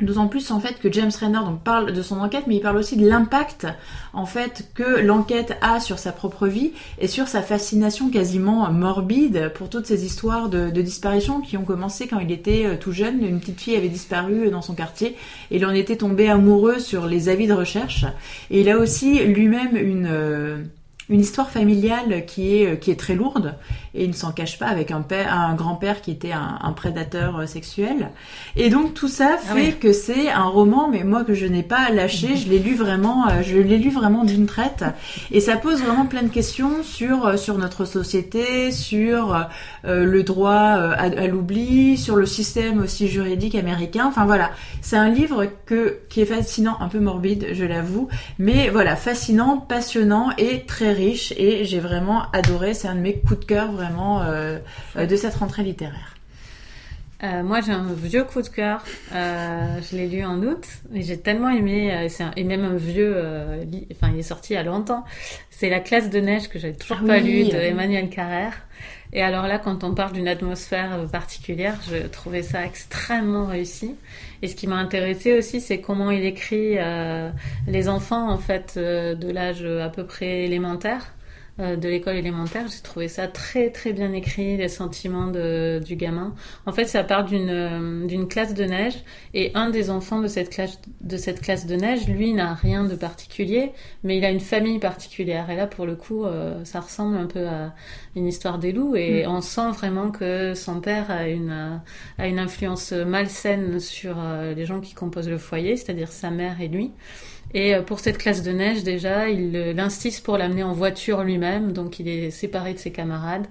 D'autant 0.00 0.26
plus 0.26 0.50
en 0.50 0.58
fait 0.58 0.80
que 0.80 0.90
James 0.90 1.12
Renner 1.20 1.38
donc 1.44 1.62
parle 1.62 1.92
de 1.92 2.02
son 2.02 2.18
enquête, 2.18 2.44
mais 2.48 2.56
il 2.56 2.60
parle 2.60 2.76
aussi 2.76 2.96
de 2.96 3.06
l'impact 3.06 3.68
en 4.12 4.26
fait 4.26 4.70
que 4.74 5.00
l'enquête 5.00 5.56
a 5.60 5.78
sur 5.78 5.98
sa 6.00 6.10
propre 6.10 6.48
vie 6.48 6.72
et 6.98 7.06
sur 7.06 7.28
sa 7.28 7.40
fascination 7.40 8.10
quasiment 8.10 8.68
morbide 8.72 9.52
pour 9.54 9.68
toutes 9.68 9.86
ces 9.86 10.04
histoires 10.04 10.48
de, 10.48 10.70
disparition 10.70 11.40
qui 11.40 11.56
ont 11.56 11.64
commencé 11.64 12.08
quand 12.08 12.18
il 12.18 12.32
était 12.32 12.66
euh, 12.66 12.76
tout 12.76 12.90
jeune. 12.90 13.22
Une 13.22 13.38
petite 13.38 13.60
fille 13.60 13.76
avait 13.76 13.88
disparu 13.88 14.50
dans 14.50 14.62
son 14.62 14.74
quartier 14.74 15.16
et 15.52 15.56
il 15.56 15.66
en 15.66 15.72
était 15.72 15.96
tombé 15.96 16.28
amoureux 16.28 16.80
sur 16.80 17.06
les 17.06 17.28
avis 17.28 17.46
de 17.46 17.52
recherche. 17.52 18.04
Et 18.50 18.62
il 18.62 18.70
a 18.70 18.78
aussi 18.78 19.22
lui-même 19.24 19.76
une 19.76 20.08
euh, 20.10 20.64
une 21.12 21.20
histoire 21.20 21.50
familiale 21.50 22.24
qui 22.26 22.56
est 22.56 22.80
qui 22.80 22.90
est 22.90 22.98
très 22.98 23.14
lourde 23.14 23.54
et 23.94 24.04
il 24.04 24.10
ne 24.10 24.14
s'en 24.14 24.32
cache 24.32 24.58
pas 24.58 24.68
avec 24.68 24.90
un 24.90 25.02
père, 25.02 25.32
un 25.32 25.54
grand-père 25.54 26.00
qui 26.00 26.10
était 26.10 26.32
un, 26.32 26.72
prédateur 26.72 27.46
sexuel. 27.46 28.10
Et 28.56 28.70
donc 28.70 28.94
tout 28.94 29.08
ça 29.08 29.36
ah 29.36 29.54
fait 29.54 29.72
que 29.72 29.92
c'est 29.92 30.30
un 30.30 30.44
roman, 30.44 30.88
mais 30.88 31.04
moi 31.04 31.24
que 31.24 31.34
je 31.34 31.44
n'ai 31.44 31.62
pas 31.62 31.90
lâché, 31.90 32.36
je 32.36 32.48
l'ai 32.48 32.58
lu 32.58 32.74
vraiment, 32.74 33.26
je 33.42 33.58
l'ai 33.58 33.76
lu 33.76 33.90
vraiment 33.90 34.24
d'une 34.24 34.46
traite. 34.46 34.84
Et 35.30 35.40
ça 35.40 35.56
pose 35.56 35.82
vraiment 35.82 36.06
plein 36.06 36.22
de 36.22 36.28
questions 36.28 36.82
sur 36.82 37.38
sur 37.38 37.58
notre 37.58 37.84
société, 37.84 38.72
sur 38.72 39.46
le 39.84 40.22
droit 40.22 40.52
à, 40.52 41.02
à 41.02 41.26
l'oubli, 41.26 41.98
sur 41.98 42.16
le 42.16 42.24
système 42.24 42.80
aussi 42.80 43.08
juridique 43.08 43.54
américain. 43.54 44.06
Enfin 44.06 44.24
voilà, 44.24 44.52
c'est 44.80 44.96
un 44.96 45.10
livre 45.10 45.46
que 45.66 45.98
qui 46.08 46.22
est 46.22 46.26
fascinant, 46.26 46.78
un 46.80 46.88
peu 46.88 46.98
morbide, 46.98 47.48
je 47.52 47.64
l'avoue, 47.64 48.08
mais 48.38 48.70
voilà, 48.70 48.96
fascinant, 48.96 49.58
passionnant 49.58 50.30
et 50.38 50.64
très 50.64 50.92
riche. 50.92 51.01
Et 51.02 51.64
j'ai 51.64 51.80
vraiment 51.80 52.30
adoré. 52.32 52.74
C'est 52.74 52.88
un 52.88 52.94
de 52.94 53.00
mes 53.00 53.18
coups 53.18 53.40
de 53.40 53.44
cœur 53.44 53.72
vraiment 53.72 54.22
euh, 54.22 54.58
de 54.96 55.16
cette 55.16 55.34
rentrée 55.34 55.62
littéraire. 55.62 56.14
Euh, 57.22 57.42
moi, 57.42 57.60
j'ai 57.60 57.72
un 57.72 57.92
vieux 57.92 58.24
coup 58.24 58.42
de 58.42 58.48
cœur. 58.48 58.84
je 59.12 59.96
l'ai 59.96 60.08
lu 60.08 60.24
en 60.24 60.42
août 60.42 60.64
et 60.94 61.02
j'ai 61.02 61.18
tellement 61.18 61.50
aimé. 61.50 62.08
et 62.36 62.44
même 62.44 62.64
un 62.64 62.76
vieux. 62.76 63.16
enfin, 63.92 64.12
il 64.12 64.18
est 64.18 64.22
sorti 64.22 64.54
il 64.54 64.56
y 64.56 64.58
a 64.58 64.62
longtemps. 64.62 65.04
C'est 65.50 65.68
La 65.68 65.80
classe 65.80 66.10
de 66.10 66.18
neige 66.18 66.48
que 66.48 66.58
j'avais 66.58 66.74
toujours 66.74 66.98
ah 67.02 67.06
pas 67.06 67.18
lu 67.20 67.44
de 67.44 67.56
Emmanuel 67.56 68.08
Carrère. 68.10 68.54
Et 69.14 69.22
alors 69.22 69.46
là, 69.46 69.58
quand 69.58 69.84
on 69.84 69.94
parle 69.94 70.12
d'une 70.12 70.28
atmosphère 70.28 71.06
particulière, 71.10 71.78
je 71.88 72.06
trouvais 72.08 72.42
ça 72.42 72.64
extrêmement 72.64 73.44
réussi. 73.44 73.94
Et 74.40 74.48
ce 74.48 74.56
qui 74.56 74.66
m'a 74.66 74.76
intéressé 74.76 75.36
aussi, 75.36 75.60
c'est 75.60 75.80
comment 75.80 76.10
il 76.10 76.24
écrit 76.24 76.78
euh, 76.78 77.30
les 77.66 77.88
enfants 77.88 78.30
en 78.30 78.38
fait 78.38 78.74
euh, 78.76 79.14
de 79.14 79.30
l'âge 79.30 79.64
à 79.64 79.90
peu 79.90 80.04
près 80.04 80.44
élémentaire. 80.44 81.12
Euh, 81.60 81.76
de 81.76 81.86
l'école 81.86 82.16
élémentaire. 82.16 82.64
J'ai 82.66 82.80
trouvé 82.80 83.08
ça 83.08 83.28
très 83.28 83.68
très 83.68 83.92
bien 83.92 84.14
écrit, 84.14 84.56
les 84.56 84.68
sentiments 84.68 85.26
de, 85.26 85.82
du 85.84 85.96
gamin. 85.96 86.34
En 86.64 86.72
fait, 86.72 86.86
ça 86.86 87.04
part 87.04 87.26
d'une 87.26 87.50
euh, 87.50 88.06
d'une 88.06 88.26
classe 88.26 88.54
de 88.54 88.64
neige 88.64 88.94
et 89.34 89.50
un 89.54 89.68
des 89.68 89.90
enfants 89.90 90.22
de 90.22 90.28
cette 90.28 90.48
classe 90.48 90.80
de 91.02 91.16
cette 91.18 91.42
classe 91.42 91.66
de 91.66 91.76
neige, 91.76 92.08
lui, 92.08 92.32
n'a 92.32 92.54
rien 92.54 92.84
de 92.84 92.94
particulier, 92.94 93.72
mais 94.02 94.16
il 94.16 94.24
a 94.24 94.30
une 94.30 94.40
famille 94.40 94.78
particulière. 94.78 95.50
Et 95.50 95.56
là, 95.56 95.66
pour 95.66 95.84
le 95.84 95.94
coup, 95.94 96.24
euh, 96.24 96.64
ça 96.64 96.80
ressemble 96.80 97.18
un 97.18 97.26
peu 97.26 97.46
à 97.46 97.74
une 98.16 98.26
histoire 98.26 98.58
des 98.58 98.72
loups 98.72 98.96
et 98.96 99.26
mm. 99.26 99.30
on 99.30 99.42
sent 99.42 99.72
vraiment 99.72 100.10
que 100.10 100.54
son 100.54 100.80
père 100.80 101.10
a 101.10 101.28
une 101.28 101.82
a 102.16 102.28
une 102.28 102.38
influence 102.38 102.92
malsaine 102.92 103.78
sur 103.78 104.16
les 104.56 104.64
gens 104.64 104.80
qui 104.80 104.94
composent 104.94 105.28
le 105.28 105.36
foyer, 105.36 105.76
c'est-à-dire 105.76 106.08
sa 106.08 106.30
mère 106.30 106.62
et 106.62 106.68
lui. 106.68 106.92
Et 107.54 107.74
euh, 107.74 107.82
pour 107.82 108.00
cette 108.00 108.18
classe 108.18 108.42
de 108.42 108.52
neige, 108.52 108.82
déjà, 108.82 109.28
il 109.28 109.52
l'instisse 109.52 110.20
pour 110.20 110.38
l'amener 110.38 110.62
en 110.62 110.72
voiture 110.72 111.22
lui-même, 111.22 111.72
donc 111.72 112.00
il 112.00 112.08
est 112.08 112.30
séparé 112.30 112.74
de 112.74 112.78
ses 112.78 112.92
camarades. 112.92 113.46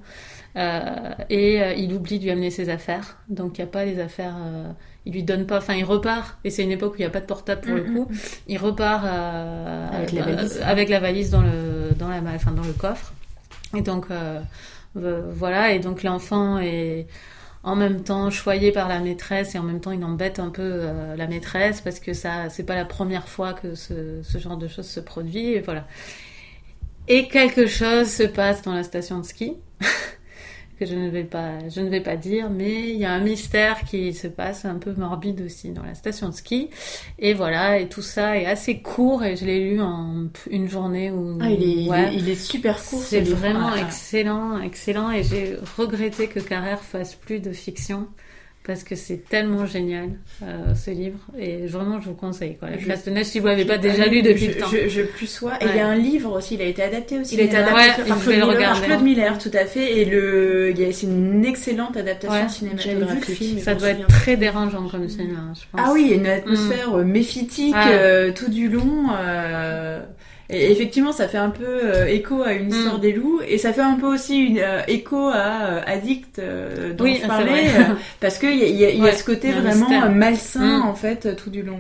Euh, 0.58 1.14
et 1.30 1.62
euh, 1.62 1.74
il 1.74 1.94
oublie 1.94 2.20
de 2.20 2.26
lui 2.26 2.32
amener 2.32 2.50
ses 2.50 2.70
affaires, 2.70 3.18
donc 3.30 3.58
il 3.58 3.62
n'y 3.62 3.68
a 3.70 3.72
pas 3.72 3.86
les 3.86 4.00
affaires. 4.00 4.36
Euh, 4.38 4.72
il 5.06 5.14
lui 5.14 5.24
donne 5.24 5.46
pas, 5.46 5.58
enfin 5.58 5.76
il 5.76 5.86
repart. 5.86 6.38
Et 6.44 6.50
c'est 6.50 6.64
une 6.64 6.72
époque 6.72 6.94
où 6.94 6.96
il 6.98 7.02
n'y 7.02 7.06
a 7.06 7.10
pas 7.10 7.22
de 7.22 7.26
portable 7.26 7.62
pour 7.62 7.76
le 7.76 7.84
coup. 7.84 8.08
Il 8.48 8.58
repart 8.58 9.06
avec, 9.06 10.12
la 10.12 10.22
valise. 10.24 10.62
avec 10.64 10.90
la 10.90 11.00
valise 11.00 11.30
dans 11.30 11.42
le 11.42 11.92
dans 11.98 12.10
la, 12.10 12.20
enfin 12.36 12.52
dans 12.52 12.64
le 12.64 12.74
coffre. 12.74 13.14
Et 13.76 13.82
donc 13.82 14.08
voilà. 14.94 15.72
Et 15.72 15.80
donc 15.80 16.04
l'enfant 16.04 16.60
est 16.60 17.08
en 17.64 17.76
même 17.76 18.04
temps 18.04 18.30
choyé 18.32 18.72
par 18.72 18.88
la 18.88 19.00
maîtresse 19.00 19.54
et 19.56 19.60
en 19.60 19.64
même 19.64 19.80
temps 19.80 19.92
il 19.92 20.04
embête 20.04 20.40
un 20.40 20.50
peu 20.50 20.62
euh, 20.64 21.16
la 21.16 21.28
maîtresse 21.28 21.82
parce 21.82 22.00
que 22.00 22.14
ça 22.14 22.50
c'est 22.50 22.64
pas 22.64 22.76
la 22.76 22.86
première 22.86 23.28
fois 23.28 23.54
que 23.54 23.76
ce, 23.76 24.22
genre 24.36 24.58
de 24.58 24.68
choses 24.68 24.88
se 24.88 25.00
produit 25.00 25.54
et 25.54 25.62
voilà. 25.62 25.88
Et 27.08 27.28
quelque 27.28 27.68
chose 27.68 28.08
se 28.08 28.24
passe 28.24 28.62
dans 28.62 28.74
la 28.74 28.84
station 28.84 29.20
de 29.20 29.26
ski 29.26 29.58
que 30.82 30.88
je 30.88 30.96
ne 30.96 31.10
vais 31.10 31.24
pas, 31.24 31.60
je 31.70 31.80
ne 31.80 31.90
vais 31.90 32.02
pas 32.02 32.16
dire, 32.16 32.50
mais 32.50 32.90
il 32.90 32.98
y 32.98 33.06
a 33.06 33.12
un 33.12 33.20
mystère 33.20 33.84
qui 33.84 34.16
se 34.16 34.26
passe 34.26 34.66
un 34.66 34.80
peu 34.80 34.92
morbide 34.98 35.42
aussi 35.42 35.70
dans 35.70 35.84
la 35.84 35.94
station 35.94 36.30
de 36.30 36.34
ski. 36.34 36.72
Et 37.20 37.36
voilà, 37.36 37.78
et 37.78 37.88
tout 37.88 38.02
ça 38.02 38.36
est 38.40 38.48
assez 38.48 38.80
court 38.80 39.24
et 39.24 39.36
je 39.36 39.46
l'ai 39.46 39.60
lu 39.60 39.80
en 39.80 40.26
une 40.50 40.68
journée 40.68 41.12
où. 41.12 41.38
Ah, 41.40 41.52
il 41.52 41.64
est, 41.64 42.16
il, 42.16 42.30
est, 42.30 42.36
super 42.36 42.84
court. 42.84 43.00
C'est 43.00 43.22
vraiment 43.22 43.70
ah. 43.76 43.80
excellent, 43.80 44.60
excellent. 44.60 45.12
Et 45.12 45.22
j'ai 45.24 45.56
regretté 45.78 46.26
que 46.26 46.40
Carrère 46.40 46.82
fasse 46.82 47.14
plus 47.14 47.40
de 47.40 47.52
fiction 47.52 48.08
parce 48.66 48.84
que 48.84 48.96
c'est 48.96 49.28
tellement 49.28 49.66
génial 49.66 50.10
euh, 50.44 50.76
ce 50.76 50.92
livre 50.92 51.20
et 51.38 51.66
vraiment 51.66 52.00
je 52.00 52.10
vous 52.10 52.16
conseille 52.16 52.58
quoi. 52.58 52.70
La 52.70 52.78
classe 52.78 53.06
de 53.06 53.12
neige 53.12 53.26
si 53.26 53.40
vous 53.40 53.48
l'avez 53.48 53.66
pas 53.66 53.78
déjà 53.78 54.06
lu 54.06 54.22
depuis 54.22 54.48
le 54.48 54.58
temps. 54.58 54.68
Je, 54.72 54.88
je 54.88 55.02
plus 55.02 55.28
sois 55.28 55.54
et 55.62 55.66
il 55.66 55.76
y 55.76 55.80
a 55.80 55.88
un 55.88 55.96
livre 55.96 56.38
aussi, 56.38 56.56
il 56.56 56.62
a 56.62 56.66
été 56.66 56.84
adapté 56.84 57.20
aussi. 57.20 57.36
Il 57.36 57.42
a 57.42 57.44
été 57.44 57.58
adapté 57.58 58.04
par 58.08 58.20
Claude, 58.22 58.36
Miller, 58.36 58.82
Claude 58.84 59.02
Miller, 59.04 59.38
tout 59.40 59.52
à 59.54 59.66
fait 59.66 60.00
et 60.00 60.06
le 60.06 60.74
c'est 60.92 61.08
une 61.08 61.46
excellente 61.46 61.98
adaptation 61.98 62.50
cinématographique. 62.50 63.62
Ça 63.62 63.76
doit 63.76 63.90
être 63.90 64.08
très 64.08 64.38
dérangeant 64.38 64.88
comme 64.88 65.10
film, 65.10 65.38
hein, 65.38 65.54
je 65.56 65.62
pense. 65.72 65.82
Ah 65.84 65.92
oui, 65.94 66.04
il 66.06 66.12
y 66.12 66.14
a 66.14 66.18
une 66.18 66.28
atmosphère 66.28 66.98
mm. 66.98 67.04
méphitique 67.04 67.76
euh, 67.76 68.32
tout 68.32 68.50
du 68.50 68.70
long. 68.70 69.08
Euh, 69.18 70.02
et 70.52 70.72
effectivement, 70.72 71.12
ça 71.12 71.28
fait 71.28 71.38
un 71.38 71.50
peu 71.50 71.66
euh, 71.66 72.06
écho 72.08 72.44
à 72.44 72.54
une 72.54 72.70
histoire 72.70 72.98
mm. 72.98 73.02
des 73.02 73.14
loups, 73.14 73.42
et 73.48 73.58
ça 73.58 73.74
fait 73.74 73.82
un 73.82 73.96
peu 73.96 74.08
aussi 74.08 74.38
une 74.38 74.60
euh, 74.60 74.82
écho 74.88 75.28
à 75.28 75.64
euh, 75.64 75.82
Addict 75.86 76.42
dont 76.96 77.06
je 77.06 77.26
parlais, 77.26 77.68
parce 78.20 78.38
qu'il 78.38 78.58
y 78.58 78.64
a, 78.64 78.68
y, 78.68 78.86
a, 78.86 78.92
y 78.92 79.08
a 79.08 79.14
ce 79.14 79.24
côté 79.24 79.52
vraiment 79.52 80.10
malsain 80.10 80.80
mm. 80.80 80.84
en 80.84 80.94
fait 80.94 81.36
tout 81.36 81.50
du 81.50 81.64
long. 81.64 81.80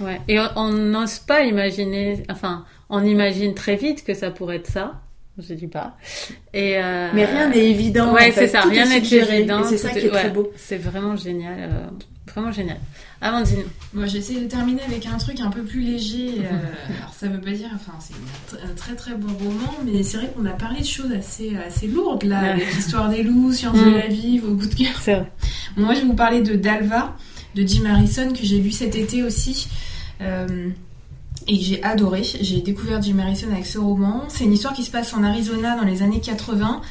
Ouais. 0.00 0.20
Et 0.28 0.38
on 0.56 0.70
n'ose 0.70 1.18
pas 1.18 1.42
imaginer, 1.42 2.22
enfin, 2.30 2.64
on 2.90 3.04
imagine 3.04 3.54
très 3.54 3.76
vite 3.76 4.04
que 4.04 4.14
ça 4.14 4.30
pourrait 4.30 4.56
être 4.56 4.70
ça. 4.70 5.00
Je 5.40 5.54
dis 5.54 5.68
pas. 5.68 5.96
Et 6.52 6.72
Mais 7.14 7.24
rien 7.24 7.48
n'est 7.48 7.70
évident. 7.70 8.12
Ouais, 8.12 8.32
c'est 8.32 8.48
ça. 8.48 8.62
rien 8.62 8.86
n'est 8.86 8.98
évident. 8.98 9.62
C'est 9.62 9.78
ça 9.78 9.90
qui 9.90 10.06
est 10.06 10.10
très 10.10 10.30
beau. 10.30 10.50
C'est 10.56 10.78
vraiment 10.78 11.14
génial. 11.14 11.70
vraiment 12.26 12.50
génial. 12.50 12.78
Amandine. 13.20 13.64
Moi, 13.94 14.06
j'essaie 14.06 14.40
de 14.40 14.46
terminer 14.46 14.82
avec 14.82 15.06
un 15.06 15.16
truc 15.18 15.40
un 15.40 15.50
peu 15.50 15.62
plus 15.62 15.80
léger. 15.80 16.38
Euh, 16.38 16.50
alors, 16.98 17.12
ça 17.14 17.26
veut 17.28 17.40
pas 17.40 17.50
dire, 17.50 17.70
enfin, 17.74 17.98
c'est 17.98 18.14
un 18.62 18.74
très 18.74 18.94
très 18.94 19.14
bon 19.14 19.32
roman, 19.32 19.74
mais 19.84 20.02
c'est 20.02 20.18
vrai 20.18 20.32
qu'on 20.34 20.46
a 20.46 20.52
parlé 20.52 20.80
de 20.80 20.86
choses 20.86 21.12
assez, 21.12 21.56
assez 21.56 21.88
lourdes 21.88 22.24
là, 22.24 22.52
avec 22.52 22.74
l'histoire 22.76 23.08
des 23.08 23.22
loups, 23.22 23.52
Sciences 23.52 23.78
de 23.78 23.90
mm. 23.90 23.94
la 23.94 24.06
vie, 24.06 24.38
vos 24.38 24.54
coups 24.54 24.70
de 24.70 24.74
cœur. 24.74 24.94
C'est 25.00 25.14
vrai. 25.14 25.32
Moi, 25.76 25.94
je 25.94 26.00
vais 26.00 26.06
vous 26.06 26.14
parler 26.14 26.42
de 26.42 26.54
Dalva, 26.54 27.16
de 27.54 27.66
Jim 27.66 27.84
Harrison, 27.86 28.32
que 28.32 28.42
j'ai 28.42 28.58
lu 28.58 28.70
cet 28.70 28.94
été 28.94 29.22
aussi. 29.22 29.68
Euh, 30.20 30.68
et 31.48 31.56
j'ai 31.56 31.82
adoré. 31.82 32.22
J'ai 32.22 32.60
découvert 32.60 33.02
Jim 33.02 33.18
Harrison 33.18 33.48
avec 33.50 33.66
ce 33.66 33.78
roman. 33.78 34.24
C'est 34.28 34.44
une 34.44 34.52
histoire 34.52 34.74
qui 34.74 34.84
se 34.84 34.90
passe 34.90 35.14
en 35.14 35.24
Arizona 35.24 35.76
dans 35.76 35.84
les 35.84 36.02
années 36.02 36.20
80 36.20 36.82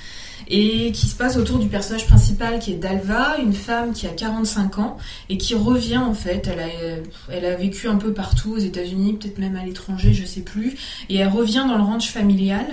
et 0.50 0.91
qui 0.91 1.08
se 1.08 1.16
passe 1.16 1.38
autour 1.38 1.60
du 1.60 1.68
personnage 1.68 2.06
principal 2.06 2.60
qui 2.60 2.72
est 2.72 2.76
Dalva, 2.76 3.38
une 3.39 3.54
femme 3.54 3.93
qui 3.93 4.08
a 4.08 4.12
45 4.12 4.80
ans 4.80 4.98
et 5.30 5.38
qui 5.38 5.56
revient 5.56 5.98
en 5.98 6.14
fait. 6.14 6.48
Elle 6.52 6.60
a, 6.60 6.68
elle 7.32 7.45
a 7.45 7.56
vécu 7.56 7.88
un 7.88 7.98
peu 7.98 8.14
partout 8.14 8.54
aux 8.54 8.58
États-Unis, 8.58 9.14
peut-être 9.14 9.39
même 9.39 9.56
à 9.56 9.66
l'étranger, 9.66 10.14
je 10.14 10.26
sais 10.26 10.41
plus. 10.41 10.78
Et 11.10 11.18
elle 11.18 11.30
revient 11.30 11.66
dans 11.68 11.78
le 11.78 11.84
ranch 11.84 12.10
familial 12.10 12.66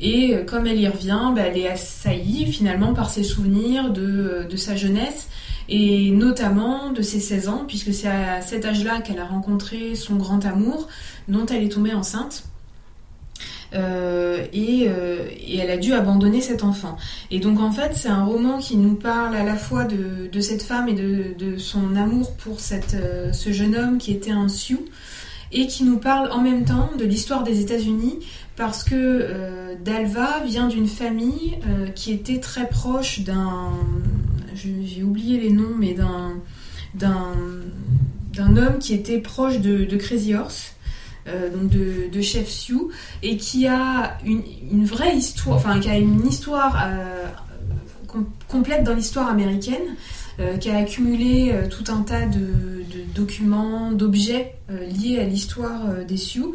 et 0.00 0.34
euh, 0.34 0.44
comme 0.44 0.66
elle 0.66 0.80
y 0.80 0.88
revient, 0.88 1.32
bah, 1.34 1.42
elle 1.42 1.58
est 1.58 1.68
assaillie 1.68 2.46
finalement 2.46 2.94
par 2.94 3.10
ses 3.10 3.22
souvenirs 3.22 3.90
de, 3.90 4.46
de 4.48 4.56
sa 4.56 4.76
jeunesse 4.76 5.28
et 5.68 6.10
notamment 6.10 6.90
de 6.90 7.02
ses 7.02 7.20
16 7.20 7.48
ans, 7.48 7.64
puisque 7.66 7.94
c'est 7.94 8.08
à 8.08 8.42
cet 8.42 8.64
âge-là 8.64 9.00
qu'elle 9.00 9.18
a 9.18 9.24
rencontré 9.24 9.94
son 9.94 10.16
grand 10.16 10.44
amour, 10.44 10.88
dont 11.28 11.46
elle 11.46 11.62
est 11.62 11.70
tombée 11.70 11.94
enceinte. 11.94 12.44
Euh, 13.74 14.44
et, 14.52 14.86
euh, 14.88 15.24
et, 15.30 15.58
elle 15.58 15.70
a 15.70 15.76
dû 15.76 15.92
abandonner 15.94 16.40
cet 16.40 16.62
enfant. 16.62 16.96
Et 17.30 17.38
donc 17.38 17.60
en 17.60 17.72
fait 17.72 17.92
c'est 17.94 18.08
un 18.08 18.24
roman 18.24 18.58
qui 18.58 18.76
nous 18.76 18.94
parle 18.94 19.34
à 19.34 19.44
la 19.44 19.56
fois 19.56 19.84
de, 19.84 20.40
cette 20.40 20.62
femme 20.62 20.88
et 20.88 20.94
de, 20.94 21.56
son 21.56 21.96
amour 21.96 22.34
pour 22.36 22.58
euh, 22.72 23.32
ce 23.32 23.52
jeune 23.52 23.74
homme 23.74 23.98
qui 23.98 24.12
était 24.12 24.30
un 24.30 24.48
Sioux 24.48 24.84
et 25.52 25.66
qui 25.66 25.84
nous 25.84 25.98
parle 25.98 26.30
en 26.32 26.40
même 26.40 26.64
temps 26.64 26.90
de 26.98 27.04
l'histoire 27.04 27.44
des 27.44 27.60
États-Unis 27.60 28.18
parce 28.56 28.84
que 28.84 29.74
Dalva 29.82 30.40
vient 30.46 30.66
d'une 30.66 30.86
famille 30.86 31.58
qui 31.94 32.12
était 32.12 32.40
très 32.40 32.68
proche 32.68 33.20
d'un 33.20 33.70
j'ai 34.54 35.02
oublié 35.02 35.38
les 35.38 35.50
noms 35.50 35.74
mais 35.78 35.94
d'un 35.94 36.32
d'un 36.94 38.56
homme 38.56 38.78
qui 38.78 38.94
était 38.94 39.18
proche 39.18 39.58
de 39.60 39.96
Crazy 39.96 40.34
Horse 40.34 40.74
euh, 41.28 41.50
donc 41.50 41.70
de, 41.70 42.20
Chef 42.20 42.48
Sioux, 42.48 42.90
et 43.22 43.36
qui 43.36 43.66
a 43.66 44.18
une, 44.24 44.84
vraie 44.84 45.16
histoire, 45.16 45.56
enfin 45.56 45.80
qui 45.80 45.88
a 45.88 45.96
une 45.96 46.26
histoire 46.26 46.84
euh, 46.84 47.26
complète 48.48 48.84
dans 48.84 48.94
l'histoire 48.94 49.28
américaine, 49.28 49.96
euh, 50.40 50.56
qui 50.56 50.70
a 50.70 50.78
accumulé 50.78 51.52
tout 51.70 51.84
un 51.92 52.02
tas 52.02 52.26
de, 52.26 52.84
documents, 53.14 53.92
d'objets 53.92 54.56
liés 54.68 55.18
à 55.20 55.24
l'histoire 55.24 56.04
des 56.06 56.16
Sioux. 56.16 56.54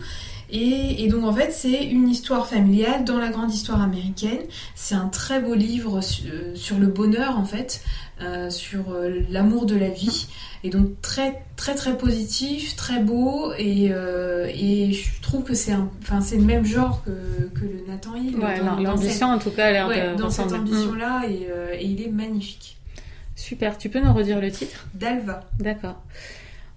Et, 0.49 1.03
et 1.03 1.07
donc 1.09 1.23
en 1.25 1.33
fait 1.33 1.51
c'est 1.51 1.83
une 1.83 2.07
histoire 2.09 2.47
familiale 2.47 3.03
dans 3.03 3.17
la 3.17 3.29
grande 3.29 3.53
histoire 3.53 3.81
américaine. 3.81 4.39
C'est 4.75 4.95
un 4.95 5.07
très 5.07 5.41
beau 5.41 5.53
livre 5.55 6.01
su- 6.01 6.23
euh, 6.29 6.55
sur 6.55 6.77
le 6.79 6.87
bonheur 6.87 7.37
en 7.37 7.43
fait, 7.45 7.81
euh, 8.21 8.49
sur 8.49 8.91
euh, 8.91 9.19
l'amour 9.29 9.65
de 9.65 9.75
la 9.75 9.89
vie. 9.89 10.27
Et 10.63 10.69
donc 10.69 11.01
très 11.01 11.43
très 11.55 11.75
très 11.75 11.97
positif, 11.97 12.75
très 12.75 12.99
beau 12.99 13.53
et, 13.57 13.85
et 13.91 14.91
je 14.93 15.21
trouve 15.21 15.43
que 15.43 15.53
c'est 15.53 15.73
enfin 16.01 16.19
c'est 16.21 16.37
le 16.37 16.43
même 16.43 16.65
genre 16.65 17.03
que, 17.03 17.11
que 17.53 17.65
le 17.65 17.83
Nathan 17.87 18.15
Hill. 18.15 18.37
Ouais, 18.37 18.59
l'ambition 18.81 19.27
en 19.27 19.37
tout 19.39 19.51
cas 19.51 19.67
a 19.67 19.71
l'air 19.71 19.87
ouais, 19.87 20.11
de 20.13 20.15
dans 20.15 20.29
cette 20.29 20.51
ambition-là 20.51 21.23
et, 21.29 21.47
euh, 21.49 21.75
et 21.77 21.85
il 21.85 22.01
est 22.01 22.09
magnifique. 22.09 22.77
Mm. 22.77 22.99
Super, 23.35 23.77
tu 23.77 23.89
peux 23.89 23.99
nous 23.99 24.13
redire 24.13 24.41
le 24.41 24.49
titre? 24.49 24.87
D'Alva. 24.95 25.41
D'accord. 25.59 26.01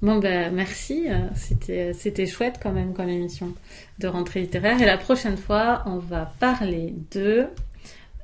Bon 0.03 0.16
ben 0.16 0.51
merci, 0.55 1.09
euh, 1.11 1.92
c'était 1.92 2.26
chouette 2.26 2.59
quand 2.62 2.72
même 2.72 2.94
comme 2.94 3.11
émission 3.11 3.53
de 3.98 4.09
rentrée 4.09 4.40
littéraire. 4.40 4.80
Et 4.80 4.86
la 4.86 4.96
prochaine 4.96 5.36
fois 5.36 5.82
on 5.84 5.98
va 5.98 6.32
parler 6.40 6.94
de 7.11 7.46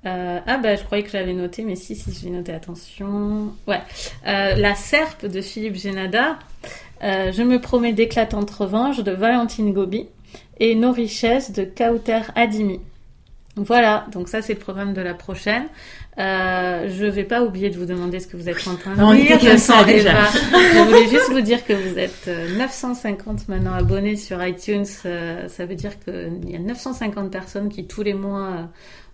euh, 0.06 0.40
ah 0.46 0.56
bah 0.56 0.74
je 0.76 0.84
croyais 0.84 1.04
que 1.04 1.10
j'avais 1.10 1.34
noté 1.34 1.64
mais 1.64 1.76
si 1.76 1.94
si 1.94 2.12
j'ai 2.18 2.30
noté 2.30 2.54
attention. 2.54 3.52
Ouais. 3.66 3.80
Euh, 4.26 4.54
la 4.54 4.74
serpe 4.74 5.26
de 5.26 5.42
Philippe 5.42 5.76
Génada. 5.76 6.38
Je 7.02 7.42
me 7.42 7.60
promets 7.60 7.92
d'éclatante 7.92 8.50
revanche 8.50 9.04
de 9.04 9.12
Valentine 9.12 9.74
Gobi 9.74 10.08
et 10.58 10.74
Nos 10.74 10.92
richesses 10.92 11.52
de 11.52 11.64
Kauter 11.64 12.22
Adimi. 12.34 12.80
Voilà 13.56 14.06
donc 14.12 14.28
ça 14.28 14.40
c'est 14.40 14.54
le 14.54 14.60
programme 14.60 14.94
de 14.94 15.02
la 15.02 15.12
prochaine 15.12 15.66
euh, 16.18 16.88
je 16.88 17.04
vais 17.04 17.24
pas 17.24 17.42
oublier 17.42 17.68
de 17.68 17.76
vous 17.76 17.84
demander 17.84 18.20
ce 18.20 18.26
que 18.26 18.38
vous 18.38 18.48
êtes 18.48 18.66
en 18.66 18.76
train 18.76 18.94
de 18.94 19.02
On 19.02 19.12
lire 19.12 19.32
était 19.32 19.48
comme 19.48 19.58
ça, 19.58 19.74
Vincent 19.74 19.88
et 19.88 19.92
déjà. 19.94 20.10
Eva. 20.12 20.28
Je 20.32 20.82
voulais 20.84 21.08
juste 21.08 21.30
vous 21.30 21.40
dire 21.42 21.64
que 21.66 21.74
vous 21.74 21.98
êtes 21.98 22.24
euh, 22.28 22.56
950 22.56 23.48
maintenant 23.48 23.74
abonnés 23.74 24.16
sur 24.16 24.42
iTunes. 24.42 24.86
Euh, 25.04 25.46
ça 25.48 25.66
veut 25.66 25.74
dire 25.74 25.98
qu'il 26.00 26.50
y 26.50 26.56
a 26.56 26.58
950 26.58 27.30
personnes 27.30 27.68
qui 27.68 27.86
tous 27.86 28.02
les 28.02 28.14
mois 28.14 28.46
euh, 28.46 28.62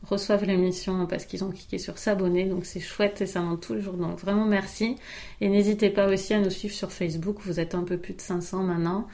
reçoivent 0.04 0.44
l'émission 0.44 1.06
parce 1.06 1.24
qu'ils 1.24 1.44
ont 1.44 1.50
cliqué 1.50 1.78
sur 1.78 1.98
s'abonner. 1.98 2.44
Donc 2.44 2.66
c'est 2.66 2.80
chouette 2.80 3.20
et 3.20 3.26
ça 3.26 3.40
monte 3.40 3.60
tous 3.60 3.74
les 3.74 3.80
jours. 3.80 3.94
Donc 3.94 4.18
vraiment 4.18 4.44
merci. 4.44 4.96
Et 5.40 5.48
n'hésitez 5.48 5.90
pas 5.90 6.06
aussi 6.06 6.34
à 6.34 6.40
nous 6.40 6.50
suivre 6.50 6.74
sur 6.74 6.92
Facebook. 6.92 7.38
Vous 7.44 7.60
êtes 7.60 7.74
un 7.74 7.82
peu 7.82 7.96
plus 7.96 8.14
de 8.14 8.20
500 8.20 8.62
maintenant. 8.62 9.06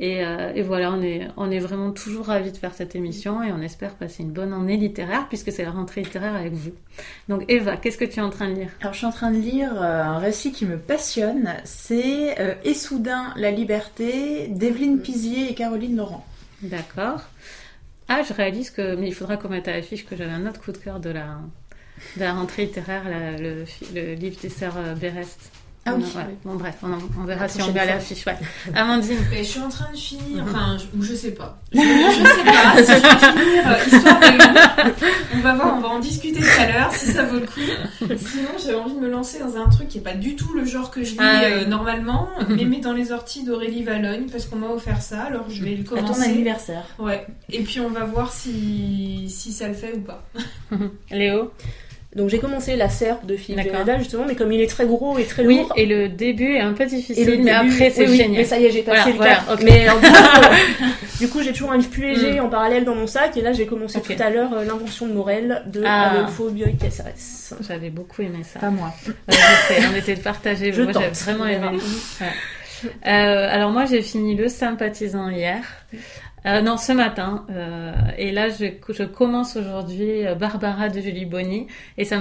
Et, 0.00 0.24
euh, 0.24 0.52
et 0.54 0.62
voilà, 0.62 0.92
on 0.92 1.02
est, 1.02 1.28
on 1.36 1.50
est 1.50 1.58
vraiment 1.58 1.90
toujours 1.92 2.26
ravis 2.26 2.50
de 2.50 2.56
faire 2.56 2.74
cette 2.74 2.96
émission 2.96 3.42
et 3.42 3.52
on 3.52 3.60
espère 3.60 3.94
passer 3.94 4.22
une 4.22 4.30
bonne 4.30 4.52
année 4.52 4.78
littéraire 4.78 5.28
puisque 5.28 5.52
c'est 5.52 5.64
la 5.64 5.70
rentrée 5.70 6.02
littéraire 6.02 6.34
avec 6.34 6.54
vous. 6.54 6.72
Donc 7.28 7.44
Eva, 7.48 7.76
qu'est-ce 7.76 7.98
que 7.98 8.04
tu 8.04 8.18
es 8.18 8.22
en 8.22 8.30
train 8.30 8.48
de 8.48 8.54
lire? 8.54 8.70
Alors 8.80 8.94
je 8.94 8.98
suis 8.98 9.06
en 9.06 9.12
train 9.12 9.30
de 9.30 9.38
lire 9.38 9.70
euh, 9.82 10.02
un 10.02 10.18
récit 10.18 10.50
qui 10.52 10.64
me 10.64 10.78
passionne, 10.78 11.54
c'est 11.64 12.40
euh, 12.40 12.54
Et 12.64 12.74
soudain 12.74 13.34
la 13.36 13.50
liberté 13.50 14.48
d'Evelyne 14.48 15.00
Pizier 15.00 15.50
et 15.50 15.54
Caroline 15.54 15.96
Laurent. 15.96 16.24
D'accord. 16.62 17.20
Ah, 18.08 18.22
je 18.22 18.32
réalise 18.32 18.70
que, 18.70 18.94
mais 18.96 19.08
il 19.08 19.14
faudra 19.14 19.36
qu'on 19.36 19.48
mette 19.48 19.68
à 19.68 19.72
l'affiche 19.72 20.04
que 20.04 20.16
j'avais 20.16 20.30
un 20.32 20.46
autre 20.46 20.60
coup 20.60 20.72
de 20.72 20.78
cœur 20.78 21.00
de 21.00 21.10
la, 21.10 21.40
de 22.16 22.20
la 22.20 22.34
rentrée 22.34 22.66
littéraire, 22.66 23.04
le, 23.38 23.64
le 23.94 24.14
livre 24.14 24.40
des 24.40 24.48
sœurs 24.50 24.76
euh, 24.76 24.94
Berest. 24.94 25.52
Ah 25.84 25.94
On 25.94 25.98
oui, 25.98 26.04
ouais. 26.14 26.36
Bon, 26.44 26.54
bref, 26.54 26.76
on, 26.84 26.92
en- 26.92 26.98
on 27.20 27.24
verra 27.24 27.40
La 27.42 27.48
si 27.48 27.60
on 27.60 27.72
met 27.72 27.80
à 27.80 27.84
l'affiche. 27.86 28.24
Ouais. 28.24 28.36
Amandine, 28.72 29.16
Et 29.32 29.38
je 29.38 29.42
suis 29.42 29.60
en 29.60 29.68
train 29.68 29.90
de 29.92 29.96
finir, 29.96 30.44
enfin, 30.44 30.76
je, 30.78 30.96
ou 30.96 31.02
je 31.02 31.12
sais 31.12 31.32
pas. 31.32 31.58
Je, 31.72 31.78
je 31.80 31.84
sais 31.84 32.44
pas 32.44 32.76
si 32.76 32.92
je 32.92 33.02
vais 33.02 33.42
finir 33.42 33.66
euh, 33.66 33.96
Histoire 33.96 34.20
de. 34.20 35.36
On 35.36 35.40
va 35.40 35.54
voir, 35.54 35.74
on 35.76 35.80
va 35.80 35.88
en 35.88 35.98
discuter 35.98 36.38
tout 36.40 36.60
à 36.60 36.66
l'heure 36.70 36.92
si 36.92 37.06
ça 37.06 37.24
vaut 37.24 37.40
le 37.40 37.46
coup. 37.46 37.60
Sinon, 38.16 38.50
j'avais 38.64 38.74
envie 38.78 38.94
de 38.94 39.00
me 39.00 39.08
lancer 39.08 39.40
dans 39.40 39.56
un 39.56 39.68
truc 39.70 39.88
qui 39.88 39.98
est 39.98 40.02
pas 40.02 40.14
du 40.14 40.36
tout 40.36 40.52
le 40.54 40.64
genre 40.64 40.90
que 40.92 41.02
je 41.02 41.12
lis 41.12 41.16
Ah 41.18 41.42
euh, 41.44 41.64
normalement, 41.64 42.28
mais 42.48 42.64
met 42.64 42.78
dans 42.78 42.92
les 42.92 43.10
orties 43.10 43.42
d'Aurélie 43.44 43.82
Valogne 43.82 44.26
parce 44.30 44.44
qu'on 44.46 44.56
m'a 44.56 44.68
offert 44.68 45.02
ça, 45.02 45.22
alors 45.22 45.50
je 45.50 45.64
vais 45.64 45.74
le 45.74 45.82
À 45.82 45.88
ton 45.88 45.96
commencer. 45.96 46.22
anniversaire. 46.30 46.84
Ouais. 47.00 47.26
Et 47.50 47.62
puis 47.62 47.80
on 47.80 47.88
va 47.88 48.04
voir 48.04 48.32
si, 48.32 49.28
si 49.28 49.50
ça 49.52 49.66
le 49.66 49.74
fait 49.74 49.94
ou 49.96 50.00
pas. 50.02 50.22
Léo? 51.10 51.50
Donc 52.14 52.28
j'ai 52.28 52.38
commencé 52.38 52.76
la 52.76 52.90
serpe 52.90 53.24
de 53.24 53.36
Philippe. 53.36 53.64
Génada 53.64 53.98
justement, 53.98 54.24
mais 54.28 54.34
comme 54.34 54.52
il 54.52 54.60
est 54.60 54.66
très 54.66 54.84
gros 54.84 55.16
et 55.18 55.24
très 55.24 55.46
Oui, 55.46 55.58
lourd. 55.58 55.72
et 55.76 55.86
le 55.86 56.10
début 56.10 56.56
est 56.56 56.60
un 56.60 56.74
peu 56.74 56.84
difficile, 56.84 57.26
le 57.26 57.38
mais 57.38 57.50
après 57.50 57.88
c'est 57.90 58.06
oui, 58.06 58.16
génial. 58.18 58.42
Mais 58.42 58.44
ça 58.44 58.58
y 58.58 58.66
est, 58.66 58.70
j'ai 58.70 58.82
passé 58.82 59.12
Voilà, 59.12 59.32
le 59.32 59.36
cap. 59.36 59.44
voilà. 59.46 59.62
Mais 59.64 59.88
en 59.88 59.96
gros, 59.98 60.06
euh, 60.44 60.86
du 61.20 61.28
coup, 61.28 61.42
j'ai 61.42 61.52
toujours 61.52 61.72
un 61.72 61.78
livre 61.78 61.88
plus 61.90 62.12
léger 62.12 62.38
en 62.40 62.50
parallèle 62.50 62.84
dans 62.84 62.94
mon 62.94 63.06
sac. 63.06 63.34
Et 63.38 63.40
là, 63.40 63.52
j'ai 63.54 63.64
commencé 63.64 63.98
tout 64.02 64.12
à 64.18 64.28
l'heure 64.28 64.52
euh, 64.52 64.64
L'invention 64.64 65.06
de 65.06 65.12
Morel 65.14 65.62
de 65.66 65.82
Ah. 65.86 66.10
Adolfo 66.10 66.50
Bioy 66.50 66.76
Caceres. 66.76 67.14
J'avais 67.66 67.88
beaucoup 67.90 68.20
aimé 68.20 68.40
ça. 68.44 68.60
Pas 68.60 68.70
moi. 68.70 68.92
On 69.28 69.96
était 69.96 70.16
partagés. 70.16 70.70
Je 70.72 70.82
moi, 70.82 70.92
j'avais 70.92 71.06
tente, 71.06 71.16
vraiment 71.16 71.46
aimé. 71.46 71.78
Ouais. 72.20 72.90
Euh, 73.06 73.48
alors 73.48 73.70
moi, 73.70 73.84
j'ai 73.84 74.02
fini 74.02 74.34
le 74.34 74.48
sympathisant 74.48 75.28
hier. 75.30 75.58
Euh, 76.44 76.60
non, 76.60 76.76
ce 76.76 76.90
matin. 76.90 77.46
Euh, 77.50 77.92
et 78.18 78.32
là, 78.32 78.48
je, 78.48 78.64
je 78.92 79.04
commence 79.04 79.56
aujourd'hui 79.56 80.26
euh, 80.26 80.34
Barbara 80.34 80.88
de 80.88 81.00
Julie 81.00 81.24
Bonny. 81.24 81.68
Et 81.98 82.04
ça, 82.04 82.18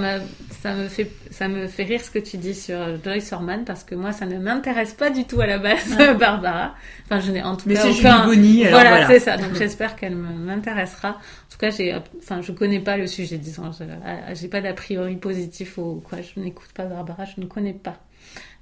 ça, 0.61 0.73
me 0.75 0.87
fait, 0.87 1.09
ça 1.31 1.47
me 1.47 1.67
fait 1.67 1.83
rire 1.83 2.01
ce 2.01 2.11
que 2.11 2.19
tu 2.19 2.37
dis 2.37 2.53
sur 2.53 2.79
euh, 2.79 2.97
Joyce 3.03 3.33
Orman 3.33 3.65
parce 3.65 3.83
que 3.83 3.95
moi, 3.95 4.11
ça 4.11 4.27
ne 4.27 4.37
m'intéresse 4.37 4.93
pas 4.93 5.09
du 5.09 5.25
tout 5.25 5.41
à 5.41 5.47
la 5.47 5.57
base, 5.57 5.97
Barbara. 6.19 6.75
Enfin, 7.05 7.19
je 7.19 7.31
n'ai 7.31 7.41
en 7.41 7.55
tout 7.55 7.67
Mais 7.67 7.73
cas 7.73 7.81
c'est 7.81 7.99
aucun... 7.99 8.23
Julie 8.25 8.35
Bonny, 8.35 8.65
alors 8.67 8.79
voilà, 8.81 8.89
voilà. 8.91 9.07
c'est 9.07 9.19
ça. 9.19 9.37
Donc 9.37 9.53
j'espère 9.57 9.95
qu'elle 9.95 10.15
m'intéressera. 10.15 11.09
En 11.09 11.51
tout 11.51 11.57
cas, 11.57 11.71
j'ai, 11.71 11.95
enfin, 12.19 12.41
je 12.41 12.51
connais 12.51 12.79
pas 12.79 12.97
le 12.97 13.07
sujet, 13.07 13.37
disons. 13.37 13.71
Je- 13.71 13.83
euh, 13.83 14.35
J'ai 14.35 14.47
pas 14.49 14.61
d'a 14.61 14.73
priori 14.73 15.15
positif 15.15 15.79
ou 15.79 16.01
quoi. 16.07 16.19
Je 16.21 16.39
n'écoute 16.39 16.69
pas 16.75 16.85
Barbara, 16.85 17.25
je 17.25 17.41
ne 17.41 17.47
connais 17.47 17.73
pas. 17.73 17.95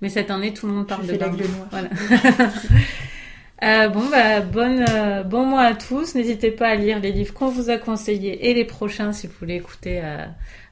Mais 0.02 0.08
cette 0.08 0.32
année, 0.32 0.54
tout 0.54 0.68
le 0.68 0.74
monde 0.74 0.88
parle 0.88 1.06
Je 1.06 1.12
de 1.12 1.18
Barbara. 1.18 1.44
Voilà. 1.70 1.90
Euh, 3.64 3.90
bon, 3.90 4.04
bah, 4.10 4.40
bonne, 4.42 4.86
euh, 4.90 5.24
bon 5.24 5.46
mois 5.46 5.64
à 5.64 5.74
tous. 5.74 6.16
N'hésitez 6.16 6.52
pas 6.52 6.70
à 6.70 6.76
lire 6.76 7.00
les 7.00 7.12
livres 7.12 7.34
qu'on 7.34 7.50
vous 7.50 7.70
a 7.70 7.78
conseillés 7.78 8.50
et 8.50 8.54
les 8.54 8.66
prochains 8.66 9.12
si 9.12 9.28
vous 9.28 9.34
voulez 9.40 9.56
écouter 9.56 10.02
euh, 10.04 10.26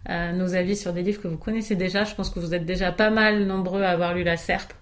euh, 0.09 0.31
nos 0.31 0.55
avis 0.55 0.75
sur 0.75 0.93
des 0.93 1.01
livres 1.01 1.21
que 1.21 1.27
vous 1.27 1.37
connaissez 1.37 1.75
déjà. 1.75 2.05
Je 2.05 2.15
pense 2.15 2.29
que 2.29 2.39
vous 2.39 2.53
êtes 2.53 2.65
déjà 2.65 2.91
pas 2.91 3.09
mal 3.09 3.45
nombreux 3.45 3.83
à 3.83 3.89
avoir 3.89 4.13
lu 4.13 4.23
La 4.23 4.37
Serpe. 4.37 4.73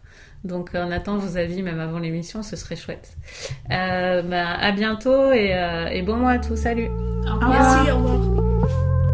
Donc, 0.43 0.75
euh, 0.75 0.85
on 0.87 0.91
attend 0.91 1.17
vos 1.17 1.37
avis 1.37 1.63
même 1.63 1.79
avant 1.79 1.97
l'émission, 1.97 2.43
ce 2.43 2.55
serait 2.55 2.75
chouette. 2.75 3.17
Euh, 3.71 4.21
bah, 4.21 4.53
à 4.59 4.71
bientôt 4.71 5.31
et, 5.31 5.55
euh, 5.55 5.87
et 5.87 6.03
bon 6.03 6.17
mois 6.17 6.31
à 6.31 6.39
tous. 6.39 6.55
Salut! 6.55 6.87
Au 6.87 7.33
revoir. 7.33 7.49
Merci, 7.49 7.91
au 7.91 7.97
revoir. 7.97 9.04